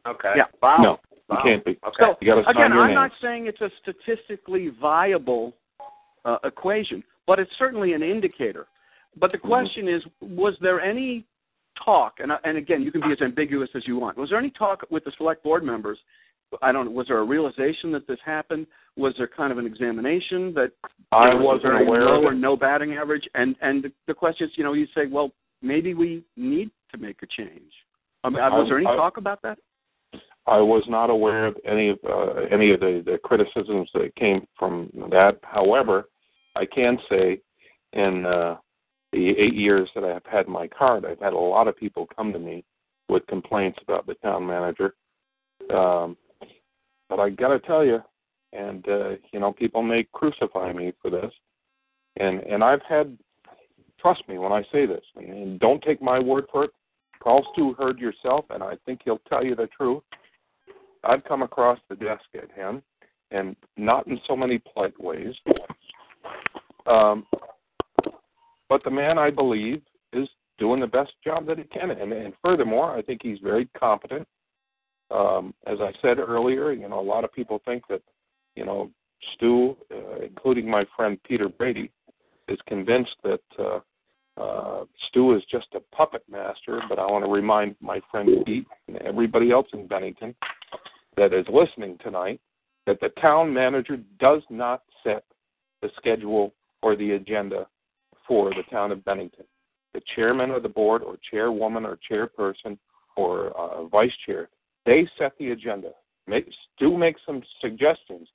Okay. 0.08 0.34
Yeah. 0.36 0.46
Wow. 0.62 0.78
be. 0.78 0.84
No, 0.84 1.00
you 1.14 1.18
Wow. 1.30 1.42
can't 1.44 1.66
be. 1.66 1.72
Okay. 1.88 1.96
So 2.04 2.18
You 2.22 2.34
sign 2.44 2.56
again, 2.56 2.72
your 2.74 2.82
I'm 2.82 2.88
name. 2.88 2.96
not 2.96 3.12
saying 3.22 3.48
it's 3.48 3.62
a 3.62 3.70
statistically 3.82 4.70
viable 4.82 5.56
uh, 6.26 6.38
equation, 6.44 7.04
but 7.28 7.40
it's 7.40 7.52
certainly 7.58 7.94
an 7.94 8.04
indicator. 8.04 8.68
But 9.18 9.32
the 9.32 9.38
Mm-hmm. 9.40 9.48
question 9.48 9.88
is, 9.88 10.04
was 10.22 10.56
there 10.62 10.80
any 10.82 11.26
talk? 11.84 12.20
And, 12.20 12.32
and 12.44 12.58
again, 12.58 12.82
you 12.82 12.92
can 12.92 13.02
be 13.02 13.12
as 13.12 13.22
ambiguous 13.22 13.70
as 13.76 13.88
you 13.88 13.98
want. 13.98 14.18
Was 14.18 14.30
there 14.30 14.40
any 14.40 14.52
talk 14.52 14.84
with 14.90 15.04
the 15.06 15.12
select 15.18 15.44
board 15.44 15.64
members? 15.64 15.98
I 16.62 16.72
don't. 16.72 16.86
know, 16.86 16.92
Was 16.92 17.08
there 17.08 17.20
a 17.20 17.24
realization 17.24 17.92
that 17.94 18.08
this 18.08 18.20
happened? 18.26 18.68
Was 18.98 19.14
there 19.18 19.28
kind 19.28 19.52
of 19.52 19.58
an 19.58 19.66
examination 19.66 20.54
that 20.54 20.72
I 21.12 21.34
was 21.34 21.62
wasn't 21.64 21.82
aware 21.82 22.06
low 22.06 22.20
of 22.20 22.24
or 22.26 22.34
no 22.34 22.58
batting 22.58 22.94
average? 22.94 23.28
And 23.36 23.56
and 23.62 23.84
the, 23.84 23.92
the 24.08 24.14
question 24.14 24.48
is, 24.48 24.54
you 24.58 24.64
know, 24.64 24.74
you 24.74 24.88
say, 24.96 25.08
well, 25.08 25.32
maybe 25.62 25.94
we 25.94 26.24
need 26.36 26.72
to 26.92 26.98
make 26.98 27.22
a 27.24 27.28
change. 27.28 27.72
I 28.24 28.30
mean, 28.30 28.40
was 28.40 28.68
there 28.68 28.78
any 28.78 28.88
I- 28.88 28.96
talk 28.96 29.18
about 29.18 29.42
that? 29.44 29.58
I 30.48 30.58
was 30.58 30.84
not 30.88 31.10
aware 31.10 31.46
of 31.46 31.56
any 31.66 31.90
of 31.90 32.00
uh, 32.08 32.42
any 32.52 32.72
of 32.72 32.80
the, 32.80 33.04
the 33.06 33.18
criticisms 33.24 33.90
that 33.94 34.16
came 34.16 34.48
from 34.58 34.90
that. 35.12 35.38
However, 35.44 36.10
I 36.56 36.66
can 36.66 36.98
say, 37.10 37.40
in 37.94 38.26
uh, 38.26 38.58
the 39.14 39.30
eight 39.30 39.54
years 39.54 39.90
that 39.94 40.04
I 40.04 40.10
have 40.10 40.26
had 40.26 40.48
my 40.48 40.68
card, 40.68 41.06
I've 41.06 41.20
had 41.20 41.34
a 41.34 41.38
lot 41.38 41.68
of 41.68 41.78
people 41.78 42.08
come 42.16 42.34
to 42.34 42.40
me 42.40 42.64
with 43.08 43.26
complaints 43.28 43.80
about 43.84 44.08
the 44.08 44.16
town 44.16 44.46
manager. 44.46 44.96
Um, 45.74 46.18
but 47.12 47.20
I 47.20 47.30
got 47.30 47.50
to 47.50 47.60
tell 47.60 47.86
you, 47.86 48.00
and 48.54 48.88
uh, 48.88 49.10
you 49.34 49.40
know, 49.42 49.52
people 49.52 49.84
may 49.84 50.08
crucify 50.14 50.72
me 50.72 50.94
for 51.02 51.12
this, 51.12 51.32
and 52.18 52.40
and 52.40 52.64
I've 52.64 52.82
had, 52.88 53.18
trust 54.00 54.24
me 54.30 54.38
when 54.38 54.54
I 54.54 54.64
say 54.72 54.86
this, 54.86 55.04
and, 55.18 55.30
and 55.30 55.60
don't 55.60 55.84
take 55.84 56.02
my 56.02 56.18
word 56.18 56.46
for 56.50 56.64
it. 56.64 56.72
Call 57.22 57.46
Stu 57.52 57.76
Hurd 57.78 58.00
yourself, 58.00 58.46
and 58.50 58.64
I 58.64 58.78
think 58.86 59.02
he'll 59.04 59.22
tell 59.30 59.44
you 59.44 59.56
the 59.56 59.68
truth. 59.68 60.02
I've 61.04 61.24
come 61.26 61.42
across 61.42 61.80
the 61.90 61.96
desk 61.96 62.24
at 62.34 62.50
him, 62.52 62.82
and 63.30 63.58
not 63.76 64.08
in 64.08 64.18
so 64.26 64.36
many 64.36 64.60
polite 64.60 65.00
ways. 65.00 65.36
Um, 66.88 67.26
but 68.70 68.84
the 68.86 68.90
man, 68.90 69.18
I 69.18 69.32
believe, 69.32 69.82
is 70.14 70.30
doing 70.58 70.80
the 70.80 70.88
best 70.88 71.12
job 71.26 71.46
that 71.48 71.58
he 71.58 71.66
can, 71.66 71.92
and, 71.92 72.14
and 72.14 72.34
furthermore, 72.42 72.96
I 72.96 73.02
think 73.02 73.20
he's 73.22 73.40
very 73.44 73.68
competent. 73.78 74.26
Um, 75.12 75.54
as 75.68 75.80
I 75.82 75.92
said 76.02 76.20
earlier, 76.20 76.72
you 76.72 76.88
know, 76.88 77.00
a 77.00 77.02
lot 77.02 77.24
of 77.24 77.34
people 77.34 77.62
think 77.66 77.84
that, 77.90 78.02
you 78.56 78.66
know, 78.66 78.90
Stu, 79.34 79.76
uh, 79.92 80.22
including 80.24 80.70
my 80.70 80.86
friend 80.96 81.18
Peter 81.24 81.50
Brady, 81.50 81.92
is 82.48 82.58
convinced 82.68 83.16
that 83.24 83.42
uh, 83.60 83.80
uh, 84.42 84.86
Stu 85.08 85.36
is 85.36 85.44
just 85.52 85.68
a 85.74 85.80
puppet 85.96 86.24
master. 86.30 86.82
But 86.90 87.00
I 87.00 87.06
want 87.06 87.26
to 87.26 87.32
remind 87.32 87.76
my 87.82 88.02
friend 88.10 88.30
Pete 88.46 88.68
and 88.88 88.98
everybody 88.98 89.52
else 89.52 89.68
in 89.74 89.88
Bennington 89.88 90.34
that 91.18 91.34
is 91.34 91.46
listening 91.52 91.98
tonight 92.02 92.40
that 92.88 93.00
the 93.00 93.10
town 93.22 93.54
manager 93.54 93.98
does 94.20 94.42
not 94.50 94.82
set 95.04 95.24
the 95.82 95.90
schedule 95.98 96.54
or 96.82 96.96
the 96.96 97.12
agenda 97.12 97.68
for 98.28 98.50
the 98.50 98.64
town 98.72 98.92
of 98.92 99.04
Bennington. 99.06 99.46
The 99.94 100.02
chairman 100.16 100.52
of 100.52 100.64
the 100.64 100.70
board 100.70 101.04
or 101.04 101.18
chairwoman 101.30 101.86
or 101.86 102.00
chairperson 102.10 102.78
or 103.18 103.50
uh, 103.58 103.86
vice 103.86 104.12
chair, 104.26 104.50
they 104.86 105.08
set 105.18 105.34
the 105.38 105.52
agenda. 105.52 105.92
Make, 106.28 106.48
Stu 106.76 106.98
makes 106.98 107.22
some 107.26 107.42
suggestions, 107.60 108.28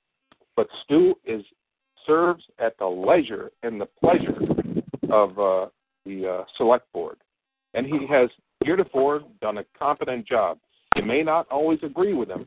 but 0.55 0.67
Stu 0.83 1.15
is 1.25 1.43
serves 2.05 2.43
at 2.59 2.77
the 2.77 2.85
leisure 2.85 3.51
and 3.63 3.79
the 3.79 3.85
pleasure 3.85 4.37
of 5.09 5.37
uh, 5.37 5.67
the 6.05 6.27
uh, 6.27 6.43
select 6.57 6.91
board, 6.93 7.17
and 7.73 7.85
he 7.85 8.07
has 8.07 8.29
heretofore 8.63 9.21
done 9.41 9.57
a 9.57 9.65
competent 9.77 10.25
job. 10.25 10.57
You 10.95 11.03
may 11.03 11.21
not 11.21 11.47
always 11.51 11.79
agree 11.83 12.13
with 12.13 12.29
him, 12.29 12.45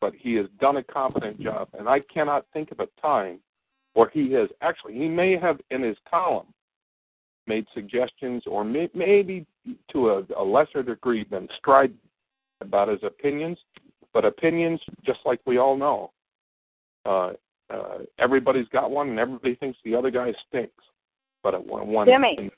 but 0.00 0.12
he 0.14 0.34
has 0.34 0.46
done 0.60 0.76
a 0.78 0.82
competent 0.82 1.40
job, 1.40 1.68
and 1.78 1.88
I 1.88 2.00
cannot 2.00 2.46
think 2.52 2.72
of 2.72 2.80
a 2.80 2.88
time 3.00 3.38
where 3.94 4.10
he 4.10 4.32
has 4.32 4.48
actually 4.60 4.94
he 4.94 5.08
may 5.08 5.38
have 5.38 5.60
in 5.70 5.82
his 5.82 5.96
column 6.08 6.46
made 7.46 7.64
suggestions 7.72 8.42
or 8.46 8.64
may, 8.64 8.90
maybe 8.92 9.46
to 9.92 10.10
a, 10.10 10.22
a 10.36 10.44
lesser 10.44 10.82
degree 10.82 11.24
than 11.30 11.48
strident 11.58 11.98
about 12.60 12.88
his 12.88 13.00
opinions, 13.02 13.58
but 14.12 14.24
opinions, 14.24 14.80
just 15.04 15.20
like 15.24 15.40
we 15.46 15.58
all 15.58 15.76
know, 15.76 16.12
uh, 17.04 17.32
uh, 17.70 17.98
everybody's 18.18 18.68
got 18.68 18.90
one, 18.90 19.08
and 19.10 19.18
everybody 19.18 19.54
thinks 19.56 19.78
the 19.84 19.94
other 19.94 20.10
guy 20.10 20.32
stinks. 20.48 20.84
But 21.42 21.54
at 21.54 21.64
one, 21.64 21.88
one 21.88 22.06
Jimmy. 22.06 22.50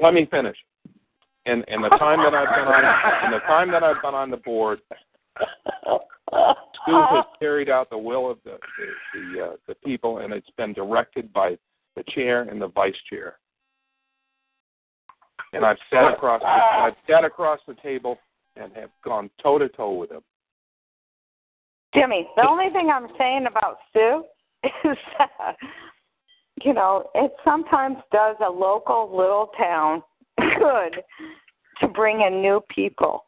let 0.00 0.14
me 0.14 0.26
finish. 0.30 0.56
And 1.46 1.64
and 1.68 1.82
the 1.82 1.88
time 1.90 2.18
that 2.18 2.34
I've 2.34 2.54
been 2.54 2.66
on, 2.66 3.24
and 3.24 3.32
the 3.32 3.38
time 3.40 3.70
that 3.72 3.82
I've 3.82 4.02
been 4.02 4.14
on 4.14 4.30
the 4.30 4.36
board, 4.36 4.80
Stu 5.38 6.92
has 6.92 7.24
carried 7.38 7.70
out 7.70 7.88
the 7.90 7.98
will 7.98 8.30
of 8.30 8.38
the 8.44 8.58
the 8.78 9.20
the, 9.34 9.44
uh, 9.44 9.56
the 9.66 9.74
people, 9.76 10.18
and 10.18 10.32
it's 10.32 10.50
been 10.56 10.72
directed 10.72 11.32
by 11.32 11.56
the 11.96 12.04
chair 12.14 12.42
and 12.42 12.60
the 12.60 12.68
vice 12.68 12.94
chair. 13.08 13.38
And 15.52 15.64
I've 15.64 15.78
sat 15.90 16.12
across 16.12 16.42
the, 16.42 16.46
I've 16.46 16.94
sat 17.08 17.24
across 17.24 17.58
the 17.66 17.74
table 17.82 18.18
and 18.60 18.72
have 18.74 18.90
gone 19.04 19.30
toe 19.42 19.58
to 19.58 19.68
toe 19.68 19.94
with 19.94 20.10
him. 20.10 20.20
Jimmy, 21.94 22.28
the 22.36 22.46
only 22.46 22.70
thing 22.70 22.90
I'm 22.92 23.08
saying 23.18 23.46
about 23.46 23.78
Sue 23.92 24.24
is 24.64 24.96
that, 25.18 25.56
you 26.62 26.72
know, 26.72 27.10
it 27.14 27.32
sometimes 27.44 27.96
does 28.12 28.36
a 28.46 28.50
local 28.50 29.10
little 29.16 29.50
town 29.58 30.02
good 30.38 31.02
to 31.80 31.88
bring 31.88 32.20
in 32.20 32.40
new 32.40 32.60
people 32.72 33.24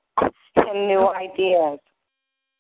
and 0.57 0.87
new 0.87 1.09
ideas. 1.09 1.79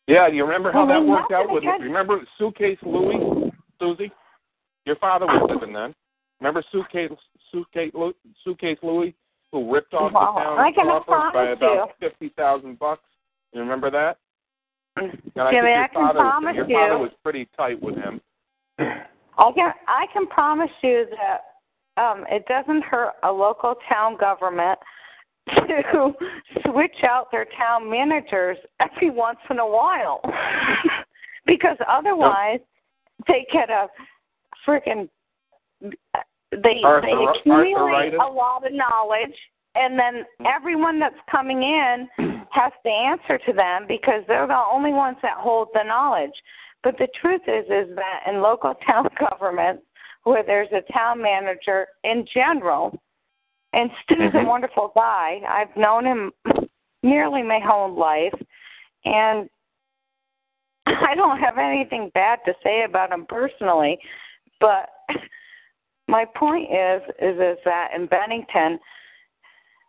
Yeah, 0.08 0.26
you 0.26 0.44
remember 0.44 0.72
how 0.72 0.86
Well, 0.86 1.00
that 1.00 1.08
worked 1.08 1.32
out 1.32 1.50
with 1.50 1.62
get- 1.62 1.80
remember 1.80 2.20
Suitcase 2.38 2.78
Louie, 2.82 3.52
Susie? 3.78 4.10
Your 4.84 4.96
father 4.96 5.26
was 5.26 5.48
living 5.48 5.72
then. 5.72 5.94
Remember 6.40 6.64
Suitcase 6.72 7.10
Suitcase 7.52 7.92
Suitcase 8.42 8.78
Louie, 8.82 9.14
who 9.52 9.72
ripped 9.72 9.94
off 9.94 10.12
Well, 10.12 10.34
the 10.34 10.40
town 10.40 10.58
I 10.58 10.72
can 10.72 10.86
coffers 10.86 11.32
by 11.32 11.50
about 11.50 11.90
fifty 12.00 12.30
thousand 12.36 12.78
bucks. 12.78 13.02
You 13.52 13.60
remember 13.60 13.90
that? 13.90 14.16
And 14.96 15.12
I 15.36 15.50
Jimmy, 15.52 15.68
your 15.68 15.84
I 15.84 15.88
can 15.88 15.94
father, 15.94 16.18
promise 16.18 16.56
your 16.56 16.68
you. 16.68 16.76
father 16.76 16.98
was 16.98 17.10
pretty 17.22 17.48
tight 17.56 17.80
with 17.80 17.96
him. 17.96 18.20
I 18.78 19.52
can 19.54 19.72
I 19.86 20.06
can 20.12 20.26
promise 20.26 20.70
you 20.82 21.06
that 21.10 22.02
um 22.02 22.24
it 22.30 22.44
doesn't 22.46 22.82
hurt 22.84 23.12
a 23.22 23.30
local 23.30 23.74
town 23.88 24.16
government 24.18 24.78
to 25.48 26.12
switch 26.66 27.04
out 27.08 27.28
their 27.30 27.46
town 27.56 27.90
managers 27.90 28.56
every 28.80 29.10
once 29.10 29.38
in 29.50 29.58
a 29.58 29.66
while. 29.66 30.20
because 31.46 31.76
otherwise 31.88 32.60
they 33.26 33.46
get 33.52 33.68
a 33.70 33.88
freaking 34.66 35.08
they 36.62 36.80
Arthur- 36.84 37.06
they 37.06 37.12
accumulate 37.40 38.14
arthritis? 38.14 38.20
a 38.20 38.30
lot 38.30 38.66
of 38.66 38.72
knowledge 38.72 39.36
and 39.74 39.98
then 39.98 40.24
everyone 40.46 40.98
that's 41.00 41.14
coming 41.30 41.62
in 41.62 42.08
has 42.50 42.72
to 42.84 42.90
answer 42.90 43.38
to 43.46 43.52
them 43.52 43.86
because 43.88 44.22
they're 44.28 44.46
the 44.46 44.62
only 44.72 44.92
ones 44.92 45.16
that 45.22 45.36
hold 45.38 45.68
the 45.72 45.82
knowledge. 45.82 46.32
But 46.82 46.98
the 46.98 47.08
truth 47.20 47.40
is 47.46 47.64
is 47.66 47.94
that 47.96 48.20
in 48.30 48.42
local 48.42 48.74
town 48.86 49.08
governments 49.18 49.82
where 50.24 50.42
there's 50.44 50.68
a 50.72 50.92
town 50.92 51.20
manager 51.22 51.86
in 52.04 52.26
general 52.32 52.96
and 53.72 53.90
Stu's 54.02 54.34
a 54.34 54.38
Mhm. 54.38 54.46
wonderful 54.46 54.92
guy. 54.94 55.40
I've 55.48 55.74
known 55.76 56.04
him 56.04 56.32
nearly 57.02 57.42
my 57.42 57.58
whole 57.58 57.90
life 57.92 58.34
and 59.06 59.48
I 60.86 61.14
don't 61.14 61.38
have 61.38 61.56
anything 61.58 62.10
bad 62.12 62.40
to 62.44 62.54
say 62.62 62.84
about 62.84 63.10
him 63.12 63.24
personally, 63.26 63.98
but 64.60 64.90
my 66.12 66.26
point 66.36 66.68
is 66.70 67.02
is 67.20 67.36
is 67.38 67.58
that 67.64 67.88
in 67.96 68.06
Bennington 68.06 68.78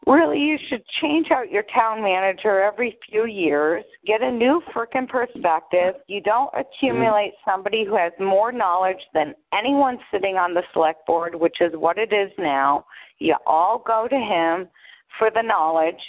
really 0.07 0.39
you 0.39 0.57
should 0.69 0.83
change 1.01 1.27
out 1.31 1.51
your 1.51 1.63
town 1.73 2.01
manager 2.01 2.61
every 2.61 2.97
few 3.09 3.25
years, 3.25 3.83
get 4.07 4.21
a 4.21 4.31
new 4.31 4.61
frickin' 4.73 5.07
perspective. 5.07 5.95
You 6.07 6.21
don't 6.21 6.49
accumulate 6.53 7.33
mm-hmm. 7.33 7.49
somebody 7.51 7.85
who 7.85 7.95
has 7.95 8.13
more 8.19 8.51
knowledge 8.51 9.03
than 9.13 9.33
anyone 9.53 9.97
sitting 10.11 10.37
on 10.37 10.53
the 10.53 10.63
select 10.71 11.05
board, 11.05 11.35
which 11.35 11.57
is 11.59 11.73
what 11.75 11.97
it 11.97 12.13
is 12.13 12.31
now. 12.37 12.85
You 13.19 13.35
all 13.45 13.83
go 13.85 14.07
to 14.09 14.15
him 14.15 14.69
for 15.19 15.29
the 15.29 15.41
knowledge. 15.41 16.01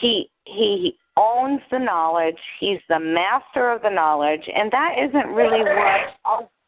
He 0.00 0.30
he 0.44 0.96
owns 1.18 1.60
the 1.70 1.78
knowledge. 1.78 2.38
He's 2.58 2.80
the 2.88 2.98
master 2.98 3.70
of 3.70 3.82
the 3.82 3.90
knowledge, 3.90 4.48
and 4.54 4.70
that 4.72 4.94
isn't 4.98 5.28
really 5.28 5.60
what 5.60 6.48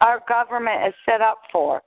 our, 0.00 0.08
our 0.08 0.22
government 0.28 0.88
is 0.88 0.94
set 1.04 1.20
up 1.20 1.38
for. 1.52 1.82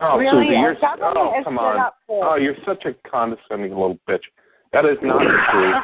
Oh, 0.00 0.18
really, 0.18 0.46
Susie, 0.46 0.58
you're 0.58 0.74
government 0.74 1.16
oh 1.16 1.38
is 1.38 1.44
come 1.44 1.54
set 1.54 1.64
on. 1.64 1.80
up 1.80 1.96
for. 2.06 2.24
Oh, 2.24 2.36
you're 2.36 2.56
such 2.66 2.84
a 2.84 2.94
condescending 3.08 3.70
little 3.70 3.98
bitch. 4.08 4.24
That 4.72 4.84
is 4.84 4.98
not 5.02 5.18
the 5.18 5.38
truth. 5.52 5.74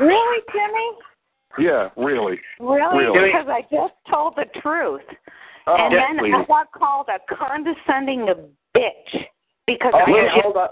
Really, 0.00 0.42
Jimmy? 0.52 1.68
Yeah, 1.68 1.88
really. 1.96 2.38
Really? 2.60 3.04
Really? 3.04 3.28
Because 3.28 3.46
I 3.48 3.62
just 3.62 3.94
told 4.10 4.34
the 4.36 4.46
truth. 4.60 5.02
Oh, 5.66 5.76
and 5.78 5.92
yes, 5.92 6.02
then 6.08 6.18
please. 6.18 6.34
I 6.34 6.44
got 6.46 6.72
called 6.72 7.08
a 7.08 7.18
condescending 7.34 8.26
bitch 8.74 9.26
because 9.66 9.92
Oh, 9.94 9.98
I 10.06 10.10
wait, 10.10 10.28
just 10.32 10.42
hold 10.42 10.56
on. 10.56 10.68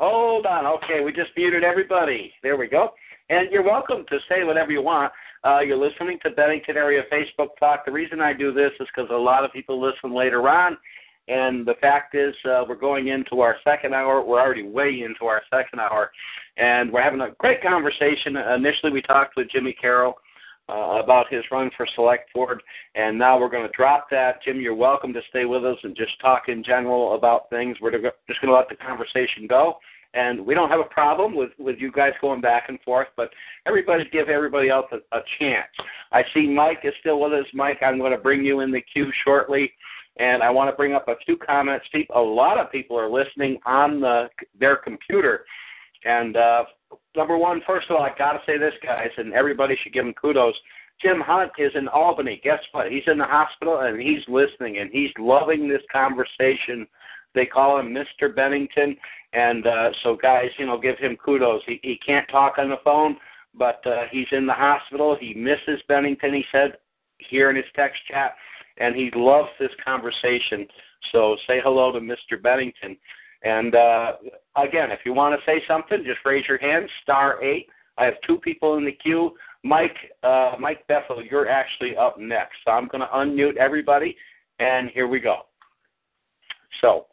Hold 0.00 0.46
on. 0.46 0.66
Okay, 0.66 1.04
we 1.04 1.12
just 1.12 1.30
muted 1.36 1.64
everybody. 1.64 2.32
There 2.42 2.56
we 2.56 2.66
go. 2.66 2.90
And 3.28 3.50
you're 3.50 3.62
welcome 3.62 4.04
to 4.08 4.18
say 4.28 4.44
whatever 4.44 4.72
you 4.72 4.82
want. 4.82 5.12
Uh, 5.44 5.58
you're 5.58 5.76
listening 5.76 6.18
to 6.22 6.30
Bennington 6.30 6.76
Area 6.76 7.02
Facebook 7.12 7.48
Talk. 7.58 7.84
The 7.84 7.90
reason 7.90 8.20
I 8.20 8.32
do 8.32 8.52
this 8.52 8.70
is 8.78 8.86
because 8.94 9.10
a 9.10 9.16
lot 9.16 9.44
of 9.44 9.52
people 9.52 9.80
listen 9.80 10.14
later 10.14 10.48
on. 10.48 10.76
And 11.26 11.66
the 11.66 11.74
fact 11.80 12.14
is, 12.14 12.34
uh, 12.44 12.64
we're 12.68 12.76
going 12.76 13.08
into 13.08 13.40
our 13.40 13.56
second 13.64 13.92
hour. 13.92 14.24
We're 14.24 14.40
already 14.40 14.62
way 14.62 15.02
into 15.02 15.24
our 15.24 15.42
second 15.52 15.80
hour. 15.80 16.12
And 16.58 16.92
we're 16.92 17.02
having 17.02 17.22
a 17.22 17.30
great 17.38 17.60
conversation. 17.60 18.36
Initially, 18.36 18.92
we 18.92 19.02
talked 19.02 19.36
with 19.36 19.50
Jimmy 19.50 19.72
Carroll 19.72 20.14
uh, 20.68 21.00
about 21.02 21.26
his 21.28 21.42
run 21.50 21.70
for 21.76 21.88
select 21.96 22.32
board. 22.34 22.62
And 22.94 23.18
now 23.18 23.38
we're 23.38 23.48
going 23.48 23.66
to 23.66 23.76
drop 23.76 24.08
that. 24.12 24.44
Jim, 24.44 24.60
you're 24.60 24.76
welcome 24.76 25.12
to 25.12 25.20
stay 25.28 25.44
with 25.44 25.64
us 25.64 25.78
and 25.82 25.96
just 25.96 26.20
talk 26.20 26.44
in 26.48 26.62
general 26.62 27.14
about 27.14 27.50
things. 27.50 27.78
We're 27.80 27.90
just 27.90 28.40
going 28.40 28.52
to 28.52 28.52
let 28.52 28.68
the 28.68 28.76
conversation 28.76 29.48
go. 29.48 29.78
And 30.14 30.44
we 30.44 30.54
don't 30.54 30.68
have 30.68 30.80
a 30.80 30.94
problem 30.94 31.34
with, 31.34 31.50
with 31.58 31.76
you 31.78 31.90
guys 31.90 32.12
going 32.20 32.40
back 32.40 32.64
and 32.68 32.78
forth, 32.80 33.08
but 33.16 33.30
everybody 33.66 34.04
give 34.12 34.28
everybody 34.28 34.68
else 34.68 34.86
a, 34.92 34.96
a 35.16 35.20
chance. 35.38 35.68
I 36.12 36.22
see 36.34 36.48
Mike 36.48 36.80
is 36.84 36.92
still 37.00 37.20
with 37.20 37.32
us. 37.32 37.46
Mike, 37.54 37.78
I'm 37.82 37.98
going 37.98 38.12
to 38.12 38.18
bring 38.18 38.44
you 38.44 38.60
in 38.60 38.70
the 38.70 38.82
queue 38.92 39.10
shortly. 39.24 39.72
And 40.18 40.42
I 40.42 40.50
want 40.50 40.70
to 40.70 40.76
bring 40.76 40.92
up 40.92 41.08
a 41.08 41.16
few 41.24 41.38
comments. 41.38 41.86
A 42.14 42.20
lot 42.20 42.58
of 42.58 42.70
people 42.70 42.98
are 42.98 43.10
listening 43.10 43.58
on 43.64 44.00
the, 44.00 44.28
their 44.60 44.76
computer. 44.76 45.46
And 46.04 46.36
uh, 46.36 46.64
number 47.16 47.38
one, 47.38 47.62
first 47.66 47.88
of 47.88 47.96
all, 47.96 48.02
I 48.02 48.10
got 48.18 48.32
to 48.32 48.40
say 48.44 48.58
this, 48.58 48.74
guys, 48.84 49.08
and 49.16 49.32
everybody 49.32 49.76
should 49.82 49.94
give 49.94 50.04
him 50.04 50.12
kudos. 50.12 50.54
Jim 51.00 51.20
Hunt 51.20 51.50
is 51.58 51.72
in 51.74 51.88
Albany. 51.88 52.40
Guess 52.44 52.60
what? 52.72 52.90
He's 52.90 53.02
in 53.06 53.18
the 53.18 53.24
hospital 53.24 53.80
and 53.80 54.00
he's 54.00 54.22
listening 54.28 54.78
and 54.78 54.90
he's 54.92 55.10
loving 55.18 55.68
this 55.68 55.82
conversation. 55.90 56.86
They 57.34 57.46
call 57.46 57.78
him 57.78 57.94
Mr. 57.94 58.34
Bennington, 58.34 58.96
and 59.32 59.66
uh, 59.66 59.90
so 60.02 60.16
guys, 60.16 60.50
you 60.58 60.66
know, 60.66 60.78
give 60.78 60.98
him 60.98 61.16
kudos. 61.16 61.62
He 61.66 61.80
he 61.82 61.98
can't 62.04 62.28
talk 62.28 62.58
on 62.58 62.68
the 62.68 62.76
phone, 62.84 63.16
but 63.54 63.84
uh, 63.86 64.04
he's 64.10 64.26
in 64.32 64.46
the 64.46 64.52
hospital. 64.52 65.16
He 65.18 65.34
misses 65.34 65.82
Bennington. 65.88 66.34
He 66.34 66.44
said 66.52 66.78
here 67.18 67.50
in 67.50 67.56
his 67.56 67.64
text 67.74 68.00
chat, 68.08 68.34
and 68.78 68.94
he 68.94 69.10
loves 69.14 69.48
this 69.58 69.70
conversation. 69.84 70.66
So 71.10 71.36
say 71.46 71.60
hello 71.62 71.92
to 71.92 72.00
Mr. 72.00 72.40
Bennington. 72.40 72.96
And 73.42 73.74
uh, 73.74 74.12
again, 74.56 74.90
if 74.92 75.00
you 75.04 75.14
want 75.14 75.38
to 75.38 75.44
say 75.50 75.62
something, 75.66 76.04
just 76.04 76.20
raise 76.24 76.46
your 76.48 76.58
hand, 76.58 76.88
star 77.02 77.42
eight. 77.42 77.66
I 77.98 78.04
have 78.04 78.14
two 78.26 78.38
people 78.38 78.76
in 78.76 78.84
the 78.84 78.92
queue. 78.92 79.32
Mike, 79.64 79.96
uh, 80.22 80.52
Mike 80.58 80.86
Bethel, 80.88 81.22
you're 81.22 81.48
actually 81.48 81.96
up 81.96 82.18
next. 82.18 82.54
So 82.64 82.72
I'm 82.72 82.88
going 82.88 83.00
to 83.00 83.06
unmute 83.08 83.56
everybody, 83.56 84.16
and 84.58 84.90
here 84.90 85.06
we 85.06 85.20
go. 85.20 85.42
So, 86.80 87.06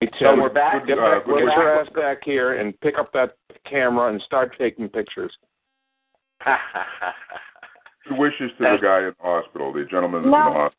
Hey, 0.00 0.08
so 0.18 0.26
uh, 0.26 0.36
we're 0.36 0.50
back. 0.52 0.86
Get, 0.86 0.98
We're 0.98 1.20
get 1.20 1.46
back. 1.46 1.56
your 1.56 1.80
ass 1.80 1.88
back 1.94 2.18
here 2.24 2.60
and 2.60 2.78
pick 2.80 2.98
up 2.98 3.12
that 3.14 3.36
camera 3.68 4.12
and 4.12 4.20
start 4.22 4.54
taking 4.58 4.88
pictures. 4.88 5.32
Good 6.44 8.18
wishes 8.18 8.50
to 8.58 8.64
the 8.64 8.78
guy 8.82 8.98
in 8.98 9.04
the 9.06 9.14
hospital, 9.20 9.72
the 9.72 9.84
gentleman 9.90 10.24
in 10.24 10.30
the 10.30 10.36
No. 10.36 10.42
hospital. 10.52 10.72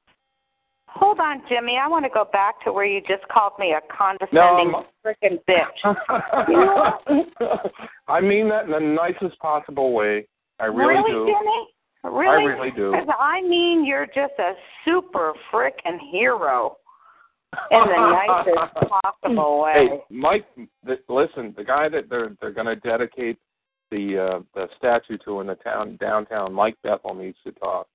Hold 0.90 1.20
on, 1.20 1.42
Jimmy. 1.50 1.78
I 1.84 1.88
want 1.88 2.06
to 2.06 2.10
go 2.10 2.26
back 2.32 2.64
to 2.64 2.72
where 2.72 2.86
you 2.86 3.02
just 3.02 3.28
called 3.28 3.54
me 3.60 3.74
a 3.74 3.82
condescending 3.96 4.72
No, 4.72 4.86
freaking 5.06 5.38
bitch. 5.48 5.84
I 8.08 8.22
mean 8.22 8.50
that 8.50 8.66
in 8.66 8.72
the 8.72 8.80
nicest 8.80 9.38
possible 9.40 9.94
way. 9.94 10.28
I 10.60 10.66
really, 10.66 11.12
do. 11.12 11.26
Jimmy? 11.28 11.68
Really? 12.18 12.28
I 12.52 12.56
really 12.56 12.72
do. 12.72 12.92
'Cause 12.94 13.08
I 13.20 13.42
mean, 13.42 13.86
you're 13.86 14.08
just 14.08 14.34
a 14.40 14.54
super 14.86 15.34
freaking 15.52 16.00
hero 16.12 16.78
in 17.72 17.80
the 17.80 18.26
nicest 18.28 18.90
possible 19.04 19.62
way. 19.62 19.74
Hey, 19.90 20.00
Mike, 20.10 20.46
th- 20.86 21.00
listen. 21.10 21.54
The 21.58 21.64
guy 21.64 21.90
that 21.90 22.10
they're 22.10 22.32
they're 22.42 22.52
going 22.52 22.68
to 22.68 22.76
dedicate 22.76 23.38
the 23.92 24.18
uh, 24.36 24.40
the 24.54 24.68
statue 24.78 25.18
to 25.26 25.42
in 25.42 25.48
the 25.48 25.56
town 25.56 25.98
downtown, 26.00 26.54
Mike 26.54 26.76
Bethel 26.84 27.14
needs 27.14 27.38
to 27.46 27.52
talk. 27.54 27.88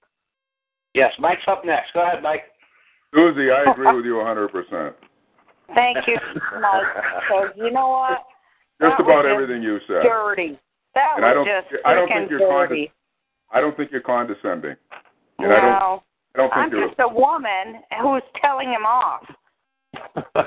yes, 0.95 1.13
Mike's 1.19 1.43
up 1.47 1.65
next. 1.65 1.93
Go 1.93 2.03
ahead, 2.03 2.23
Mike. 2.23 2.45
Susie, 3.15 3.51
I 3.51 3.71
agree 3.71 3.95
with 3.95 4.07
you 4.07 4.15
100%. 4.15 4.95
Thank 5.75 5.99
you, 6.07 6.17
Mike. 6.61 6.83
So 7.29 7.49
you 7.63 7.71
know 7.71 7.89
what? 7.89 8.23
Just 8.81 8.97
That 8.97 9.01
about 9.05 9.07
was 9.07 9.25
just 9.25 9.35
everything 9.35 9.63
you 9.63 9.79
said. 9.87 10.03
Dirty. 10.03 10.59
That 10.95 11.17
And 11.17 11.25
I 11.27 11.37
was 11.37 11.47
don't- 11.47 11.63
just 11.71 11.85
I 11.87 11.95
don't 11.95 12.09
freaking 12.09 12.19
think 12.21 12.31
you're 12.31 12.39
dirty. 12.41 12.91
I 13.53 13.61
don't 13.61 13.77
think 13.77 13.93
you're 13.93 14.01
condescending. 14.01 14.77
And 15.39 15.53
I 15.53 15.61
don't, 15.61 15.69
no, 15.71 16.03
I 16.35 16.39
don't 16.39 16.49
think 16.49 16.57
I'm 16.57 16.71
you're. 16.73 16.89
just 16.89 17.01
a 17.01 17.09
woman 17.09 17.83
who's 18.01 18.23
telling 18.43 18.69
him 18.71 18.87
off. 18.87 19.25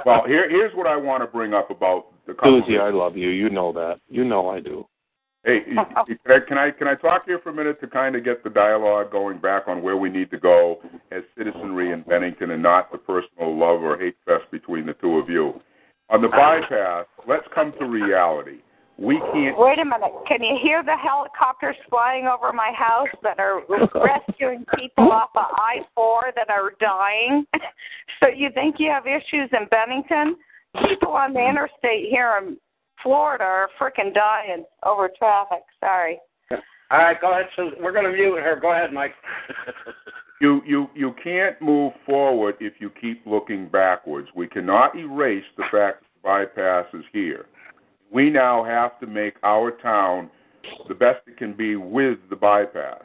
Well, 0.05 0.23
here, 0.27 0.49
here's 0.49 0.73
what 0.76 0.88
I 0.88 0.95
want 0.95 1.23
to 1.23 1.27
bring 1.27 1.53
up 1.53 1.69
about 1.69 2.07
the 2.27 2.35
Susie, 2.43 2.77
I 2.80 2.89
love 2.89 3.15
you. 3.15 3.30
You 3.30 3.49
know 3.49 3.72
that. 3.73 3.99
You 4.09 4.23
know 4.23 4.49
I 4.49 4.59
do. 4.59 4.85
Hey, 5.43 5.59
can 5.61 5.77
I, 6.26 6.39
can 6.39 6.57
I 6.57 6.72
can 6.72 6.88
I 6.88 6.95
talk 6.95 7.26
here 7.26 7.39
for 7.43 7.49
a 7.49 7.53
minute 7.53 7.80
to 7.81 7.88
kind 7.88 8.15
of 8.15 8.23
get 8.23 8.43
the 8.43 8.49
dialogue 8.49 9.11
going 9.11 9.38
back 9.38 9.67
on 9.67 9.84
where 9.84 9.95
we 9.95 10.09
need 10.09 10.31
to 10.31 10.39
go 10.39 10.81
as 11.11 11.22
citizenry 11.38 11.91
in 11.91 12.01
Bennington 12.01 12.49
and 12.51 12.63
not 12.63 12.91
the 12.91 12.97
personal 12.97 13.55
love 13.55 13.84
or 13.84 13.95
hate 13.95 14.15
fest 14.26 14.45
between 14.51 14.88
the 14.88 14.93
two 14.93 15.19
of 15.19 15.30
you. 15.30 15.61
On 16.09 16.22
the 16.22 16.30
bypass, 16.30 17.05
let's 17.27 17.47
come 17.53 17.73
to 17.80 17.85
reality. 17.85 18.57
We 18.97 19.19
can't. 19.34 19.57
Wait 19.57 19.80
a 19.80 19.85
minute. 19.85 20.11
Can 20.27 20.41
you 20.41 20.57
hear 20.61 20.81
the 20.84 20.95
helicopters 20.95 21.76
flying 21.89 22.27
over 22.27 22.53
my 22.53 22.72
house 22.77 23.09
that 23.23 23.39
are 23.39 23.61
rescuing 23.69 24.65
people 24.77 25.11
off 25.11 25.31
of 25.35 25.45
I 25.55 25.80
4 25.93 26.31
that 26.35 26.49
are 26.49 26.72
dying? 26.80 27.45
so 28.19 28.30
you 28.30 28.49
think 28.53 28.76
you 28.80 28.89
have 28.89 29.05
issues 29.05 29.49
in 29.51 29.67
Bennington? 29.69 30.38
People 30.88 31.11
on 31.11 31.34
the 31.34 31.39
interstate 31.39 32.09
here 32.09 32.39
in 32.41 32.57
Florida 33.03 33.43
are 33.43 33.69
freaking 33.80 34.13
dying 34.13 34.63
over 34.84 35.09
traffic. 35.17 35.63
Sorry. 35.80 36.19
All 36.91 36.99
right, 36.99 37.19
go 37.19 37.31
ahead. 37.31 37.47
So 37.55 37.72
we're 37.81 37.91
going 37.91 38.05
to 38.05 38.11
mute 38.11 38.35
her. 38.41 38.57
Go 38.59 38.72
ahead, 38.72 38.93
Mike. 38.93 39.13
You 40.41 40.61
you 40.65 40.88
you 40.93 41.15
can't 41.23 41.59
move 41.61 41.93
forward 42.05 42.55
if 42.59 42.73
you 42.80 42.91
keep 43.01 43.26
looking 43.26 43.69
backwards. 43.69 44.27
We 44.35 44.47
cannot 44.47 44.95
erase 44.97 45.45
the 45.55 45.63
fact 45.72 46.01
that 46.01 46.09
the 46.13 46.22
bypass 46.22 46.85
is 46.93 47.05
here. 47.13 47.45
We 48.15 48.29
now 48.29 48.63
have 48.63 48.97
to 49.01 49.07
make 49.07 49.33
our 49.43 49.71
town 49.71 50.29
the 50.87 50.95
best 50.95 51.27
it 51.27 51.35
can 51.35 51.51
be 51.51 51.75
with 51.75 52.17
the 52.29 52.37
bypass. 52.37 53.03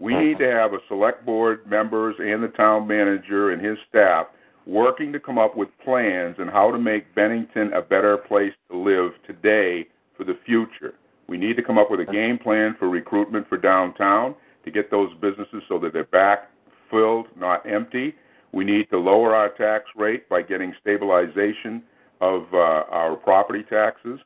We 0.00 0.16
need 0.16 0.40
to 0.40 0.50
have 0.50 0.72
a 0.72 0.78
select 0.88 1.24
board 1.24 1.64
members 1.70 2.16
and 2.18 2.42
the 2.42 2.48
town 2.48 2.88
manager 2.88 3.52
and 3.52 3.64
his 3.64 3.78
staff 3.88 4.26
working 4.66 5.12
to 5.12 5.20
come 5.20 5.38
up 5.38 5.56
with 5.56 5.68
plans 5.84 6.38
on 6.40 6.48
how 6.48 6.72
to 6.72 6.78
make 6.78 7.14
Bennington 7.14 7.72
a 7.72 7.80
better 7.80 8.16
place 8.16 8.52
to 8.68 8.76
live 8.76 9.12
today 9.28 9.86
for 10.16 10.24
the 10.24 10.36
future. 10.44 10.94
We 11.28 11.38
need 11.38 11.56
to 11.56 11.62
come 11.62 11.78
up 11.78 11.88
with 11.88 12.00
a 12.00 12.12
game 12.12 12.36
plan 12.36 12.74
for 12.80 12.88
recruitment 12.88 13.48
for 13.48 13.58
downtown 13.58 14.34
to 14.64 14.72
get 14.72 14.90
those 14.90 15.14
businesses 15.20 15.62
so 15.68 15.78
that 15.78 15.92
they're 15.92 16.02
back 16.06 16.50
filled, 16.90 17.28
not 17.38 17.64
empty. 17.64 18.12
We 18.50 18.64
need 18.64 18.90
to 18.90 18.98
lower 18.98 19.36
our 19.36 19.50
tax 19.50 19.84
rate 19.94 20.28
by 20.28 20.42
getting 20.42 20.74
stabilization 20.80 21.84
of 22.20 22.42
uh, 22.52 22.90
our 22.90 23.14
property 23.14 23.62
taxes. 23.62 24.18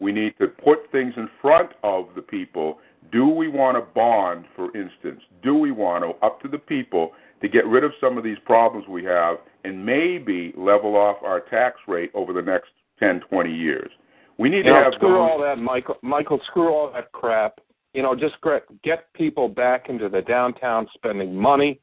We 0.00 0.12
need 0.12 0.34
to 0.40 0.48
put 0.48 0.90
things 0.90 1.14
in 1.16 1.28
front 1.40 1.70
of 1.82 2.08
the 2.14 2.22
people. 2.22 2.78
Do 3.12 3.28
we 3.28 3.48
want 3.48 3.76
a 3.76 3.80
bond, 3.82 4.44
for 4.56 4.66
instance? 4.76 5.20
Do 5.42 5.54
we 5.54 5.70
want 5.70 6.04
to, 6.04 6.26
up 6.26 6.40
to 6.42 6.48
the 6.48 6.58
people, 6.58 7.12
to 7.42 7.48
get 7.48 7.66
rid 7.66 7.84
of 7.84 7.92
some 8.00 8.18
of 8.18 8.24
these 8.24 8.38
problems 8.44 8.88
we 8.88 9.04
have 9.04 9.36
and 9.64 9.84
maybe 9.84 10.52
level 10.56 10.96
off 10.96 11.16
our 11.22 11.40
tax 11.40 11.76
rate 11.86 12.10
over 12.14 12.32
the 12.32 12.42
next 12.42 12.70
10, 12.98 13.20
20 13.28 13.52
years? 13.54 13.90
We 14.38 14.48
need 14.48 14.58
You 14.58 14.62
to 14.64 14.70
know, 14.70 14.84
have 14.84 14.94
screw 14.94 15.10
those- 15.10 15.18
all 15.30 15.38
that, 15.40 15.58
Michael. 15.58 15.96
Michael, 16.02 16.40
screw 16.40 16.68
all 16.72 16.90
that 16.90 17.12
crap. 17.12 17.60
You 17.92 18.02
know, 18.02 18.16
just 18.16 18.40
get 18.42 18.64
get 18.82 19.12
people 19.12 19.48
back 19.48 19.88
into 19.88 20.08
the 20.08 20.22
downtown, 20.22 20.88
spending 20.94 21.36
money, 21.36 21.78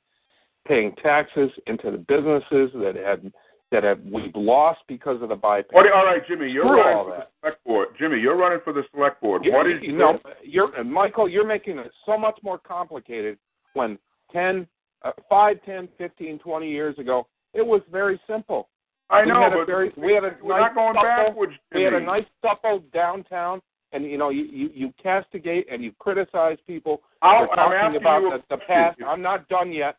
paying 0.68 0.94
taxes 0.96 1.50
into 1.68 1.90
the 1.92 1.98
businesses 1.98 2.72
that 2.74 2.96
had 2.96 3.32
that 3.72 3.84
have 3.84 4.00
we've 4.04 4.36
lost 4.36 4.82
because 4.88 5.22
of 5.22 5.30
the 5.30 5.36
bypass. 5.36 5.72
What, 5.72 5.92
all 5.92 6.06
right, 6.06 6.22
Jimmy, 6.28 6.50
you're 6.50 6.66
Screw 6.66 6.82
running 6.82 7.06
for 7.06 7.12
that. 7.12 7.32
the 7.42 7.48
select 7.48 7.64
board. 7.64 7.88
Jimmy, 7.98 8.20
you're 8.20 8.38
running 8.38 8.60
for 8.64 8.74
the 8.74 8.84
select 8.94 9.22
board. 9.22 9.46
You, 9.46 9.54
what 9.54 9.66
is 9.70 9.80
you 9.82 9.94
know, 9.94 10.20
you're 10.44 10.84
Michael. 10.84 11.30
You're 11.30 11.48
making 11.48 11.80
it 11.80 11.92
so 12.06 12.18
much 12.18 12.38
more 12.44 12.58
complicated. 12.58 13.38
When 13.74 13.98
10, 14.34 14.68
uh, 15.04 15.12
5, 15.30 15.58
10, 15.66 15.88
15, 15.98 16.40
20 16.40 16.70
years 16.70 17.00
ago, 17.00 17.28
it 17.54 17.66
was 17.66 17.82
very 17.90 18.20
simple. 18.28 18.68
I 19.10 19.22
we 19.22 19.28
know, 19.30 19.50
but 19.54 19.66
very, 19.66 19.92
we 19.98 20.14
had 20.14 20.24
a 20.24 20.36
we're 20.42 20.60
nice 20.60 20.72
not 20.74 20.76
going 20.76 20.94
supple, 20.96 21.04
backwards. 21.28 21.54
We 21.74 21.84
had 21.84 21.94
a 21.94 22.00
nice 22.00 22.26
supple 22.42 22.84
downtown, 22.94 23.62
and 23.94 24.06
you 24.06 24.18
know, 24.18 24.30
you 24.30 24.44
you, 24.46 24.70
you 24.74 24.94
castigate 25.02 25.68
and 25.72 25.84
you 25.84 25.94
criticize 26.00 26.58
people 26.68 27.02
I'll- 27.22 27.50
I'm 27.52 27.72
talking 27.72 27.96
about 28.02 28.22
the, 28.50 28.56
the 28.56 28.62
past. 28.68 29.00
I'm 29.06 29.22
not 29.22 29.48
done 29.50 29.72
yet. 29.72 29.98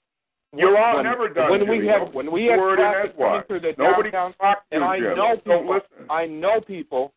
You're 0.55 0.79
all 0.79 0.97
when, 0.97 1.05
never 1.05 1.29
done. 1.29 1.51
When 1.51 1.69
we 1.69 1.87
have 1.87 2.13
when 2.13 2.31
we 2.31 2.47
have 2.47 2.59
traffic 2.77 3.17
coming 3.17 3.43
through 3.47 3.61
the 3.61 3.73
Nobody 3.79 4.11
downtown, 4.11 4.57
and 4.71 4.85
I 4.85 4.99
Jim. 4.99 5.17
know 5.17 5.37
people. 5.37 5.69
listen. 5.69 6.07
I 6.11 6.27
know 6.27 6.61
people. 6.61 7.13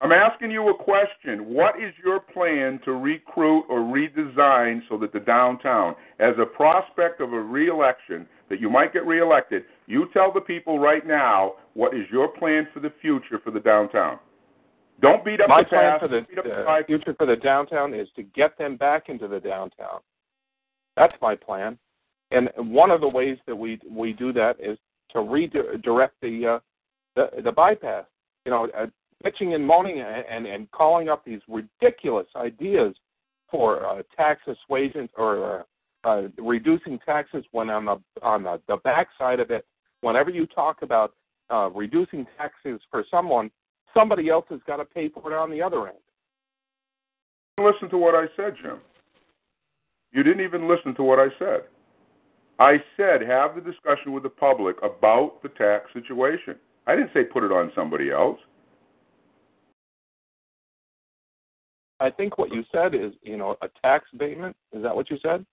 I'm 0.00 0.10
asking 0.10 0.50
you 0.50 0.68
a 0.68 0.74
question. 0.74 1.46
What 1.54 1.76
is 1.80 1.94
your 2.04 2.18
plan 2.18 2.80
to 2.84 2.92
recruit 2.94 3.64
or 3.68 3.78
redesign 3.78 4.80
so 4.88 4.98
that 4.98 5.12
the 5.12 5.20
downtown, 5.20 5.94
as 6.18 6.34
a 6.40 6.44
prospect 6.44 7.20
of 7.20 7.32
a 7.32 7.40
reelection, 7.40 8.26
that 8.48 8.60
you 8.60 8.68
might 8.68 8.92
get 8.92 9.06
reelected, 9.06 9.62
you 9.86 10.08
tell 10.12 10.32
the 10.32 10.40
people 10.40 10.80
right 10.80 11.06
now 11.06 11.52
what 11.74 11.94
is 11.94 12.02
your 12.10 12.26
plan 12.26 12.66
for 12.74 12.80
the 12.80 12.92
future 13.00 13.38
for 13.44 13.52
the 13.52 13.60
downtown. 13.60 14.18
Don't 15.00 15.24
beat 15.24 15.40
up 15.40 15.48
My 15.48 15.62
the 15.62 15.68
plan 15.68 15.92
past. 15.92 16.02
for 16.02 16.08
the 16.08 16.26
beat 16.28 16.38
up 16.38 16.44
the 16.46 16.62
uh, 16.62 16.82
future 16.84 17.14
for 17.16 17.26
the 17.26 17.36
downtown 17.36 17.94
is 17.94 18.08
to 18.16 18.24
get 18.24 18.58
them 18.58 18.76
back 18.76 19.08
into 19.08 19.28
the 19.28 19.38
downtown. 19.38 20.00
That's 20.96 21.14
my 21.22 21.36
plan, 21.36 21.78
and 22.32 22.48
one 22.72 22.90
of 22.90 23.00
the 23.00 23.08
ways 23.08 23.38
that 23.46 23.56
we 23.56 23.78
we 23.90 24.12
do 24.12 24.32
that 24.32 24.56
is 24.60 24.78
to 25.12 25.20
redirect 25.20 26.14
the 26.22 26.46
uh, 26.46 26.58
the, 27.16 27.42
the 27.42 27.52
bypass. 27.52 28.04
You 28.44 28.50
know, 28.50 28.68
uh, 28.76 28.86
bitching 29.24 29.54
and 29.54 29.66
moaning 29.66 30.00
and, 30.00 30.24
and 30.28 30.46
and 30.46 30.70
calling 30.70 31.08
up 31.08 31.24
these 31.24 31.40
ridiculous 31.48 32.26
ideas 32.36 32.94
for 33.50 33.86
uh, 33.86 34.02
tax 34.16 34.40
assuasion 34.46 35.08
or 35.16 35.60
uh, 36.04 36.08
uh, 36.08 36.22
reducing 36.38 36.98
taxes 37.00 37.44
when 37.52 37.70
on 37.70 37.84
the 37.84 38.00
on 38.22 38.42
the, 38.42 38.60
the 38.68 38.76
back 38.78 39.08
side 39.18 39.40
of 39.40 39.50
it, 39.50 39.66
whenever 40.00 40.30
you 40.30 40.46
talk 40.46 40.82
about 40.82 41.14
uh, 41.52 41.68
reducing 41.70 42.26
taxes 42.36 42.80
for 42.90 43.04
someone, 43.10 43.50
somebody 43.94 44.28
else 44.28 44.46
has 44.48 44.60
got 44.66 44.76
to 44.76 44.84
pay 44.84 45.08
for 45.08 45.32
it 45.32 45.36
on 45.36 45.50
the 45.50 45.62
other 45.62 45.88
end. 45.88 45.98
Listen 47.58 47.88
to 47.90 47.98
what 47.98 48.14
I 48.14 48.24
said, 48.36 48.54
Jim. 48.62 48.78
You 50.12 50.22
didn't 50.22 50.44
even 50.44 50.68
listen 50.68 50.94
to 50.96 51.02
what 51.02 51.18
I 51.18 51.28
said. 51.38 51.62
I 52.62 52.80
said 52.96 53.22
have 53.22 53.56
the 53.56 53.60
discussion 53.60 54.12
with 54.12 54.22
the 54.22 54.28
public 54.28 54.76
about 54.84 55.42
the 55.42 55.48
tax 55.48 55.92
situation. 55.92 56.54
I 56.86 56.94
didn't 56.94 57.10
say 57.12 57.24
put 57.24 57.42
it 57.42 57.50
on 57.50 57.72
somebody 57.74 58.12
else. 58.12 58.38
I 61.98 62.10
think 62.10 62.38
what 62.38 62.52
you 62.52 62.62
said 62.70 62.94
is, 62.94 63.14
you 63.22 63.36
know, 63.36 63.56
a 63.62 63.68
tax 63.82 64.04
abatement. 64.14 64.54
Is 64.72 64.80
that 64.84 64.94
what 64.94 65.10
you 65.10 65.18
said? 65.24 65.44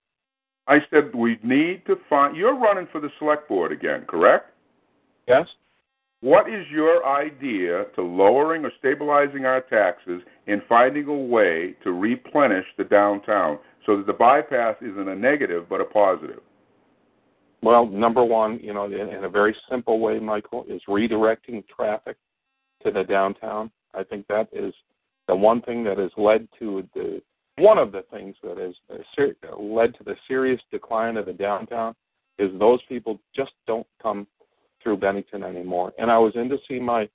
I 0.68 0.78
said 0.88 1.12
we 1.12 1.36
need 1.42 1.84
to 1.86 1.96
find. 2.08 2.36
You're 2.36 2.56
running 2.56 2.86
for 2.92 3.00
the 3.00 3.10
select 3.18 3.48
board 3.48 3.72
again, 3.72 4.04
correct? 4.08 4.52
Yes. 5.26 5.48
What 6.20 6.48
is 6.48 6.64
your 6.70 7.04
idea 7.04 7.86
to 7.96 8.02
lowering 8.02 8.64
or 8.64 8.70
stabilizing 8.78 9.46
our 9.46 9.62
taxes 9.62 10.22
and 10.46 10.62
finding 10.68 11.08
a 11.08 11.12
way 11.12 11.74
to 11.82 11.90
replenish 11.90 12.66
the 12.78 12.84
downtown 12.84 13.58
so 13.84 13.96
that 13.96 14.06
the 14.06 14.12
bypass 14.12 14.76
isn't 14.80 15.08
a 15.08 15.16
negative 15.16 15.68
but 15.68 15.80
a 15.80 15.84
positive? 15.84 16.40
Well, 17.62 17.86
number 17.86 18.24
one, 18.24 18.58
you 18.62 18.72
know, 18.72 18.86
in, 18.86 18.92
in 18.92 19.24
a 19.24 19.28
very 19.28 19.54
simple 19.68 20.00
way, 20.00 20.18
Michael, 20.18 20.64
is 20.68 20.80
redirecting 20.88 21.64
traffic 21.68 22.16
to 22.84 22.90
the 22.90 23.04
downtown. 23.04 23.70
I 23.94 24.02
think 24.04 24.26
that 24.28 24.48
is 24.52 24.72
the 25.28 25.36
one 25.36 25.60
thing 25.62 25.84
that 25.84 25.98
has 25.98 26.10
led 26.16 26.48
to 26.58 26.88
the 26.94 27.20
one 27.58 27.76
of 27.76 27.92
the 27.92 28.04
things 28.10 28.36
that 28.42 28.56
has 28.56 28.74
led 29.58 29.94
to 29.96 30.04
the 30.04 30.16
serious 30.26 30.60
decline 30.70 31.18
of 31.18 31.26
the 31.26 31.32
downtown 31.32 31.94
is 32.38 32.50
those 32.58 32.80
people 32.88 33.20
just 33.36 33.52
don't 33.66 33.86
come 34.02 34.26
through 34.82 34.96
Bennington 34.96 35.42
anymore. 35.42 35.92
And 35.98 36.10
I 36.10 36.16
was 36.16 36.32
in 36.36 36.48
to 36.48 36.56
see 36.66 36.78
my 36.78 37.06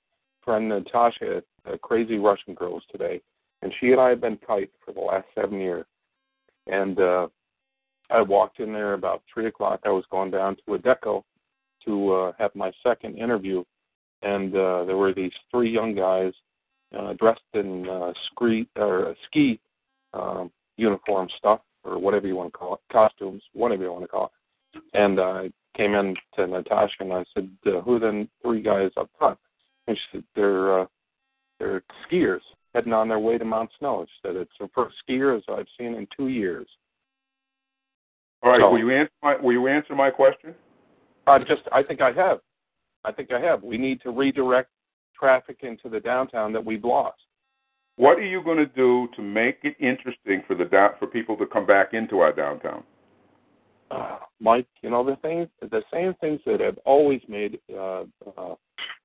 friend 0.44 0.68
Natasha 0.68 1.42
at 1.66 1.82
Crazy 1.82 2.18
Russian 2.18 2.54
Girls 2.54 2.84
today, 2.92 3.20
and 3.62 3.72
she 3.80 3.90
and 3.90 4.00
I 4.00 4.10
have 4.10 4.20
been 4.20 4.38
tight 4.38 4.70
for 4.84 4.92
the 4.92 5.00
last 5.00 5.26
seven 5.34 5.58
years. 5.58 5.84
And 6.68 7.00
uh, 7.00 7.26
I 8.10 8.22
walked 8.22 8.60
in 8.60 8.72
there 8.72 8.94
about 8.94 9.22
three 9.32 9.46
o'clock. 9.46 9.80
I 9.84 9.90
was 9.90 10.04
going 10.10 10.30
down 10.30 10.56
to 10.56 10.78
Adecco 10.78 11.22
to 11.84 12.12
uh, 12.12 12.32
have 12.38 12.54
my 12.54 12.72
second 12.82 13.18
interview, 13.18 13.64
and 14.22 14.54
uh, 14.54 14.84
there 14.84 14.96
were 14.96 15.14
these 15.14 15.32
three 15.50 15.70
young 15.70 15.94
guys 15.94 16.32
uh, 16.96 17.14
dressed 17.14 17.40
in 17.54 17.88
uh, 17.88 18.12
ski 18.30 18.68
or 18.76 19.10
uh, 19.10 19.14
ski 19.26 19.60
um, 20.14 20.50
uniform 20.76 21.28
stuff 21.36 21.60
or 21.84 21.98
whatever 21.98 22.26
you 22.26 22.36
want 22.36 22.52
to 22.52 22.58
call 22.58 22.74
it, 22.74 22.80
costumes, 22.92 23.42
whatever 23.52 23.84
you 23.84 23.92
want 23.92 24.04
to 24.04 24.08
call 24.08 24.26
it. 24.74 24.82
And 24.94 25.20
I 25.20 25.50
came 25.76 25.94
in 25.94 26.14
to 26.34 26.46
Natasha 26.46 26.94
and 27.00 27.12
I 27.12 27.24
said, 27.34 27.50
uh, 27.66 27.80
"Who 27.80 27.96
are 27.96 28.00
the 28.00 28.28
three 28.42 28.62
guys 28.62 28.90
up 28.96 29.10
front?" 29.18 29.38
And 29.86 29.96
she 29.96 30.18
said, 30.18 30.24
"They're 30.34 30.80
uh, 30.80 30.86
they're 31.58 31.82
skiers 32.08 32.40
heading 32.74 32.92
on 32.92 33.08
their 33.08 33.18
way 33.18 33.38
to 33.38 33.44
Mount 33.44 33.70
Snow." 33.78 34.06
She 34.06 34.28
said, 34.28 34.36
"It's 34.36 34.52
the 34.60 34.68
first 34.74 34.96
skiers 35.08 35.42
I've 35.48 35.68
seen 35.78 35.94
in 35.94 36.06
two 36.16 36.28
years." 36.28 36.66
All 38.42 38.50
right. 38.52 38.60
So, 38.60 38.70
will 38.70 38.78
you 38.78 38.90
answer 38.90 39.12
my 39.22 39.36
Will 39.36 39.52
you 39.52 39.66
answer 39.68 39.94
my 39.94 40.10
question? 40.10 40.54
I 41.26 41.38
just 41.38 41.62
I 41.72 41.82
think 41.82 42.00
I 42.00 42.12
have. 42.12 42.38
I 43.04 43.12
think 43.12 43.32
I 43.32 43.40
have. 43.40 43.62
We 43.62 43.78
need 43.78 44.00
to 44.02 44.10
redirect 44.10 44.70
traffic 45.18 45.58
into 45.62 45.88
the 45.88 46.00
downtown 46.00 46.52
that 46.52 46.64
we've 46.64 46.84
lost. 46.84 47.18
What 47.96 48.18
are 48.18 48.26
you 48.26 48.42
going 48.42 48.58
to 48.58 48.66
do 48.66 49.08
to 49.16 49.22
make 49.22 49.58
it 49.62 49.74
interesting 49.80 50.42
for 50.46 50.54
the 50.54 50.66
down, 50.66 50.90
for 50.98 51.06
people 51.06 51.36
to 51.38 51.46
come 51.46 51.66
back 51.66 51.94
into 51.94 52.18
our 52.18 52.32
downtown? 52.32 52.84
Uh, 53.90 54.18
Mike, 54.40 54.66
you 54.82 54.90
know 54.90 55.04
the 55.04 55.16
things, 55.16 55.48
the 55.62 55.82
same 55.92 56.12
things 56.20 56.40
that 56.44 56.60
have 56.60 56.78
always 56.84 57.20
made 57.28 57.58
uh, 57.72 58.02
uh, 58.36 58.54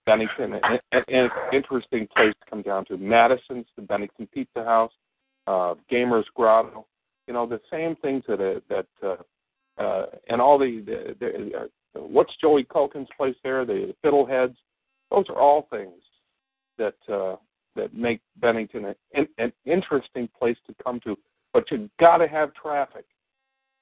Bennington 0.05 0.53
an, 0.53 0.79
an, 0.91 1.03
an 1.07 1.29
interesting 1.53 2.07
place 2.15 2.33
to 2.43 2.49
come 2.49 2.61
down 2.63 2.83
to. 2.85 2.97
Madison's, 2.97 3.67
the 3.75 3.83
Bennington 3.83 4.27
Pizza 4.33 4.63
House, 4.63 4.91
uh, 5.47 5.75
Gamers 5.91 6.25
Grotto. 6.35 6.85
You 7.27 7.33
know 7.33 7.45
the 7.45 7.61
same 7.71 7.95
things 7.97 8.23
that 8.27 8.41
uh, 8.41 8.59
that 8.69 8.87
uh, 9.03 9.81
uh, 9.81 10.05
and 10.29 10.41
all 10.41 10.57
the, 10.57 10.83
the, 10.85 11.15
the 11.19 11.57
uh, 11.57 12.01
what's 12.01 12.33
Joey 12.41 12.63
Culkin's 12.63 13.09
place 13.17 13.35
there? 13.43 13.65
The 13.65 13.93
Fiddleheads. 14.03 14.55
Those 15.09 15.25
are 15.29 15.39
all 15.39 15.67
things 15.69 16.01
that 16.77 16.95
uh, 17.11 17.35
that 17.75 17.93
make 17.93 18.21
Bennington 18.37 18.93
an, 19.13 19.27
an 19.37 19.53
interesting 19.65 20.29
place 20.37 20.57
to 20.67 20.75
come 20.83 20.99
to. 21.01 21.17
But 21.53 21.69
you've 21.69 21.89
got 21.99 22.17
to 22.17 22.27
have 22.27 22.53
traffic, 22.53 23.05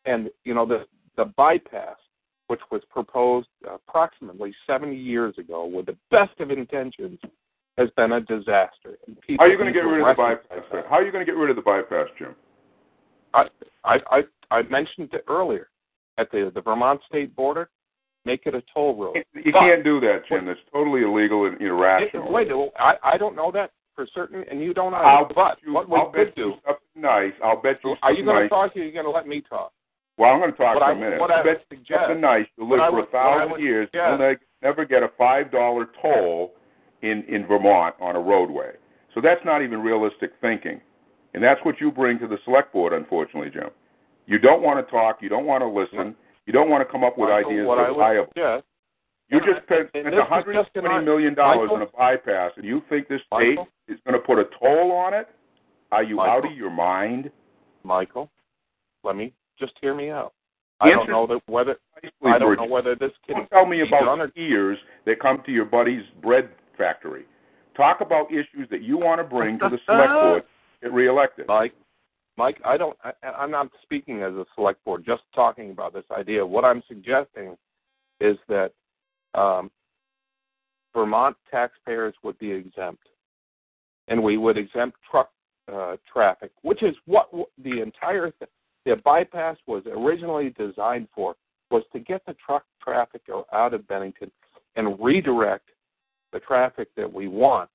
and 0.05 0.29
you 0.43 0.53
know 0.53 0.65
the 0.65 0.85
the 1.17 1.25
bypass, 1.25 1.97
which 2.47 2.61
was 2.71 2.81
proposed 2.89 3.47
approximately 3.69 4.55
70 4.65 4.95
years 4.95 5.37
ago, 5.37 5.65
with 5.65 5.87
the 5.87 5.97
best 6.09 6.39
of 6.39 6.49
intentions, 6.49 7.19
has 7.77 7.89
been 7.97 8.13
a 8.13 8.21
disaster. 8.21 8.97
How 9.37 9.45
are 9.45 9.47
you 9.49 9.57
going 9.57 9.71
to 9.71 9.73
get 9.73 9.85
rid 9.85 10.01
of 10.01 10.07
the 10.07 10.13
bypass? 10.15 10.85
How 10.89 10.95
are 10.95 11.03
you 11.03 11.11
going 11.11 11.25
to 11.25 11.31
get 11.31 11.37
rid 11.37 11.49
of 11.49 11.55
the 11.55 11.61
bypass, 11.61 12.07
Jim? 12.17 12.35
I 13.33 13.45
I 13.83 13.97
I, 14.11 14.21
I 14.51 14.61
mentioned 14.63 15.09
it 15.13 15.23
earlier 15.27 15.69
at 16.17 16.31
the 16.31 16.51
the 16.53 16.61
Vermont 16.61 17.01
state 17.07 17.35
border. 17.35 17.69
Make 18.25 18.41
it 18.45 18.53
a 18.53 18.61
toll 18.73 18.95
road. 19.01 19.15
You 19.33 19.53
can't 19.53 19.83
do 19.83 19.99
that, 20.01 20.23
Jim. 20.27 20.45
That's 20.45 20.59
totally 20.73 21.03
illegal 21.03 21.45
and 21.45 21.59
irrational. 21.61 22.31
Wait, 22.31 22.49
I 22.77 22.95
I 23.01 23.17
don't 23.17 23.35
know 23.35 23.49
that 23.53 23.71
for 23.95 24.05
certain, 24.13 24.43
and 24.51 24.61
you 24.61 24.73
don't 24.73 24.93
either. 24.93 25.05
I'll 25.05 25.27
but 25.33 25.57
you, 25.65 25.73
what 25.73 25.89
we 25.89 25.97
I'll 25.97 26.11
bet 26.11 26.35
do? 26.35 26.41
you 26.41 26.53
something 26.65 27.01
nice. 27.01 27.31
I'll 27.43 27.61
bet 27.61 27.79
you. 27.83 27.95
Are 28.03 28.11
you 28.13 28.25
going 28.25 28.43
to 28.43 28.49
talk? 28.49 28.75
Or 28.75 28.81
are 28.81 28.83
you 28.85 28.91
going 28.91 29.05
to 29.05 29.11
let 29.11 29.25
me 29.25 29.41
talk? 29.49 29.71
Well, 30.17 30.31
I'm 30.31 30.39
going 30.39 30.51
to 30.51 30.57
talk 30.57 30.75
what 30.75 30.81
for 30.83 30.91
I, 30.91 30.91
a 30.91 30.95
minute. 30.99 31.19
What 31.19 31.31
I 31.31 31.39
I 31.39 31.43
bet 31.43 31.63
would 31.69 31.79
you 31.79 31.85
suggest, 31.85 32.01
something 32.07 32.21
nice. 32.21 32.45
You'll 32.57 32.69
live 32.69 32.79
for 32.89 32.95
would- 32.97 33.07
a 33.07 33.11
thousand 33.11 33.63
years. 33.63 33.87
suggest- 33.87 34.19
You'll 34.19 34.29
ne- 34.29 34.35
never 34.61 34.83
get 34.85 35.01
a 35.01 35.09
five 35.17 35.49
dollar 35.49 35.87
toll 36.01 36.53
in 37.01 37.23
in 37.29 37.47
Vermont 37.47 37.95
on 38.01 38.17
a 38.17 38.19
roadway. 38.19 38.71
So 39.15 39.21
that's 39.21 39.41
not 39.45 39.61
even 39.63 39.79
realistic 39.81 40.31
thinking, 40.41 40.81
and 41.33 41.43
that's 41.43 41.59
what 41.63 41.79
you 41.79 41.91
bring 41.91 42.19
to 42.19 42.27
the 42.27 42.37
select 42.45 42.73
board, 42.73 42.93
unfortunately, 42.93 43.49
Jim. 43.51 43.69
You 44.25 44.39
don't 44.39 44.61
want 44.61 44.85
to 44.85 44.91
talk. 44.91 45.19
You 45.21 45.29
don't 45.29 45.45
want 45.45 45.61
to 45.61 45.67
listen. 45.67 46.15
You 46.45 46.53
don't 46.53 46.69
want 46.69 46.85
to 46.87 46.91
come 46.91 47.03
up 47.03 47.17
with 47.17 47.29
Michael, 47.29 47.51
ideas 47.51 47.67
that 47.67 47.77
are 47.77 47.93
viable. 47.93 48.63
You 49.29 49.39
just 49.39 49.63
spent, 49.63 49.89
and 49.93 50.05
spent 50.05 50.05
this 50.05 50.13
is 50.13 50.29
$120 50.31 50.53
just 50.53 50.69
an- 50.75 51.05
million 51.05 51.35
Michael? 51.35 51.75
on 51.75 51.81
a 51.83 51.85
bypass, 51.85 52.51
and 52.57 52.65
you 52.65 52.81
think 52.89 53.07
this 53.07 53.21
state 53.21 53.55
Michael? 53.57 53.67
is 53.87 53.99
going 54.05 54.19
to 54.19 54.25
put 54.25 54.39
a 54.39 54.45
toll 54.59 54.91
on 54.91 55.13
it? 55.13 55.27
Are 55.91 56.03
you 56.03 56.19
out 56.21 56.45
of 56.45 56.55
your 56.55 56.71
mind? 56.71 57.31
Michael, 57.83 58.31
let 59.03 59.15
me 59.15 59.33
just 59.59 59.73
hear 59.81 59.93
me 59.93 60.09
out. 60.09 60.33
I 60.81 60.89
don't 60.91 61.09
know 61.09 61.27
that 61.27 61.41
whether 61.47 61.75
I 62.25 62.39
don't 62.39 62.55
know 62.55 62.65
whether 62.65 62.95
this 62.95 63.11
can 63.25 63.37
Don't 63.37 63.49
tell 63.49 63.65
me 63.65 63.81
about 63.81 64.07
or 64.07 64.27
skiers 64.29 64.75
that 65.05 65.19
come 65.19 65.43
to 65.45 65.51
your 65.51 65.65
buddy's 65.65 66.03
bread 66.21 66.49
factory. 66.77 67.25
Talk 67.75 68.01
about 68.01 68.31
issues 68.31 68.67
that 68.71 68.81
you 68.81 68.97
want 68.97 69.19
to 69.19 69.23
bring 69.23 69.59
to 69.59 69.69
the 69.69 69.77
select 69.85 70.09
board 70.09 70.43
get 70.81 70.93
reelected. 70.93 71.47
Mike. 71.47 71.73
Mike, 72.37 72.57
I 72.63 72.77
don't. 72.77 72.97
I, 73.03 73.11
I'm 73.27 73.51
not 73.51 73.69
speaking 73.83 74.23
as 74.23 74.33
a 74.33 74.45
select 74.55 74.83
board. 74.85 75.03
Just 75.05 75.23
talking 75.35 75.71
about 75.71 75.93
this 75.93 76.05
idea. 76.11 76.45
What 76.45 76.63
I'm 76.63 76.81
suggesting 76.87 77.57
is 78.21 78.37
that 78.47 78.71
um, 79.33 79.69
Vermont 80.93 81.35
taxpayers 81.51 82.13
would 82.23 82.39
be 82.39 82.51
exempt, 82.51 83.03
and 84.07 84.23
we 84.23 84.37
would 84.37 84.57
exempt 84.57 84.97
truck 85.09 85.29
uh, 85.71 85.97
traffic, 86.11 86.51
which 86.61 86.81
is 86.81 86.95
what 87.05 87.29
the 87.63 87.81
entire 87.81 88.31
th- 88.31 88.49
the 88.85 88.95
bypass 89.03 89.57
was 89.67 89.83
originally 89.85 90.53
designed 90.57 91.07
for, 91.13 91.35
was 91.69 91.83
to 91.91 91.99
get 91.99 92.25
the 92.25 92.35
truck 92.43 92.63
traffic 92.81 93.21
out 93.53 93.73
of 93.73 93.87
Bennington 93.87 94.31
and 94.75 94.97
redirect 94.99 95.69
the 96.31 96.39
traffic 96.39 96.87
that 96.95 97.11
we 97.11 97.27
want 97.27 97.69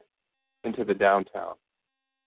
into 0.65 0.85
the 0.85 0.95
downtown 0.95 1.55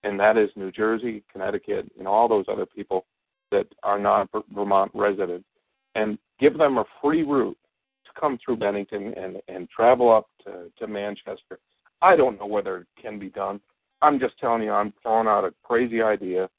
and 0.03 0.19
that 0.19 0.37
is 0.37 0.49
New 0.55 0.71
Jersey, 0.71 1.23
Connecticut, 1.31 1.91
and 1.97 2.07
all 2.07 2.27
those 2.27 2.45
other 2.47 2.65
people 2.65 3.05
that 3.51 3.67
are 3.83 3.99
not 3.99 4.29
Vermont 4.53 4.91
residents, 4.93 5.47
and 5.95 6.17
give 6.39 6.57
them 6.57 6.77
a 6.77 6.85
free 7.01 7.23
route 7.23 7.57
to 8.05 8.19
come 8.19 8.37
through 8.43 8.57
Bennington 8.57 9.13
and, 9.15 9.37
and 9.47 9.69
travel 9.69 10.11
up 10.11 10.27
to, 10.43 10.71
to 10.77 10.87
Manchester. 10.87 11.59
I 12.01 12.15
don't 12.15 12.39
know 12.39 12.45
whether 12.45 12.77
it 12.79 12.87
can 13.01 13.17
be 13.17 13.29
done. 13.29 13.59
I'm 14.01 14.19
just 14.19 14.37
telling 14.37 14.61
you, 14.61 14.71
I'm 14.71 14.93
throwing 15.01 15.27
out 15.27 15.45
a 15.45 15.53
crazy 15.63 16.01
idea 16.01 16.49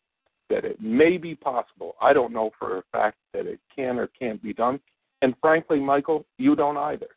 that 0.51 0.65
it 0.65 0.81
may 0.81 1.19
be 1.19 1.35
possible. 1.35 1.95
I 2.01 2.13
don't 2.13 2.33
know 2.33 2.51
for 2.59 2.79
a 2.79 2.83
fact 2.91 3.19
that 3.35 3.47
it 3.47 3.61
can 3.75 3.99
or 3.99 4.09
can't 4.09 4.43
be 4.43 4.53
done. 4.53 4.81
And 5.23 5.35
frankly, 5.41 5.79
Michael, 5.79 6.25
you 6.39 6.57
don't 6.57 6.77
either. 6.77 7.09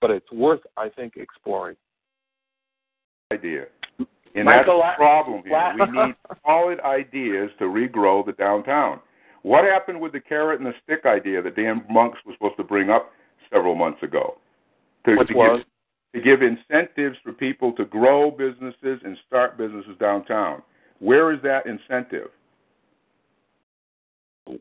But 0.00 0.10
it's 0.10 0.30
worth, 0.30 0.60
I 0.76 0.88
think, 0.88 1.14
exploring. 1.16 1.76
idea. 3.32 3.66
And 4.38 4.46
Michael, 4.46 4.80
that's 4.82 4.96
the 4.96 5.02
problem 5.02 5.42
here. 5.44 5.52
la- 5.52 5.74
we 5.74 6.06
need 6.06 6.14
solid 6.44 6.80
ideas 6.80 7.50
to 7.58 7.64
regrow 7.64 8.24
the 8.24 8.32
downtown. 8.32 9.00
What 9.42 9.64
happened 9.64 10.00
with 10.00 10.12
the 10.12 10.20
carrot 10.20 10.60
and 10.60 10.66
the 10.66 10.74
stick 10.82 11.06
idea 11.06 11.42
that 11.42 11.56
Dan 11.56 11.84
Monks 11.88 12.18
was 12.26 12.34
supposed 12.34 12.56
to 12.56 12.64
bring 12.64 12.90
up 12.90 13.12
several 13.52 13.74
months 13.74 14.02
ago? 14.02 14.38
To, 15.06 15.16
Which 15.16 15.28
to 15.28 15.34
was? 15.34 15.64
Give, 16.12 16.22
to 16.22 16.28
give 16.28 16.42
incentives 16.42 17.16
for 17.22 17.32
people 17.32 17.72
to 17.74 17.84
grow 17.84 18.30
businesses 18.30 19.00
and 19.04 19.16
start 19.26 19.56
businesses 19.58 19.96
downtown. 20.00 20.62
Where 20.98 21.32
is 21.32 21.40
that 21.42 21.66
incentive? 21.66 22.30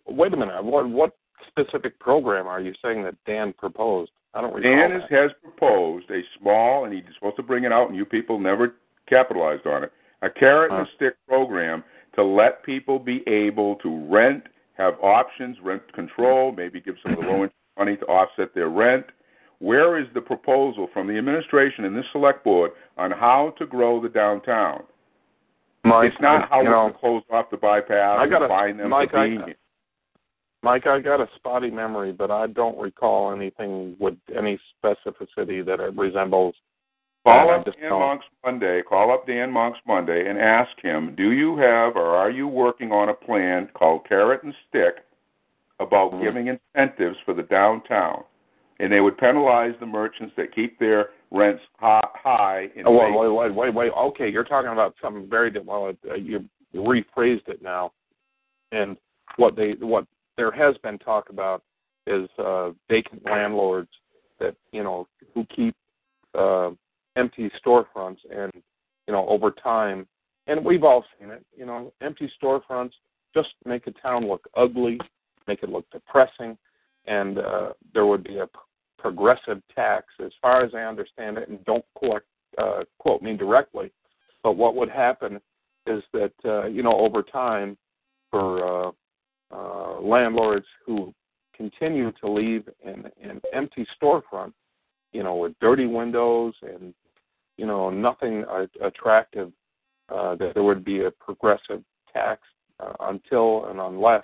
wait 0.05 0.33
a 0.33 0.37
minute. 0.37 0.63
What 0.63 0.89
what 0.89 1.15
specific 1.47 1.99
program 1.99 2.47
are 2.47 2.59
you 2.59 2.73
saying 2.83 3.03
that 3.03 3.15
Dan 3.25 3.53
proposed? 3.57 4.11
I 4.33 4.41
don't 4.41 4.53
recall. 4.53 4.71
Dan 4.71 4.91
that. 4.91 4.97
is, 4.97 5.03
has 5.09 5.31
proposed 5.41 6.09
a 6.11 6.21
small, 6.39 6.85
and 6.85 6.93
he's 6.93 7.03
supposed 7.15 7.37
to 7.37 7.43
bring 7.43 7.63
it 7.63 7.71
out, 7.71 7.87
and 7.87 7.95
you 7.95 8.05
people 8.05 8.39
never 8.39 8.75
capitalized 9.07 9.65
on 9.65 9.83
it. 9.83 9.91
A 10.21 10.29
carrot 10.29 10.71
and 10.71 10.87
Huh. 10.87 10.93
stick 10.95 11.15
program 11.27 11.83
to 12.13 12.23
let 12.23 12.63
people 12.63 12.99
be 12.99 13.27
able 13.27 13.75
to 13.77 14.05
rent, 14.07 14.47
have 14.73 14.95
options, 15.01 15.59
rent 15.61 15.81
control, 15.93 16.51
hmm. 16.51 16.57
maybe 16.57 16.81
give 16.81 16.95
some 17.01 17.13
of 17.13 17.19
the 17.19 17.25
low 17.25 17.33
interest 17.43 17.53
money 17.77 17.97
to 17.97 18.05
offset 18.07 18.53
their 18.53 18.69
rent. 18.69 19.05
Where 19.59 19.97
is 19.97 20.07
the 20.13 20.21
proposal 20.21 20.87
from 20.93 21.07
the 21.07 21.17
administration 21.17 21.85
and 21.85 21.95
this 21.95 22.05
select 22.11 22.43
board 22.43 22.71
on 22.97 23.11
how 23.11 23.51
to 23.57 23.65
grow 23.65 23.99
the 23.99 24.09
downtown? 24.09 24.83
Mike, 25.83 26.11
it's 26.11 26.21
not 26.21 26.49
how 26.49 26.63
we're 26.63 26.69
know, 26.69 26.89
to 26.89 26.97
close 26.97 27.23
off 27.31 27.49
the 27.49 27.57
bypass 27.57 28.19
I 28.19 28.27
got 28.27 28.43
and 28.43 28.45
a- 28.45 28.47
find 28.47 28.79
them 28.79 28.89
Mike, 28.89 29.13
I- 29.13 29.55
Mike, 30.63 30.87
I 30.87 30.99
got 30.99 31.21
a 31.21 31.29
spotty 31.35 31.69
memory, 31.69 32.11
but 32.11 32.31
I 32.31 32.47
don't 32.47 32.77
recall 32.77 33.31
anything 33.31 33.95
with 33.99 34.15
any 34.35 34.59
specificity 34.83 35.63
that 35.65 35.79
it 35.79 35.95
resembles. 35.95 36.55
Call 37.27 37.51
up 37.51 37.65
Dan 37.65 37.89
don't. 37.89 37.99
Monks 37.99 38.25
Monday. 38.45 38.81
Call 38.83 39.11
up 39.11 39.27
Dan 39.27 39.51
Monks 39.51 39.79
Monday 39.85 40.29
and 40.29 40.39
ask 40.39 40.69
him, 40.81 41.13
do 41.15 41.31
you 41.31 41.57
have 41.57 41.95
or 41.95 42.15
are 42.15 42.29
you 42.29 42.47
working 42.47 42.91
on 42.91 43.09
a 43.09 43.13
plan 43.13 43.69
called 43.73 44.07
Carrot 44.07 44.43
and 44.43 44.53
Stick 44.69 45.03
about 45.79 46.13
Mhm. 46.13 46.21
giving 46.21 46.47
incentives 46.47 47.19
for 47.25 47.33
the 47.33 47.43
downtown? 47.43 48.23
And 48.79 48.91
they 48.91 49.01
would 49.01 49.17
penalize 49.17 49.75
the 49.79 49.85
merchants 49.85 50.35
that 50.35 50.51
keep 50.53 50.77
their 50.79 51.11
rents 51.31 51.63
high. 51.79 52.07
high 52.15 52.71
in 52.75 52.87
Oh, 52.87 52.91
wait, 52.91 53.13
wait, 53.13 53.29
wait, 53.29 53.51
wait, 53.51 53.73
wait. 53.73 53.91
Okay, 53.91 54.29
you're 54.29 54.43
talking 54.43 54.71
about 54.71 54.95
something 55.01 55.27
very 55.27 55.49
different. 55.49 55.67
Well, 55.67 55.97
uh, 56.09 56.13
you 56.15 56.47
rephrased 56.73 57.49
it 57.49 57.61
now, 57.61 57.91
and 58.71 58.97
what 59.35 59.55
they 59.55 59.73
what 59.73 60.05
there 60.35 60.51
has 60.51 60.77
been 60.77 60.97
talk 60.99 61.29
about 61.29 61.63
is 62.05 62.29
uh, 62.37 62.71
vacant 62.87 63.25
landlords 63.25 63.89
that 64.39 64.55
you 64.71 64.83
know 64.83 65.07
who 65.33 65.43
keep 65.45 65.75
uh, 66.33 66.71
empty 67.17 67.51
storefronts, 67.65 68.19
and 68.31 68.51
you 69.07 69.13
know 69.13 69.27
over 69.27 69.51
time, 69.51 70.07
and 70.47 70.63
we've 70.63 70.83
all 70.83 71.03
seen 71.19 71.29
it. 71.29 71.45
You 71.55 71.65
know, 71.65 71.93
empty 72.01 72.31
storefronts 72.41 72.91
just 73.33 73.49
make 73.65 73.87
a 73.87 73.91
town 73.91 74.27
look 74.27 74.47
ugly, 74.55 74.99
make 75.47 75.63
it 75.63 75.69
look 75.69 75.85
depressing, 75.91 76.57
and 77.05 77.39
uh, 77.39 77.69
there 77.93 78.05
would 78.05 78.23
be 78.23 78.39
a 78.39 78.47
p- 78.47 78.59
progressive 78.97 79.61
tax, 79.75 80.05
as 80.23 80.31
far 80.41 80.63
as 80.63 80.71
I 80.73 80.81
understand 80.81 81.37
it, 81.37 81.49
and 81.49 81.63
don't 81.65 81.85
collect, 81.97 82.25
uh, 82.57 82.83
quote 82.99 83.21
me 83.21 83.35
directly, 83.35 83.91
but 84.43 84.53
what 84.53 84.75
would 84.75 84.89
happen 84.89 85.39
is 85.85 86.03
that 86.13 86.33
uh, 86.45 86.65
you 86.67 86.83
know 86.83 86.93
over 86.93 87.21
time, 87.21 87.77
for 88.31 88.87
uh, 88.87 88.91
uh, 89.51 90.01
landlords 90.01 90.65
who 90.85 91.13
continue 91.55 92.11
to 92.21 92.29
leave 92.29 92.67
an, 92.85 93.09
an 93.21 93.41
empty 93.53 93.85
storefront, 94.01 94.53
you 95.11 95.23
know, 95.23 95.35
with 95.35 95.53
dirty 95.59 95.87
windows 95.87 96.53
and 96.61 96.93
you 97.57 97.65
know 97.65 97.89
nothing 97.89 98.45
uh, 98.49 98.65
attractive, 98.81 99.51
uh, 100.09 100.35
that 100.35 100.53
there 100.53 100.63
would 100.63 100.85
be 100.85 101.03
a 101.05 101.11
progressive 101.11 101.83
tax 102.13 102.41
uh, 102.79 102.93
until 103.01 103.65
and 103.65 103.79
unless 103.79 104.23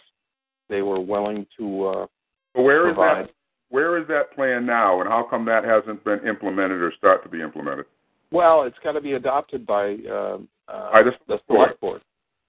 they 0.70 0.82
were 0.82 1.00
willing 1.00 1.46
to 1.58 1.86
uh, 1.88 2.06
where 2.54 2.88
is 2.90 2.96
provide. 2.96 3.26
that? 3.26 3.32
Where 3.70 4.00
is 4.00 4.08
that 4.08 4.32
plan 4.36 4.66
now, 4.68 5.02
and 5.02 5.10
how 5.10 5.24
come 5.28 5.46
that 5.46 5.64
hasn't 5.64 6.04
been 6.04 6.20
implemented 6.28 6.80
or 6.82 6.94
start 6.96 7.24
to 7.24 7.30
be 7.30 7.42
implemented? 7.42 7.86
Well, 8.32 8.64
it's 8.64 8.78
got 8.84 8.92
to 8.94 9.02
be 9.02 9.14
adopted 9.14 9.66
by 9.66 9.98
uh, 10.10 10.38
uh, 10.68 11.04
the 11.04 11.12
the 11.28 11.40
select 11.48 11.80
board. 11.82 12.02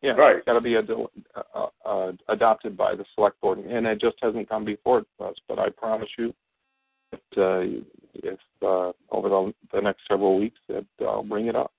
Yeah, 0.03 0.13
Right. 0.13 0.37
it's 0.37 0.45
got 0.45 0.53
to 0.53 0.61
be 0.61 0.77
ad- 0.77 0.91
uh, 1.55 1.67
uh, 1.87 2.13
adopted 2.29 2.77
by 2.77 2.95
the 2.95 3.07
select 3.15 3.41
board, 3.41 3.59
and 3.59 3.87
it 3.87 3.99
just 4.03 4.17
hasn't 4.21 4.51
come 4.51 4.63
before 4.67 5.07
us. 5.21 5.35
But 5.49 5.59
I 5.59 5.71
promise 5.71 6.11
you, 6.19 6.35
that 7.35 7.43
uh, 7.43 7.83
if 8.15 8.39
uh, 8.63 8.93
over 9.11 9.29
the, 9.29 9.55
the 9.73 9.81
next 9.81 10.03
several 10.09 10.39
weeks, 10.39 10.59
that 10.69 10.85
I'll 11.01 11.23
bring 11.23 11.47
it 11.47 11.57
up. 11.57 11.73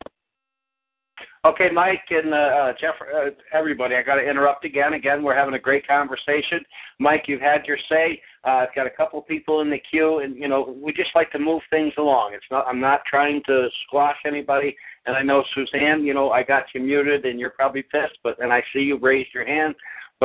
Okay, 1.45 1.69
Mike 1.71 2.01
and 2.09 2.33
uh, 2.33 2.37
uh, 2.37 2.73
Jeff, 2.81 2.95
uh, 3.01 3.29
everybody, 3.53 3.95
I 3.95 4.01
got 4.01 4.15
to 4.15 4.27
interrupt 4.27 4.65
again. 4.65 4.93
Again, 4.93 5.21
we're 5.21 5.35
having 5.35 5.53
a 5.53 5.59
great 5.59 5.87
conversation. 5.87 6.59
Mike, 6.99 7.25
you've 7.27 7.39
had 7.39 7.65
your 7.65 7.77
say. 7.87 8.19
Uh, 8.43 8.65
I've 8.65 8.75
got 8.75 8.87
a 8.87 8.89
couple 8.89 9.21
people 9.21 9.61
in 9.61 9.69
the 9.69 9.77
queue, 9.91 10.19
and 10.19 10.35
you 10.35 10.47
know, 10.47 10.75
we 10.83 10.91
just 10.91 11.11
like 11.13 11.31
to 11.33 11.39
move 11.39 11.61
things 11.69 11.93
along. 11.99 12.31
It's 12.33 12.45
not. 12.49 12.65
I'm 12.67 12.81
not 12.81 13.01
trying 13.07 13.43
to 13.45 13.67
squash 13.85 14.17
anybody. 14.25 14.75
And 15.05 15.15
I 15.15 15.21
know 15.21 15.43
Suzanne, 15.53 16.03
you 16.03 16.15
know, 16.15 16.31
I 16.31 16.41
got 16.41 16.63
you 16.73 16.81
muted, 16.81 17.25
and 17.25 17.39
you're 17.39 17.51
probably 17.51 17.83
pissed, 17.83 18.17
but 18.23 18.41
and 18.41 18.51
I 18.51 18.63
see 18.73 18.79
you 18.79 18.97
raised 18.97 19.29
your 19.33 19.45
hand. 19.45 19.75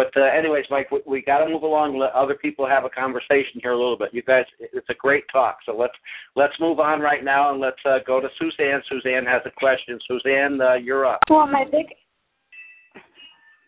But 0.01 0.17
uh, 0.19 0.25
anyways, 0.25 0.65
Mike, 0.71 0.91
we, 0.91 1.01
we 1.07 1.21
got 1.21 1.45
to 1.45 1.51
move 1.51 1.63
along. 1.63 1.99
Let 1.99 2.13
other 2.13 2.35
people 2.35 2.67
have 2.67 2.87
a 2.87 2.89
conversation 2.89 3.61
here 3.61 3.73
a 3.73 3.77
little 3.77 3.99
bit. 3.99 4.15
You 4.15 4.23
guys, 4.23 4.47
it's 4.59 4.89
a 4.89 4.95
great 4.95 5.25
talk. 5.31 5.59
So 5.67 5.77
let's 5.77 5.93
let's 6.37 6.55
move 6.59 6.81
on 6.81 7.01
right 7.01 7.23
now, 7.23 7.51
and 7.53 7.61
let's 7.61 7.77
uh, 7.85 7.99
go 8.07 8.19
to 8.19 8.29
Suzanne. 8.39 8.81
Suzanne 8.89 9.27
has 9.27 9.43
a 9.45 9.51
question. 9.51 9.99
Suzanne, 10.09 10.59
uh, 10.59 10.75
you're 10.77 11.05
up. 11.05 11.19
Well, 11.29 11.47
my 11.47 11.65
big. 11.71 11.85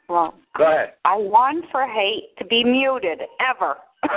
Well, 0.09 0.35
Go 0.57 0.65
ahead. 0.73 0.95
I 1.05 1.17
want 1.17 1.67
for 1.71 1.87
hate 1.87 2.31
to 2.39 2.47
be 2.47 2.65
muted 2.65 3.21
ever. 3.47 3.77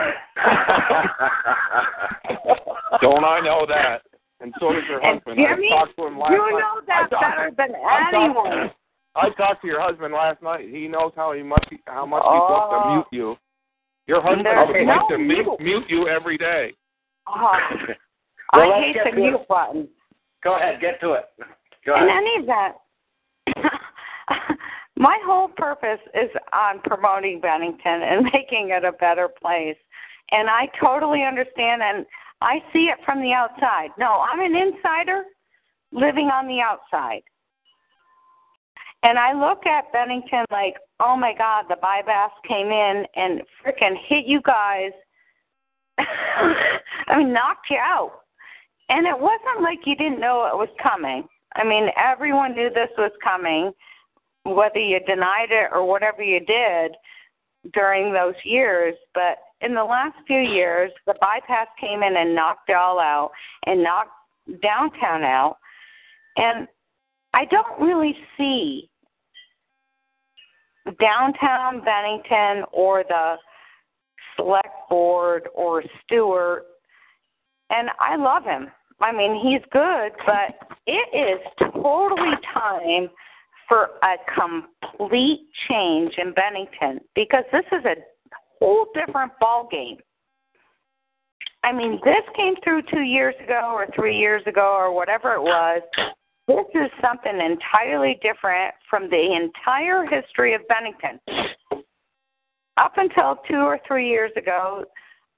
Don't 3.02 3.26
I 3.26 3.42
know 3.42 3.66
that? 3.68 4.04
And 4.40 4.54
so 4.62 4.72
does 4.72 4.84
your 4.90 5.02
husband. 5.02 5.36
Jimmy, 5.38 5.68
I 5.70 5.80
talked 5.80 5.98
to 5.98 6.08
him 6.08 6.18
last 6.18 6.32
you 6.32 6.38
night. 6.38 6.60
know 6.60 6.82
that 6.88 6.96
I 6.96 7.10
talked- 7.10 7.22
better 7.22 7.52
than 7.58 7.76
I 7.76 8.12
talked- 8.12 8.16
anyone. 8.48 8.72
I 9.16 9.30
talked 9.32 9.62
to 9.62 9.68
your 9.68 9.82
husband 9.82 10.14
last 10.14 10.42
night. 10.42 10.68
He 10.70 10.88
knows 10.88 11.12
how 11.16 11.32
he 11.34 11.42
much 11.44 11.66
how 11.88 12.06
much 12.06 12.22
he 12.24 12.30
Oh. 12.30 12.50
wants 12.52 12.72
to 12.72 12.78
oh. 12.90 12.94
mute 12.94 13.08
you. 13.12 13.38
Your 14.08 14.22
husband 14.22 14.46
There's 14.46 14.68
would 14.68 14.82
no 14.82 14.94
like 14.94 15.08
to 15.10 15.18
mute, 15.18 15.46
mute. 15.46 15.60
mute 15.62 15.86
you 15.90 16.08
every 16.08 16.38
day. 16.38 16.74
Oh, 18.54 18.60
Well, 18.60 18.74
I 18.74 18.80
hate 18.82 18.96
the 19.04 19.10
to 19.10 19.18
it. 19.18 19.20
mute 19.20 19.48
button. 19.50 19.88
Go 20.44 20.56
ahead, 20.58 20.80
get 20.80 21.02
to 21.02 21.14
it. 21.14 21.26
Go 21.84 21.96
In 21.98 22.04
ahead. 22.04 22.18
any 22.18 22.46
event, 22.46 22.76
my 24.98 25.18
whole 25.26 25.48
purpose 25.58 26.00
is 26.14 26.30
on 26.54 26.80
promoting 26.86 27.42
Bennington 27.42 28.02
and 28.04 28.24
making 28.34 28.70
it 28.70 28.84
a 28.86 28.92
better 28.94 29.28
place. 29.42 29.76
And 30.32 30.48
I 30.50 30.68
totally 30.82 31.24
understand 31.24 31.82
and 31.82 32.06
I 32.42 32.60
see 32.72 32.86
it 32.94 33.00
from 33.04 33.22
the 33.22 33.34
outside. 33.34 33.90
No, 33.98 34.24
I'm 34.32 34.40
an 34.40 34.56
insider 34.56 35.24
living 35.92 36.28
on 36.28 36.48
the 36.48 36.62
outside. 36.62 37.22
And 39.06 39.20
I 39.20 39.34
look 39.34 39.68
at 39.68 39.94
Bennington 39.94 40.46
like, 40.50 40.78
oh 41.00 41.16
my 41.16 41.32
God, 41.38 41.66
the 41.70 41.76
bypass 41.80 42.32
came 42.48 42.72
in 42.72 43.06
and 43.16 43.42
frickin' 43.64 43.96
hit 44.08 44.26
you 44.26 44.42
guys. 44.42 44.92
I 46.00 47.16
mean, 47.16 47.32
knocked 47.32 47.70
you 47.70 47.78
out. 47.78 48.22
And 48.90 49.06
it 49.06 49.18
wasn't 49.18 49.62
like 49.62 49.78
you 49.86 49.96
didn't 49.96 50.20
know 50.20 50.48
it 50.48 50.58
was 50.58 50.70
coming. 50.82 51.24
I 51.56 51.64
mean, 51.64 51.90
everyone 51.96 52.56
knew 52.56 52.72
this 52.72 52.90
was 52.98 53.12
coming, 53.24 53.72
whether 54.44 54.80
you 54.80 55.00
denied 55.02 55.52
it 55.52 55.70
or 55.72 55.86
whatever 55.86 56.24
you 56.24 56.40
did 56.40 56.96
during 57.74 58.12
those 58.12 58.34
years. 58.44 58.96
But 59.14 59.38
in 59.62 59.76
the 59.76 59.84
last 59.84 60.16
few 60.26 60.40
years, 60.40 60.92
the 61.06 61.14
bypass 61.22 61.68
came 61.80 62.02
in 62.02 62.18
and 62.18 62.34
knocked 62.34 62.70
it 62.70 62.76
all 62.76 63.00
out 63.00 63.30
and 63.68 63.84
knocked 63.84 64.18
downtown 64.64 65.24
out. 65.24 65.58
And 66.38 66.68
I 67.36 67.46
don't 67.46 67.80
really 67.80 68.16
see 68.36 68.90
downtown 71.00 71.84
Bennington 71.84 72.66
or 72.72 73.04
the 73.08 73.36
select 74.36 74.90
board 74.90 75.48
or 75.54 75.84
Stuart 76.04 76.66
and 77.70 77.90
I 78.00 78.16
love 78.16 78.44
him. 78.44 78.70
I 79.02 79.12
mean, 79.12 79.40
he's 79.44 79.62
good, 79.72 80.12
but 80.26 80.78
it 80.88 81.10
is 81.14 81.42
totally 81.74 82.36
time 82.54 83.10
for 83.68 83.90
a 84.04 84.16
complete 84.34 85.48
change 85.68 86.14
in 86.18 86.34
Bennington 86.34 87.02
because 87.16 87.44
this 87.52 87.66
is 87.72 87.84
a 87.86 87.96
whole 88.60 88.88
different 88.94 89.32
ball 89.40 89.68
game. 89.70 89.98
I 91.64 91.74
mean, 91.74 92.00
this 92.06 92.24
came 92.36 92.54
through 92.64 92.84
two 92.94 93.02
years 93.02 93.34
ago 93.44 93.72
or 93.74 93.88
three 93.96 94.16
years 94.16 94.44
ago 94.46 94.76
or 94.78 94.94
whatever 94.94 95.34
it 95.34 95.42
was. 95.42 95.82
This 96.48 96.66
is 96.76 96.92
something 97.02 97.40
entirely 97.40 98.20
different 98.22 98.76
from 98.90 99.10
the 99.10 99.36
entire 99.36 100.06
history 100.06 100.54
of 100.54 100.62
Bennington. 100.68 101.20
Up 102.78 102.94
until 102.98 103.38
two 103.50 103.58
or 103.58 103.80
three 103.88 104.10
years 104.10 104.32
ago, 104.38 104.86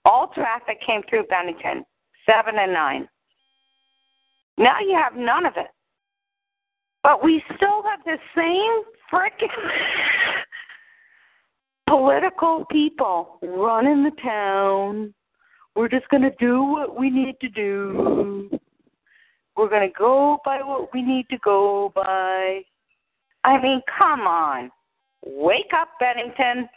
all 0.03 0.31
traffic 0.33 0.79
came 0.85 1.01
through 1.09 1.23
Bennington, 1.23 1.85
seven 2.25 2.55
and 2.59 2.73
nine. 2.73 3.07
Now 4.57 4.79
you 4.79 4.95
have 4.95 5.15
none 5.15 5.45
of 5.45 5.53
it. 5.55 5.67
But 7.03 7.23
we 7.23 7.41
still 7.55 7.83
have 7.83 7.99
the 8.03 8.17
same 8.35 8.83
frickin' 9.11 9.47
political 11.87 12.65
people 12.69 13.39
running 13.41 14.03
the 14.03 14.11
town. 14.21 15.13
We're 15.75 15.87
just 15.87 16.09
going 16.09 16.23
to 16.23 16.33
do 16.39 16.63
what 16.63 16.99
we 16.99 17.09
need 17.09 17.35
to 17.39 17.49
do. 17.49 18.56
We're 19.57 19.69
going 19.69 19.89
to 19.89 19.93
go 19.97 20.39
by 20.45 20.61
what 20.61 20.93
we 20.93 21.01
need 21.01 21.27
to 21.29 21.37
go 21.39 21.91
by. 21.95 22.61
I 23.43 23.61
mean, 23.61 23.81
come 23.97 24.21
on. 24.21 24.71
Wake 25.25 25.71
up, 25.75 25.89
Bennington. 25.99 26.69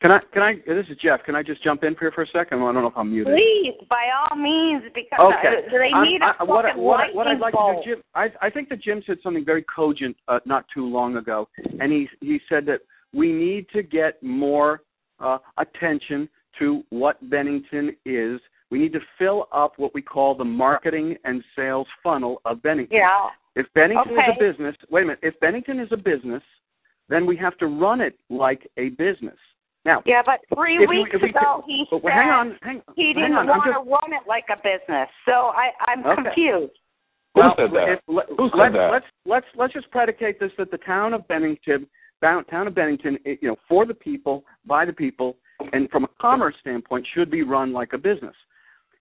Can 0.00 0.12
I? 0.12 0.20
Can 0.32 0.42
I? 0.42 0.54
This 0.66 0.86
is 0.90 0.96
Jeff. 1.02 1.24
Can 1.24 1.34
I 1.34 1.42
just 1.42 1.62
jump 1.62 1.82
in 1.82 1.96
here 1.98 2.12
for 2.12 2.22
a 2.22 2.26
second? 2.28 2.58
I 2.58 2.72
don't 2.72 2.74
know 2.74 2.86
if 2.86 2.96
I'm 2.96 3.10
muted. 3.10 3.34
Please, 3.34 3.74
by 3.90 4.10
all 4.16 4.36
means, 4.36 4.84
because 4.94 5.18
Okay. 5.38 5.48
uh, 5.66 5.70
they 5.70 5.90
I'm- 5.92 6.04
need 6.04 6.22
a 6.22 6.36
I- 6.38 6.44
what, 6.44 6.66
I- 6.66 6.76
what, 6.76 7.00
I- 7.00 7.10
what 7.12 7.26
I'd 7.26 7.40
like 7.40 7.52
to 7.54 7.80
do, 7.84 7.94
Jim, 7.94 8.02
I, 8.14 8.30
I 8.40 8.48
think 8.48 8.68
that 8.68 8.80
Jim 8.80 9.02
said 9.06 9.18
something 9.24 9.44
very 9.44 9.62
cogent 9.64 10.16
uh, 10.28 10.38
not 10.44 10.66
too 10.72 10.84
long 10.86 11.16
ago, 11.16 11.48
and 11.80 11.90
he 11.90 12.08
he 12.20 12.40
said 12.48 12.64
that 12.66 12.82
we 13.12 13.32
need 13.32 13.68
to 13.70 13.82
get 13.82 14.22
more 14.22 14.82
uh, 15.18 15.38
attention 15.56 16.28
to 16.60 16.84
what 16.90 17.16
Bennington 17.28 17.96
is. 18.04 18.40
We 18.70 18.78
need 18.78 18.92
to 18.92 19.00
fill 19.18 19.48
up 19.52 19.74
what 19.78 19.94
we 19.94 20.02
call 20.02 20.34
the 20.34 20.44
marketing 20.44 21.16
and 21.24 21.42
sales 21.56 21.86
funnel 22.02 22.40
of 22.44 22.62
Bennington. 22.62 22.96
Yeah. 22.98 23.28
If 23.56 23.66
Bennington 23.74 24.12
is 24.12 24.18
a 24.36 24.38
business, 24.38 24.76
wait 24.90 25.02
a 25.02 25.06
minute. 25.06 25.20
If 25.22 25.38
Bennington 25.40 25.80
is 25.80 25.88
a 25.90 25.96
business, 25.96 26.42
then 27.08 27.26
we 27.26 27.36
have 27.38 27.56
to 27.58 27.66
run 27.66 28.00
it 28.00 28.18
like 28.28 28.68
a 28.76 28.90
business. 28.90 29.36
Now, 29.84 30.02
Yeah, 30.04 30.22
but 30.24 30.40
three 30.54 30.82
If 30.82 30.88
we- 30.90 30.98
weeks 31.04 31.16
we 31.22 31.30
ago 31.30 31.62
could- 31.62 31.64
he 31.70 31.86
but 31.90 32.02
said 32.02 32.12
hang 32.12 32.28
on, 32.30 32.58
hang, 32.62 32.82
he 32.94 33.06
hang 33.06 33.14
didn't 33.14 33.36
on. 33.36 33.46
Want 33.46 33.64
just- 33.64 33.74
to 33.84 33.90
run 33.90 34.12
it 34.12 34.26
like 34.26 34.50
a 34.50 34.56
business. 34.56 35.08
So 35.24 35.32
I, 35.54 35.72
I'm 35.86 36.04
Okay. 36.04 36.22
confused. 36.24 36.78
Who 37.34 37.40
Well, 37.40 37.54
said 37.56 37.70
that? 37.72 37.88
if- 37.88 38.00
let, 38.06 38.28
Who 38.28 38.50
said 38.50 38.58
let's, 38.58 38.74
that? 38.74 38.90
Let's 38.92 39.06
let's 39.24 39.46
let's 39.56 39.72
just 39.72 39.90
predicate 39.90 40.38
this 40.38 40.52
that 40.58 40.70
the 40.70 40.78
town 40.78 41.14
of 41.14 41.26
Bennington, 41.28 41.88
town 42.20 42.44
town 42.44 42.66
of 42.66 42.74
Bennington, 42.74 43.18
you 43.24 43.38
know, 43.48 43.56
for 43.66 43.86
the 43.86 43.94
people, 43.94 44.44
by 44.66 44.84
the 44.84 44.92
people, 44.92 45.38
and 45.72 45.88
from 45.90 46.04
a 46.04 46.08
commerce 46.20 46.56
standpoint, 46.60 47.06
should 47.06 47.30
be 47.30 47.42
run 47.42 47.72
like 47.72 47.92
a 47.94 47.98
business. 47.98 48.36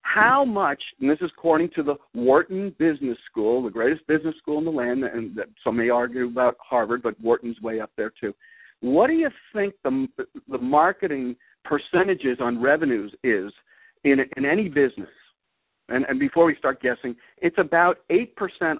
How 0.02 0.46
much, 0.46 0.82
and 1.00 1.10
this 1.10 1.20
is 1.22 1.30
according 1.38 1.70
to 1.76 1.84
the 1.84 1.96
Wharton 2.14 2.74
Business 2.80 3.18
School, 3.30 3.62
the 3.64 3.70
greatest 3.70 4.06
business 4.08 4.36
school 4.38 4.58
in 4.58 4.66
the 4.66 4.72
land, 4.72 5.04
and 5.04 5.36
that 5.36 5.48
some 5.64 5.78
may 5.78 5.90
argue 5.90 6.28
about 6.28 6.56
Harvard, 6.60 7.04
but 7.04 7.20
Wharton's 7.22 7.62
way 7.62 7.80
up 7.80 7.92
there 7.98 8.12
too. 8.20 8.34
What 8.80 9.08
do 9.08 9.14
you 9.14 9.30
think 9.54 9.74
the 9.84 10.08
the 10.50 10.58
marketing 10.58 11.36
percentages 11.64 12.38
on 12.40 12.62
revenues 12.62 13.14
is 13.24 13.52
in 14.04 14.20
in 14.38 14.46
any 14.46 14.70
business? 14.70 15.10
And, 15.90 16.06
and 16.10 16.20
before 16.20 16.46
we 16.46 16.56
start 16.56 16.82
guessing, 16.82 17.16
it's 17.38 17.58
about 17.58 18.00
8% 18.10 18.28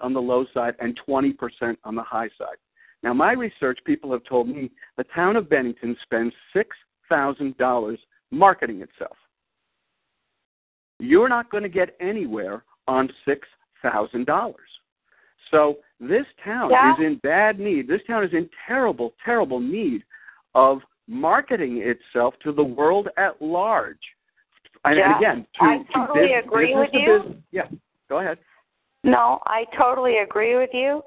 on 0.02 0.12
the 0.12 0.20
low 0.20 0.44
side 0.52 0.74
and 0.78 0.98
20% 1.08 1.76
on 1.84 1.94
the 1.94 2.02
high 2.02 2.28
side. 2.38 2.56
Now, 3.02 3.14
my 3.14 3.32
research, 3.32 3.78
people 3.84 4.12
have 4.12 4.24
told 4.24 4.48
me 4.48 4.70
the 4.96 5.04
town 5.14 5.36
of 5.36 5.48
Bennington 5.48 5.96
spends 6.02 6.34
$6,000 6.54 7.96
marketing 8.30 8.82
itself. 8.82 9.16
You're 10.98 11.28
not 11.28 11.50
going 11.50 11.62
to 11.62 11.68
get 11.68 11.96
anywhere 12.00 12.62
on 12.86 13.08
$6,000. 13.26 14.54
So 15.50 15.78
this 16.00 16.26
town 16.44 16.70
Yeah. 16.70 16.92
is 16.94 17.00
in 17.00 17.16
bad 17.22 17.58
need. 17.58 17.88
This 17.88 18.02
town 18.06 18.24
is 18.24 18.32
in 18.32 18.48
terrible, 18.66 19.14
terrible 19.24 19.60
need 19.60 20.02
of 20.54 20.82
marketing 21.06 21.78
itself 21.78 22.34
to 22.40 22.52
the 22.52 22.62
world 22.64 23.08
at 23.16 23.40
large. 23.40 23.98
And, 24.84 24.96
Yeah, 24.98 25.16
again, 25.18 25.46
to, 25.54 25.64
I 25.64 25.82
totally 25.94 26.28
bus- 26.28 26.44
agree 26.44 26.74
with 26.74 26.92
to 26.92 26.98
you. 26.98 27.18
business- 27.18 27.42
Yeah, 27.50 27.66
go 28.08 28.18
ahead. 28.18 28.38
No, 29.04 29.40
I 29.46 29.64
totally 29.76 30.18
agree 30.18 30.56
with 30.56 30.70
you. 30.74 31.02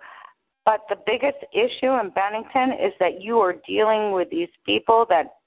But 0.66 0.88
the 0.90 0.96
biggest 1.08 1.44
issue 1.54 1.92
in 2.00 2.10
Bennington 2.12 2.74
is 2.74 2.94
that 3.00 3.22
you 3.22 3.40
are 3.42 3.54
dealing 3.68 4.12
with 4.12 4.30
these 4.30 4.50
people 4.66 5.06
that 5.08 5.38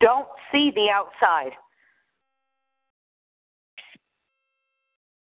don't 0.00 0.28
see 0.50 0.70
the 0.72 0.90
outside. 0.90 1.52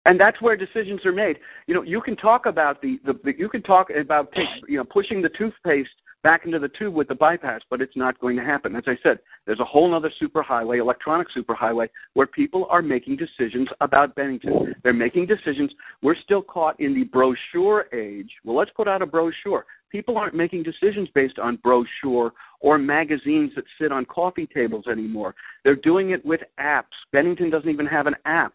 And 0.06 0.18
that's 0.18 0.40
where 0.40 0.56
decisions 0.56 1.04
are 1.04 1.12
made. 1.12 1.38
You 1.66 1.74
know, 1.74 1.82
you 1.82 2.00
can 2.00 2.16
talk 2.16 2.46
about 2.46 2.80
the, 2.80 2.98
the, 3.04 3.14
the 3.24 3.32
you 3.36 3.48
can 3.48 3.62
talk 3.62 3.88
about 3.90 4.32
you 4.68 4.78
know 4.78 4.84
pushing 4.84 5.20
the 5.20 5.28
toothpaste 5.30 5.90
back 6.22 6.44
into 6.44 6.58
the 6.58 6.68
tube 6.68 6.94
with 6.94 7.08
the 7.08 7.14
bypass, 7.14 7.60
but 7.70 7.80
it's 7.80 7.96
not 7.96 8.18
going 8.20 8.36
to 8.36 8.42
happen. 8.42 8.74
As 8.74 8.82
I 8.86 8.96
said, 9.02 9.18
there's 9.46 9.60
a 9.60 9.64
whole 9.64 9.94
other 9.94 10.10
superhighway, 10.20 10.80
electronic 10.80 11.28
superhighway, 11.36 11.88
where 12.14 12.26
people 12.26 12.66
are 12.70 12.82
making 12.82 13.16
decisions 13.16 13.68
about 13.80 14.14
Bennington. 14.16 14.74
They're 14.82 14.92
making 14.92 15.26
decisions. 15.26 15.70
We're 16.02 16.16
still 16.16 16.42
caught 16.42 16.80
in 16.80 16.94
the 16.94 17.04
brochure 17.04 17.86
age. 17.94 18.30
Well, 18.44 18.56
let's 18.56 18.72
put 18.76 18.88
out 18.88 19.02
a 19.02 19.06
brochure. 19.06 19.66
People 19.90 20.18
aren't 20.18 20.34
making 20.34 20.64
decisions 20.64 21.08
based 21.14 21.38
on 21.38 21.60
brochure 21.62 22.32
or 22.60 22.78
magazines 22.78 23.52
that 23.54 23.64
sit 23.80 23.92
on 23.92 24.04
coffee 24.06 24.48
tables 24.52 24.86
anymore. 24.90 25.34
They're 25.62 25.76
doing 25.76 26.10
it 26.10 26.24
with 26.26 26.40
apps. 26.58 26.84
Bennington 27.12 27.50
doesn't 27.50 27.70
even 27.70 27.86
have 27.86 28.08
an 28.08 28.16
app. 28.24 28.54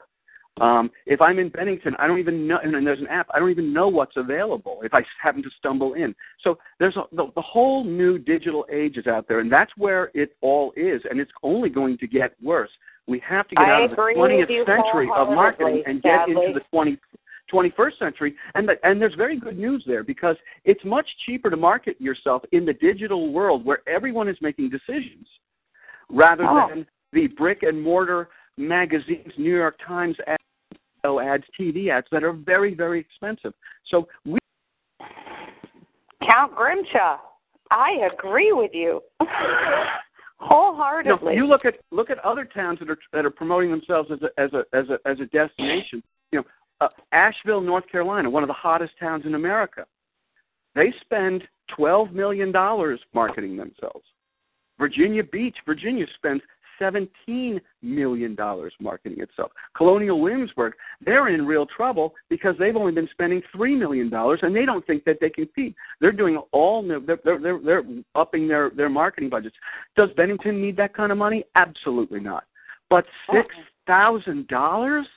Um, 0.60 0.92
if 1.06 1.22
I'm 1.22 1.40
in 1.40 1.50
Bennington, 1.50 1.96
I 1.98 2.08
don't 2.08 2.20
even 2.20 2.46
know, 2.48 2.60
and 2.62 2.86
there's 2.86 3.00
an 3.00 3.08
app, 3.08 3.28
I 3.34 3.40
don't 3.40 3.52
even 3.52 3.72
know 3.72 3.88
what's 3.88 4.18
available 4.18 4.82
if 4.84 4.94
I 4.94 5.02
happen 5.22 5.42
to 5.44 5.50
stumble 5.58 5.94
in. 5.94 6.14
So 6.44 6.58
there's 6.78 6.98
a, 6.98 7.04
the, 7.16 7.28
the 7.36 7.42
whole 7.42 7.86
new 7.86 8.18
digital 8.20 8.66
age 8.72 8.98
is 8.98 9.08
out 9.08 9.28
there, 9.28 9.40
and 9.40 9.52
that's 9.52 9.72
where 9.78 10.12
it 10.14 10.36
all 10.42 10.74
is, 10.76 11.02
and 11.10 11.20
it's 11.20 11.32
only 11.42 11.70
going 11.70 11.98
to 12.00 12.08
get 12.08 12.34
worse. 12.44 12.70
We 13.08 13.22
have 13.28 13.48
to 13.48 13.56
get 13.56 13.64
I 13.64 13.72
out 13.72 13.84
of 13.86 13.90
the 13.92 13.96
20th 13.96 14.66
century 14.66 15.10
of 15.16 15.30
marketing 15.30 15.84
and 15.86 16.02
get 16.02 16.28
sadly. 16.28 16.36
into 16.46 16.60
the 16.60 16.66
20, 16.70 16.98
21st 17.52 17.98
century. 17.98 18.36
And, 18.54 18.68
the, 18.68 18.74
and 18.84 19.02
there's 19.02 19.16
very 19.16 19.40
good 19.40 19.58
news 19.58 19.84
there 19.88 20.04
because 20.04 20.36
it's 20.66 20.84
much 20.86 21.08
cheaper 21.26 21.50
to 21.50 21.58
market 21.58 22.00
yourself 22.00 22.44
in 22.52 22.66
the 22.66 22.74
digital 22.74 23.32
world 23.32 23.66
where 23.66 23.80
everyone 23.88 24.28
is 24.28 24.38
making 24.42 24.70
decisions 24.70 25.28
rather 26.10 26.46
Oh. 26.46 26.68
than 26.70 26.86
the 27.14 27.28
brick 27.28 27.64
and 27.64 27.82
mortar 27.82 28.30
magazines, 28.62 29.32
New 29.38 29.56
York 29.56 29.78
Times 29.86 30.16
ads, 30.28 30.38
ads, 31.06 31.44
TV 31.60 31.90
ads 31.90 32.08
that 32.12 32.24
are 32.24 32.34
very, 32.34 32.74
very 32.74 33.00
expensive. 33.00 33.54
So 33.90 34.08
we 34.26 34.40
Count 36.32 36.56
Grimshaw, 36.56 37.18
I 37.72 38.08
agree 38.14 38.52
with 38.52 38.72
you 38.74 39.02
wholeheartedly. 40.40 41.36
you 41.36 41.48
look 41.48 41.66
at 41.66 41.76
look 41.92 42.10
at 42.10 42.20
other 42.20 42.46
towns 42.46 42.80
that 42.80 42.90
are 42.90 42.98
that 43.14 43.26
are 43.26 43.32
promoting 43.32 43.72
themselves 43.72 44.10
as 44.12 44.20
a 44.22 44.42
as 44.42 44.52
a 44.54 44.64
as 44.76 44.86
a 44.90 45.10
as 45.10 45.20
a 45.20 45.26
destination. 45.26 46.04
You 46.32 46.40
know, 46.40 46.46
uh, 46.82 46.90
Asheville, 47.12 47.62
North 47.62 47.88
Carolina, 47.92 48.30
one 48.30 48.44
of 48.44 48.48
the 48.48 48.54
hottest 48.54 48.94
towns 49.00 49.26
in 49.26 49.36
America. 49.36 49.86
They 50.76 50.94
spend 51.02 51.44
twelve 51.76 52.12
million 52.12 52.52
dollars 52.52 53.00
marketing 53.14 53.58
themselves. 53.58 54.06
Virginia 54.80 55.24
Beach, 55.24 55.56
Virginia 55.66 56.06
spends 56.16 56.42
seventeen 56.80 57.60
million 57.82 58.36
dollars 58.36 58.74
marketing 58.80 59.22
itself. 59.22 59.52
Colonial 59.76 60.20
Williamsburg, 60.20 60.74
they're 61.06 61.30
in 61.30 61.46
real 61.46 61.66
trouble 61.66 62.14
because 62.30 62.56
they've 62.60 62.76
only 62.76 62.92
been 62.92 63.10
spending 63.12 63.42
three 63.52 63.76
million 63.76 64.10
dollars, 64.10 64.40
and 64.44 64.56
they 64.56 64.66
don't 64.66 64.86
think 64.86 65.04
that 65.06 65.18
they 65.20 65.30
can 65.30 65.46
compete. 65.46 65.76
They're 66.00 66.12
doing 66.12 66.38
all 66.52 66.82
new, 66.82 67.06
they're, 67.06 67.20
they're 67.24 67.40
they're 67.40 67.60
they're 67.60 67.84
upping 68.16 68.48
their 68.48 68.70
their 68.70 68.90
marketing 68.90 69.30
budgets. 69.30 69.56
Does 69.96 70.10
Bennington 70.16 70.62
need 70.62 70.78
that 70.78 70.94
kind 70.94 71.12
of 71.12 71.18
money? 71.18 71.44
Absolutely 71.56 72.20
not. 72.20 72.46
But 72.90 73.06
six 73.34 73.48
thousand 73.88 74.48
dollars? 74.48 75.08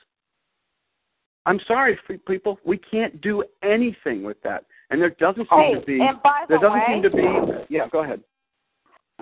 I'm 1.46 1.60
sorry, 1.68 1.98
people. 2.26 2.58
We 2.64 2.78
can't 2.78 3.20
do 3.20 3.44
anything 3.62 4.22
with 4.22 4.40
that, 4.42 4.64
and 4.90 5.00
there 5.00 5.10
doesn't 5.10 5.46
seem 5.50 5.58
Hey, 5.58 5.74
to 5.74 5.80
be. 5.80 6.00
and 6.00 6.22
by 6.22 6.44
the 6.48 6.54
there 6.54 6.58
doesn't 6.58 6.78
way, 6.78 6.86
seem 6.88 7.02
to 7.02 7.10
be. 7.10 7.64
Yeah, 7.74 7.86
go 7.90 8.02
ahead. 8.02 8.22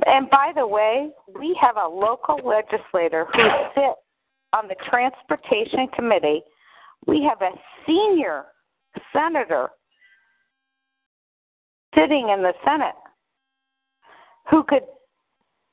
And 0.06 0.28
by 0.30 0.52
the 0.54 0.66
way, 0.66 1.10
we 1.38 1.56
have 1.60 1.76
a 1.76 1.86
local 1.86 2.40
legislator 2.44 3.26
who 3.32 3.42
sits 3.74 4.00
on 4.52 4.68
the 4.68 4.76
transportation 4.88 5.86
committee. 5.94 6.42
We 7.06 7.22
have 7.28 7.42
a 7.42 7.50
senior 7.86 8.46
senator 9.12 9.68
sitting 11.94 12.30
in 12.30 12.42
the 12.42 12.52
Senate 12.64 12.94
who 14.50 14.64
could 14.64 14.82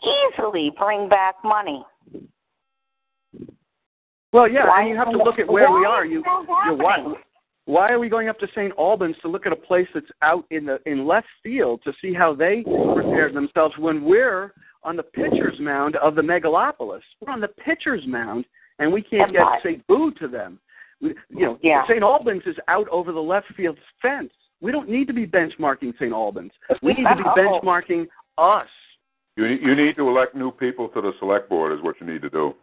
easily 0.03 0.71
bring 0.77 1.09
back 1.09 1.35
money. 1.43 1.83
Well, 4.31 4.47
yeah, 4.47 4.67
Why 4.67 4.81
and 4.81 4.89
you 4.89 4.95
have 4.95 5.11
to 5.11 5.17
look 5.17 5.39
at 5.39 5.47
where 5.47 5.71
we 5.71 5.85
are. 5.85 6.05
You, 6.05 6.17
you 6.17 6.75
why, 6.75 6.97
happening? 6.97 7.15
Why 7.69 7.91
are 7.91 7.99
we 7.99 8.09
going 8.09 8.29
up 8.29 8.39
to 8.39 8.47
St. 8.55 8.73
Albans 8.79 9.15
to 9.21 9.27
look 9.27 9.45
at 9.45 9.51
a 9.53 9.55
place 9.55 9.87
that's 9.93 10.09
out 10.23 10.43
in 10.49 10.65
the 10.65 10.79
in 10.87 11.05
left 11.05 11.27
field 11.43 11.81
to 11.83 11.93
see 12.01 12.13
how 12.15 12.33
they 12.33 12.63
prepared 12.63 13.35
themselves 13.35 13.75
when 13.77 14.03
we're 14.03 14.53
on 14.83 14.95
the 14.95 15.03
pitcher's 15.03 15.59
mound 15.59 15.95
of 15.97 16.15
the 16.15 16.21
megalopolis? 16.23 17.01
We're 17.21 17.31
on 17.31 17.41
the 17.41 17.47
pitcher's 17.49 18.01
mound, 18.07 18.45
and 18.79 18.91
we 18.91 19.03
can't 19.03 19.23
And 19.23 19.33
get 19.33 19.41
why- 19.43 19.59
say 19.61 19.81
boo 19.87 20.11
to 20.19 20.27
them. 20.27 20.59
We, 20.99 21.09
you 21.29 21.45
know, 21.45 21.59
Yeah. 21.61 21.83
St. 21.87 22.01
Albans 22.01 22.41
is 22.47 22.55
out 22.67 22.87
over 22.89 23.11
the 23.11 23.21
left 23.21 23.47
field 23.53 23.77
fence. 24.01 24.31
We 24.61 24.71
don't 24.71 24.89
need 24.89 25.05
to 25.07 25.13
be 25.13 25.27
benchmarking 25.27 25.93
St. 25.99 26.11
Albans. 26.11 26.51
We 26.81 26.93
need 26.93 27.03
to 27.07 27.15
be 27.17 27.23
benchmarking 27.37 28.07
us. 28.39 28.67
You 29.37 29.45
you 29.45 29.75
need 29.75 29.95
to 29.97 30.09
elect 30.09 30.33
new 30.33 30.49
people 30.51 30.89
to 30.89 31.01
the 31.01 31.11
select 31.19 31.49
board 31.49 31.71
is 31.77 31.83
what 31.83 31.95
you 32.01 32.07
need 32.07 32.23
to 32.23 32.29
do. 32.31 32.55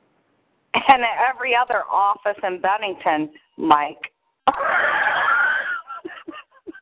And 0.74 1.03
every 1.33 1.55
other 1.55 1.85
office 1.91 2.37
in 2.43 2.61
Bennington, 2.61 3.31
Mike. 3.57 4.11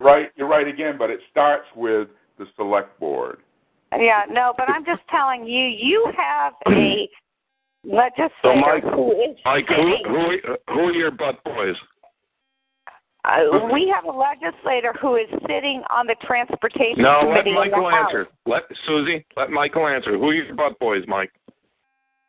Right, 0.00 0.28
you're 0.36 0.48
right 0.48 0.68
again, 0.68 0.96
but 0.98 1.08
it 1.08 1.20
starts 1.30 1.64
with 1.74 2.08
the 2.38 2.44
select 2.56 3.00
board. 3.00 3.38
Yeah, 3.98 4.22
no, 4.28 4.52
but 4.58 4.68
I'm 4.68 4.84
just 4.84 5.00
telling 5.10 5.46
you, 5.46 5.64
you 5.64 6.12
have 6.14 6.52
a 6.68 7.08
legislator 7.84 8.30
So, 8.42 8.54
Mike, 8.54 8.82
who 8.82 9.12
is 9.12 9.36
Mike, 9.46 9.64
who, 9.68 9.96
who, 10.06 10.56
who 10.68 10.80
are 10.80 10.92
your 10.92 11.10
butt 11.10 11.42
boys? 11.44 11.76
Uh, 13.24 13.66
we 13.72 13.90
have 13.94 14.04
a 14.04 14.16
legislator 14.16 14.92
who 15.00 15.16
is 15.16 15.28
sitting 15.48 15.82
on 15.90 16.06
the 16.06 16.16
transportation 16.26 17.02
No, 17.02 17.20
let 17.24 17.44
committee 17.44 17.50
in 17.50 17.54
the 17.54 17.60
Michael 17.60 17.90
House. 17.90 18.06
answer. 18.08 18.26
Let 18.44 18.64
Susie, 18.86 19.24
let 19.38 19.48
Michael 19.50 19.86
answer. 19.86 20.18
Who 20.18 20.28
are 20.28 20.34
your 20.34 20.54
butt 20.54 20.78
boys, 20.78 21.04
Mike? 21.08 21.32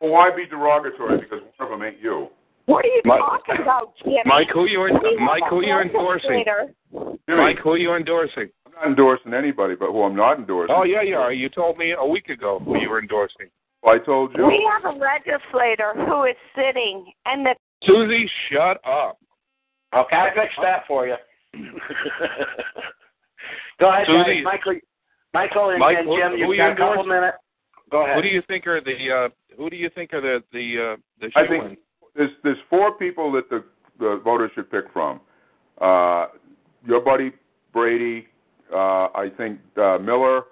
Well, 0.00 0.12
why 0.12 0.30
be 0.34 0.46
derogatory? 0.46 1.18
Because 1.18 1.40
one 1.58 1.70
of 1.72 1.78
them 1.78 1.86
ain't 1.86 2.00
you. 2.00 2.28
What 2.66 2.84
are 2.84 2.88
you 2.88 3.00
Mike- 3.04 3.20
talking 3.20 3.56
about, 3.62 3.94
Jimmy? 4.02 4.20
Mike, 4.24 4.48
who 4.52 4.66
you 4.66 4.80
We 4.80 5.16
Mike, 5.18 5.44
who 5.48 5.62
you 5.64 5.78
endorsing? 5.78 6.44
Mike, 7.28 7.58
who 7.62 7.76
you 7.76 7.94
endorsing? 7.94 8.48
I'm 8.66 8.72
not 8.74 8.86
endorsing 8.88 9.32
anybody, 9.34 9.74
but 9.76 9.90
who 9.92 10.02
I'm 10.02 10.16
not 10.16 10.38
endorsing. 10.38 10.74
Oh 10.76 10.82
yeah, 10.82 11.02
you 11.02 11.16
are. 11.16 11.32
You 11.32 11.48
told 11.48 11.78
me 11.78 11.92
a 11.98 12.04
week 12.04 12.28
ago 12.28 12.58
who 12.64 12.78
you 12.78 12.90
were 12.90 13.00
endorsing. 13.00 13.46
Well, 13.82 13.94
I 13.94 13.98
told 14.04 14.34
you. 14.36 14.44
We 14.46 14.68
have 14.72 14.84
a 14.84 14.98
legislator 14.98 15.92
who 15.94 16.24
is 16.24 16.36
sitting, 16.56 17.10
and 17.24 17.46
the 17.46 17.54
Susie, 17.84 18.28
shut 18.50 18.78
up. 18.86 19.18
Okay, 19.94 20.16
I 20.16 20.30
fixed 20.34 20.58
that 20.60 20.86
for 20.88 21.06
you. 21.06 21.14
Go 23.78 23.90
ahead, 23.90 24.06
Susie- 24.06 24.42
guys. 24.42 24.44
Michael, 24.44 24.80
Michael 25.34 25.70
and, 25.70 25.78
Mike, 25.78 25.96
and 25.98 26.08
who- 26.08 26.16
Jim, 26.18 26.30
who 26.32 26.36
you've 26.38 26.50
you 26.50 26.56
got 26.56 26.72
a 26.72 26.76
couple 26.76 27.04
minutes. 27.04 27.36
Go 27.90 28.02
ahead. 28.04 28.16
Who 28.16 28.22
do 28.22 28.28
you 28.28 28.42
think 28.48 28.66
are 28.66 28.80
the 28.80 28.96
uh, 29.12 29.28
who 29.56 29.70
do 29.70 29.76
you 29.76 29.88
think 29.94 30.12
are 30.12 30.20
the 30.20 30.42
the 30.52 30.94
uh, 30.94 30.96
the 31.20 31.30
I 31.38 31.46
think 31.46 31.78
there's 32.16 32.30
there's 32.42 32.58
four 32.68 32.92
people 32.92 33.32
that 33.32 33.48
the 33.50 33.64
the 33.98 34.20
voters 34.24 34.50
should 34.54 34.70
pick 34.70 34.84
from. 34.92 35.20
Uh, 35.80 36.26
your 36.84 37.00
buddy 37.00 37.32
Brady, 37.72 38.26
uh, 38.72 39.08
I 39.14 39.30
think 39.36 39.58
uh, 39.76 39.98
Miller, 39.98 40.44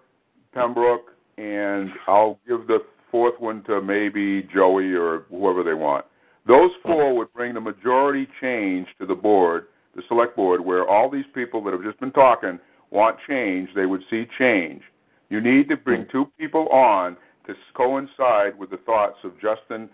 Pembroke, 0.52 1.12
and 1.38 1.90
I'll 2.06 2.38
give 2.46 2.66
the 2.66 2.80
fourth 3.10 3.38
one 3.40 3.62
to 3.64 3.80
maybe 3.80 4.42
Joey 4.54 4.92
or 4.92 5.24
whoever 5.30 5.62
they 5.62 5.74
want. 5.74 6.04
Those 6.46 6.70
four 6.82 7.16
would 7.16 7.32
bring 7.32 7.54
the 7.54 7.60
majority 7.60 8.28
change 8.40 8.86
to 8.98 9.06
the 9.06 9.14
board, 9.14 9.68
the 9.96 10.02
select 10.08 10.36
board, 10.36 10.62
where 10.62 10.86
all 10.86 11.08
these 11.08 11.24
people 11.34 11.64
that 11.64 11.72
have 11.72 11.82
just 11.82 11.98
been 11.98 12.12
talking 12.12 12.58
want 12.90 13.16
change. 13.26 13.70
They 13.74 13.86
would 13.86 14.02
see 14.10 14.26
change. 14.38 14.82
You 15.30 15.40
need 15.40 15.68
to 15.70 15.76
bring 15.76 16.06
two 16.12 16.30
people 16.38 16.68
on 16.68 17.16
to 17.46 17.54
coincide 17.74 18.58
with 18.58 18.70
the 18.70 18.76
thoughts 18.78 19.16
of 19.24 19.32
Justin 19.40 19.88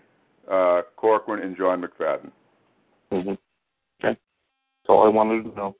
uh, 0.49 0.81
Corcoran 0.95 1.43
and 1.43 1.57
John 1.57 1.81
McFadden. 1.81 2.31
Mm-hmm. 3.11 3.29
Okay. 3.29 3.37
That's 3.99 4.89
all 4.89 5.05
I 5.05 5.09
wanted 5.09 5.43
to 5.43 5.55
know. 5.55 5.75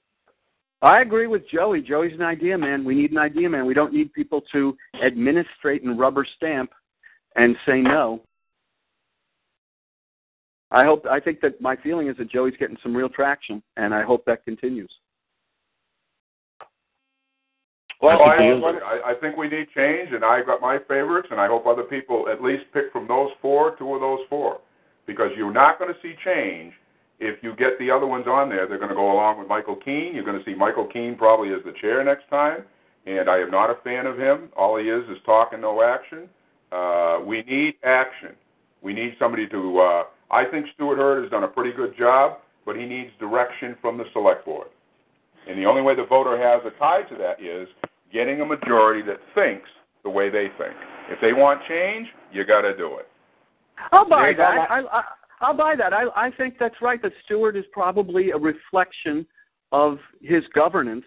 I 0.82 1.02
agree 1.02 1.28
with 1.28 1.48
Joey. 1.48 1.82
Joey's 1.82 2.14
an 2.14 2.24
idea 2.24 2.58
man. 2.58 2.84
We 2.84 2.96
need 2.96 3.12
an 3.12 3.20
idea 3.20 3.50
man. 3.50 3.66
We 3.66 3.76
don't 3.76 3.94
need 3.94 4.12
people 4.14 4.42
to 4.52 4.76
administrate 5.04 5.84
and 5.84 6.00
rubber 6.00 6.26
stamp 6.38 6.72
and 7.36 7.56
say 7.68 7.82
no. 7.82 8.22
I 10.72 10.86
hope. 10.86 11.06
I 11.06 11.20
think 11.20 11.42
that 11.42 11.62
my 11.62 11.76
feeling 11.76 12.08
is 12.08 12.18
that 12.18 12.32
Joey's 12.32 12.56
getting 12.58 12.78
some 12.82 12.96
real 12.96 13.10
traction, 13.10 13.62
and 13.78 13.94
I 13.94 14.04
hope 14.04 14.26
that 14.26 14.44
continues. 14.46 14.92
Well, 18.02 18.22
I 18.24 18.34
I, 18.34 18.38
think. 18.38 18.64
I, 18.64 19.12
I 19.12 19.14
think 19.22 19.38
we 19.38 19.48
need 19.48 19.68
change, 19.76 20.10
and 20.12 20.26
I 20.26 20.42
got 20.44 20.60
my 20.60 20.80
favorites, 20.88 21.28
and 21.32 21.40
I 21.40 21.48
hope 21.48 21.68
other 21.68 21.84
people 21.84 22.26
at 22.32 22.42
least 22.42 22.64
pick 22.74 22.92
from 22.92 23.08
those 23.08 23.30
four, 23.42 23.76
two 23.78 23.94
of 23.94 24.02
those 24.02 24.20
four, 24.30 24.60
because 25.06 25.30
you're 25.38 25.54
not 25.54 25.78
going 25.78 25.94
to 25.94 26.00
see 26.02 26.16
change 26.26 26.74
if 27.20 27.42
you 27.44 27.56
get 27.56 27.78
the 27.80 27.92
other 27.92 28.08
ones 28.08 28.26
on 28.28 28.50
there. 28.50 28.68
They're 28.68 28.80
going 28.80 28.90
to 28.90 28.96
go 28.96 29.12
along 29.12 29.38
with 29.38 29.48
Michael 29.48 29.76
Keene. 29.76 30.16
You're 30.16 30.26
going 30.26 30.40
to 30.40 30.46
see 30.46 30.56
Michael 30.56 30.88
Keene 30.88 31.16
probably 31.16 31.54
as 31.54 31.64
the 31.64 31.74
chair 31.80 32.04
next 32.04 32.28
time, 32.30 32.64
and 33.06 33.30
I 33.30 33.38
am 33.38 33.52
not 33.52 33.70
a 33.70 33.76
fan 33.84 34.08
of 34.08 34.18
him. 34.18 34.50
All 34.58 34.78
he 34.78 34.86
is 34.86 35.04
is 35.10 35.18
talk 35.26 35.54
and 35.54 35.62
no 35.62 35.84
action. 35.84 36.28
Uh, 36.72 37.20
we 37.24 37.44
need 37.44 37.76
action. 37.84 38.30
We 38.82 38.94
need 38.94 39.16
somebody 39.20 39.48
to. 39.50 39.80
Uh, 39.80 40.04
I 40.32 40.46
think 40.46 40.66
Stuart 40.74 40.98
Hurd 40.98 41.24
has 41.24 41.30
done 41.30 41.44
a 41.44 41.48
pretty 41.48 41.76
good 41.76 41.96
job, 41.98 42.40
but 42.66 42.76
he 42.76 42.86
needs 42.86 43.12
direction 43.20 43.76
from 43.80 43.98
the 43.98 44.06
select 44.14 44.46
board. 44.46 44.68
And 45.48 45.58
the 45.58 45.66
only 45.66 45.82
way 45.82 45.96
the 45.96 46.06
voter 46.06 46.38
has 46.38 46.62
a 46.66 46.78
tie 46.80 47.02
to 47.04 47.16
that 47.18 47.42
is 47.42 47.68
getting 48.12 48.42
a 48.42 48.46
majority 48.46 49.02
that 49.04 49.18
thinks 49.36 49.70
the 50.04 50.10
way 50.10 50.30
they 50.30 50.48
think. 50.58 50.76
If 51.10 51.20
they 51.22 51.34
want 51.34 51.62
change, 51.68 52.08
you 52.32 52.46
got 52.46 52.62
to 52.62 52.76
do 52.76 52.98
it. 52.98 53.08
I'll 53.92 54.08
buy 54.08 54.34
There 54.36 54.38
that. 54.38 54.72
I, 54.72 54.82
I, 54.82 55.04
I'll 55.42 55.58
buy 55.58 55.76
that. 55.76 55.94
I, 55.94 56.04
I 56.16 56.32
think 56.32 56.56
that's 56.60 56.76
right. 56.82 57.02
That 57.02 57.14
Stuart 57.26 57.56
is 57.56 57.66
probably 57.72 58.32
a 58.32 58.38
reflection 58.38 59.26
of 59.72 59.98
his 60.22 60.44
governance, 60.54 61.06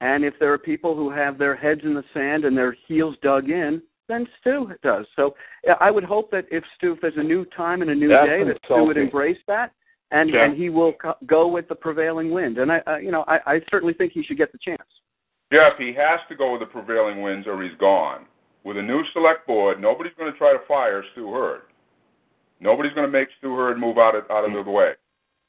and 0.00 0.24
if 0.24 0.34
there 0.40 0.52
are 0.52 0.58
people 0.58 0.94
who 0.94 1.10
have 1.10 1.38
their 1.38 1.56
heads 1.56 1.80
in 1.84 1.94
the 1.94 2.04
sand 2.12 2.44
and 2.44 2.56
their 2.56 2.76
heels 2.86 3.16
dug 3.22 3.48
in, 3.48 3.80
then 4.08 4.26
Stu 4.40 4.72
does. 4.82 5.06
So 5.16 5.34
I 5.80 5.90
would 5.90 6.04
hope 6.04 6.30
that 6.32 6.44
if 6.50 6.64
Stu, 6.76 6.92
if 6.92 7.00
there's 7.00 7.14
a 7.16 7.22
new 7.22 7.44
time 7.56 7.82
and 7.82 7.90
a 7.90 7.94
new 7.94 8.08
That's 8.08 8.26
day, 8.28 8.44
that 8.44 8.58
Stu 8.64 8.84
would 8.84 8.96
embrace 8.96 9.38
that, 9.46 9.72
and 10.10 10.28
Yeah. 10.28 10.44
and 10.44 10.56
he 10.56 10.68
will 10.68 10.92
co- 10.94 11.16
go 11.26 11.46
with 11.46 11.68
the 11.68 11.74
prevailing 11.74 12.30
wind. 12.30 12.58
And 12.58 12.70
I, 12.70 12.82
uh, 12.86 12.96
you 12.96 13.10
know, 13.10 13.24
I, 13.26 13.38
I 13.46 13.60
certainly 13.70 13.94
think 13.94 14.12
he 14.12 14.22
should 14.22 14.36
get 14.36 14.52
the 14.52 14.58
chance. 14.58 14.82
Jeff, 15.52 15.74
he 15.76 15.92
has 15.92 16.18
to 16.30 16.34
go 16.34 16.52
with 16.52 16.60
the 16.60 16.66
prevailing 16.66 17.20
winds 17.20 17.46
or 17.46 17.62
he's 17.62 17.76
gone. 17.78 18.24
With 18.64 18.78
a 18.78 18.82
new 18.82 19.02
select 19.12 19.46
board, 19.46 19.80
nobody's 19.80 20.14
going 20.16 20.32
to 20.32 20.38
try 20.38 20.52
to 20.52 20.66
fire 20.66 21.04
Stu 21.12 21.30
Hurd. 21.30 21.62
Nobody's 22.58 22.94
going 22.94 23.06
to 23.06 23.12
make 23.12 23.28
Stu 23.38 23.54
Hurd 23.54 23.78
move 23.78 23.98
out 23.98 24.14
of, 24.14 24.24
out 24.30 24.44
of 24.48 24.64
the 24.64 24.70
way. 24.70 24.92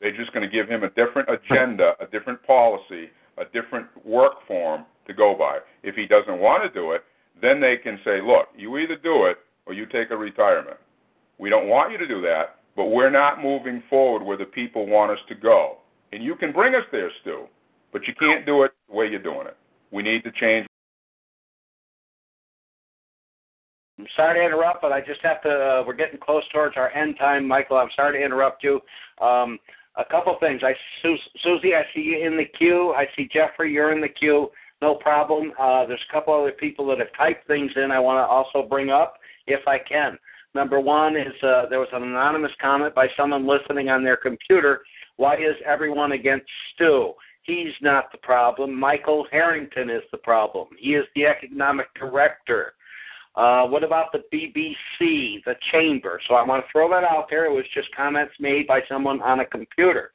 They're 0.02 0.18
just 0.18 0.34
going 0.34 0.44
to 0.44 0.54
give 0.54 0.68
him 0.68 0.84
a 0.84 0.90
different 0.90 1.30
agenda, 1.30 1.94
a 2.02 2.08
different 2.08 2.44
policy, 2.44 3.12
a 3.38 3.46
different 3.54 3.88
work 4.06 4.34
form 4.46 4.84
to 5.08 5.14
go 5.14 5.36
by. 5.40 5.60
If 5.84 5.96
he 5.96 6.06
doesn't 6.06 6.40
want 6.40 6.64
to 6.64 6.78
do 6.78 6.92
it, 6.92 7.04
then 7.42 7.62
they 7.62 7.78
can 7.78 7.98
say, 8.04 8.20
look, 8.22 8.48
you 8.58 8.78
either 8.80 8.98
do 8.98 9.28
it 9.28 9.38
or 9.66 9.74
you 9.74 9.86
take 9.86 10.12
a 10.12 10.18
retirement. 10.18 10.78
We 11.38 11.50
don't 11.50 11.70
want 11.70 11.94
you 11.94 11.98
to 11.98 12.08
do 12.08 12.22
that, 12.24 12.58
but 12.76 12.88
we're 12.88 13.10
not 13.10 13.42
moving 13.42 13.82
forward 13.90 14.22
where 14.24 14.38
the 14.38 14.46
people 14.46 14.86
want 14.86 15.12
us 15.12 15.20
to 15.30 15.36
go. 15.36 15.78
And 16.12 16.22
you 16.22 16.36
can 16.36 16.52
bring 16.52 16.76
us 16.76 16.84
there, 16.92 17.10
Stu, 17.22 17.46
but 17.94 18.06
you 18.06 18.14
can't 18.20 18.46
do 18.46 18.64
it 18.64 18.72
the 18.90 18.96
way 18.96 19.08
you're 19.08 19.24
doing 19.24 19.48
it. 19.48 19.56
We 19.94 20.02
need 20.02 20.24
to 20.24 20.32
change. 20.32 20.66
I'm 24.00 24.08
sorry 24.16 24.40
to 24.40 24.46
interrupt, 24.46 24.82
but 24.82 24.92
I 24.92 25.00
just 25.02 25.22
have 25.22 25.42
to. 25.44 25.50
Uh, 25.50 25.84
we're 25.86 25.94
getting 25.94 26.20
close 26.20 26.44
towards 26.52 26.76
our 26.78 26.90
end 26.92 27.16
time, 27.20 27.48
Michael. 27.48 27.78
I'm 27.78 27.92
sorry 27.96 28.18
to 28.18 28.26
interrupt 28.26 28.64
you. 28.64 28.82
Um, 29.22 29.60
a 29.96 30.04
couple 30.04 30.36
things. 30.40 30.62
I 30.64 30.74
Su- 31.04 31.16
Susie, 31.44 31.76
I 31.76 31.84
see 31.94 32.02
you 32.02 32.26
in 32.26 32.36
the 32.36 32.46
queue. 32.58 32.94
I 32.98 33.06
see 33.16 33.30
Jeffrey, 33.32 33.72
you're 33.72 33.92
in 33.94 34.02
the 34.02 34.10
queue. 34.10 34.50
No 34.82 34.96
problem. 34.96 35.54
Uh, 35.60 35.86
there's 35.86 36.02
a 36.10 36.12
couple 36.12 36.34
other 36.34 36.52
people 36.52 36.88
that 36.88 36.98
have 36.98 37.14
typed 37.16 37.46
things 37.46 37.72
in. 37.76 37.92
I 37.92 38.00
want 38.00 38.18
to 38.18 38.28
also 38.28 38.68
bring 38.68 38.90
up, 38.90 39.18
if 39.46 39.66
I 39.68 39.78
can. 39.78 40.18
Number 40.56 40.80
one 40.80 41.16
is 41.16 41.34
uh, 41.44 41.68
there 41.70 41.80
was 41.80 41.88
an 41.94 42.02
anonymous 42.02 42.52
comment 42.60 42.96
by 42.96 43.08
someone 43.16 43.48
listening 43.48 43.90
on 43.90 44.04
their 44.04 44.18
computer. 44.18 44.82
Why 45.18 45.36
is 45.36 45.56
everyone 45.66 46.14
against 46.14 46.48
Stu? 46.74 47.14
He's 47.44 47.74
not 47.82 48.12
the 48.12 48.18
problem. 48.20 48.78
Michael 48.78 49.28
Harrington 49.32 49.90
is 49.90 50.04
the 50.12 50.18
problem. 50.18 50.68
He 50.80 50.96
is 50.96 51.06
the 51.16 51.26
economic 51.26 51.88
director. 51.94 52.74
Uh, 53.36 53.66
what 53.66 53.84
about 53.84 54.12
the 54.12 54.24
BBC, 54.32 55.44
the 55.44 55.56
chamber? 55.72 56.22
So 56.28 56.36
I 56.36 56.44
want 56.44 56.64
to 56.64 56.72
throw 56.72 56.90
that 56.90 57.04
out 57.04 57.28
there. 57.30 57.46
It 57.46 57.54
was 57.54 57.66
just 57.74 57.94
comments 57.96 58.34
made 58.40 58.68
by 58.68 58.82
someone 58.88 59.22
on 59.22 59.42
a 59.42 59.46
computer. 59.46 60.12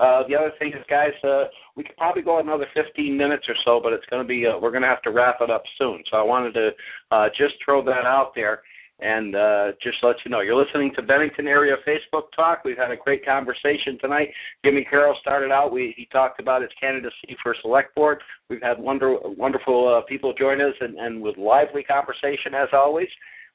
Uh, 0.00 0.26
the 0.26 0.34
other 0.34 0.50
thing 0.58 0.72
is, 0.72 0.84
guys, 0.90 1.12
uh, 1.22 1.44
we 1.76 1.84
could 1.84 1.96
probably 1.96 2.22
go 2.22 2.40
another 2.40 2.66
15 2.74 3.16
minutes 3.16 3.44
or 3.48 3.54
so, 3.64 3.80
but 3.80 3.92
it's 3.92 4.06
going 4.06 4.22
to 4.22 4.26
be 4.26 4.44
uh, 4.46 4.58
we're 4.58 4.70
going 4.70 4.82
to 4.82 4.88
have 4.88 5.02
to 5.02 5.10
wrap 5.10 5.36
it 5.40 5.50
up 5.50 5.62
soon. 5.78 6.02
So 6.10 6.16
I 6.16 6.22
wanted 6.22 6.54
to 6.54 6.70
uh, 7.12 7.28
just 7.36 7.54
throw 7.64 7.84
that 7.84 8.04
out 8.04 8.32
there 8.34 8.62
and 9.00 9.34
uh, 9.34 9.72
just 9.82 9.98
let 10.02 10.16
you 10.24 10.30
know 10.30 10.40
you're 10.40 10.62
listening 10.62 10.92
to 10.94 11.02
Bennington 11.02 11.48
Area 11.48 11.76
Facebook 11.86 12.24
Talk. 12.34 12.62
We've 12.64 12.76
had 12.76 12.90
a 12.90 12.96
great 12.96 13.24
conversation 13.24 13.98
tonight. 14.00 14.28
Jimmy 14.64 14.86
Carroll 14.88 15.16
started 15.20 15.50
out. 15.50 15.72
We 15.72 15.94
he 15.96 16.06
talked 16.06 16.40
about 16.40 16.62
his 16.62 16.70
candidacy 16.80 17.36
for 17.42 17.56
select 17.60 17.94
board. 17.94 18.22
We've 18.48 18.62
had 18.62 18.78
wonder, 18.78 19.16
wonderful 19.22 19.88
uh, 19.88 20.06
people 20.06 20.32
join 20.32 20.60
us 20.60 20.74
and, 20.80 20.96
and 20.98 21.20
with 21.20 21.36
lively 21.36 21.82
conversation 21.82 22.54
as 22.54 22.68
always. 22.72 23.08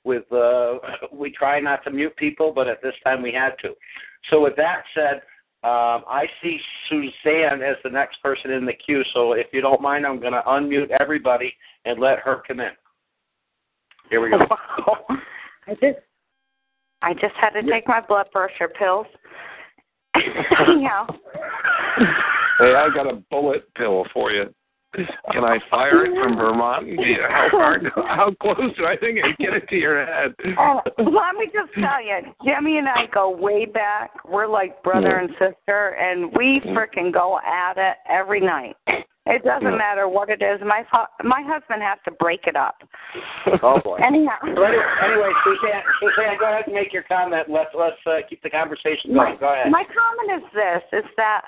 With 0.03 0.31
uh, 0.31 0.79
we 1.13 1.31
try 1.31 1.59
not 1.59 1.83
to 1.85 1.91
mute 1.91 2.15
people, 2.17 2.51
but 2.53 2.67
at 2.67 2.81
this 2.81 2.95
time 3.03 3.21
we 3.21 3.31
had 3.31 3.51
to. 3.61 3.73
So 4.29 4.41
with 4.43 4.57
that 4.57 4.83
said, 4.93 5.21
um, 5.61 6.03
I 6.07 6.25
see 6.41 6.57
Suzanne 6.89 7.61
as 7.61 7.75
the 7.83 7.89
next 7.89 8.21
person 8.21 8.51
in 8.51 8.65
the 8.65 8.73
queue. 8.73 9.03
So 9.13 9.33
if 9.33 9.47
you 9.51 9.61
don't 9.61 9.81
mind, 9.81 10.05
I'm 10.05 10.19
going 10.19 10.33
to 10.33 10.41
unmute 10.47 10.89
everybody 11.01 11.53
and 11.83 11.99
let 11.99 12.19
her 12.19 12.41
come 12.47 12.61
in. 12.61 12.71
Here 14.09 14.21
we 14.21 14.29
go. 14.29 14.37
I 15.69 15.73
just 15.73 15.99
I 17.01 17.13
just 17.13 17.35
had 17.39 17.51
to 17.51 17.61
take 17.69 17.87
my 17.87 18.01
blood 18.01 18.29
pressure 18.31 18.67
pills. 18.67 19.07
Anyhow, 20.15 21.07
Hey, 22.59 22.75
I 22.75 22.89
got 22.93 23.07
a 23.07 23.23
bullet 23.31 23.63
pill 23.75 24.05
for 24.13 24.31
you. 24.31 24.53
Can 25.31 25.43
I 25.43 25.59
fire 25.69 26.05
it 26.05 26.11
from 26.21 26.35
Vermont? 26.35 26.87
How 27.29 27.47
far? 27.51 27.79
How 27.95 28.31
close 28.41 28.75
do 28.75 28.85
I 28.85 28.97
think 28.97 29.19
I 29.19 29.27
can 29.27 29.35
get 29.39 29.53
it 29.53 29.69
to 29.69 29.75
your 29.75 30.03
head? 30.03 30.33
oh, 30.57 30.81
let 30.97 31.35
me 31.35 31.45
just 31.53 31.71
tell 31.75 32.03
you, 32.03 32.33
Jimmy 32.43 32.79
and 32.79 32.89
I 32.89 33.05
go 33.13 33.29
way 33.29 33.65
back. 33.65 34.11
We're 34.27 34.47
like 34.47 34.81
brother 34.81 35.17
and 35.17 35.29
sister, 35.33 35.89
and 35.89 36.31
we 36.35 36.59
frickin' 36.69 37.13
go 37.13 37.39
at 37.39 37.77
it 37.77 37.97
every 38.09 38.41
night. 38.41 38.75
It 39.29 39.43
doesn't 39.43 39.63
Yeah. 39.71 39.77
matter 39.77 40.07
what 40.07 40.29
it 40.29 40.41
is. 40.41 40.59
My 40.61 40.83
hu- 40.91 41.27
my 41.27 41.41
husband 41.43 41.83
has 41.83 41.99
to 42.05 42.11
break 42.11 42.47
it 42.47 42.55
up. 42.55 42.81
Oh 43.61 43.79
boy. 43.79 43.97
Anyhow, 44.03 44.37
So 44.41 44.63
anyway, 44.63 44.83
anyway, 45.03 45.31
Suzanne, 45.43 45.83
Suzanne, 46.01 46.37
go 46.39 46.45
ahead 46.45 46.65
and 46.65 46.73
make 46.75 46.91
your 46.91 47.03
comment. 47.03 47.47
Let's 47.49 47.69
let's 47.77 48.01
uh, 48.07 48.19
keep 48.27 48.41
the 48.41 48.49
conversation 48.49 49.13
my, 49.13 49.25
going. 49.25 49.37
Go 49.39 49.53
ahead. 49.53 49.71
my 49.71 49.83
comment 49.85 50.43
is 50.43 50.49
this: 50.53 50.83
is 51.03 51.09
that 51.17 51.41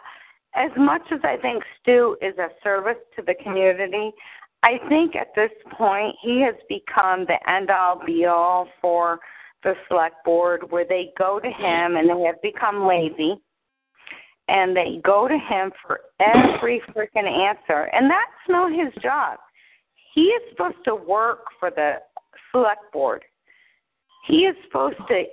as 0.53 0.69
much 0.77 1.01
as 1.11 1.19
I 1.23 1.37
think 1.37 1.63
Stu 1.81 2.17
is 2.21 2.37
a 2.37 2.49
service 2.63 2.97
to 3.15 3.21
the 3.23 3.33
community, 3.43 4.11
I 4.63 4.77
think 4.87 5.15
at 5.15 5.33
this 5.35 5.51
point 5.71 6.15
he 6.21 6.41
has 6.41 6.55
become 6.69 7.25
the 7.25 7.39
end 7.49 7.71
all 7.71 7.99
be 8.05 8.25
all 8.25 8.67
for 8.81 9.19
the 9.63 9.73
select 9.87 10.23
board 10.25 10.69
where 10.71 10.85
they 10.87 11.13
go 11.17 11.39
to 11.39 11.47
him 11.49 11.95
and 11.95 12.09
they 12.09 12.21
have 12.25 12.41
become 12.41 12.85
lazy 12.87 13.35
and 14.51 14.75
they 14.75 15.01
go 15.03 15.27
to 15.27 15.37
him 15.37 15.71
for 15.85 16.01
every 16.19 16.81
freaking 16.93 17.27
answer 17.27 17.89
and 17.93 18.09
that's 18.09 18.49
not 18.49 18.71
his 18.71 18.93
job. 19.01 19.39
He 20.13 20.23
is 20.23 20.41
supposed 20.51 20.83
to 20.85 20.95
work 20.95 21.45
for 21.59 21.71
the 21.71 21.93
select 22.51 22.91
board. 22.91 23.23
He 24.27 24.39
is 24.39 24.55
supposed 24.65 24.97
to 25.07 25.23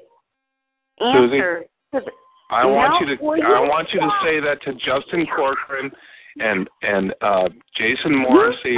answer 1.04 1.64
to 1.92 2.00
the 2.00 2.10
I 2.50 2.64
want 2.64 3.02
No, 3.02 3.34
you 3.34 3.42
to 3.42 3.46
I 3.46 3.60
want 3.60 3.88
you 3.92 4.00
to 4.00 4.10
say 4.24 4.40
that 4.40 4.62
to 4.62 4.72
Justin 4.74 5.26
Corcoran 5.34 5.90
and 6.40 6.68
and 6.82 7.14
uh 7.20 7.48
Jason 7.76 8.16
Morrissey 8.16 8.76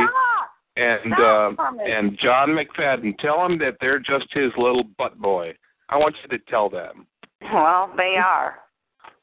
and 0.77 1.13
uh, 1.13 1.51
and 1.85 2.19
John 2.21 2.51
McFadden. 2.51 3.17
Tell 3.19 3.43
them 3.43 3.59
that 3.59 3.77
they're 3.81 3.99
just 3.99 4.27
his 4.33 4.51
little 4.57 4.85
butt 4.99 5.19
boy. 5.19 5.55
I 5.89 5.97
want 5.97 6.17
you 6.23 6.37
to 6.37 6.45
tell 6.49 6.71
them. 6.71 7.07
Well, 7.53 7.93
they 7.97 8.17
are. 8.17 8.57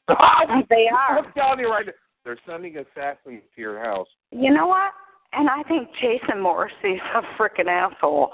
They 0.08 0.86
are. 0.88 1.22
Look 1.22 1.34
down 1.34 1.58
here 1.58 1.70
right 1.70 1.86
now. 1.86 1.92
They're 2.24 2.38
sending 2.46 2.76
assassins 2.76 3.42
to 3.54 3.60
your 3.60 3.82
house. 3.82 4.08
You 4.30 4.52
know 4.52 4.66
what? 4.66 4.92
And 5.32 5.48
I 5.48 5.62
think 5.64 5.88
Jason 6.00 6.40
Morrissey's 6.40 7.00
a 7.14 7.22
freaking 7.40 7.68
asshole. 7.68 8.30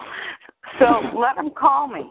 So 0.78 1.00
let 1.18 1.36
him 1.36 1.50
call 1.56 1.88
me. 1.88 2.10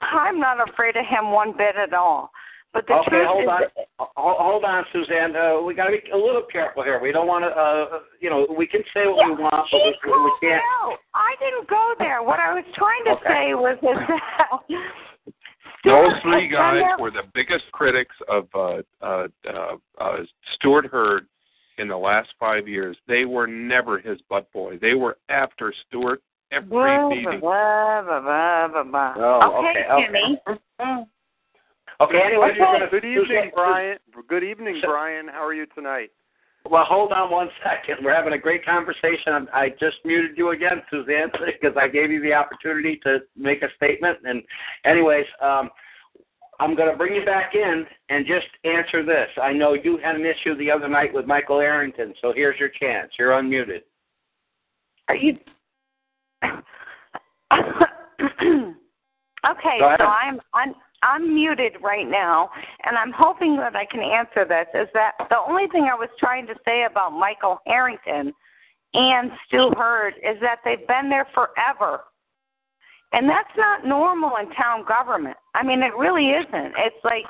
I'm 0.00 0.38
not 0.40 0.56
afraid 0.68 0.96
of 0.96 1.04
him 1.06 1.30
one 1.30 1.52
bit 1.56 1.76
at 1.76 1.92
all. 1.92 2.30
But 2.72 2.86
the 2.86 2.94
okay, 2.94 3.10
truth 3.10 3.26
hold 3.26 3.42
is, 3.42 3.48
on, 3.50 4.06
hold, 4.14 4.36
hold 4.38 4.64
on, 4.64 4.84
Suzanne. 4.92 5.34
Uh, 5.34 5.60
we 5.60 5.74
got 5.74 5.86
to 5.86 5.90
be 5.90 6.10
a 6.14 6.16
little 6.16 6.44
careful 6.52 6.84
here. 6.84 7.00
We 7.02 7.10
don't 7.10 7.26
want 7.26 7.42
to, 7.42 7.50
uh, 7.50 8.06
you 8.20 8.30
know, 8.30 8.46
we 8.56 8.64
can 8.68 8.82
say 8.94 9.06
what 9.06 9.26
we 9.26 9.42
want, 9.42 9.66
but 9.72 9.80
we, 9.82 9.90
we 10.06 10.32
can't. 10.40 10.62
out. 10.82 10.96
I 11.12 11.34
didn't 11.42 11.68
go 11.68 11.94
there. 11.98 12.22
What 12.22 12.38
I 12.38 12.54
was 12.54 12.62
trying 12.76 13.02
to 13.06 13.10
Okay. 13.18 13.50
say 13.50 13.54
was 13.54 13.76
that 13.82 13.98
Those 15.84 16.12
three 16.22 16.48
guys 16.48 16.82
were 16.98 17.10
the 17.10 17.22
biggest 17.34 17.64
critics 17.72 18.14
of 18.28 18.48
uh, 18.54 18.82
uh, 19.00 19.28
uh, 19.48 19.76
uh, 19.98 20.16
Stuart 20.54 20.86
Hurd 20.86 21.26
in 21.78 21.88
the 21.88 21.96
last 21.96 22.28
five 22.38 22.68
years. 22.68 22.96
They 23.08 23.24
were 23.24 23.46
never 23.46 23.98
his 23.98 24.18
butt 24.28 24.52
boy. 24.52 24.78
They 24.78 24.94
were 24.94 25.16
after 25.28 25.72
Stuart 25.88 26.22
every 26.52 26.68
Blah, 26.68 27.08
meeting. 27.08 27.40
blah, 27.40 28.02
blah, 28.02 28.20
blah, 28.20 28.68
blah, 28.68 28.82
blah. 28.84 29.14
Oh, 29.16 29.64
okay, 29.64 29.80
okay, 29.80 29.92
okay. 29.92 30.06
Jimmy. 30.06 30.38
Mm. 30.80 31.06
Okay, 32.00 32.20
anyway, 32.24 32.48
Okay. 32.50 32.58
gonna, 32.58 32.86
Good 32.90 33.04
evening, 33.04 33.50
Brian. 33.54 33.98
Good 34.28 34.44
evening, 34.44 34.80
Brian. 34.82 35.28
How 35.28 35.44
are 35.44 35.54
you 35.54 35.66
tonight? 35.74 36.10
Well, 36.68 36.84
hold 36.84 37.12
on 37.12 37.30
one 37.30 37.48
second. 37.64 38.04
We're 38.04 38.14
having 38.14 38.34
a 38.34 38.38
great 38.38 38.64
conversation. 38.64 39.48
I'm, 39.52 39.70
just 39.78 39.96
muted 40.04 40.36
you 40.36 40.50
again, 40.50 40.82
Suzanne, 40.90 41.30
because 41.60 41.76
I 41.80 41.88
gave 41.88 42.10
you 42.10 42.20
the 42.20 42.34
opportunity 42.34 43.00
to 43.04 43.20
make 43.36 43.62
a 43.62 43.68
statement. 43.76 44.18
And, 44.24 44.42
anyways, 44.84 45.26
um, 45.42 45.70
I'm 46.58 46.76
going 46.76 46.90
to 46.90 46.96
bring 46.96 47.14
you 47.14 47.24
back 47.24 47.54
in 47.54 47.86
and 48.10 48.26
just 48.26 48.46
answer 48.64 49.04
this. 49.04 49.28
I 49.42 49.52
know 49.52 49.74
you 49.74 49.98
had 50.02 50.14
an 50.14 50.26
issue 50.26 50.56
the 50.58 50.70
other 50.70 50.88
night 50.88 51.14
with 51.14 51.26
Michael 51.26 51.58
Harrington, 51.58 52.12
so 52.20 52.32
here's 52.34 52.60
your 52.60 52.68
chance. 52.68 53.10
You're 53.18 53.30
unmuted. 53.30 53.80
Are 55.08 55.16
you? 55.16 55.38
okay, 59.48 59.78
so 59.80 60.04
I'm 60.04 60.38
I'm 60.52 60.74
I'm 61.02 61.34
muted 61.34 61.76
right 61.82 62.08
now, 62.08 62.50
and 62.84 62.96
I'm 62.96 63.12
hoping 63.16 63.56
that 63.56 63.74
I 63.74 63.86
can 63.86 64.00
answer 64.00 64.44
this. 64.44 64.66
Is 64.74 64.88
that 64.94 65.12
the 65.30 65.38
only 65.38 65.66
thing 65.68 65.88
I 65.90 65.94
was 65.94 66.10
trying 66.18 66.46
to 66.46 66.54
say 66.64 66.84
about 66.84 67.12
Michael 67.12 67.60
Harrington 67.66 68.32
and 68.92 69.30
Stu 69.46 69.70
Hurd 69.76 70.14
is 70.16 70.36
that 70.40 70.58
they've 70.64 70.86
been 70.86 71.08
there 71.08 71.26
forever, 71.32 72.00
and 73.12 73.28
that's 73.28 73.48
not 73.56 73.86
normal 73.86 74.32
in 74.40 74.50
town 74.50 74.84
government. 74.86 75.36
I 75.54 75.62
mean, 75.62 75.82
it 75.82 75.96
really 75.96 76.30
isn't. 76.30 76.74
It's 76.76 77.04
like 77.04 77.24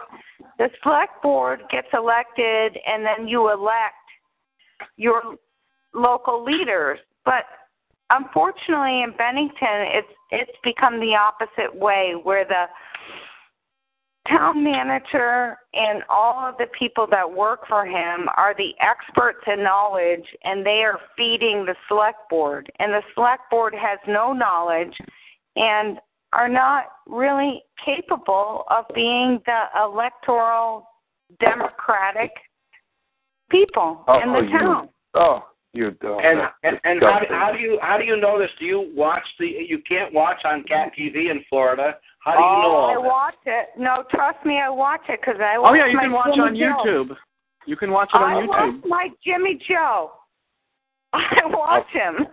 the 0.58 0.68
select 0.82 1.22
board 1.22 1.62
gets 1.70 1.88
elected, 1.92 2.76
and 2.86 3.04
then 3.04 3.28
you 3.28 3.52
elect 3.52 3.94
your 4.96 5.36
local 5.94 6.44
leaders, 6.44 6.98
but 7.24 7.44
unfortunately 8.10 9.02
in 9.02 9.12
Bennington 9.16 9.86
it's 9.94 10.08
it's 10.30 10.58
become 10.62 11.00
the 11.00 11.14
opposite 11.14 11.74
way 11.74 12.14
where 12.22 12.44
the 12.44 12.64
town 14.28 14.62
manager 14.62 15.56
and 15.72 16.02
all 16.08 16.46
of 16.46 16.56
the 16.58 16.66
people 16.78 17.06
that 17.10 17.30
work 17.30 17.60
for 17.68 17.86
him 17.86 18.28
are 18.36 18.54
the 18.56 18.72
experts 18.80 19.40
in 19.46 19.62
knowledge 19.62 20.24
and 20.44 20.64
they 20.64 20.82
are 20.84 20.98
feeding 21.16 21.64
the 21.64 21.74
select 21.88 22.28
board 22.28 22.70
and 22.78 22.92
the 22.92 23.02
select 23.14 23.42
board 23.50 23.74
has 23.74 23.98
no 24.06 24.32
knowledge 24.32 24.94
and 25.56 25.98
are 26.32 26.48
not 26.48 26.84
really 27.08 27.62
capable 27.84 28.64
of 28.70 28.84
being 28.94 29.40
the 29.46 29.62
electoral 29.82 30.86
democratic 31.40 32.30
people 33.50 34.04
in 34.22 34.32
the 34.32 34.40
you- 34.40 34.58
town. 34.58 34.88
Oh, 35.14 35.44
you 35.72 35.92
don't. 36.00 36.24
And 36.24 36.40
and, 36.62 36.80
and 36.84 37.02
how, 37.02 37.20
do, 37.20 37.26
how 37.30 37.52
do 37.52 37.58
you 37.58 37.78
how 37.82 37.98
do 37.98 38.04
you 38.04 38.16
know 38.16 38.38
this? 38.38 38.50
Do 38.58 38.64
you 38.64 38.92
watch 38.94 39.24
the? 39.38 39.46
You 39.46 39.80
can't 39.88 40.12
watch 40.12 40.38
on 40.44 40.62
Cat 40.64 40.92
TV 40.98 41.30
in 41.30 41.44
Florida. 41.48 41.96
How 42.20 42.32
do 42.32 42.38
you 42.38 42.44
know 42.44 42.70
oh, 42.70 42.76
all 42.76 42.90
I 42.90 42.94
that? 42.94 43.02
watch 43.02 43.42
it. 43.46 43.68
No, 43.78 44.04
trust 44.10 44.44
me, 44.44 44.60
I 44.60 44.68
watch 44.68 45.00
it 45.08 45.20
because 45.20 45.40
I 45.40 45.56
Oh 45.56 45.62
watch 45.62 45.76
yeah, 45.78 45.86
you 45.86 45.96
my 45.96 46.02
can 46.04 46.12
watch 46.12 46.34
Jimmy 46.34 46.48
on 46.48 46.56
Joe. 46.56 46.84
YouTube. 46.84 47.16
You 47.66 47.76
can 47.76 47.90
watch 47.90 48.10
it 48.12 48.18
on 48.18 48.30
I 48.30 48.42
YouTube. 48.42 48.48
watch 48.48 48.84
my 48.86 49.08
Jimmy 49.24 49.58
Joe. 49.68 50.12
I 51.12 51.40
watch 51.46 51.86
him. 51.92 52.26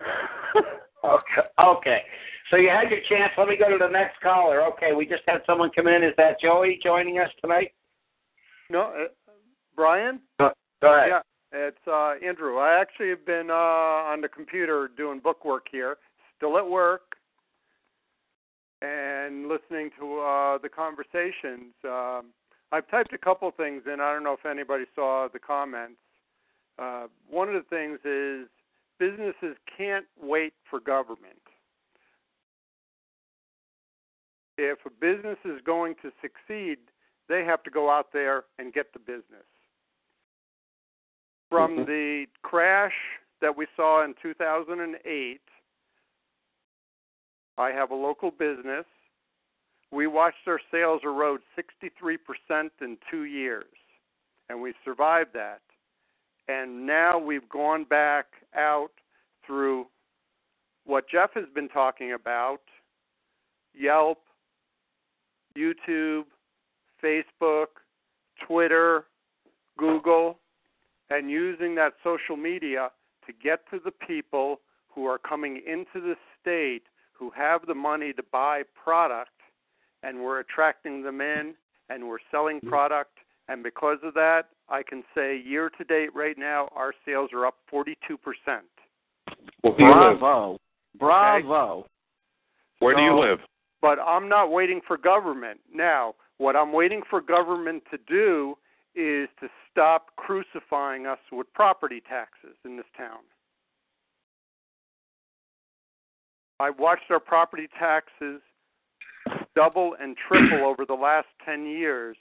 Okay. 1.03 1.47
Okay. 1.63 2.01
So 2.49 2.57
you 2.57 2.69
had 2.69 2.89
your 2.89 2.99
chance. 3.09 3.31
Let 3.37 3.47
me 3.47 3.57
go 3.57 3.69
to 3.69 3.77
the 3.77 3.89
next 3.89 4.19
caller. 4.21 4.61
Okay, 4.73 4.93
we 4.93 5.05
just 5.05 5.23
had 5.27 5.41
someone 5.45 5.69
come 5.75 5.87
in. 5.87 6.03
Is 6.03 6.13
that 6.17 6.39
Joey 6.41 6.79
joining 6.83 7.19
us 7.19 7.29
tonight? 7.41 7.71
No, 8.69 8.81
uh, 8.81 9.31
Brian. 9.75 10.19
Go 10.39 10.51
ahead. 10.83 11.09
Yeah, 11.09 11.21
it's 11.51 11.87
uh, 11.87 12.13
Andrew. 12.25 12.57
I 12.57 12.79
actually 12.79 13.09
have 13.09 13.25
been 13.25 13.49
uh, 13.49 13.53
on 13.53 14.21
the 14.21 14.27
computer 14.27 14.89
doing 14.95 15.19
book 15.19 15.43
work 15.45 15.67
here. 15.71 15.97
Still 16.37 16.57
at 16.57 16.67
work, 16.67 17.06
and 18.81 19.47
listening 19.47 19.89
to 19.99 20.19
uh, 20.19 20.57
the 20.57 20.69
conversations. 20.69 21.73
Um, 21.83 22.27
I've 22.71 22.87
typed 22.89 23.13
a 23.13 23.17
couple 23.17 23.49
things 23.51 23.83
in. 23.85 23.99
I 24.01 24.13
don't 24.13 24.23
know 24.23 24.33
if 24.33 24.45
anybody 24.45 24.85
saw 24.93 25.27
the 25.31 25.39
comments. 25.39 25.99
Uh, 26.77 27.07
one 27.29 27.47
of 27.47 27.55
the 27.55 27.67
things 27.69 27.99
is 28.05 28.47
businesses 28.99 29.57
can't 29.75 30.05
wait 30.21 30.53
for 30.69 30.79
government. 30.79 31.41
If 34.57 34.79
a 34.85 34.89
business 34.89 35.37
is 35.45 35.61
going 35.65 35.95
to 36.01 36.11
succeed, 36.21 36.77
they 37.29 37.43
have 37.45 37.63
to 37.63 37.69
go 37.69 37.89
out 37.89 38.07
there 38.11 38.43
and 38.59 38.73
get 38.73 38.93
the 38.93 38.99
business. 38.99 39.45
From 41.49 41.77
Mhm. 41.77 41.85
the 41.85 42.27
crash 42.41 42.95
that 43.39 43.55
we 43.55 43.67
saw 43.75 44.03
in 44.03 44.13
2008, 44.15 45.41
I 47.57 47.71
have 47.71 47.91
a 47.91 47.95
local 47.95 48.31
business. 48.31 48.85
We 49.91 50.07
watched 50.07 50.47
our 50.47 50.59
sales 50.71 51.01
erode 51.03 51.41
63% 51.57 52.69
in 52.81 52.97
two 53.09 53.23
years, 53.23 53.65
and 54.49 54.61
we 54.61 54.73
survived 54.83 55.31
that. 55.33 55.61
And 56.47 56.85
now 56.85 57.17
we've 57.17 57.47
gone 57.49 57.83
back 57.83 58.25
out 58.55 58.91
through 59.45 59.87
what 60.85 61.09
Jeff 61.09 61.31
has 61.33 61.45
been 61.53 61.69
talking 61.69 62.13
about 62.13 62.61
Yelp, 63.73 64.19
YouTube, 65.57 66.23
Facebook, 67.03 67.67
Twitter, 68.45 69.05
Google, 69.77 70.39
and 71.09 71.29
using 71.29 71.75
that 71.75 71.93
social 72.03 72.35
media 72.35 72.89
to 73.25 73.33
get 73.33 73.69
to 73.71 73.79
the 73.83 73.91
people 73.91 74.61
who 74.89 75.05
are 75.05 75.17
coming 75.17 75.61
into 75.67 76.01
the 76.05 76.15
state 76.41 76.83
who 77.17 77.31
have 77.35 77.65
the 77.65 77.73
money 77.73 78.13
to 78.13 78.23
buy 78.31 78.63
product 78.81 79.31
and 80.03 80.19
we're 80.19 80.39
attracting 80.39 81.03
them 81.03 81.21
in 81.21 81.53
and 81.89 82.07
we're 82.07 82.17
selling 82.31 82.57
mm-hmm. 82.57 82.69
product 82.69 83.17
and 83.47 83.63
because 83.63 83.97
of 84.03 84.13
that 84.13 84.49
I 84.69 84.83
can 84.83 85.03
say 85.15 85.39
year 85.39 85.69
to 85.77 85.83
date 85.83 86.13
right 86.13 86.37
now 86.37 86.69
our 86.75 86.93
sales 87.05 87.29
are 87.33 87.45
up 87.45 87.55
42%. 87.73 87.95
Where 89.61 89.73
do 89.75 89.83
you 89.83 89.89
live? 89.89 90.19
Bravo. 90.19 90.59
Bravo. 90.99 91.87
Where 92.79 92.95
do 92.95 93.01
you 93.01 93.19
live? 93.19 93.39
But 93.81 93.99
I'm 93.99 94.27
not 94.27 94.51
waiting 94.51 94.81
for 94.87 94.97
government. 94.97 95.59
Now, 95.73 96.15
what 96.37 96.55
I'm 96.55 96.73
waiting 96.73 97.01
for 97.09 97.21
government 97.21 97.83
to 97.91 97.97
do 98.07 98.55
is 98.95 99.29
to 99.39 99.47
stop 99.71 100.15
crucifying 100.15 101.05
us 101.05 101.19
with 101.31 101.51
property 101.53 102.01
taxes 102.07 102.55
in 102.65 102.77
this 102.77 102.85
town. 102.97 103.19
I 106.59 106.69
watched 106.71 107.09
our 107.09 107.19
property 107.19 107.67
taxes 107.79 108.41
double 109.55 109.95
and 110.01 110.15
triple 110.27 110.65
over 110.65 110.85
the 110.85 110.93
last 110.93 111.27
10 111.45 111.65
years 111.65 112.17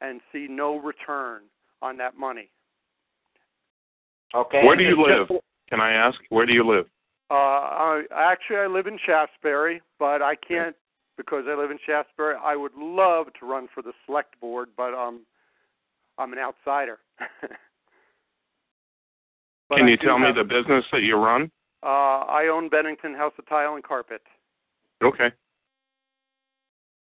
and 0.00 0.20
see 0.32 0.46
no 0.48 0.78
return 0.78 1.42
on 1.82 1.96
that 1.98 2.16
money. 2.16 2.50
Okay. 4.34 4.64
Where 4.64 4.76
do 4.76 4.84
you 4.84 5.02
live? 5.02 5.28
Can 5.68 5.80
I 5.80 5.92
ask? 5.92 6.18
Where 6.28 6.46
do 6.46 6.52
you 6.52 6.66
live? 6.68 6.86
Uh, 7.30 7.34
I, 7.34 8.02
actually, 8.14 8.56
I 8.56 8.66
live 8.66 8.86
in 8.86 8.98
Shaftsbury, 9.06 9.80
but 9.98 10.22
I 10.22 10.34
can't 10.36 10.76
because 11.16 11.44
I 11.48 11.54
live 11.54 11.70
in 11.70 11.78
Shaftsbury, 11.88 12.34
I 12.42 12.56
would 12.56 12.74
love 12.76 13.26
to 13.38 13.46
run 13.46 13.68
for 13.72 13.82
the 13.82 13.92
select 14.06 14.38
board, 14.40 14.68
but 14.76 14.94
um, 14.94 15.20
I'm 16.18 16.32
an 16.32 16.38
outsider. 16.38 16.98
Can 19.76 19.88
you 19.88 19.96
tell 19.96 20.18
me 20.18 20.26
have- 20.26 20.36
the 20.36 20.44
business 20.44 20.84
that 20.92 21.02
you 21.02 21.16
run? 21.16 21.50
Uh, 21.84 22.24
I 22.26 22.48
own 22.50 22.68
Bennington 22.68 23.14
House 23.14 23.34
of 23.38 23.46
Tile 23.46 23.74
and 23.74 23.84
Carpet. 23.84 24.22
Okay. 25.02 25.30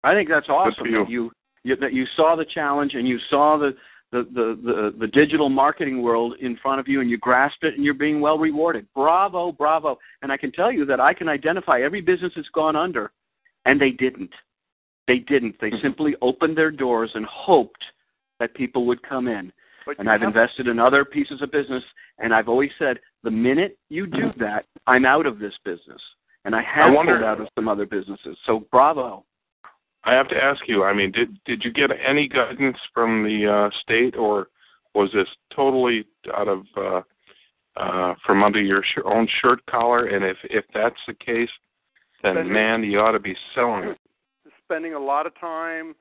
I 0.04 0.14
think 0.14 0.28
that's 0.30 0.50
awesome 0.50 0.86
you. 0.86 1.00
that 1.00 1.10
you, 1.10 1.32
you 1.64 1.76
that 1.78 1.94
you 1.94 2.06
saw 2.16 2.36
the 2.36 2.46
challenge 2.46 2.94
and 2.94 3.08
you 3.08 3.18
saw 3.30 3.58
the 3.58 3.76
the, 4.12 4.24
the 4.34 4.60
the 4.64 4.96
the 5.00 5.08
digital 5.08 5.50
marketing 5.50 6.02
world 6.02 6.36
in 6.42 6.58
front 6.58 6.80
of 6.80 6.88
you 6.88 7.02
and 7.02 7.10
you 7.10 7.18
grasped 7.18 7.64
it 7.64 7.76
and 7.76 7.84
you're 7.84 7.94
being 7.94 8.20
well 8.20 8.38
rewarded. 8.38 8.86
Bravo, 8.94 9.52
bravo. 9.52 9.98
And 10.22 10.32
I 10.32 10.38
can 10.38 10.52
tell 10.52 10.72
you 10.72 10.86
that 10.86 11.00
I 11.00 11.14
can 11.14 11.30
identify 11.30 11.82
every 11.82 12.02
business 12.02 12.34
that's 12.36 12.50
gone 12.50 12.76
under 12.76 13.12
and 13.66 13.80
they 13.80 13.92
didn't. 13.92 14.32
They 15.08 15.20
didn't. 15.20 15.56
They 15.62 15.72
simply 15.82 16.16
opened 16.22 16.58
their 16.58 16.72
doors 16.72 17.12
and 17.14 17.26
hoped 17.26 17.84
that 18.40 18.54
people 18.56 18.86
would 18.86 19.02
come 19.04 19.28
in. 19.28 19.52
But 19.86 20.00
And 20.00 20.10
I've 20.10 20.22
have- 20.22 20.28
invested 20.30 20.68
in 20.68 20.80
other 20.80 21.06
pieces 21.06 21.42
of 21.42 21.52
business 21.52 21.84
and 22.18 22.34
I've 22.34 22.50
always 22.50 22.72
said 22.80 23.00
the 23.24 23.32
minute 23.32 23.78
you 23.90 24.08
do 24.08 24.32
that, 24.38 24.66
I'm 24.88 25.06
out 25.06 25.26
of 25.26 25.40
this 25.40 25.58
business. 25.64 26.02
And 26.46 26.56
I 26.56 26.62
have 26.62 26.94
wonder- 26.94 27.14
pulled 27.18 27.24
out 27.26 27.42
of 27.42 27.50
some 27.56 27.68
other 27.68 27.86
businesses. 27.86 28.38
So 28.46 28.60
bravo. 28.72 29.26
I 30.04 30.14
have 30.14 30.28
to 30.30 30.44
ask 30.44 30.68
you. 30.68 30.84
I 30.84 30.94
mean, 30.94 31.12
did 31.12 31.44
did 31.46 31.64
you 31.66 31.72
get 31.72 31.90
any 31.92 32.28
guidance 32.28 32.78
from 32.94 33.24
the 33.24 33.48
uh, 33.52 33.70
state, 33.82 34.16
or 34.16 34.50
was 34.94 35.12
this 35.12 35.28
totally 35.50 36.06
out 36.32 36.48
of 36.48 36.68
uh, 36.78 37.02
uh, 37.76 38.14
from 38.24 38.44
under 38.44 38.62
your 38.62 38.84
sh- 38.84 39.00
own 39.04 39.28
shirt 39.42 39.66
collar? 39.66 40.06
And 40.06 40.24
if 40.24 40.38
if 40.44 40.64
that's 40.76 41.00
the 41.08 41.16
case, 41.16 41.50
then 42.22 42.36
Spending- 42.36 42.54
man, 42.54 42.84
you 42.84 43.00
ought 43.00 43.14
to 43.14 43.20
be 43.20 43.36
selling 43.56 43.86
it. 43.86 43.98
spending 44.64 44.94
a 44.94 45.00
lot 45.00 45.26
of 45.26 45.34
time 45.40 45.96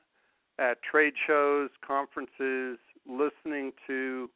at 0.59 0.83
trade 0.83 1.15
shows, 1.27 1.71
conferences, 1.81 2.79
listening 3.07 3.73
to 3.87 4.31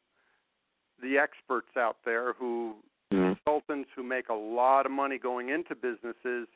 the 1.03 1.19
experts 1.19 1.77
out 1.77 1.97
there 2.05 2.33
who 2.35 2.77
Mhm. 3.13 3.37
consultants 3.37 3.91
who 3.95 4.03
make 4.03 4.29
a 4.29 4.35
lot 4.35 4.85
of 4.87 4.93
money 4.93 5.19
going 5.19 5.49
into 5.49 5.75
businesses. 5.75 6.49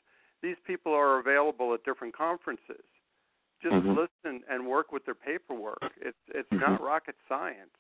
These 0.43 0.59
people 0.67 0.93
are 0.93 1.19
available 1.19 1.73
at 1.75 1.85
different 1.85 2.15
conferences. 2.15 2.85
Just 3.63 3.75
Mhm. 3.75 3.97
listen 3.97 4.45
and 4.49 4.67
work 4.67 4.91
with 4.93 5.05
their 5.05 5.15
paperwork. 5.15 5.93
It's 6.01 6.19
it's 6.29 6.51
Mhm. 6.51 6.61
not 6.61 6.81
rocket 6.81 7.17
science. 7.29 7.77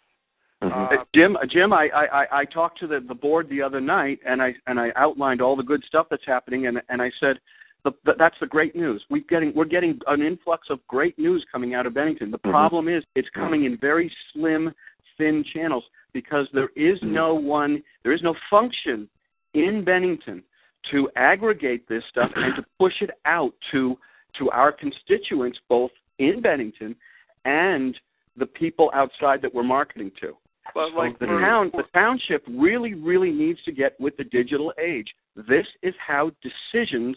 Mhm. 0.62 0.92
Uh, 1.00 1.04
Jim, 1.12 1.36
Jim, 1.48 1.72
I, 1.72 1.88
I, 1.88 2.22
I- 2.22 2.38
I 2.40 2.44
talked 2.44 2.78
to 2.78 2.86
the, 2.86 3.00
the 3.00 3.16
board 3.16 3.48
the 3.48 3.60
other 3.60 3.80
night, 3.80 4.20
and 4.24 4.40
I 4.40 4.54
and 4.68 4.78
I 4.78 4.92
outlined 4.94 5.42
all 5.42 5.56
the 5.56 5.64
good 5.64 5.84
stuff 5.84 6.08
that's 6.08 6.24
happening, 6.24 6.68
and 6.68 6.80
and 6.88 7.02
I 7.02 7.10
said, 7.18 7.40
the, 7.84 7.92
the, 8.04 8.12
that's 8.18 8.36
the 8.40 8.46
great 8.46 8.76
news. 8.76 9.04
We're 9.10 9.24
getting 9.28 9.52
we're 9.54 9.64
getting 9.64 9.98
an 10.06 10.22
influx 10.22 10.68
of 10.70 10.78
great 10.86 11.18
news 11.18 11.44
coming 11.50 11.74
out 11.74 11.86
of 11.86 11.94
Bennington. 11.94 12.30
The 12.30 12.38
Mhm. 12.38 12.50
problem 12.50 12.88
is 12.88 13.02
it's 13.14 13.28
coming 13.30 13.64
in 13.64 13.76
very 13.76 14.12
slim, 14.32 14.72
thin 15.18 15.44
channels 15.52 15.84
because 16.12 16.46
there 16.52 16.70
is 16.76 16.98
no 17.02 17.34
one, 17.34 17.82
there 18.02 18.12
is 18.12 18.22
no 18.22 18.34
function 18.50 19.08
in 19.54 19.82
Bennington 19.84 20.42
to 20.90 21.10
aggregate 21.16 21.86
this 21.88 22.04
stuff 22.10 22.30
and 22.36 22.54
to 22.56 22.64
push 22.78 23.02
it 23.02 23.10
out 23.24 23.54
to 23.72 23.98
to 24.38 24.50
our 24.50 24.72
constituents, 24.72 25.58
both 25.68 25.90
in 26.18 26.40
Bennington 26.40 26.96
and 27.44 27.98
the 28.36 28.46
people 28.46 28.90
outside 28.94 29.42
that 29.42 29.52
we're 29.52 29.62
marketing 29.62 30.10
to. 30.20 30.36
but 30.74 30.90
So 30.90 30.96
like 30.96 31.18
the 31.18 31.26
for- 31.26 31.40
town, 31.40 31.70
the 31.74 31.82
township 31.92 32.42
really, 32.48 32.94
really 32.94 33.30
needs 33.32 33.62
to 33.64 33.72
get 33.72 33.98
with 34.00 34.16
the 34.16 34.24
digital 34.24 34.72
age. 34.78 35.14
This 35.36 35.66
is 35.82 35.94
how 35.96 36.30
decisions 36.40 37.16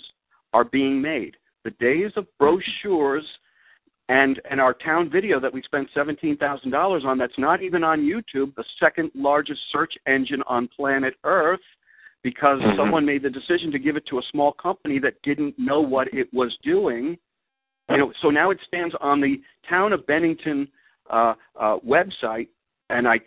are 0.56 0.64
being 0.64 1.02
made. 1.02 1.36
The 1.66 1.72
days 1.72 2.12
of 2.16 2.26
brochures 2.40 3.26
and 4.08 4.40
and 4.50 4.62
our 4.62 4.74
town 4.74 5.10
video 5.10 5.40
that 5.40 5.54
we 5.54 5.62
spent 5.64 5.90
seventeen 5.94 6.38
thousand 6.38 6.72
dollars 6.72 7.04
on 7.06 7.18
that's 7.18 7.38
not 7.38 7.62
even 7.62 7.84
on 7.84 8.00
YouTube, 8.12 8.56
the 8.56 8.64
second 8.80 9.12
largest 9.14 9.60
search 9.74 9.94
engine 10.08 10.44
on 10.48 10.70
planet 10.70 11.16
Earth, 11.26 11.68
because 12.24 12.62
Mhm. 12.62 12.78
someone 12.78 13.06
made 13.06 13.24
the 13.24 13.30
decision 13.30 13.70
to 13.72 13.80
give 13.80 13.98
it 13.98 14.06
to 14.06 14.20
a 14.20 14.24
small 14.32 14.54
company 14.54 14.98
that 15.00 15.22
didn't 15.24 15.60
know 15.60 15.82
what 15.82 16.08
it 16.14 16.34
was 16.34 16.56
doing. 16.64 17.18
You 17.90 17.98
know, 17.98 18.14
so 18.22 18.30
now 18.30 18.48
it 18.52 18.60
stands 18.68 18.96
on 19.02 19.20
the 19.20 19.42
town 19.68 19.92
of 19.92 20.08
Bennington 20.08 20.68
uh, 21.10 21.34
uh, 21.60 21.78
website, 21.80 22.48
and 22.90 23.08
I 23.08 23.20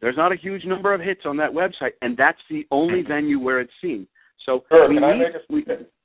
there's 0.00 0.16
not 0.16 0.32
a 0.32 0.36
huge 0.46 0.64
number 0.64 0.92
of 0.92 1.00
hits 1.00 1.24
on 1.26 1.36
that 1.36 1.52
website, 1.52 1.92
and 2.02 2.16
that's 2.16 2.42
the 2.50 2.66
only 2.70 3.02
venue 3.02 3.38
where 3.38 3.60
it's 3.60 3.78
seen. 3.80 4.08
So 4.44 4.64
we 4.88 4.98
need, 4.98 5.32
we, 5.48 5.60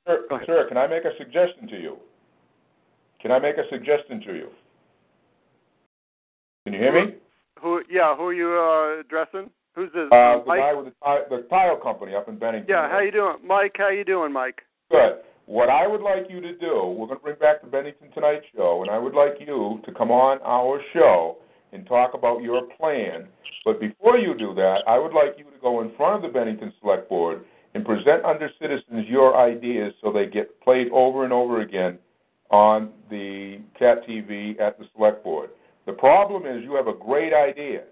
sir, 0.08 0.40
sir, 0.46 0.66
can 0.68 0.76
I 0.76 0.86
make 0.86 1.04
a 1.04 1.16
suggestion 1.18 1.68
to 1.68 1.76
you? 1.80 1.96
Can 3.20 3.30
I 3.30 3.38
make 3.38 3.56
a 3.56 3.68
suggestion 3.70 4.20
to 4.26 4.34
you? 4.34 4.48
Can 6.64 6.72
you 6.72 6.80
hear 6.80 6.92
me? 6.92 7.14
who 7.60 7.82
yeah, 7.90 8.16
who 8.16 8.24
are 8.24 8.34
you 8.34 8.48
uh, 8.48 9.00
addressing? 9.00 9.50
Who's 9.74 9.92
this? 9.92 10.08
Uh, 10.10 10.40
the 10.40 10.44
Mike? 10.46 10.60
guy 10.60 10.74
with 10.74 10.86
the 10.86 10.92
tile, 11.02 11.24
the 11.30 11.46
tile 11.48 11.76
company 11.76 12.14
up 12.14 12.28
in 12.28 12.38
Bennington. 12.38 12.68
yeah, 12.68 12.90
how 12.90 13.00
you 13.00 13.12
doing, 13.12 13.36
Mike? 13.44 13.74
How 13.76 13.90
you 13.90 14.04
doing, 14.04 14.32
Mike? 14.32 14.62
Good. 14.90 15.18
What 15.46 15.70
I 15.70 15.86
would 15.86 16.02
like 16.02 16.26
you 16.28 16.40
to 16.42 16.52
do, 16.56 16.94
we're 16.96 17.06
going 17.06 17.18
to 17.18 17.24
bring 17.24 17.38
back 17.38 17.62
the 17.62 17.68
Bennington 17.68 18.10
Tonight 18.12 18.42
Show, 18.54 18.82
and 18.82 18.90
I 18.90 18.98
would 18.98 19.14
like 19.14 19.36
you 19.40 19.80
to 19.86 19.92
come 19.92 20.10
on 20.10 20.38
our 20.44 20.78
show 20.92 21.38
and 21.72 21.86
talk 21.86 22.12
about 22.12 22.42
your 22.42 22.62
plan. 22.78 23.26
But 23.64 23.80
before 23.80 24.18
you 24.18 24.36
do 24.36 24.54
that, 24.54 24.80
I 24.86 24.98
would 24.98 25.12
like 25.12 25.38
you 25.38 25.44
to 25.44 25.58
go 25.62 25.80
in 25.80 25.94
front 25.96 26.16
of 26.16 26.22
the 26.22 26.38
Bennington 26.38 26.72
Select 26.80 27.08
Board 27.08 27.44
and 27.78 27.86
present 27.86 28.24
under 28.24 28.50
citizens 28.60 29.06
your 29.06 29.36
ideas 29.36 29.94
so 30.02 30.10
they 30.10 30.26
get 30.26 30.60
played 30.62 30.88
over 30.90 31.22
and 31.22 31.32
over 31.32 31.60
again 31.60 31.96
on 32.50 32.90
the 33.08 33.60
Cat 33.78 33.98
TV 34.08 34.60
at 34.60 34.78
the 34.80 34.86
Select 34.96 35.22
Board. 35.22 35.50
The 35.86 35.92
problem 35.92 36.44
is 36.44 36.64
you 36.64 36.74
have 36.74 36.88
a 36.88 36.92
great 36.92 37.32
idea, 37.32 37.84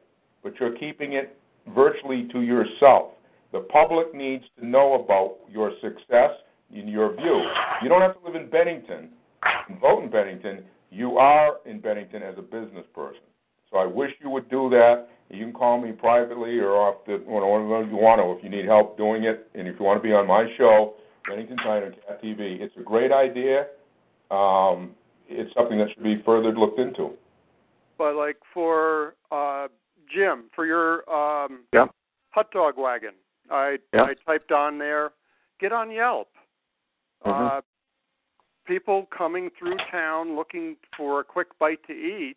but 0.42 0.58
you're 0.58 0.76
keeping 0.76 1.12
it 1.12 1.38
virtually 1.72 2.28
to 2.32 2.40
yourself. 2.40 3.12
The 3.52 3.60
public 3.60 4.12
needs 4.12 4.42
to 4.58 4.66
know 4.66 4.94
about 4.94 5.36
your 5.48 5.70
success 5.80 6.30
in 6.74 6.88
your 6.88 7.14
view. 7.14 7.44
You 7.80 7.88
don't 7.88 8.00
have 8.00 8.20
to 8.20 8.26
live 8.26 8.34
in 8.34 8.50
Bennington 8.50 9.10
and 9.68 9.80
vote 9.80 10.02
in 10.02 10.10
Bennington. 10.10 10.64
You 10.90 11.16
are 11.18 11.58
in 11.64 11.78
Bennington 11.78 12.24
as 12.24 12.34
a 12.38 12.42
business 12.42 12.86
person. 12.92 13.22
So 13.70 13.78
I 13.78 13.86
wish 13.86 14.10
you 14.20 14.30
would 14.30 14.50
do 14.50 14.68
that. 14.70 15.08
You 15.30 15.44
can 15.44 15.52
call 15.52 15.80
me 15.80 15.92
privately 15.92 16.58
or 16.58 16.76
off 16.76 17.04
the 17.06 17.14
whenever 17.26 17.84
you 17.90 17.96
want 17.96 18.20
to 18.20 18.38
if 18.38 18.44
you 18.44 18.50
need 18.50 18.66
help 18.66 18.96
doing 18.96 19.24
it, 19.24 19.48
and 19.54 19.66
if 19.66 19.78
you 19.78 19.84
want 19.84 20.00
to 20.00 20.02
be 20.02 20.14
on 20.14 20.26
my 20.26 20.46
show, 20.56 20.94
Bennington 21.28 21.56
Tonight 21.58 21.82
on 21.84 21.92
Cat 22.06 22.22
TV. 22.22 22.60
It's 22.60 22.74
a 22.76 22.82
great 22.82 23.10
idea. 23.10 23.66
Um, 24.30 24.94
it's 25.28 25.52
something 25.54 25.78
that 25.78 25.88
should 25.92 26.04
be 26.04 26.22
further 26.24 26.52
looked 26.52 26.78
into. 26.78 27.10
But 27.98 28.14
like 28.14 28.36
for 28.54 29.14
uh, 29.32 29.68
Jim, 30.12 30.44
for 30.54 30.64
your 30.64 31.08
um, 31.10 31.64
Yep. 31.72 31.90
hot 32.30 32.50
dog 32.52 32.78
wagon, 32.78 33.14
I 33.50 33.78
Yep. 33.92 34.02
I 34.06 34.14
typed 34.24 34.52
on 34.52 34.78
there, 34.78 35.12
get 35.58 35.72
on 35.72 35.90
Yelp. 35.90 36.28
Mhm. 37.24 37.58
Uh, 37.58 37.62
people 38.64 39.06
coming 39.16 39.50
through 39.58 39.76
town 39.90 40.36
looking 40.36 40.76
for 40.96 41.20
a 41.20 41.24
quick 41.24 41.58
bite 41.58 41.84
to 41.86 41.92
eat. 41.92 42.36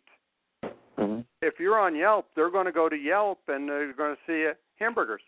Mhm. 1.00 1.24
If 1.42 1.58
you're 1.58 1.78
on 1.78 1.94
Yelp, 1.96 2.26
they're 2.36 2.50
going 2.50 2.66
to 2.66 2.72
go 2.72 2.88
to 2.88 2.96
Yelp 2.96 3.40
and 3.48 3.68
they're 3.68 3.92
going 3.94 4.14
to 4.14 4.20
see 4.26 4.46
uh, 4.48 4.54
hamburgers. 4.78 5.22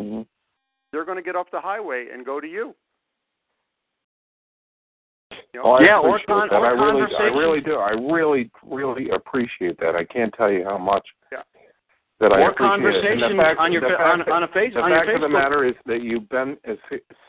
Mhm. 0.00 0.26
They're 0.90 1.04
going 1.04 1.16
to 1.18 1.22
get 1.22 1.36
off 1.36 1.50
the 1.50 1.60
highway 1.60 2.08
and 2.12 2.24
go 2.24 2.40
to 2.40 2.46
you. 2.48 2.74
You 5.52 5.60
know, 5.60 5.62
Oh, 5.64 5.72
I 5.72 5.82
Yeah, 5.82 5.98
or 5.98 6.16
appreciate 6.16 6.26
con- 6.28 6.48
that. 6.50 6.56
or 6.60 6.66
I 6.66 6.70
really, 6.70 7.14
I 7.16 7.22
really 7.24 7.60
do. 7.60 7.76
I 7.76 7.90
really, 7.90 8.50
really 8.62 9.10
appreciate 9.10 9.78
that. 9.80 9.94
I 9.96 10.04
can't 10.04 10.32
tell 10.34 10.50
you 10.50 10.64
how 10.64 10.78
much 10.78 11.06
Yeah. 11.30 11.42
that 12.20 12.32
I 12.32 12.40
or 12.42 12.50
appreciate 12.50 12.70
it. 12.70 12.74
And 12.74 12.82
conversation 12.82 13.36
the 13.36 13.42
fact, 13.42 13.60
on 13.60 13.72
your 13.72 13.80
the 13.82 13.88
fa- 13.90 13.96
fact 13.96 14.10
on, 14.12 14.18
that- 14.20 14.28
on 14.30 14.42
a 14.44 14.48
face 14.48 14.72
the 14.74 14.80
on 14.82 14.90
your 14.90 15.00
fact 15.04 15.10
of 15.14 15.20
the 15.20 15.28
matter 15.28 15.64
is 15.64 15.74
that 15.86 16.00
you've 16.02 16.28
been 16.28 16.58
as 16.64 16.78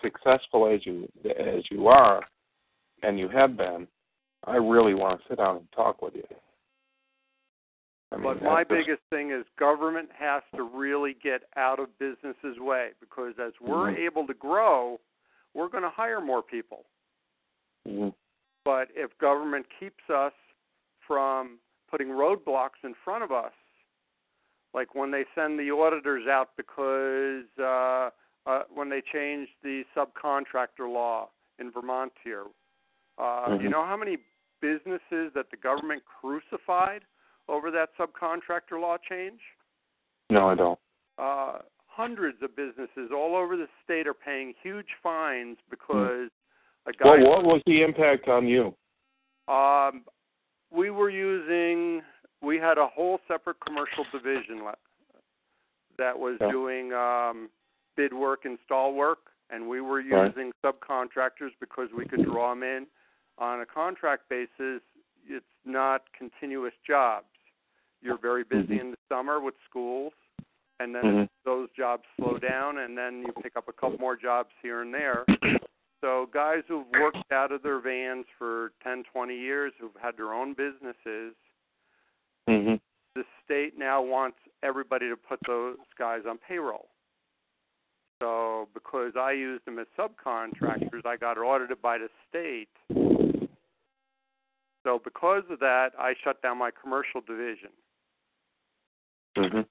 successful 0.02 0.68
as 0.68 0.86
you 0.86 1.08
as 1.38 1.70
you 1.70 1.88
are, 1.88 2.24
and 3.04 3.20
you 3.20 3.28
have 3.28 3.58
been. 3.58 3.88
I 4.46 4.56
really 4.56 4.94
want 4.94 5.20
to 5.22 5.28
sit 5.28 5.38
down 5.40 5.58
and 5.58 5.72
talk 5.74 6.02
with 6.02 6.16
you. 6.16 6.24
I 8.12 8.16
mean, 8.16 8.24
But 8.24 8.42
my 8.42 8.64
biggest 8.64 9.02
thing 9.10 9.32
is 9.32 9.44
government 9.60 10.10
has 10.18 10.42
to 10.56 10.64
really 10.64 11.14
get 11.22 11.44
out 11.58 11.80
of 11.80 11.90
business's 12.00 12.58
way 12.60 12.92
because 13.00 13.34
as 13.38 13.54
we're 13.60 13.92
Mhm. 13.92 13.98
able 13.98 14.26
to 14.28 14.34
grow, 14.34 15.00
we're 15.54 15.68
going 15.68 15.84
to 15.84 15.90
hire 15.90 16.22
more 16.22 16.42
people. 16.42 16.86
Mhm. 17.86 18.14
But 18.64 18.92
if 18.96 19.18
government 19.18 19.70
keeps 19.70 20.10
us 20.10 20.34
from 21.00 21.60
putting 21.88 22.10
roadblocks 22.10 22.84
in 22.84 22.94
front 22.96 23.24
of 23.24 23.32
us, 23.32 23.54
like 24.74 24.94
when 24.96 25.12
they 25.12 25.26
send 25.36 25.60
the 25.60 25.72
auditors 25.72 26.28
out 26.28 26.56
because 26.56 27.48
uh, 27.58 28.12
uh, 28.46 28.64
when 28.70 28.90
they 28.90 29.02
changed 29.02 29.52
the 29.64 29.86
subcontractor 29.96 30.92
law 30.92 31.30
in 31.60 31.72
Vermont 31.72 32.14
here, 32.24 32.46
uh, 33.18 33.58
you 33.60 33.68
Mhm. 33.68 33.72
know 33.72 33.86
how 33.86 33.98
many 33.98 34.18
businesses 34.62 35.34
that 35.34 35.50
the 35.50 35.58
government 35.58 36.04
crucified 36.06 37.06
over 37.50 37.72
that 37.72 37.90
subcontractor 37.98 38.80
law 38.80 38.98
change? 39.10 39.40
No, 40.30 40.50
I 40.50 40.56
don't. 40.56 40.80
uh, 41.18 41.60
hundreds 41.88 42.38
of 42.44 42.56
businesses 42.56 43.10
all 43.12 43.36
over 43.36 43.58
the 43.58 43.68
state 43.84 44.06
are 44.06 44.14
paying 44.14 44.54
huge 44.62 44.86
fines 45.02 45.58
because 45.70 46.30
a 46.86 46.92
guy. 46.92 47.18
Well, 47.18 47.30
what 47.30 47.44
was 47.44 47.62
the 47.66 47.82
impact 47.82 48.28
on 48.28 48.48
you? 48.48 48.76
Um, 49.48 50.04
we 50.72 50.90
were 50.92 51.10
using. 51.10 52.04
We 52.44 52.58
had 52.60 52.78
a 52.78 52.86
whole 52.88 53.20
separate 53.28 53.58
commercial 53.66 54.06
division 54.12 54.62
that 55.98 56.20
was 56.20 56.38
Yeah. 56.40 56.52
doing 56.52 56.94
um, 56.94 57.50
bid 57.96 58.14
work, 58.14 58.46
install 58.46 58.94
work, 58.94 59.32
and 59.50 59.68
we 59.68 59.82
were 59.82 60.02
Right. 60.04 60.28
using 60.28 60.52
subcontractors 60.64 61.52
because 61.60 61.92
we 61.94 62.06
could 62.06 62.24
draw 62.24 62.50
them 62.52 62.62
in 62.62 62.86
on 63.40 63.62
a 63.62 63.66
contract 63.66 64.30
basis. 64.30 64.84
It's 65.28 65.46
not 65.66 66.04
continuous 66.14 66.76
jobs. 66.86 67.26
You're 68.08 68.18
very 68.18 68.46
busy 68.46 68.78
Mhm. 68.78 68.80
in 68.80 68.92
the 68.92 68.98
summer 69.10 69.42
with 69.42 69.54
schools, 69.66 70.14
and 70.80 70.96
then 70.96 71.04
Mhm. 71.04 71.30
those 71.44 71.70
jobs 71.72 72.08
slow 72.16 72.38
down, 72.38 72.78
and 72.78 72.98
then 72.98 73.22
you 73.22 73.34
pick 73.44 73.58
up 73.58 73.68
a 73.68 73.74
couple 73.74 74.00
more 74.00 74.16
jobs 74.16 74.54
here 74.62 74.82
and 74.82 74.94
there. 74.94 75.26
So 76.00 76.28
guys 76.28 76.64
who've 76.68 76.88
worked 76.90 77.32
out 77.32 77.52
of 77.52 77.64
their 77.64 77.80
vans 77.80 78.28
for 78.38 78.72
10, 78.82 79.04
20 79.04 79.36
years, 79.36 79.74
who've 79.80 79.96
had 79.96 80.16
their 80.16 80.32
own 80.32 80.54
businesses, 80.54 81.36
hmm 82.48 82.76
the 83.16 83.26
state 83.44 83.76
now 83.76 84.00
wants 84.00 84.38
everybody 84.62 85.10
to 85.10 85.18
put 85.18 85.40
those 85.48 85.78
guys 85.98 86.28
on 86.28 86.38
payroll. 86.38 86.92
So 88.22 88.70
because 88.76 89.16
I 89.18 89.32
used 89.32 89.66
them 89.66 89.80
as 89.80 89.88
subcontractors, 89.98 91.04
I 91.04 91.18
got 91.18 91.40
audited 91.40 91.82
by 91.82 91.98
the 91.98 92.10
state. 92.30 92.70
So 94.86 95.00
because 95.04 95.44
of 95.50 95.60
that, 95.60 95.94
I 95.98 96.14
shut 96.24 96.42
down 96.44 96.60
my 96.60 96.70
commercial 96.72 97.22
division. 97.22 97.72
Hmm 99.38 99.62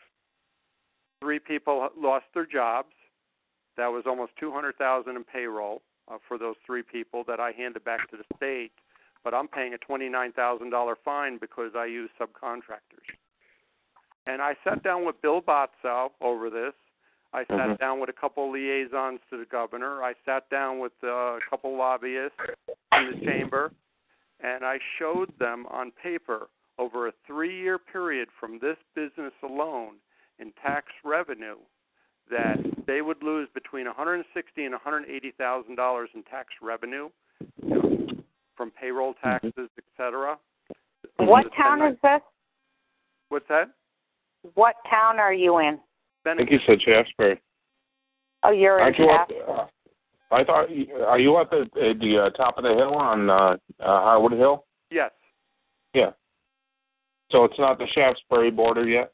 Three 1.20 1.38
people 1.38 1.88
lost 1.98 2.26
their 2.34 2.46
jobs. 2.46 2.92
That 3.76 3.88
was 3.88 4.04
almost 4.06 4.32
200,000 4.38 5.16
in 5.16 5.24
payroll 5.24 5.82
uh, 6.10 6.18
for 6.28 6.38
those 6.38 6.54
three 6.64 6.82
people 6.82 7.24
that 7.26 7.40
I 7.40 7.52
handed 7.52 7.84
back 7.84 8.08
to 8.10 8.16
the 8.16 8.24
state. 8.36 8.72
But 9.24 9.34
I'm 9.34 9.48
paying 9.48 9.74
a 9.74 9.92
$29,000 9.92 10.94
fine 11.04 11.38
because 11.38 11.72
I 11.74 11.86
use 11.86 12.10
subcontractors. 12.20 13.08
And 14.26 14.42
I 14.42 14.54
sat 14.62 14.82
down 14.82 15.04
with 15.04 15.20
Bill 15.22 15.40
Botzow 15.40 16.10
over 16.20 16.50
this. 16.50 16.74
I 17.32 17.44
sat 17.46 17.70
Mhm. 17.70 17.78
down 17.78 17.98
with 17.98 18.08
a 18.08 18.12
couple 18.12 18.50
liaisons 18.50 19.20
to 19.30 19.36
the 19.36 19.46
governor. 19.46 20.02
I 20.02 20.14
sat 20.24 20.48
down 20.48 20.78
with 20.78 20.92
uh, 21.02 21.08
a 21.08 21.40
couple 21.50 21.76
lobbyists 21.76 22.38
in 22.92 23.10
the 23.10 23.20
chamber, 23.24 23.72
and 24.40 24.64
I 24.64 24.78
showed 24.98 25.36
them 25.38 25.66
on 25.70 25.90
paper 25.92 26.48
over 26.78 27.08
a 27.08 27.12
three-year 27.26 27.78
period 27.78 28.28
from 28.38 28.58
this 28.60 28.76
business 28.94 29.32
alone 29.42 29.94
in 30.38 30.52
tax 30.62 30.86
revenue 31.04 31.56
that 32.30 32.58
they 32.86 33.02
would 33.02 33.22
lose 33.22 33.48
between 33.54 33.86
160 33.86 34.64
and 34.64 34.72
180 34.72 35.32
thousand 35.38 35.76
dollars 35.76 36.08
in 36.14 36.22
tax 36.24 36.48
revenue 36.60 37.08
you 37.62 37.68
know, 37.68 38.06
from 38.56 38.70
payroll 38.70 39.14
taxes, 39.22 39.52
et 39.56 39.84
cetera. 39.96 40.36
What 41.18 41.44
The 41.44 41.50
town 41.56 41.82
is 41.82 41.96
this? 42.02 42.20
What's 43.28 43.48
that? 43.48 43.70
What 44.54 44.74
town 44.90 45.18
are 45.18 45.34
you 45.34 45.58
in? 45.58 45.78
I 46.24 46.34
think 46.34 46.50
you 46.50 46.58
said 46.66 46.78
Shaftsbury. 46.80 47.38
Oh, 48.42 48.50
you're 48.50 48.78
in 48.78 48.84
Aren't 48.84 48.98
you 48.98 49.08
up, 49.10 49.30
Shaft- 49.30 49.48
uh, 49.48 50.34
I 50.34 50.44
thought. 50.44 50.68
Are 51.06 51.18
you 51.18 51.36
up 51.36 51.52
at, 51.52 51.60
at 51.80 51.98
the 52.00 52.26
uh, 52.26 52.30
top 52.30 52.58
of 52.58 52.64
the 52.64 52.74
hill 52.74 52.94
on 52.94 53.30
uh, 53.30 53.34
uh, 53.34 53.56
Harwood 53.80 54.32
Hill? 54.32 54.64
Yes. 54.90 55.10
Yeah. 55.94 56.10
So 57.30 57.44
it's 57.44 57.58
not 57.58 57.78
the 57.78 57.86
Shaftsbury 57.94 58.50
border 58.50 58.88
yet. 58.88 59.12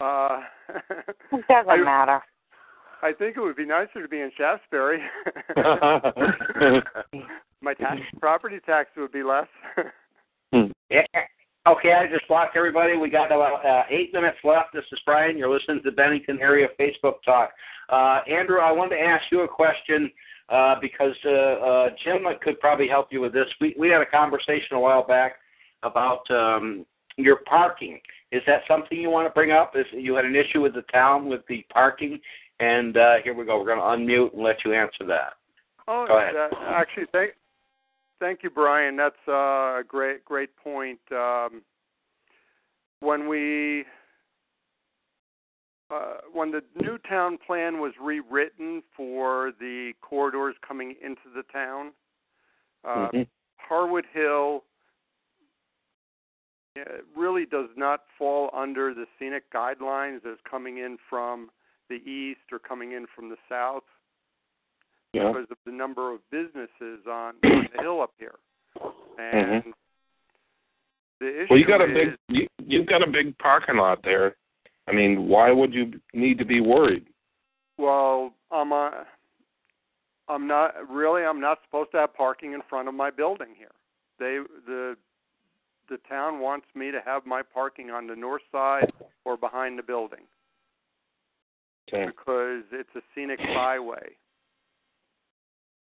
Uh, 0.00 0.40
It 1.32 1.44
doesn't 1.48 1.70
I- 1.70 1.76
matter. 1.76 2.20
I 3.02 3.12
think 3.12 3.36
it 3.36 3.40
would 3.40 3.56
be 3.56 3.66
nicer 3.66 4.00
to 4.02 4.08
be 4.08 4.20
in 4.20 4.30
Shaftsbury. 4.38 4.98
My 7.60 7.74
tax, 7.74 8.00
property 8.18 8.58
tax 8.64 8.88
would 8.96 9.12
be 9.12 9.22
less. 9.22 9.46
Yeah. 10.52 11.02
Okay, 11.68 11.92
I 11.92 12.06
just 12.10 12.26
blocked 12.26 12.56
everybody. 12.56 12.96
We 12.96 13.10
got 13.10 13.26
about 13.26 13.64
uh, 13.66 13.82
eight 13.90 14.14
minutes 14.14 14.38
left. 14.44 14.72
This 14.72 14.84
is 14.92 14.98
Brian. 15.04 15.36
You're 15.36 15.52
listening 15.52 15.82
to 15.84 15.92
Bennington 15.92 16.38
Area 16.40 16.68
Facebook 16.80 17.22
Talk. 17.24 17.50
Uh, 17.90 18.20
Andrew, 18.28 18.60
I 18.60 18.72
wanted 18.72 18.96
to 18.96 19.02
ask 19.02 19.24
you 19.30 19.40
a 19.42 19.48
question 19.48 20.10
uh, 20.48 20.76
because 20.80 21.14
uh, 21.26 21.30
uh, 21.30 21.88
Jim 22.02 22.24
could 22.42 22.58
probably 22.60 22.88
help 22.88 23.08
you 23.10 23.20
with 23.20 23.32
this. 23.32 23.46
We 23.60 23.74
we 23.78 23.88
had 23.88 24.00
a 24.00 24.06
conversation 24.06 24.76
a 24.76 24.80
while 24.80 25.06
back 25.06 25.36
about 25.82 26.28
um, 26.30 26.86
your 27.16 27.36
parking. 27.48 28.00
Is 28.32 28.42
that 28.46 28.62
something 28.68 28.98
you 28.98 29.10
want 29.10 29.26
to 29.26 29.32
bring 29.32 29.50
up? 29.52 29.74
Is 29.76 29.86
you 29.92 30.14
had 30.14 30.24
an 30.24 30.36
issue 30.36 30.60
with 30.60 30.74
the 30.74 30.82
town 30.82 31.28
with 31.28 31.42
the 31.48 31.64
parking? 31.72 32.20
And 32.60 32.96
uh, 32.96 33.14
here 33.22 33.34
we 33.34 33.44
go. 33.44 33.58
We're 33.58 33.66
going 33.74 33.78
to 33.78 34.12
unmute 34.12 34.32
and 34.34 34.42
let 34.42 34.56
you 34.64 34.72
answer 34.74 35.04
that. 35.06 35.34
Oh, 35.88 36.06
Go 36.06 36.18
ahead. 36.18 36.34
that- 36.34 36.52
actually, 36.68 37.06
thank, 37.12 37.32
thank 38.18 38.42
you, 38.42 38.50
Brian. 38.50 38.96
That's 38.96 39.14
uh, 39.28 39.32
a 39.80 39.82
great, 39.86 40.24
great 40.24 40.54
point. 40.56 40.98
Um, 41.12 41.62
when 43.00 43.28
we, 43.28 43.84
uh, 45.90 46.16
when 46.32 46.50
the 46.50 46.62
new 46.80 46.98
town 47.08 47.38
plan 47.46 47.78
was 47.80 47.92
rewritten 48.02 48.82
for 48.96 49.52
the 49.60 49.92
corridors 50.00 50.56
coming 50.66 50.94
into 51.02 51.22
the 51.34 51.42
town, 51.52 51.92
uh, 52.84 53.08
Mhm. 53.12 53.28
Harwood 53.58 54.06
Hill 54.12 54.64
uh, 54.64 54.75
really 57.16 57.46
does 57.46 57.68
not 57.76 58.02
fall 58.18 58.50
under 58.54 58.94
the 58.94 59.06
scenic 59.18 59.44
guidelines 59.52 60.18
as 60.26 60.38
coming 60.48 60.78
in 60.78 60.98
from 61.08 61.50
the 61.88 61.96
east 61.96 62.40
or 62.52 62.58
coming 62.58 62.92
in 62.92 63.06
from 63.14 63.28
the 63.28 63.36
south 63.48 63.84
Yeah. 65.12 65.28
because 65.28 65.46
of 65.50 65.56
the 65.64 65.72
number 65.72 66.12
of 66.12 66.20
businesses 66.30 67.06
on, 67.06 67.34
on 67.44 67.68
the 67.74 67.82
hill 67.82 68.00
up 68.00 68.12
here. 68.18 68.34
And 69.18 69.72
the 71.20 71.28
issue 71.28 71.44
Mm-hmm. 71.44 71.50
Well, 71.50 71.58
you 71.58 71.66
got 71.66 71.80
a 71.80 71.86
big 71.86 72.08
you, 72.28 72.46
you've 72.58 72.86
got 72.86 73.02
a 73.02 73.10
big 73.10 73.36
parking 73.38 73.76
lot 73.76 74.00
there. 74.04 74.36
I 74.88 74.92
mean, 74.92 75.28
why 75.28 75.50
would 75.50 75.72
you 75.72 75.92
need 76.12 76.38
to 76.38 76.44
be 76.44 76.60
worried? 76.60 77.06
well, 77.78 78.32
I'm 78.50 78.72
uh, 78.72 78.90
I'm 80.28 80.46
not 80.46 80.74
really 80.90 81.22
I'm 81.24 81.40
not 81.40 81.58
supposed 81.64 81.92
to 81.92 81.98
have 81.98 82.14
parking 82.14 82.52
in 82.52 82.60
front 82.68 82.88
of 82.88 82.94
my 82.94 83.10
building 83.10 83.54
here. 83.56 83.72
They 84.18 84.40
the 84.66 84.96
the 85.88 85.98
town 86.08 86.40
wants 86.40 86.66
me 86.74 86.90
to 86.90 87.00
have 87.04 87.26
my 87.26 87.42
parking 87.42 87.90
on 87.90 88.06
the 88.06 88.16
north 88.16 88.42
side 88.52 88.92
or 89.24 89.36
behind 89.36 89.78
the 89.78 89.82
building 89.82 90.20
Okay. 91.92 92.06
because 92.06 92.64
it's 92.72 92.90
a 92.96 93.00
scenic 93.14 93.38
byway. 93.54 94.16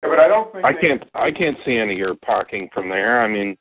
Yeah, 0.02 0.08
but 0.08 0.18
I 0.18 0.26
don't 0.26 0.52
think 0.52 0.64
I 0.64 0.72
can't 0.72 1.04
I 1.14 1.30
can't 1.30 1.56
see 1.64 1.76
any 1.76 1.92
of 1.92 1.98
your 1.98 2.14
parking 2.16 2.68
from 2.74 2.88
there. 2.88 3.22
I 3.22 3.28
mean, 3.28 3.56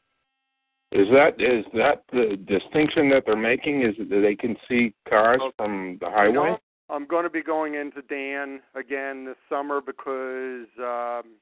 is 0.91 1.07
that 1.11 1.39
is 1.39 1.63
that 1.75 2.03
the 2.11 2.35
distinction 2.47 3.09
that 3.09 3.23
they're 3.25 3.35
making? 3.35 3.83
Is 3.83 3.95
that 3.97 4.21
they 4.21 4.35
can 4.35 4.55
see 4.67 4.93
cars 5.07 5.39
Well, 5.39 5.51
from 5.57 5.97
the 6.01 6.07
You 6.07 6.11
highway? 6.11 6.33
know, 6.33 6.59
I'm 6.89 7.05
going 7.05 7.23
to 7.23 7.29
be 7.29 7.43
going 7.43 7.75
into 7.75 8.01
Dan 8.01 8.61
again 8.75 9.25
this 9.25 9.37
summer 9.49 9.81
because 9.81 10.67
um, 10.79 11.35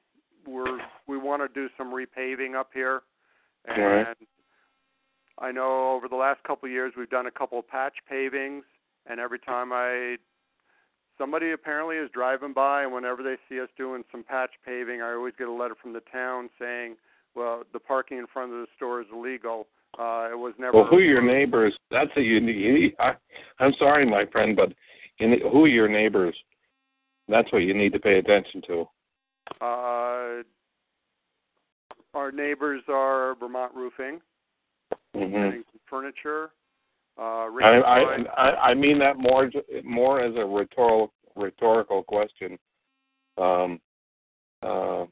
we're 0.46 0.80
we 1.08 1.16
want 1.16 1.40
to 1.42 1.48
do 1.48 1.68
some 1.78 1.92
repaving 1.92 2.54
up 2.54 2.70
here, 2.74 3.00
and 3.66 4.06
Right. 4.06 4.16
I 5.40 5.52
know 5.52 5.92
over 5.92 6.08
the 6.08 6.16
last 6.16 6.42
couple 6.42 6.66
of 6.66 6.72
years 6.72 6.92
we've 6.96 7.10
done 7.10 7.26
a 7.26 7.30
couple 7.30 7.58
of 7.58 7.66
patch 7.66 7.94
pavings, 8.10 8.62
and 9.06 9.18
every 9.18 9.38
time 9.38 9.72
I 9.72 10.16
somebody 11.18 11.52
apparently 11.52 11.96
is 11.96 12.10
driving 12.12 12.52
by, 12.52 12.82
and 12.82 12.92
whenever 12.92 13.22
they 13.22 13.36
see 13.48 13.60
us 13.60 13.68
doing 13.76 14.04
some 14.10 14.22
patch 14.22 14.50
paving, 14.64 15.02
I 15.02 15.12
always 15.12 15.34
get 15.38 15.48
a 15.48 15.52
letter 15.52 15.74
from 15.80 15.92
the 15.92 16.02
town 16.12 16.50
saying, 16.58 16.96
"Well, 17.34 17.64
the 17.72 17.80
parking 17.80 18.18
in 18.18 18.26
front 18.26 18.52
of 18.52 18.58
the 18.58 18.66
store 18.76 19.00
is 19.00 19.06
illegal." 19.12 19.66
Uh, 19.98 20.28
it 20.30 20.38
was 20.38 20.54
never. 20.58 20.78
Well, 20.78 20.86
who 20.86 20.96
are 20.96 21.02
your 21.02 21.22
neighbors? 21.22 21.76
That's 21.90 22.10
a 22.16 22.20
you 22.20 22.40
need. 22.40 22.94
I, 22.98 23.12
I'm 23.58 23.74
sorry, 23.78 24.06
my 24.06 24.26
friend, 24.26 24.54
but 24.56 24.72
in, 25.18 25.40
who 25.50 25.64
are 25.64 25.68
your 25.68 25.88
neighbors? 25.88 26.36
That's 27.28 27.50
what 27.52 27.58
you 27.58 27.74
need 27.74 27.92
to 27.92 27.98
pay 27.98 28.18
attention 28.18 28.62
to. 28.66 28.80
Uh, 29.60 30.42
our 32.14 32.32
neighbors 32.32 32.82
are 32.88 33.34
Vermont 33.36 33.74
Roofing, 33.74 34.20
hmm 35.14 35.32
Bennington 35.32 35.64
Furniture, 35.88 36.50
uh, 37.18 37.46
I, 37.62 37.80
I 37.80 38.16
I 38.36 38.70
I 38.70 38.74
mean 38.74 38.98
that 39.00 39.18
more 39.18 39.50
more 39.84 40.20
as 40.20 40.34
a 40.36 40.44
rhetorical 40.44 41.12
rhetorical 41.36 42.02
question. 42.02 42.58
Um, 43.36 43.80
uh, 44.62 45.06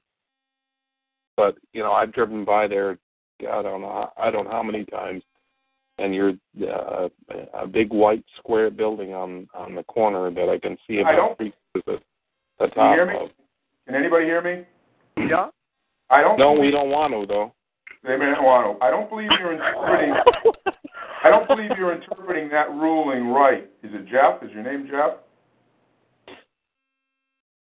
but 1.36 1.56
you 1.72 1.82
know, 1.82 1.92
I've 1.92 2.12
driven 2.12 2.44
by 2.44 2.66
there. 2.68 2.98
I 3.40 3.62
don't 3.62 3.80
know. 3.80 4.10
I 4.16 4.30
don't 4.30 4.44
know 4.44 4.50
how 4.50 4.62
many 4.62 4.84
times. 4.84 5.22
And 6.00 6.14
you're 6.14 6.34
uh, 6.62 7.08
a 7.54 7.66
big 7.66 7.92
white 7.92 8.24
square 8.38 8.70
building 8.70 9.14
on 9.14 9.48
on 9.54 9.74
the 9.74 9.82
corner 9.84 10.30
that 10.30 10.48
I 10.48 10.58
can 10.58 10.76
see 10.86 10.98
I 10.98 11.12
about 11.12 11.16
don't- 11.16 11.36
three 11.38 11.52
quarters 11.84 12.02
of 12.60 12.68
the 12.70 12.74
Can 12.74 12.84
you 12.90 12.94
hear 12.94 13.06
top 13.06 13.14
me? 13.14 13.24
of. 13.24 13.30
Can 13.86 13.94
anybody 13.96 14.24
hear 14.26 14.42
me? 14.42 14.64
Yeah. 15.28 15.48
I 16.10 16.20
don't. 16.22 16.38
No, 16.38 16.52
we 16.52 16.70
don't 16.70 16.90
want 16.90 17.12
to 17.14 17.26
though. 17.26 17.52
They 18.04 18.16
may 18.16 18.30
not 18.30 18.42
want 18.42 18.78
to. 18.78 18.84
I 18.84 18.90
don't 18.90 19.08
believe 19.08 19.30
you're 19.38 19.52
interpreting. 19.52 20.14
I 21.24 21.30
don't 21.30 21.48
believe 21.48 21.70
you're 21.76 21.94
interpreting 21.94 22.48
that 22.50 22.70
ruling 22.70 23.28
right. 23.28 23.64
Is 23.82 23.90
it 23.92 24.06
Jeff? 24.06 24.42
Is 24.42 24.50
your 24.52 24.62
name 24.62 24.88
Jeff? 24.90 25.18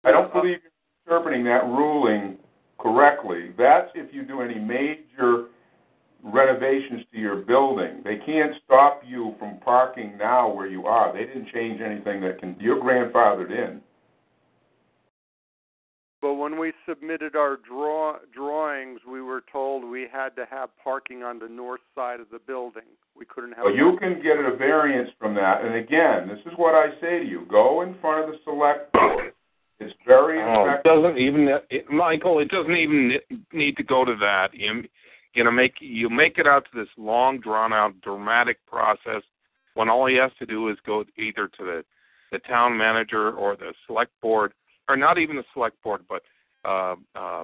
I 0.03 0.11
don't 0.11 0.31
believe 0.31 0.59
you're 0.61 1.17
interpreting 1.17 1.43
that 1.45 1.63
ruling 1.63 2.37
correctly, 2.85 3.51
that's 3.57 3.89
if 3.95 4.13
you 4.13 4.23
do 4.23 4.41
any 4.41 4.59
major 4.59 5.45
renovations 6.23 7.01
to 7.11 7.19
your 7.19 7.37
building. 7.37 8.01
They 8.03 8.17
can't 8.25 8.53
stop 8.63 9.01
you 9.05 9.35
from 9.39 9.59
parking 9.59 10.17
now 10.17 10.51
where 10.51 10.67
you 10.67 10.85
are. 10.85 11.13
They 11.13 11.25
didn't 11.25 11.49
change 11.53 11.81
anything 11.81 12.21
that 12.21 12.39
can. 12.39 12.55
You're 12.59 12.81
grandfathered 12.81 13.51
in. 13.51 13.81
But 16.25 16.37
when 16.37 16.57
we 16.57 16.73
submitted 16.89 17.35
our 17.35 17.55
draw 17.57 18.15
drawings, 18.33 19.01
we 19.07 19.21
were 19.21 19.43
told 19.51 19.85
we 19.85 20.07
had 20.11 20.29
to 20.37 20.47
have 20.49 20.69
parking 20.83 21.21
on 21.21 21.37
the 21.37 21.47
north 21.47 21.81
side 21.93 22.19
of 22.19 22.25
the 22.31 22.39
building. 22.39 22.81
We 23.15 23.25
couldn't 23.25 23.51
have. 23.51 23.65
Well, 23.65 23.75
you 23.75 23.95
can 23.99 24.23
get 24.23 24.39
a 24.39 24.55
variance 24.57 25.11
from 25.19 25.35
that. 25.35 25.63
And 25.63 25.75
again, 25.75 26.27
this 26.27 26.39
is 26.51 26.57
what 26.57 26.73
I 26.73 26.99
say 26.99 27.19
to 27.19 27.25
you: 27.25 27.45
go 27.47 27.81
in 27.81 27.93
front 28.01 28.25
of 28.25 28.31
the 28.31 28.39
select 28.43 28.91
board. 28.91 29.33
It's 29.79 29.93
very 30.07 30.41
Oh, 30.41 30.67
it 30.67 30.83
doesn't 30.83 31.19
even, 31.19 31.59
it, 31.69 31.91
Michael. 31.91 32.39
It 32.39 32.49
doesn't 32.49 32.75
even 32.75 33.19
need 33.53 33.77
to 33.77 33.83
go 33.83 34.03
to 34.03 34.15
that. 34.19 34.47
You, 34.51 34.83
you 35.35 35.43
know, 35.43 35.51
make 35.51 35.75
you 35.79 36.09
make 36.09 36.39
it 36.39 36.47
out 36.47 36.65
to 36.71 36.79
this 36.79 36.89
long, 36.97 37.39
drawn 37.39 37.71
out, 37.71 38.01
dramatic 38.01 38.57
process 38.65 39.21
when 39.75 39.89
all 39.89 40.07
he 40.07 40.15
has 40.15 40.31
to 40.39 40.47
do 40.47 40.69
is 40.69 40.77
go 40.87 41.05
either 41.19 41.47
to 41.49 41.63
the 41.63 41.85
the 42.31 42.39
town 42.39 42.75
manager 42.75 43.31
or 43.31 43.55
the 43.55 43.73
select 43.85 44.11
board, 44.23 44.53
or 44.89 44.97
not 44.97 45.17
even 45.17 45.35
the 45.35 45.43
select 45.53 45.81
board, 45.83 46.01
but 46.07 46.21
uh, 46.63 46.95
uh, 47.15 47.43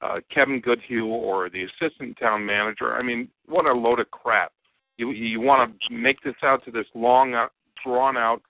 uh, 0.00 0.20
Kevin 0.32 0.60
Goodhue 0.60 1.06
or 1.06 1.48
the 1.48 1.64
assistant 1.64 2.16
town 2.18 2.44
manager. 2.44 2.94
I 2.94 3.02
mean, 3.02 3.28
what 3.46 3.66
a 3.66 3.72
load 3.72 4.00
of 4.00 4.10
crap! 4.10 4.52
You 4.96 5.10
you 5.10 5.40
want 5.40 5.78
to 5.88 5.94
make 5.94 6.20
this 6.22 6.34
out 6.42 6.64
to 6.64 6.70
this 6.70 6.86
long, 6.94 7.34
uh, 7.34 7.48
drawn 7.84 8.16
out, 8.16 8.42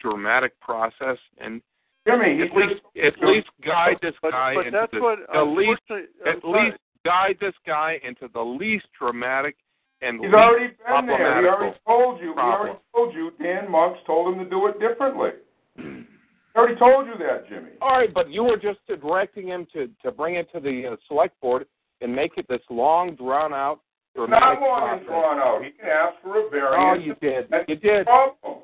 dramatic 0.00 0.58
process, 0.60 1.18
and 1.38 1.60
Jimmy, 2.06 2.42
at 2.42 2.54
least 2.54 2.82
at 3.02 3.14
least 3.26 3.48
guide 3.64 3.96
this 4.02 4.14
But, 4.22 4.32
guy 4.32 4.54
but 4.54 4.66
into 4.66 4.78
that's 4.78 4.92
the, 4.92 5.00
what 5.00 5.18
the 5.32 5.42
least 5.42 5.82
at 5.90 6.34
I'm 6.34 6.40
sorry. 6.40 6.64
least 6.70 6.78
guide 7.04 7.36
this 7.40 7.54
guy 7.66 8.00
into 8.02 8.28
the 8.32 8.40
least 8.40 8.86
dramatic 8.98 9.56
and 10.00 10.16
He's 10.20 10.24
least 10.24 10.34
already 10.34 10.66
been 10.66 11.06
there. 11.06 11.42
He 11.42 11.48
already 11.48 11.76
told 11.86 12.20
you. 12.20 12.32
He 12.32 12.38
already 12.38 12.74
problem. 12.74 12.76
told 12.94 13.14
you. 13.14 13.32
Dan 13.42 13.70
Monks 13.70 14.00
told 14.06 14.34
him 14.34 14.44
to 14.44 14.48
do 14.48 14.66
it 14.68 14.78
differently. 14.78 15.30
He 16.58 16.60
already 16.60 16.78
told 16.78 17.06
you 17.06 17.14
that, 17.24 17.48
Jimmy. 17.48 17.70
All 17.80 17.90
right, 17.98 18.12
but 18.12 18.30
you 18.30 18.42
were 18.42 18.56
just 18.56 18.80
directing 18.88 19.46
him 19.48 19.66
to 19.72 19.88
to 20.02 20.10
bring 20.10 20.34
it 20.34 20.50
to 20.52 20.58
the 20.60 20.88
uh, 20.92 20.96
select 21.06 21.40
board 21.40 21.66
and 22.00 22.14
make 22.14 22.32
it 22.36 22.46
this 22.48 22.60
long, 22.68 23.14
drawn 23.14 23.52
out, 23.54 23.80
not 24.16 24.60
long 24.60 24.98
and 24.98 25.06
drawn 25.06 25.38
out. 25.38 25.62
He 25.64 25.70
can 25.70 25.88
ask 25.88 26.14
for 26.22 26.46
a 26.46 26.50
variance. 26.50 26.98
Oh, 27.00 27.04
you 27.04 27.14
did. 27.20 27.46
That's 27.50 27.64
You 27.68 27.76
did. 27.76 28.06
problem. 28.06 28.58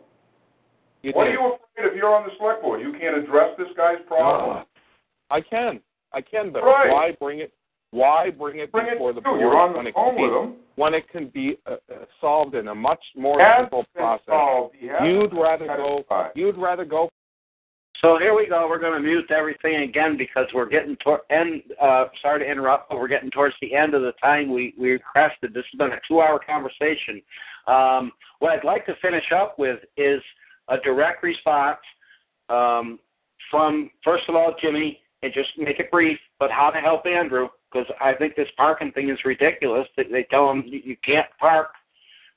You 1.03 1.13
what 1.15 1.25
did. 1.25 1.31
are 1.31 1.33
you 1.35 1.47
afraid 1.77 1.91
if 1.93 1.97
you're 1.97 2.13
on 2.15 2.25
the 2.25 2.31
select 2.39 2.63
board? 2.63 2.81
You 2.81 2.93
can't 2.99 3.17
address 3.17 3.51
this 3.59 3.69
guy's 3.77 3.99
problem. 4.09 4.59
Uh, 4.59 4.65
I 5.31 5.41
can, 5.41 5.81
I 6.13 6.21
can, 6.21 6.51
but 6.53 6.63
Right. 6.65 6.91
why 6.91 7.11
bring 7.21 7.41
it? 7.41 7.53
Why 7.93 8.31
bring 8.31 8.59
it 8.59 8.73
Bring 8.73 8.87
before 8.91 9.11
to 9.13 9.15
the 9.15 9.21
board 9.21 9.41
You're 9.41 9.57
on 9.57 9.73
when 9.75 9.85
the 9.85 9.91
it 9.91 9.95
can 9.95 10.05
phone 10.05 10.17
be 10.17 10.23
with 10.23 10.33
him. 10.33 10.57
when 10.75 10.95
it 10.95 11.09
can 11.11 11.29
be 11.29 11.57
uh, 11.67 11.75
uh, 11.93 12.05
solved 12.21 12.57
in 12.57 12.67
a 12.69 12.75
much 12.75 13.03
more 13.17 13.39
simple 13.61 13.85
process? 13.95 14.25
solved. 14.27 14.75
You'd 14.81 15.33
rather 15.33 15.67
go. 15.67 16.05
You'd 16.35 16.57
rather 16.59 16.85
go. 16.85 17.09
So 18.05 18.19
here 18.19 18.35
we 18.35 18.47
go. 18.47 18.69
We're 18.69 18.79
going 18.79 18.93
to 18.93 19.01
mute 19.01 19.31
everything 19.31 19.77
again 19.77 20.19
because 20.19 20.45
we're 20.55 20.69
getting 20.69 20.95
toward 20.97 21.21
end. 21.31 21.63
Uh, 21.81 22.05
sorry 22.21 22.41
to 22.41 22.45
interrupt, 22.45 22.91
but 22.91 22.99
we're 22.99 23.09
getting 23.09 23.31
towards 23.31 23.55
the 23.63 23.75
end 23.75 23.95
of 23.95 24.03
the 24.03 24.13
time 24.23 24.53
we 24.53 24.75
we 24.79 24.91
requested. 24.91 25.55
This 25.55 25.65
has 25.73 25.79
been 25.79 25.93
a 25.93 26.01
two-hour 26.07 26.41
conversation. 26.47 27.23
Um, 27.67 28.13
what 28.41 28.53
I'd 28.53 28.63
like 28.63 28.85
to 28.87 28.95
finish 29.01 29.25
up 29.35 29.59
with 29.59 29.79
is 29.97 30.21
a 30.69 30.77
direct 30.85 31.23
response 31.23 31.79
um, 32.51 32.99
from 33.51 33.89
first 34.05 34.25
of 34.29 34.35
all 34.35 34.55
Jimmy, 34.61 35.01
and 35.23 35.33
just 35.33 35.49
make 35.57 35.81
it 35.81 35.91
brief, 35.91 36.19
but 36.39 36.51
how 36.51 36.69
to 36.69 36.81
help 36.81 37.07
Andrew 37.07 37.49
because 37.73 37.91
I 38.03 38.13
think 38.13 38.37
this 38.37 38.49
parking 38.59 38.93
thing 38.93 39.09
is 39.09 39.19
ridiculous. 39.25 39.89
They, 39.97 40.05
they 40.05 40.25
tell 40.25 40.51
him 40.51 40.63
you 40.67 40.83
you 40.85 40.97
can't 41.03 41.29
park 41.41 41.69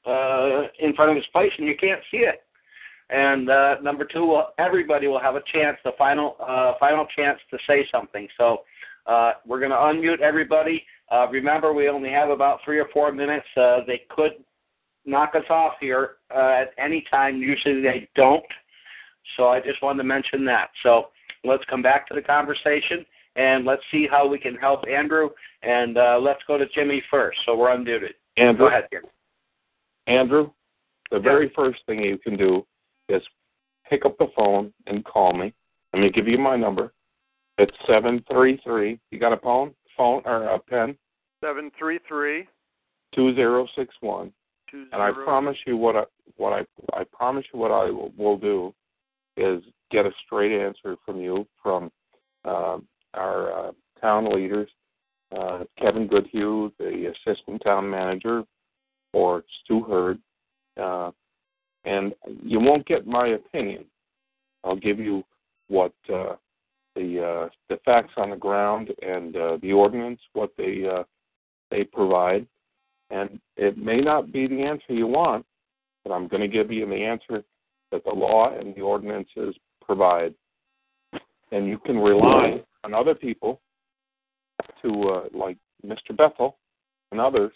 uh, 0.06 0.68
in 0.80 0.94
front 0.95 1.11
of 1.11 1.18
his 1.18 1.26
place 1.34 1.52
and 1.57 1.68
you 1.68 1.76
can't 1.76 1.99
see 2.10 2.19
it. 2.19 2.47
And 3.10 3.50
uh, 3.50 3.76
number 3.82 4.06
two, 4.06 4.42
everybody 4.58 5.08
will 5.08 5.20
have 5.20 5.36
a 5.36 5.44
chance, 5.54 5.78
the 5.84 5.92
final 5.98 6.36
uh, 6.46 6.74
final 6.80 7.08
chance 7.16 7.40
to 7.52 7.58
say 7.66 7.88
something. 7.92 8.28
So 8.38 8.64
uh, 9.06 9.34
we're 9.46 9.60
going 9.60 9.72
to 9.72 9.78
unmute 9.78 10.20
everybody. 10.20 10.84
Uh, 11.10 11.28
remember, 11.30 11.74
we 11.74 11.88
only 11.88 12.10
have 12.10 12.30
about 12.30 12.60
three 12.66 12.80
or 12.80 12.88
four 12.92 13.14
minutes. 13.14 13.46
Uh, 13.56 13.80
they 13.88 14.02
could 14.10 14.34
knock 15.06 15.36
us 15.36 15.46
off 15.50 15.74
here 15.80 16.16
uh, 16.36 16.50
at 16.50 16.74
any 16.78 17.06
time. 17.10 17.38
Usually 17.38 17.82
they 17.82 18.10
don't. 18.16 18.44
So 19.38 19.48
I 19.48 19.62
just 19.62 19.82
wanted 19.82 20.00
to 20.00 20.04
mention 20.04 20.44
that. 20.46 20.70
So 20.84 21.08
let's 21.46 21.64
come 21.70 21.82
back 21.82 22.08
to 22.08 22.14
the 22.14 22.22
conversation 22.22 23.06
and 23.38 23.66
let's 23.66 23.82
see 23.92 24.08
how 24.10 24.28
we 24.28 24.38
can 24.38 24.56
help 24.56 24.84
Andrew. 24.88 25.30
And 25.64 25.98
uh, 25.98 26.20
let's 26.22 26.42
go 26.48 26.58
to 26.58 26.66
Jimmy 26.76 27.02
first. 27.10 27.38
So 27.46 27.56
we're 27.56 27.70
unmuted. 27.70 28.14
Andrew, 28.36 28.66
Go 28.66 28.68
ahead, 28.68 28.88
Jimmy. 28.92 29.08
Andrew, 30.08 30.52
the 31.12 31.20
very 31.20 31.52
first 31.56 31.80
thing 31.86 32.04
you 32.04 32.18
can 32.18 32.36
do 32.38 32.66
is 33.10 33.22
pick 33.90 34.06
up 34.06 34.18
the 34.18 34.28
phone 34.36 34.74
and 34.88 35.04
call 35.06 35.34
me. 35.34 35.54
Let 35.94 36.02
me 36.02 36.10
give 36.10 36.28
you 36.28 36.38
my 36.38 36.56
number. 36.56 36.94
It's 37.58 37.76
seven 37.88 38.24
three 38.32 38.60
three. 38.64 39.00
You 39.12 39.20
got 39.20 39.34
a 39.34 39.38
phone, 39.38 39.74
phone 39.96 40.22
or 40.26 40.44
a 40.44 40.60
pen? 40.60 40.98
Seven 41.44 41.72
three 41.78 42.00
three 42.08 42.48
Two 43.16 43.34
zero 43.36 43.68
six 43.76 43.96
one. 44.02 44.32
two 44.70 44.86
And 44.92 45.02
I 45.02 45.12
promise 45.12 45.58
you 45.66 45.78
what 45.78 45.96
I 45.96 46.04
what 46.36 46.54
I 46.54 46.66
I 47.00 47.04
promise 47.06 47.46
you 47.54 47.60
what 47.60 47.72
I 47.72 47.90
will, 47.90 48.12
will 48.18 48.38
do 48.38 48.74
is 49.38 49.64
get 49.92 50.06
a 50.06 50.12
straight 50.26 50.52
answer 50.52 50.98
from 51.06 51.22
you 51.22 51.48
from 51.62 51.92
uh, 52.46 52.78
our 53.14 53.70
uh, 53.70 53.72
town 54.02 54.34
leaders, 54.34 54.70
uh, 55.36 55.64
Kevin 55.80 56.08
Goodhue, 56.08 56.72
the 56.78 57.14
assistant 57.26 57.62
town 57.64 57.90
manager, 57.90 58.44
or 59.14 59.44
Stu 59.64 59.84
Hurd, 59.84 60.20
uh, 60.82 61.12
and 61.88 62.14
you 62.44 62.60
won't 62.60 62.86
get 62.86 63.08
my 63.08 63.28
opinion. 63.28 63.86
I'll 64.64 64.76
give 64.76 65.00
you 65.00 65.24
what 65.70 65.94
uh, 66.14 66.36
the 66.96 67.24
uh, 67.24 67.50
the 67.70 67.80
facts 67.86 68.14
on 68.18 68.32
the 68.32 68.36
ground 68.36 68.90
and 69.02 69.36
uh, 69.36 69.58
the 69.62 69.72
ordinance, 69.72 70.20
what 70.34 70.52
they 70.58 70.86
uh, 70.86 71.04
they 71.72 71.84
provide, 71.86 72.46
and 73.10 73.40
it 73.56 73.78
may 73.78 73.98
not 74.02 74.32
be 74.32 74.48
the 74.48 74.62
answer 74.62 74.94
you 74.94 75.08
want, 75.08 75.46
but 76.04 76.12
I'm 76.12 76.28
going 76.28 76.42
to 76.42 76.48
give 76.48 76.72
you 76.72 76.86
the 76.86 77.04
answer 77.04 77.44
that 77.92 78.04
the 78.04 78.14
law 78.14 78.54
and 78.58 78.76
the 78.76 78.82
ordinances 78.82 79.56
provide, 79.82 80.34
and 81.52 81.68
you 81.68 81.78
can 81.80 81.98
rely 81.98 82.62
on 82.84 82.94
other 82.94 83.16
people 83.16 83.62
to 84.82 85.10
uh, 85.10 85.24
like 85.34 85.58
Mr. 85.86 86.16
Bethel 86.16 86.58
and 87.12 87.22
others 87.22 87.54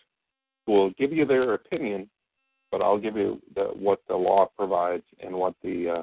who 0.65 0.73
will 0.73 0.89
give 0.91 1.11
you 1.11 1.25
their 1.25 1.53
opinion, 1.53 2.09
but 2.71 2.81
I'll 2.81 2.97
give 2.97 3.17
you 3.17 3.41
the, 3.55 3.65
what 3.65 3.99
the 4.07 4.15
law 4.15 4.49
provides 4.57 5.03
and 5.21 5.35
what 5.35 5.55
the 5.63 5.97
uh, 5.97 6.01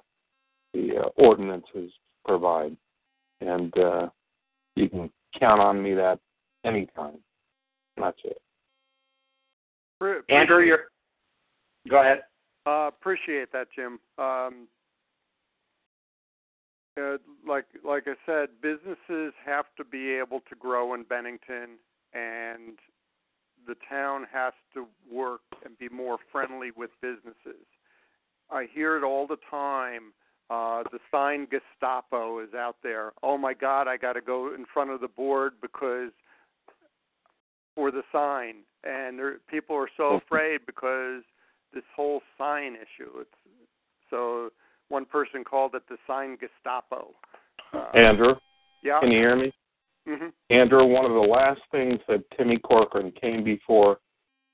the 0.75 0.99
uh, 0.99 1.09
ordinances 1.17 1.91
provide, 2.27 2.77
and 3.41 3.77
uh, 3.79 4.09
you 4.77 4.89
can 4.89 5.11
count 5.39 5.61
on 5.61 5.83
me 5.83 5.95
that 5.95 6.21
anytime. 6.65 7.19
That's 7.97 8.19
it. 8.25 8.41
Pre- 9.99 10.21
Andrew, 10.29 10.61
you're. 10.61 10.91
Go 11.89 12.01
ahead. 12.01 12.23
Uh, 12.67 12.89
appreciate 12.89 13.51
that, 13.53 13.69
Jim. 13.75 13.99
Um, 14.19 14.69
uh, 17.01 17.17
like 17.47 17.65
like 17.85 18.05
I 18.07 18.15
said, 18.27 18.49
businesses 18.61 19.33
have 19.45 19.67
to 19.79 19.85
be 19.85 20.13
able 20.13 20.41
to 20.41 20.55
grow 20.59 20.95
in 20.95 21.05
Bennington, 21.05 21.79
and 22.13 22.79
the 23.69 23.77
town 23.89 24.27
has 24.33 24.55
to 24.75 24.87
work 25.13 25.43
and 25.65 25.79
be 25.79 25.89
more 25.91 26.17
friendly 26.33 26.71
with 26.75 26.91
businesses. 27.01 27.65
I 28.51 28.67
hear 28.75 28.97
it 28.97 29.05
all 29.05 29.27
the 29.27 29.37
time. 29.51 30.15
Uh, 30.51 30.83
the 30.91 30.99
sign 31.13 31.47
Gestapo 31.47 32.41
is 32.43 32.55
out 32.55 32.77
there. 32.83 33.13
Oh 33.23 33.37
my 33.37 33.53
God, 33.53 33.87
I 33.87 33.99
got 33.99 34.15
to 34.15 34.23
go 34.23 34.55
in 34.55 34.65
front 34.73 34.91
of 34.91 35.03
the 35.03 35.09
board 35.09 35.53
because 35.61 36.11
for 37.75 37.91
the 37.91 38.03
sign, 38.11 38.63
and 38.83 39.19
there, 39.19 39.37
people 39.51 39.77
are 39.77 39.91
so 39.97 40.15
afraid 40.27 40.61
because 40.65 41.23
this 41.75 41.85
whole 41.95 42.23
sign 42.39 42.75
issue. 42.75 43.21
It's 43.21 43.31
so 44.09 44.49
one 44.89 45.05
person 45.05 45.45
called 45.45 45.75
it 45.75 45.83
the 45.91 45.99
sign 46.07 46.39
Gestapo. 46.41 47.11
Uh, 47.75 47.91
Andrew, 47.95 48.35
yeah. 48.83 48.99
can 49.01 49.11
you 49.11 49.19
hear 49.19 49.37
me? 49.37 49.53
Hmm 50.09 50.29
Andrew, 50.51 50.87
one 50.87 51.05
of 51.05 51.13
the 51.13 51.19
last 51.19 51.61
things 51.71 51.99
that 52.09 52.25
Timmy 52.37 52.59
Corcoran 52.59 53.13
came 53.13 53.45
before 53.45 53.99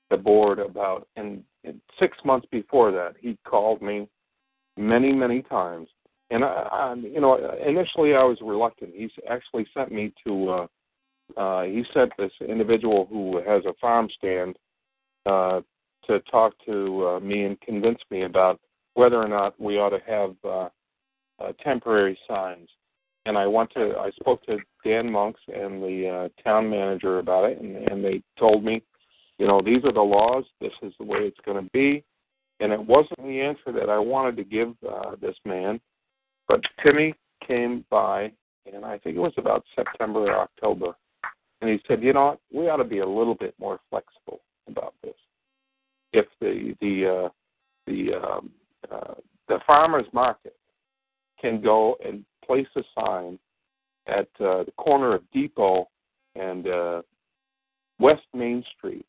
the 0.09 0.17
board 0.17 0.59
about, 0.59 1.07
and, 1.15 1.43
and 1.63 1.79
six 1.97 2.17
months 2.25 2.45
before 2.51 2.91
that, 2.91 3.15
he 3.19 3.37
called 3.47 3.81
me 3.81 4.07
many, 4.77 5.13
many 5.13 5.41
times. 5.41 5.87
And 6.29 6.43
I, 6.43 6.47
I, 6.47 6.93
you 6.95 7.21
know, 7.21 7.35
initially 7.65 8.15
I 8.15 8.23
was 8.23 8.37
reluctant. 8.41 8.91
He's 8.93 9.11
actually 9.29 9.65
sent 9.73 9.91
me 9.91 10.13
to. 10.25 10.49
Uh, 10.49 10.67
uh, 11.37 11.63
he 11.63 11.83
sent 11.91 12.11
this 12.19 12.31
individual 12.47 13.07
who 13.09 13.37
has 13.47 13.63
a 13.65 13.73
farm 13.81 14.07
stand 14.15 14.57
uh, 15.25 15.61
to 16.05 16.19
talk 16.31 16.53
to 16.65 17.07
uh, 17.07 17.19
me 17.19 17.45
and 17.45 17.59
convince 17.61 17.99
me 18.11 18.23
about 18.23 18.59
whether 18.93 19.19
or 19.19 19.27
not 19.27 19.59
we 19.59 19.77
ought 19.79 19.89
to 19.89 20.01
have 20.05 20.35
uh, 20.43 20.69
uh, 21.43 21.51
temporary 21.63 22.17
signs. 22.27 22.69
And 23.25 23.37
I 23.37 23.47
went 23.47 23.71
to 23.71 23.95
I 23.97 24.11
spoke 24.11 24.45
to 24.45 24.57
Dan 24.83 25.11
Monks 25.11 25.41
and 25.47 25.81
the 25.81 26.29
uh, 26.29 26.43
town 26.43 26.69
manager 26.69 27.19
about 27.19 27.49
it, 27.49 27.59
and, 27.59 27.75
and 27.75 28.03
they 28.03 28.21
told 28.37 28.63
me, 28.63 28.81
you 29.37 29.47
know, 29.47 29.61
these 29.63 29.83
are 29.83 29.91
the 29.91 30.01
laws. 30.01 30.45
This 30.61 30.73
is 30.81 30.93
the 30.99 31.05
way 31.05 31.19
it's 31.19 31.39
going 31.45 31.63
to 31.63 31.69
be, 31.71 32.03
and 32.59 32.71
it 32.71 32.79
wasn't 32.79 33.23
the 33.23 33.41
answer 33.41 33.71
that 33.73 33.89
I 33.89 33.97
wanted 33.97 34.37
to 34.37 34.43
give 34.43 34.73
uh, 34.87 35.15
this 35.21 35.35
man. 35.45 35.79
But 36.47 36.61
Timmy 36.83 37.15
came 37.45 37.83
by, 37.89 38.31
and 38.71 38.85
I 38.85 38.99
think 38.99 39.15
it 39.15 39.19
was 39.19 39.33
about 39.37 39.65
September 39.75 40.19
or 40.31 40.39
October, 40.39 40.95
and 41.61 41.69
he 41.69 41.79
said, 41.87 42.03
you 42.03 42.13
know, 42.13 42.25
what? 42.25 42.39
we 42.53 42.69
ought 42.69 42.77
to 42.77 42.83
be 42.83 42.99
a 42.99 43.07
little 43.07 43.35
bit 43.35 43.55
more 43.59 43.79
flexible 43.89 44.41
about 44.67 44.93
this. 45.03 45.15
If 46.13 46.25
the 46.39 46.75
the 46.79 47.25
uh, 47.25 47.29
the 47.87 48.13
um, 48.13 48.51
uh, 48.91 49.15
the 49.47 49.59
farmers 49.65 50.05
market 50.13 50.55
can 51.39 51.61
go 51.61 51.95
and 52.05 52.23
place 52.45 52.67
a 52.75 52.81
sign 52.99 53.39
at 54.07 54.27
uh, 54.39 54.63
the 54.63 54.73
corner 54.77 55.15
of 55.15 55.23
Depot 55.31 55.87
and 56.35 56.67
uh, 56.67 57.01
West 57.99 58.25
Main 58.33 58.63
Street. 58.77 59.05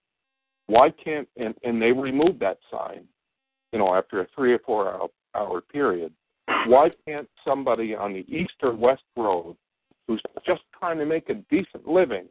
Why 0.67 0.91
can't 0.91 1.29
and, 1.37 1.55
and 1.63 1.81
they 1.81 1.93
remove 1.93 2.39
that 2.41 2.59
sign, 2.71 3.05
you 3.73 3.79
know, 3.79 3.95
after 3.95 4.21
a 4.21 4.27
three 4.35 4.53
or 4.53 4.59
four 4.61 4.93
hour, 4.93 5.09
hour 5.35 5.61
period. 5.61 6.13
Why 6.67 6.91
can't 7.07 7.29
somebody 7.45 7.95
on 7.95 8.13
the 8.13 8.25
east 8.29 8.55
or 8.63 8.75
west 8.75 9.03
road 9.17 9.57
who's 10.07 10.23
just 10.47 10.63
trying 10.79 10.99
to 10.99 11.07
make 11.07 11.29
a 11.29 11.35
decent 11.35 11.87
living 11.87 12.27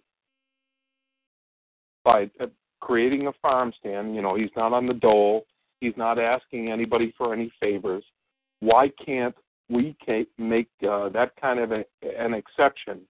by 2.04 2.30
uh, 2.40 2.48
creating 2.80 3.28
a 3.28 3.34
farm 3.42 3.74
stand, 3.80 4.16
you 4.16 4.22
know, 4.22 4.36
he's 4.36 4.52
not 4.56 4.72
on 4.72 4.86
the 4.86 4.94
dole, 4.94 5.46
he's 5.82 5.96
not 5.98 6.20
asking 6.20 6.72
anybody 6.72 7.14
for 7.18 7.34
any 7.34 7.52
favors. 7.60 8.04
Why 8.60 8.92
can't 9.04 9.36
we 9.70 9.96
can 10.06 10.26
make 10.38 10.70
uh, 10.88 11.10
that 11.10 11.32
kind 11.40 11.60
of 11.60 11.72
a, 11.72 11.86
an 12.04 12.34
exception 12.34 13.02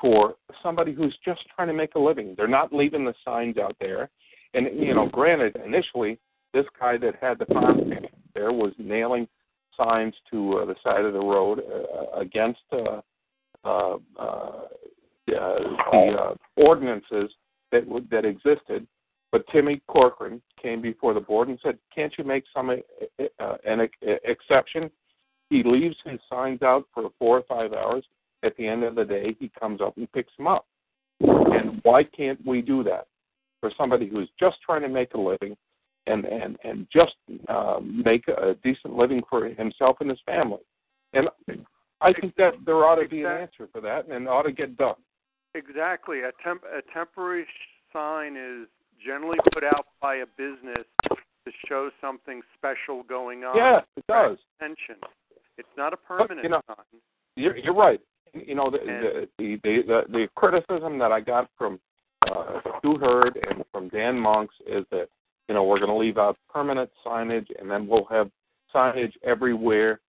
for 0.00 0.34
somebody 0.62 0.92
who's 0.92 1.16
just 1.24 1.40
trying 1.54 1.68
to 1.68 1.74
make 1.74 1.94
a 1.94 1.98
living. 1.98 2.34
They're 2.36 2.48
not 2.48 2.72
leaving 2.72 3.04
the 3.04 3.14
signs 3.24 3.56
out 3.58 3.76
there. 3.80 4.10
And 4.54 4.68
you 4.74 4.94
know, 4.94 5.06
granted, 5.06 5.56
initially 5.64 6.18
this 6.52 6.66
guy 6.78 6.98
that 6.98 7.14
had 7.20 7.38
the 7.38 7.46
farm 7.46 7.92
there 8.34 8.52
was 8.52 8.72
nailing 8.78 9.28
signs 9.76 10.14
to 10.30 10.58
uh, 10.58 10.64
the 10.66 10.74
side 10.82 11.04
of 11.04 11.12
the 11.12 11.18
road 11.18 11.60
uh, 11.60 12.18
against 12.18 12.60
uh, 12.72 13.00
uh, 13.64 13.96
uh, 14.18 14.52
the 15.26 15.36
uh, 15.36 16.34
ordinances 16.56 17.30
that 17.70 17.84
that 18.10 18.24
existed. 18.24 18.86
But 19.30 19.46
Timmy 19.50 19.80
Corcoran 19.88 20.42
came 20.60 20.82
before 20.82 21.14
the 21.14 21.20
board 21.20 21.48
and 21.48 21.58
said, 21.62 21.78
"Can't 21.94 22.12
you 22.18 22.24
make 22.24 22.44
some 22.54 22.70
uh, 22.70 23.54
an 23.64 23.88
exception 24.24 24.90
he 25.52 25.62
leaves 25.62 25.96
his 26.04 26.18
signs 26.30 26.62
out 26.62 26.86
for 26.94 27.10
four 27.18 27.36
or 27.38 27.42
five 27.42 27.74
hours. 27.74 28.04
At 28.42 28.56
the 28.56 28.66
end 28.66 28.82
of 28.84 28.94
the 28.94 29.04
day, 29.04 29.36
he 29.38 29.52
comes 29.60 29.80
up 29.80 29.96
and 29.98 30.10
picks 30.12 30.32
them 30.36 30.46
up. 30.46 30.66
And 31.20 31.80
why 31.82 32.02
can't 32.04 32.44
we 32.44 32.62
do 32.62 32.82
that 32.84 33.06
for 33.60 33.70
somebody 33.76 34.08
who's 34.08 34.28
just 34.40 34.56
trying 34.64 34.82
to 34.82 34.88
make 34.88 35.14
a 35.14 35.20
living 35.20 35.56
and 36.08 36.24
and 36.24 36.58
and 36.64 36.88
just 36.92 37.14
uh, 37.48 37.78
make 37.82 38.26
a 38.26 38.56
decent 38.64 38.96
living 38.96 39.22
for 39.28 39.46
himself 39.46 39.98
and 40.00 40.10
his 40.10 40.18
family? 40.26 40.62
And 41.12 41.28
I 42.00 42.12
think 42.14 42.34
that 42.36 42.54
there 42.64 42.84
ought 42.84 43.00
to 43.00 43.08
be 43.08 43.22
an 43.22 43.30
answer 43.30 43.68
for 43.70 43.80
that, 43.82 44.08
and 44.08 44.24
it 44.24 44.28
ought 44.28 44.42
to 44.42 44.52
get 44.52 44.76
done. 44.76 44.96
Exactly. 45.54 46.20
A 46.20 46.32
temp 46.42 46.62
a 46.64 46.80
temporary 46.92 47.46
sign 47.92 48.36
is 48.36 48.66
generally 49.04 49.38
put 49.52 49.62
out 49.62 49.86
by 50.00 50.16
a 50.16 50.26
business 50.36 50.86
to 51.08 51.52
show 51.68 51.90
something 52.00 52.40
special 52.56 53.02
going 53.04 53.44
on. 53.44 53.56
Yeah, 53.56 53.80
it 53.96 54.04
does. 54.08 54.38
Attention. 54.58 54.96
It's 55.58 55.68
not 55.76 55.92
a 55.92 55.96
permanent 55.96 56.38
but, 56.38 56.42
you 56.42 56.48
know, 56.48 56.60
sign. 56.66 57.00
You're, 57.36 57.56
you're 57.56 57.74
right. 57.74 58.00
You 58.34 58.54
know, 58.54 58.70
the, 58.70 58.78
the, 58.78 59.28
the, 59.38 59.58
the, 59.62 60.02
the 60.10 60.28
criticism 60.34 60.98
that 60.98 61.12
I 61.12 61.20
got 61.20 61.50
from 61.58 61.78
uh, 62.30 62.60
Stu 62.78 62.96
Hurd 62.98 63.38
and 63.48 63.62
from 63.72 63.88
Dan 63.88 64.18
Monks 64.18 64.54
is 64.66 64.84
that, 64.90 65.08
you 65.48 65.54
know, 65.54 65.64
we're 65.64 65.78
going 65.78 65.90
to 65.90 65.96
leave 65.96 66.18
out 66.18 66.38
permanent 66.52 66.90
signage 67.04 67.46
and 67.58 67.70
then 67.70 67.86
we'll 67.86 68.06
have 68.06 68.30
signage 68.74 69.12
everywhere. 69.22 70.00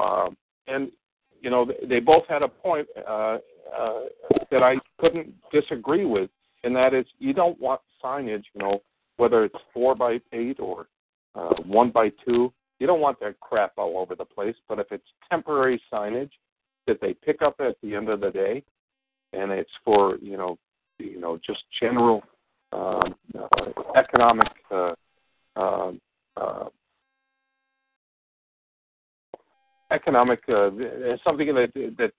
Um, 0.00 0.36
and, 0.68 0.90
you 1.40 1.50
know, 1.50 1.70
they 1.88 1.98
both 1.98 2.24
had 2.28 2.42
a 2.42 2.48
point 2.48 2.86
uh, 3.08 3.38
uh, 3.76 4.00
that 4.50 4.62
I 4.62 4.76
couldn't 4.98 5.34
disagree 5.50 6.04
with, 6.04 6.30
and 6.62 6.74
that 6.76 6.94
is 6.94 7.04
you 7.18 7.32
don't 7.32 7.60
want 7.60 7.80
signage, 8.02 8.44
you 8.54 8.60
know, 8.60 8.80
whether 9.16 9.44
it's 9.44 9.56
four 9.74 9.94
by 9.94 10.20
eight 10.32 10.60
or 10.60 10.86
uh, 11.34 11.54
one 11.64 11.90
by 11.90 12.10
two, 12.24 12.52
you 12.82 12.88
don't 12.88 13.00
want 13.00 13.20
that 13.20 13.38
crap 13.38 13.74
all 13.76 13.96
over 13.96 14.16
the 14.16 14.24
place, 14.24 14.56
but 14.68 14.80
if 14.80 14.90
it's 14.90 15.06
temporary 15.30 15.80
signage 15.92 16.32
that 16.88 17.00
they 17.00 17.14
pick 17.14 17.40
up 17.40 17.54
at 17.60 17.76
the 17.80 17.94
end 17.94 18.08
of 18.08 18.20
the 18.20 18.30
day, 18.30 18.64
and 19.32 19.52
it's 19.52 19.70
for 19.84 20.16
you 20.16 20.36
know, 20.36 20.58
you 20.98 21.20
know, 21.20 21.38
just 21.46 21.60
general 21.80 22.24
um, 22.72 23.14
uh, 23.38 23.70
economic 23.94 24.48
uh, 24.72 24.94
um, 25.54 26.00
uh, 26.36 26.64
economic 29.92 30.40
uh, 30.48 30.70
something 31.24 31.54
that 31.54 31.70
that 31.98 32.12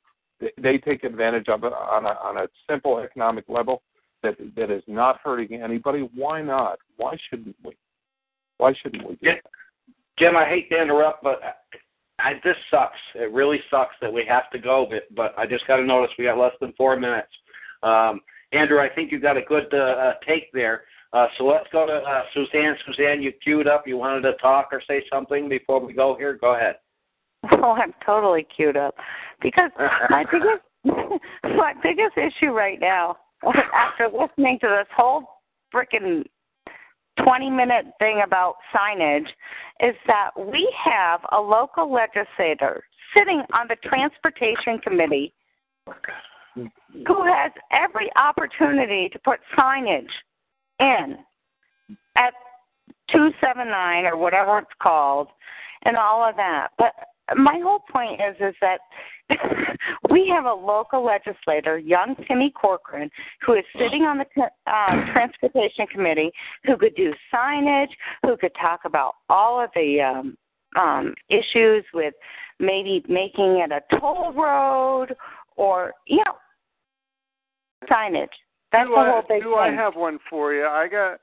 they 0.58 0.78
take 0.78 1.04
advantage 1.04 1.50
of 1.50 1.66
it 1.66 1.74
on 1.74 2.06
a 2.06 2.16
on 2.24 2.38
a 2.38 2.48
simple 2.70 3.00
economic 3.00 3.44
level 3.50 3.82
that 4.22 4.38
that 4.56 4.72
is 4.72 4.84
not 4.88 5.20
hurting 5.22 5.62
anybody. 5.62 6.10
Why 6.16 6.42
not? 6.42 6.80
Why 6.96 7.18
shouldn't 7.30 7.58
we? 7.66 7.74
Why 8.60 8.74
shouldn't 8.82 9.06
we 9.06 9.16
do 9.16 9.28
yeah. 9.28 9.34
Jim, 10.20 10.36
I 10.36 10.46
hate 10.46 10.70
to 10.70 10.82
interrupt, 10.82 11.24
but 11.24 11.40
I, 12.20 12.34
this 12.44 12.56
sucks. 12.70 13.00
It 13.16 13.32
really 13.32 13.60
sucks 13.70 13.96
that 14.02 14.12
we 14.12 14.26
have 14.28 14.50
to 14.52 14.60
go, 14.60 14.88
but, 14.90 15.04
but 15.16 15.38
I 15.38 15.46
just 15.46 15.66
got 15.68 15.78
to 15.78 15.84
notice 15.84 16.12
we 16.18 16.26
got 16.26 16.38
less 16.38 16.54
than 16.62 16.74
four 16.78 17.00
minutes. 17.00 17.32
Um, 17.82 18.22
Andrew, 18.52 18.80
I 18.80 18.90
think 18.90 19.12
you 19.12 19.20
got 19.20 19.38
a 19.38 19.42
good 19.42 19.74
uh, 19.74 19.78
uh, 19.78 20.14
take 20.28 20.52
there. 20.54 20.84
Uh, 21.12 21.28
so 21.38 21.46
let's 21.46 21.68
go 21.72 21.86
to 21.86 21.94
uh, 21.94 22.24
Suzanne. 22.34 22.76
Suzanne, 22.86 23.22
you 23.22 23.32
queued 23.44 23.68
up. 23.68 23.88
You 23.88 23.98
wanted 23.98 24.22
to 24.22 24.34
talk 24.34 24.70
or 24.72 24.82
say 24.88 25.04
something 25.12 25.50
before 25.50 25.84
we 25.84 25.94
go 25.94 26.16
here? 26.18 26.38
Go 26.40 26.56
ahead. 26.56 26.76
Oh, 27.52 27.74
I'm 27.74 27.94
totally 28.06 28.48
queued 28.56 28.78
up 28.78 28.96
because 29.42 29.70
my 30.10 30.24
biggest 30.32 30.64
my 31.44 31.74
biggest 31.82 32.18
issue 32.18 32.52
right 32.52 32.80
now, 32.80 33.18
after 33.74 34.08
listening 34.08 34.60
to 34.60 34.68
this 34.68 34.88
whole 34.96 35.24
freaking 35.74 36.24
20 37.22 37.50
minute 37.50 37.86
thing 38.00 38.22
about 38.26 38.56
signage 38.74 39.28
is 39.80 39.96
that 40.08 40.32
we 40.38 40.72
have 40.84 41.22
a 41.32 41.40
local 41.40 41.92
legislator 41.92 42.84
sitting 43.16 43.42
on 43.54 43.68
the 43.68 43.76
transportation 43.88 44.80
committee 44.80 45.34
who 47.08 47.24
has 47.24 47.52
every 47.72 48.10
opportunity 48.16 49.10
to 49.10 49.20
put 49.20 49.40
signage 49.58 50.06
in 50.80 51.18
at 52.16 52.34
279 53.12 54.06
or 54.06 54.18
whatever 54.18 54.60
it's 54.60 54.68
called 54.82 55.28
and 55.84 55.98
all 55.98 56.28
of 56.28 56.36
that. 56.36 56.70
But 56.78 56.94
my 57.36 57.60
whole 57.64 57.80
point 57.92 58.20
is 58.20 58.36
is 58.40 58.56
that 58.62 58.80
we 60.10 60.30
have 60.34 60.46
a 60.46 60.54
local 60.54 61.04
legislator, 61.06 61.78
young 61.78 62.16
Timmy 62.28 62.52
Corcoran, 62.52 63.10
who 63.46 63.54
is 63.54 63.64
sitting 63.74 64.04
on 64.04 64.18
the 64.18 64.26
uh, 64.68 65.14
transportation 65.14 65.88
committee, 65.88 66.32
who 66.66 66.78
could 66.78 66.96
do 66.96 67.14
signage, 67.34 67.90
who 68.24 68.36
could 68.38 68.52
talk 68.60 68.82
about 68.86 69.14
all 69.30 69.64
of 69.64 69.70
the 69.74 70.02
um, 70.02 70.38
um, 70.78 71.14
issues 71.30 71.86
with 71.94 72.14
maybe 72.60 73.04
making 73.08 73.62
it 73.64 73.72
a 73.72 74.00
toll 74.00 74.34
road 74.34 75.16
or 75.56 75.94
you 76.08 76.18
know 76.18 76.36
signage. 77.90 78.28
That's 78.72 78.88
do 78.88 78.96
the 78.96 79.00
I, 79.00 79.12
whole 79.12 79.24
big 79.28 79.44
do 79.44 79.50
thing. 79.50 79.60
I 79.60 79.72
have 79.72 79.96
one 79.96 80.20
for 80.30 80.54
you? 80.54 80.66
I 80.66 80.88
got 80.88 81.20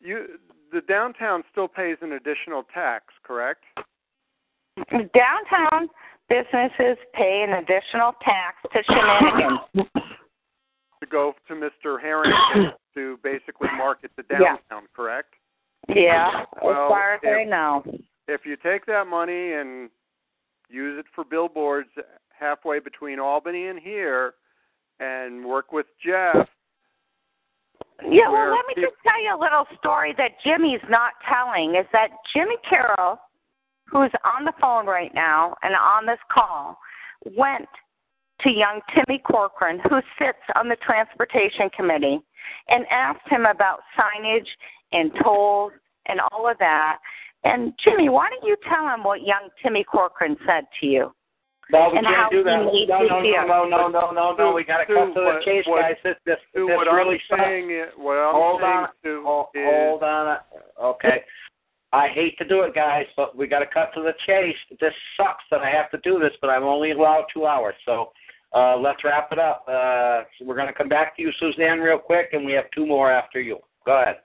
you. 0.00 0.26
The 0.72 0.80
downtown 0.82 1.42
still 1.50 1.68
pays 1.68 1.98
an 2.00 2.12
additional 2.12 2.62
tax, 2.72 3.04
correct? 3.24 3.64
Downtown 4.76 5.88
businesses 6.28 6.96
pay 7.14 7.44
an 7.46 7.54
additional 7.58 8.12
tax 8.22 8.56
to 8.72 8.82
shenanigans. 8.88 9.60
to 11.00 11.06
go 11.10 11.34
to 11.48 11.54
Mr. 11.54 12.00
Harrington 12.00 12.72
to 12.94 13.18
basically 13.22 13.68
market 13.76 14.10
the 14.16 14.22
downtown, 14.24 14.58
Yeah. 14.70 14.78
correct? 14.94 15.34
Yeah, 15.88 16.44
Well, 16.62 16.84
as 16.84 16.88
far 16.88 17.14
as 17.14 17.20
I 17.24 17.42
if- 17.42 17.48
know. 17.48 17.82
If 18.28 18.46
you 18.46 18.56
take 18.56 18.86
that 18.86 19.08
money 19.08 19.54
and 19.54 19.90
use 20.70 20.96
it 20.98 21.06
for 21.12 21.24
billboards 21.24 21.88
halfway 22.30 22.78
between 22.78 23.18
Albany 23.18 23.66
and 23.66 23.78
here, 23.80 24.34
and 25.00 25.44
work 25.44 25.72
with 25.72 25.86
Jeff, 26.02 26.48
Yeah, 28.08 28.28
well, 28.30 28.50
let 28.50 28.64
me 28.68 28.74
just 28.80 28.94
tell 29.02 29.20
you 29.22 29.34
a 29.36 29.40
little 29.40 29.66
story 29.78 30.14
that 30.18 30.32
Jimmy's 30.44 30.80
not 30.88 31.12
telling. 31.28 31.74
Is 31.74 31.86
that 31.92 32.10
Jimmy 32.32 32.56
Carroll, 32.68 33.18
who's 33.92 34.10
on 34.24 34.44
the 34.44 34.52
phone 34.60 34.86
right 34.86 35.12
now 35.14 35.54
and 35.62 35.74
on 35.74 36.06
this 36.06 36.18
call, 36.32 36.78
went 37.36 37.68
to 38.40 38.50
young 38.50 38.80
Timmy 38.94 39.20
Corcoran, 39.20 39.78
who 39.88 40.00
sits 40.18 40.38
on 40.56 40.68
the 40.68 40.76
transportation 40.84 41.68
committee, 41.76 42.18
and 42.68 42.84
asked 42.90 43.28
him 43.28 43.44
about 43.46 43.80
signage 43.96 44.48
and 44.92 45.12
tolls 45.22 45.72
and 46.06 46.18
all 46.32 46.48
of 46.50 46.58
that. 46.58 46.98
And 47.44 47.72
Jimmy, 47.84 48.08
why 48.08 48.28
don't 48.30 48.48
you 48.48 48.56
tell 48.68 48.88
him 48.92 49.04
what 49.04 49.22
young 49.22 49.48
Timmy 49.62 49.84
Corcoran 49.84 50.36
said 50.46 50.64
to 50.80 50.86
you? 50.86 51.12
No, 51.70 51.90
we 51.92 51.98
and 51.98 52.06
can't 52.06 52.16
how 52.16 52.28
do 52.30 52.42
that. 52.42 52.58
he 52.72 52.86
made 52.86 52.88
No, 52.88 53.02
no, 53.02 53.20
no, 53.20 53.64
no, 53.68 53.88
no, 53.88 54.10
no, 54.10 54.34
no. 54.36 54.52
We 54.52 54.64
got 54.64 54.78
to 54.78 54.84
Sue, 54.88 54.94
cut 54.94 55.06
to 55.14 55.20
the 55.20 55.26
what- 55.26 55.42
chase, 55.42 55.64
what- 55.66 55.80
guys. 55.82 55.96
This, 56.02 56.16
this, 56.26 56.36
Sue, 56.54 56.66
this 56.66 56.76
what 56.76 56.86
really 56.92 57.14
I'm 57.14 57.20
sucks. 57.28 57.40
saying 57.42 57.70
is, 57.70 57.88
what 57.96 58.14
I'm 58.18 58.34
Hold 58.34 58.60
saying, 58.60 58.72
on. 58.72 58.88
Sue, 59.02 59.22
Hold, 59.24 59.46
is 59.54 59.62
hold 59.64 60.02
on. 60.02 60.38
Okay. 60.82 61.24
I 61.92 62.08
hate 62.08 62.38
to 62.38 62.44
do 62.44 62.62
it, 62.62 62.74
guys, 62.74 63.04
but 63.16 63.36
we 63.36 63.46
got 63.46 63.58
to 63.58 63.66
cut 63.66 63.92
to 63.94 64.00
the 64.02 64.14
chase. 64.26 64.56
This 64.80 64.94
sucks 65.16 65.44
that 65.50 65.60
I 65.60 65.70
have 65.70 65.90
to 65.90 65.98
do 65.98 66.18
this, 66.18 66.32
but 66.40 66.48
I'm 66.48 66.62
only 66.62 66.92
allowed 66.92 67.26
two 67.32 67.46
hours. 67.46 67.74
So 67.84 68.12
uh, 68.54 68.76
let's 68.78 69.04
wrap 69.04 69.30
it 69.30 69.38
up. 69.38 69.64
Uh, 69.68 70.22
we're 70.40 70.56
going 70.56 70.68
to 70.68 70.72
come 70.72 70.88
back 70.88 71.16
to 71.16 71.22
you, 71.22 71.30
Suzanne, 71.38 71.80
real 71.80 71.98
quick, 71.98 72.30
and 72.32 72.46
we 72.46 72.52
have 72.52 72.64
two 72.74 72.86
more 72.86 73.10
after 73.12 73.40
you. 73.40 73.58
Go 73.84 74.00
ahead. 74.00 74.16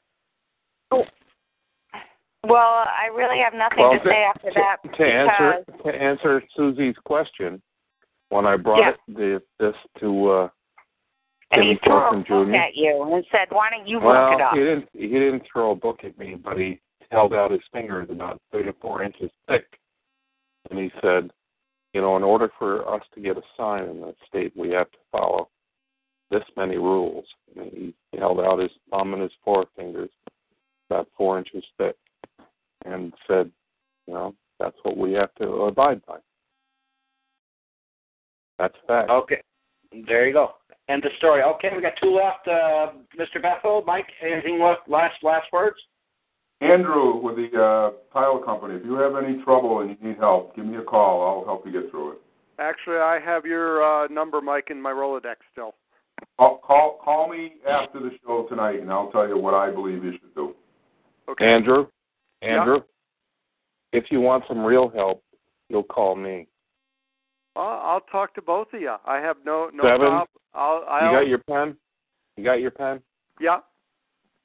Well, 2.47 2.85
I 2.87 3.07
really 3.13 3.39
have 3.43 3.53
nothing 3.53 3.79
Well, 3.79 3.91
to 3.91 3.99
say 3.99 4.11
to- 4.11 4.15
after 4.15 4.51
that 4.55 4.77
to 4.97 5.03
answer 5.05 5.65
to 5.83 5.89
answer 5.89 6.43
Susie's 6.55 6.95
question, 7.03 7.61
when 8.29 8.45
I 8.45 8.55
brought 8.55 8.79
Yeah. 8.79 8.93
the, 9.07 9.41
this 9.59 9.75
to 9.99 10.29
uh, 10.29 10.49
and 11.51 11.63
he 11.63 11.69
Timmy 11.69 11.79
threw 11.83 11.97
a 11.97 12.11
book 12.11 12.27
Jr. 12.27 12.55
at 12.55 12.75
you 12.75 13.03
and 13.13 13.25
said, 13.31 13.47
"Why 13.49 13.69
don't 13.69 13.87
you 13.87 13.99
well, 13.99 14.31
look 14.31 14.39
it 14.39 14.43
up?" 14.43 14.53
he 14.53 14.59
didn't 14.59 14.89
he 14.93 15.07
didn't 15.07 15.43
throw 15.51 15.71
a 15.71 15.75
book 15.75 16.03
at 16.03 16.17
me, 16.17 16.35
but 16.35 16.57
he 16.57 16.79
held 17.11 17.33
out 17.33 17.51
his 17.51 17.61
fingers 17.71 18.09
about 18.09 18.41
three 18.51 18.63
to 18.63 18.73
four 18.81 19.03
inches 19.03 19.31
thick, 19.47 19.79
and 20.69 20.79
he 20.79 20.91
said, 21.01 21.31
"You 21.93 22.01
know, 22.01 22.17
in 22.17 22.23
order 22.23 22.49
for 22.59 22.87
us 22.93 23.03
to 23.13 23.21
get 23.21 23.37
a 23.37 23.43
sign 23.55 23.83
in 23.83 24.01
the 24.01 24.15
state, 24.27 24.55
we 24.55 24.69
have 24.71 24.91
to 24.91 24.97
follow 25.11 25.49
this 26.29 26.43
many 26.55 26.77
rules." 26.77 27.25
And 27.55 27.71
he 27.71 27.93
held 28.17 28.39
out 28.39 28.59
his 28.59 28.71
thumb 28.89 29.13
and 29.13 29.21
his 29.21 29.31
forefingers, 29.45 30.09
about 30.89 31.09
four 31.17 31.37
inches 31.37 31.65
thick, 31.77 31.95
and 32.85 33.13
said, 33.27 33.51
"You 34.07 34.13
know, 34.13 34.35
that's 34.59 34.77
what 34.83 34.97
we 34.97 35.13
have 35.13 35.33
to 35.35 35.65
abide 35.65 36.05
by." 36.05 36.19
That's 38.57 38.77
fact. 38.87 39.09
Okay. 39.09 39.41
There 39.91 40.27
you 40.27 40.33
go. 40.33 40.55
End 40.89 41.05
of 41.05 41.11
story. 41.17 41.43
Okay, 41.43 41.69
we 41.75 41.81
got 41.81 41.93
two 42.01 42.15
left. 42.15 42.47
Uh, 42.47 42.93
Mr. 43.17 43.41
Bethel, 43.41 43.83
Mike, 43.85 44.07
anything 44.21 44.59
left? 44.59 44.87
Last 44.87 45.21
last 45.21 45.51
words? 45.51 45.77
Andrew 46.61 47.17
with 47.21 47.35
the 47.35 47.49
uh, 47.61 47.91
tile 48.13 48.39
company, 48.39 48.75
if 48.75 48.83
you 48.85 48.95
have 48.95 49.15
any 49.15 49.41
trouble 49.43 49.81
and 49.81 49.91
you 49.91 50.07
need 50.07 50.17
help, 50.17 50.55
give 50.55 50.65
me 50.65 50.77
a 50.77 50.83
call. 50.83 51.21
I'll 51.39 51.45
help 51.45 51.65
you 51.65 51.71
get 51.71 51.91
through 51.91 52.13
it. 52.13 52.17
actually 52.57 52.97
I 52.97 53.19
have 53.23 53.45
your 53.45 53.83
uh, 53.83 54.07
number, 54.07 54.41
Mike, 54.41 54.69
in 54.71 54.81
my 54.81 54.91
Rolodex 54.91 55.35
still. 55.51 55.75
Call, 56.39 56.57
call 56.65 56.99
call 57.03 57.29
me 57.29 57.53
after 57.69 57.99
the 57.99 58.09
show 58.25 58.47
tonight, 58.49 58.79
and 58.81 58.91
I'll 58.91 59.11
tell 59.11 59.27
you 59.27 59.37
what 59.37 59.53
I 59.53 59.69
believe 59.69 60.03
you 60.03 60.13
should 60.13 60.33
do. 60.33 60.55
Okay. 61.29 61.45
Andrew, 61.45 61.85
Yeah. 62.41 62.59
Andrew, 62.61 62.79
if 63.93 64.05
you 64.09 64.19
want 64.19 64.43
some 64.47 64.63
real 64.65 64.89
help, 64.89 65.21
you'll 65.69 65.83
call 65.83 66.15
me. 66.15 66.47
I'll, 67.55 67.81
I'll 67.83 68.01
talk 68.11 68.33
to 68.35 68.41
both 68.41 68.67
of 68.73 68.81
you. 68.81 68.95
I 69.05 69.17
have 69.17 69.37
no 69.45 69.69
no 69.71 69.83
Seven. 69.83 69.99
problem. 69.99 70.27
I'll, 70.55 70.83
I'll 70.89 71.05
You 71.11 71.17
got 71.19 71.27
your 71.27 71.37
pen? 71.39 71.77
You 72.35 72.43
got 72.43 72.61
your 72.61 72.71
pen? 72.71 72.99
yeah 73.39 73.59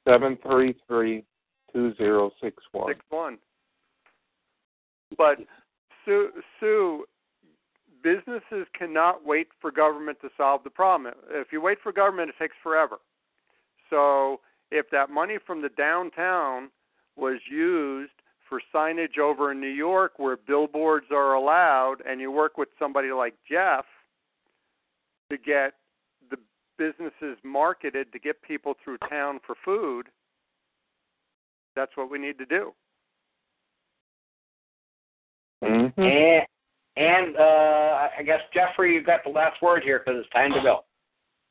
Seven 0.07 0.37
three 0.47 0.75
three 0.87 1.25
two 1.73 1.95
zero 1.97 2.31
six 2.41 2.63
one. 2.73 3.39
But 5.17 5.39
Sue, 6.05 6.31
Sue, 6.59 7.05
businesses 8.03 8.67
cannot 8.77 9.25
wait 9.27 9.49
for 9.61 9.71
government 9.71 10.19
to 10.23 10.29
solve 10.37 10.65
the 10.65 10.71
problem. 10.71 11.15
If 11.31 11.53
you 11.53 11.61
wait 11.61 11.79
for 11.83 11.93
government, 11.93 12.31
it 12.31 12.35
takes 12.39 12.57
forever. 12.63 12.97
So 13.91 14.41
if 14.71 14.87
that 14.91 15.11
money 15.11 15.39
from 15.47 15.63
the 15.63 15.69
downtown 15.69 16.71
was 17.17 17.39
used 17.51 18.13
for 18.49 18.61
signage 18.75 19.19
over 19.19 19.53
in 19.53 19.61
New 19.61 19.67
York 19.67 20.13
where 20.17 20.37
billboards 20.37 21.07
are 21.11 21.35
allowed, 21.35 21.97
and 22.07 22.21
you 22.21 22.31
work 22.31 22.59
with 22.59 22.69
somebody 22.79 23.13
like 23.13 23.35
Jeff 23.51 23.85
to 25.31 25.37
get 25.39 25.75
the 26.31 26.39
businesses 26.79 27.39
marketed 27.45 28.13
to 28.13 28.19
get 28.19 28.43
people 28.43 28.75
through 28.83 28.99
town 29.09 29.41
for 29.47 29.55
food, 29.65 30.09
that's 31.75 31.97
what 31.97 32.11
we 32.11 32.19
need 32.19 32.39
to 32.39 32.47
do. 32.47 32.73
Mm-hmm. 35.65 36.03
And 36.03 36.47
and 36.97 37.37
uh, 37.37 38.09
I 38.19 38.23
guess 38.25 38.41
Jeffrey, 38.53 38.95
you've 38.95 39.07
got 39.07 39.25
the 39.25 39.31
last 39.31 39.63
word 39.63 39.83
here 39.83 40.03
because 40.05 40.21
it's 40.21 40.31
time 40.31 40.53
to 40.53 40.61
go. 40.61 40.85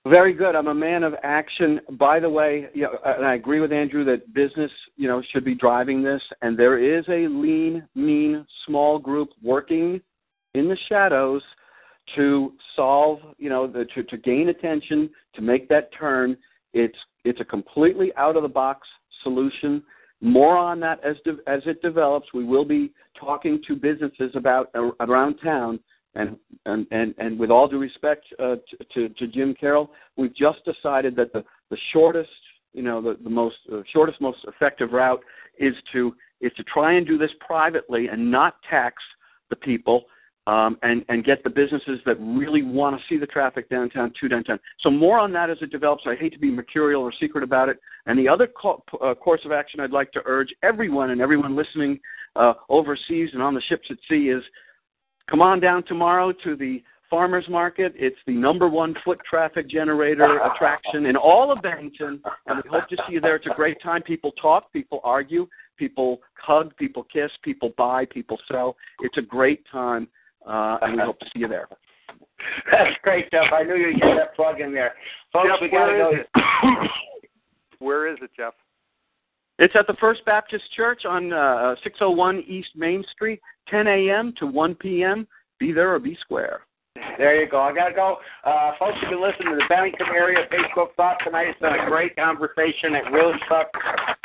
Very 0.08 0.34
good. 0.34 0.56
I'm 0.56 0.68
a 0.68 0.74
man 0.74 1.04
of 1.04 1.14
action. 1.24 1.80
By 1.92 2.20
the 2.20 2.30
way, 2.30 2.68
you 2.74 2.84
know, 2.84 2.98
and 3.06 3.26
I 3.26 3.36
agree 3.36 3.60
with 3.60 3.72
Andrew 3.72 4.04
that 4.06 4.34
business, 4.34 4.72
you 4.98 5.08
know, 5.08 5.22
should 5.32 5.46
be 5.46 5.54
driving 5.54 6.02
this. 6.02 6.22
And 6.42 6.58
there 6.58 6.80
is 6.80 7.06
a 7.08 7.28
lean, 7.28 7.88
mean, 7.96 8.46
small 8.66 8.98
group 8.98 9.30
working 9.44 10.02
in 10.56 10.68
the 10.68 10.78
shadows 10.90 11.44
to 12.16 12.54
solve, 12.76 13.20
you 13.38 13.50
know, 13.50 13.68
the, 13.68 13.86
to 13.94 14.04
to 14.04 14.18
gain 14.18 14.50
attention, 14.50 15.10
to 15.36 15.42
make 15.42 15.70
that 15.70 15.92
turn. 15.98 16.36
It's 16.74 16.98
it's 17.24 17.40
a 17.40 17.46
completely 17.46 18.12
out 18.18 18.36
of 18.36 18.44
the 18.44 18.50
box 18.50 18.88
solution. 19.22 19.84
More 20.22 20.56
on 20.56 20.80
that 20.82 21.04
as 21.04 21.16
de- 21.26 21.40
as 21.48 21.62
it 21.66 21.82
develops. 21.82 22.28
We 22.34 22.44
will 22.44 22.66
be 22.66 22.92
talking 23.20 23.62
to 23.68 23.76
businesses 23.76 24.32
about 24.36 24.70
uh, 24.76 24.92
around 25.00 25.38
town 25.44 25.80
and 26.16 26.38
and 26.66 26.86
and, 26.92 27.16
and 27.18 27.40
with 27.40 27.50
all 27.50 27.68
due 27.68 27.80
respect 27.80 28.26
uh, 28.40 28.56
to, 28.56 28.86
to 28.94 29.10
to 29.10 29.28
Jim 29.28 29.56
Carroll, 29.60 29.92
we've 30.18 30.36
just 30.36 30.60
decided 30.64 31.16
that 31.16 31.34
the 31.34 31.44
the 31.72 31.78
shortest, 31.92 32.30
you 32.74 32.84
know, 32.84 33.02
the 33.02 33.18
the 33.24 33.30
most 33.30 33.58
uh, 33.74 33.82
shortest, 33.92 34.22
most 34.22 34.40
effective 34.48 34.92
route 34.92 35.22
is 35.58 35.74
to 35.92 36.16
is 36.40 36.52
to 36.56 36.64
try 36.64 36.94
and 36.94 37.08
do 37.08 37.18
this 37.18 37.32
privately 37.40 38.08
and 38.08 38.32
not 38.32 38.58
tax 38.70 39.02
the 39.50 39.56
people. 39.56 40.06
Um, 40.48 40.80
and 40.82 41.06
and 41.08 41.24
get 41.24 41.44
the 41.44 41.52
businesses 41.52 42.00
that 42.08 42.16
really 42.20 42.64
want 42.64 43.00
to 43.00 43.08
see 43.08 43.20
the 43.20 43.28
traffic 43.28 43.70
downtown 43.70 44.12
to 44.20 44.28
downtown. 44.28 44.60
So 44.80 44.90
more 44.90 45.20
on 45.20 45.32
that 45.34 45.52
as 45.52 45.58
it 45.62 45.70
develops. 45.72 46.04
I 46.08 46.16
hate 46.16 46.34
to 46.34 46.40
be 46.40 46.50
mercurial 46.50 47.04
or 47.04 47.14
secret 47.20 47.44
about 47.44 47.70
it. 47.70 47.78
And 48.08 48.18
the 48.18 48.28
other 48.28 48.48
co- 48.48 48.84
uh, 49.00 49.14
course 49.14 49.42
of 49.46 49.52
action 49.52 49.80
I'd 49.80 49.92
like 49.92 50.12
to 50.14 50.22
urge 50.26 50.52
everyone 50.64 51.12
and 51.12 51.22
everyone 51.22 51.56
listening 51.56 52.00
uh, 52.36 52.54
overseas 52.70 53.30
and 53.34 53.42
on 53.42 53.54
the 53.54 53.62
ships 53.62 53.88
at 53.92 53.98
sea 54.10 54.30
is 54.30 54.44
come 55.30 55.44
on 55.44 55.60
down 55.60 55.84
tomorrow 55.84 56.32
to 56.44 56.56
the 56.56 56.82
farmers 57.12 57.46
market. 57.50 57.94
It's 57.96 58.18
the 58.26 58.34
number 58.34 58.68
one 58.68 58.96
foot 59.06 59.20
traffic 59.30 59.70
generator 59.70 60.40
attraction 60.40 61.06
in 61.06 61.16
all 61.18 61.52
of 61.52 61.62
Bennington, 61.62 62.22
and 62.48 62.64
we 62.64 62.70
hope 62.70 62.88
to 62.88 62.96
see 63.06 63.14
you 63.14 63.22
there. 63.22 63.36
It's 63.36 63.46
a 63.46 63.54
great 63.56 63.82
time. 63.84 64.02
People 64.02 64.32
talk, 64.42 64.72
people 64.72 65.02
argue, 65.04 65.46
people 65.78 66.22
hug, 66.36 66.76
people 66.78 67.06
kiss, 67.12 67.30
people 67.44 67.74
buy, 67.78 68.06
people 68.06 68.40
sell. 68.50 68.78
It's 69.02 69.18
a 69.18 69.22
great 69.22 69.64
time, 69.70 70.08
uh, 70.46 70.78
and 70.82 70.96
we 70.96 71.02
hope 71.02 71.20
to 71.20 71.26
see 71.28 71.40
you 71.40 71.48
there. 71.48 71.68
That's 72.72 72.96
great, 73.04 73.30
Jeff. 73.32 73.54
I 73.54 73.64
knew 73.64 73.76
you'd 73.76 74.00
get 74.00 74.16
that 74.18 74.36
plug 74.36 74.60
in 74.60 74.74
there. 74.74 74.94
Folks, 75.32 75.50
Jeff, 75.50 75.62
we 75.62 75.70
got 75.70 75.88
to 75.88 75.98
go. 75.98 76.12
is 76.12 76.26
it? 76.34 76.90
Where 77.80 78.12
is 78.12 78.18
it, 78.22 78.32
Jeff? 78.36 78.54
It's 79.60 79.76
at 79.78 79.88
the 79.88 79.96
First 80.00 80.26
Baptist 80.26 80.64
Church 80.76 81.06
on 81.06 81.32
uh, 81.32 81.76
601 81.84 82.44
East 82.48 82.70
Main 82.76 83.04
Street, 83.12 83.40
10 83.70 83.88
a.m. 83.88 84.34
to 84.40 84.48
1 84.48 84.76
p.m. 84.76 85.28
Be 85.60 85.72
there 85.72 85.94
or 85.94 86.00
be 86.00 86.18
square. 86.22 86.62
There 87.18 87.40
you 87.40 87.50
go. 87.50 87.60
I 87.62 87.74
got 87.74 87.90
to 87.90 87.94
go. 87.94 88.18
Uh, 88.44 88.72
folks, 88.80 88.98
you've 89.02 89.12
been 89.12 89.22
listening 89.22 89.54
to 89.54 89.56
the 89.56 89.66
Bennington 89.70 90.08
Area 90.14 90.40
Facebook 90.52 90.96
Thought 90.98 91.18
tonight. 91.24 91.48
It's 91.50 91.60
been 91.60 91.74
a 91.74 91.86
great 91.88 92.16
conversation. 92.16 92.96
It 92.96 93.12
really 93.12 93.38
sucks 93.48 93.70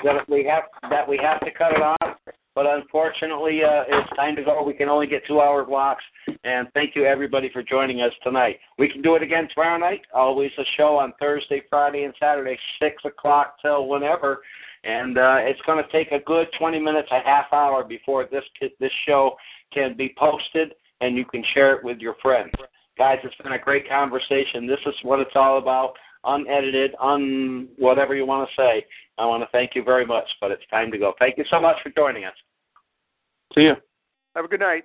that 0.03 0.29
we 0.29 0.45
have 0.47 0.65
that 0.91 1.09
we 1.09 1.19
have 1.23 1.41
to 1.41 1.51
cut 1.53 1.73
it 1.73 1.83
off, 1.83 2.16
but 2.57 2.67
unfortunately, 2.67 3.63
uh, 3.63 3.85
it's 3.87 4.17
time 4.17 4.35
to 4.35 4.43
go. 4.43 4.65
We 4.65 4.73
can 4.73 4.89
only 4.89 5.07
get 5.07 5.27
two-hour 5.27 5.67
blocks. 5.67 6.03
And 6.43 6.69
thank 6.73 6.97
you 6.97 7.05
everybody 7.05 7.51
for 7.53 7.63
joining 7.63 8.01
us 8.01 8.13
tonight. 8.25 8.59
We 8.79 8.89
can 8.89 9.03
do 9.03 9.15
it 9.15 9.23
again 9.23 9.47
tomorrow 9.55 9.79
night. 9.79 10.01
Always 10.15 10.51
a 10.57 10.65
show 10.79 10.97
on 10.97 11.13
Thursday, 11.21 11.63
Friday, 11.69 12.05
and 12.05 12.15
Saturday, 12.19 12.59
six 12.81 12.97
o'clock 13.05 13.57
till 13.61 13.87
whenever. 13.89 14.41
And 14.85 15.19
uh, 15.19 15.37
it's 15.41 15.61
going 15.67 15.85
to 15.85 15.93
take 15.93 16.13
a 16.13 16.21
good 16.21 16.47
20 16.59 16.79
minutes, 16.81 17.09
a 17.13 17.21
half 17.23 17.53
hour 17.53 17.85
before 17.85 18.27
this 18.33 18.45
this 18.81 18.93
show 19.07 19.37
can 19.71 19.95
be 19.95 20.15
posted 20.17 20.73
and 21.03 21.15
you 21.15 21.27
can 21.27 21.45
share 21.53 21.77
it 21.77 21.85
with 21.85 21.99
your 21.99 22.15
friends. 22.23 22.53
Guys, 22.97 23.19
it's 23.23 23.35
been 23.43 23.53
a 23.53 23.59
great 23.59 23.87
conversation. 23.87 24.67
This 24.67 24.81
is 24.87 24.95
what 25.03 25.21
it's 25.21 25.33
all 25.35 25.59
about, 25.59 25.93
unedited, 26.25 26.95
un 27.03 27.69
whatever 27.77 28.15
you 28.15 28.25
want 28.25 28.49
to 28.49 28.55
say. 28.57 28.87
I 29.19 29.27
want 29.27 29.43
to 29.43 29.49
thank 29.53 29.75
you 29.75 29.83
very 29.83 30.07
much, 30.07 30.27
but 30.41 30.51
it's 30.51 30.67
time 30.71 30.91
to 30.93 30.99
go. 30.99 31.13
Thank 31.19 31.37
you 31.37 31.45
so 31.51 31.61
much 31.61 31.77
for 31.83 31.91
joining 31.91 32.25
us. 32.25 32.35
See 33.57 33.65
ya. 33.65 33.77
Have 34.35 34.45
a 34.45 34.49
good 34.49 34.61
night. 34.61 34.85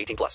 18 0.00 0.16
plus. 0.16 0.28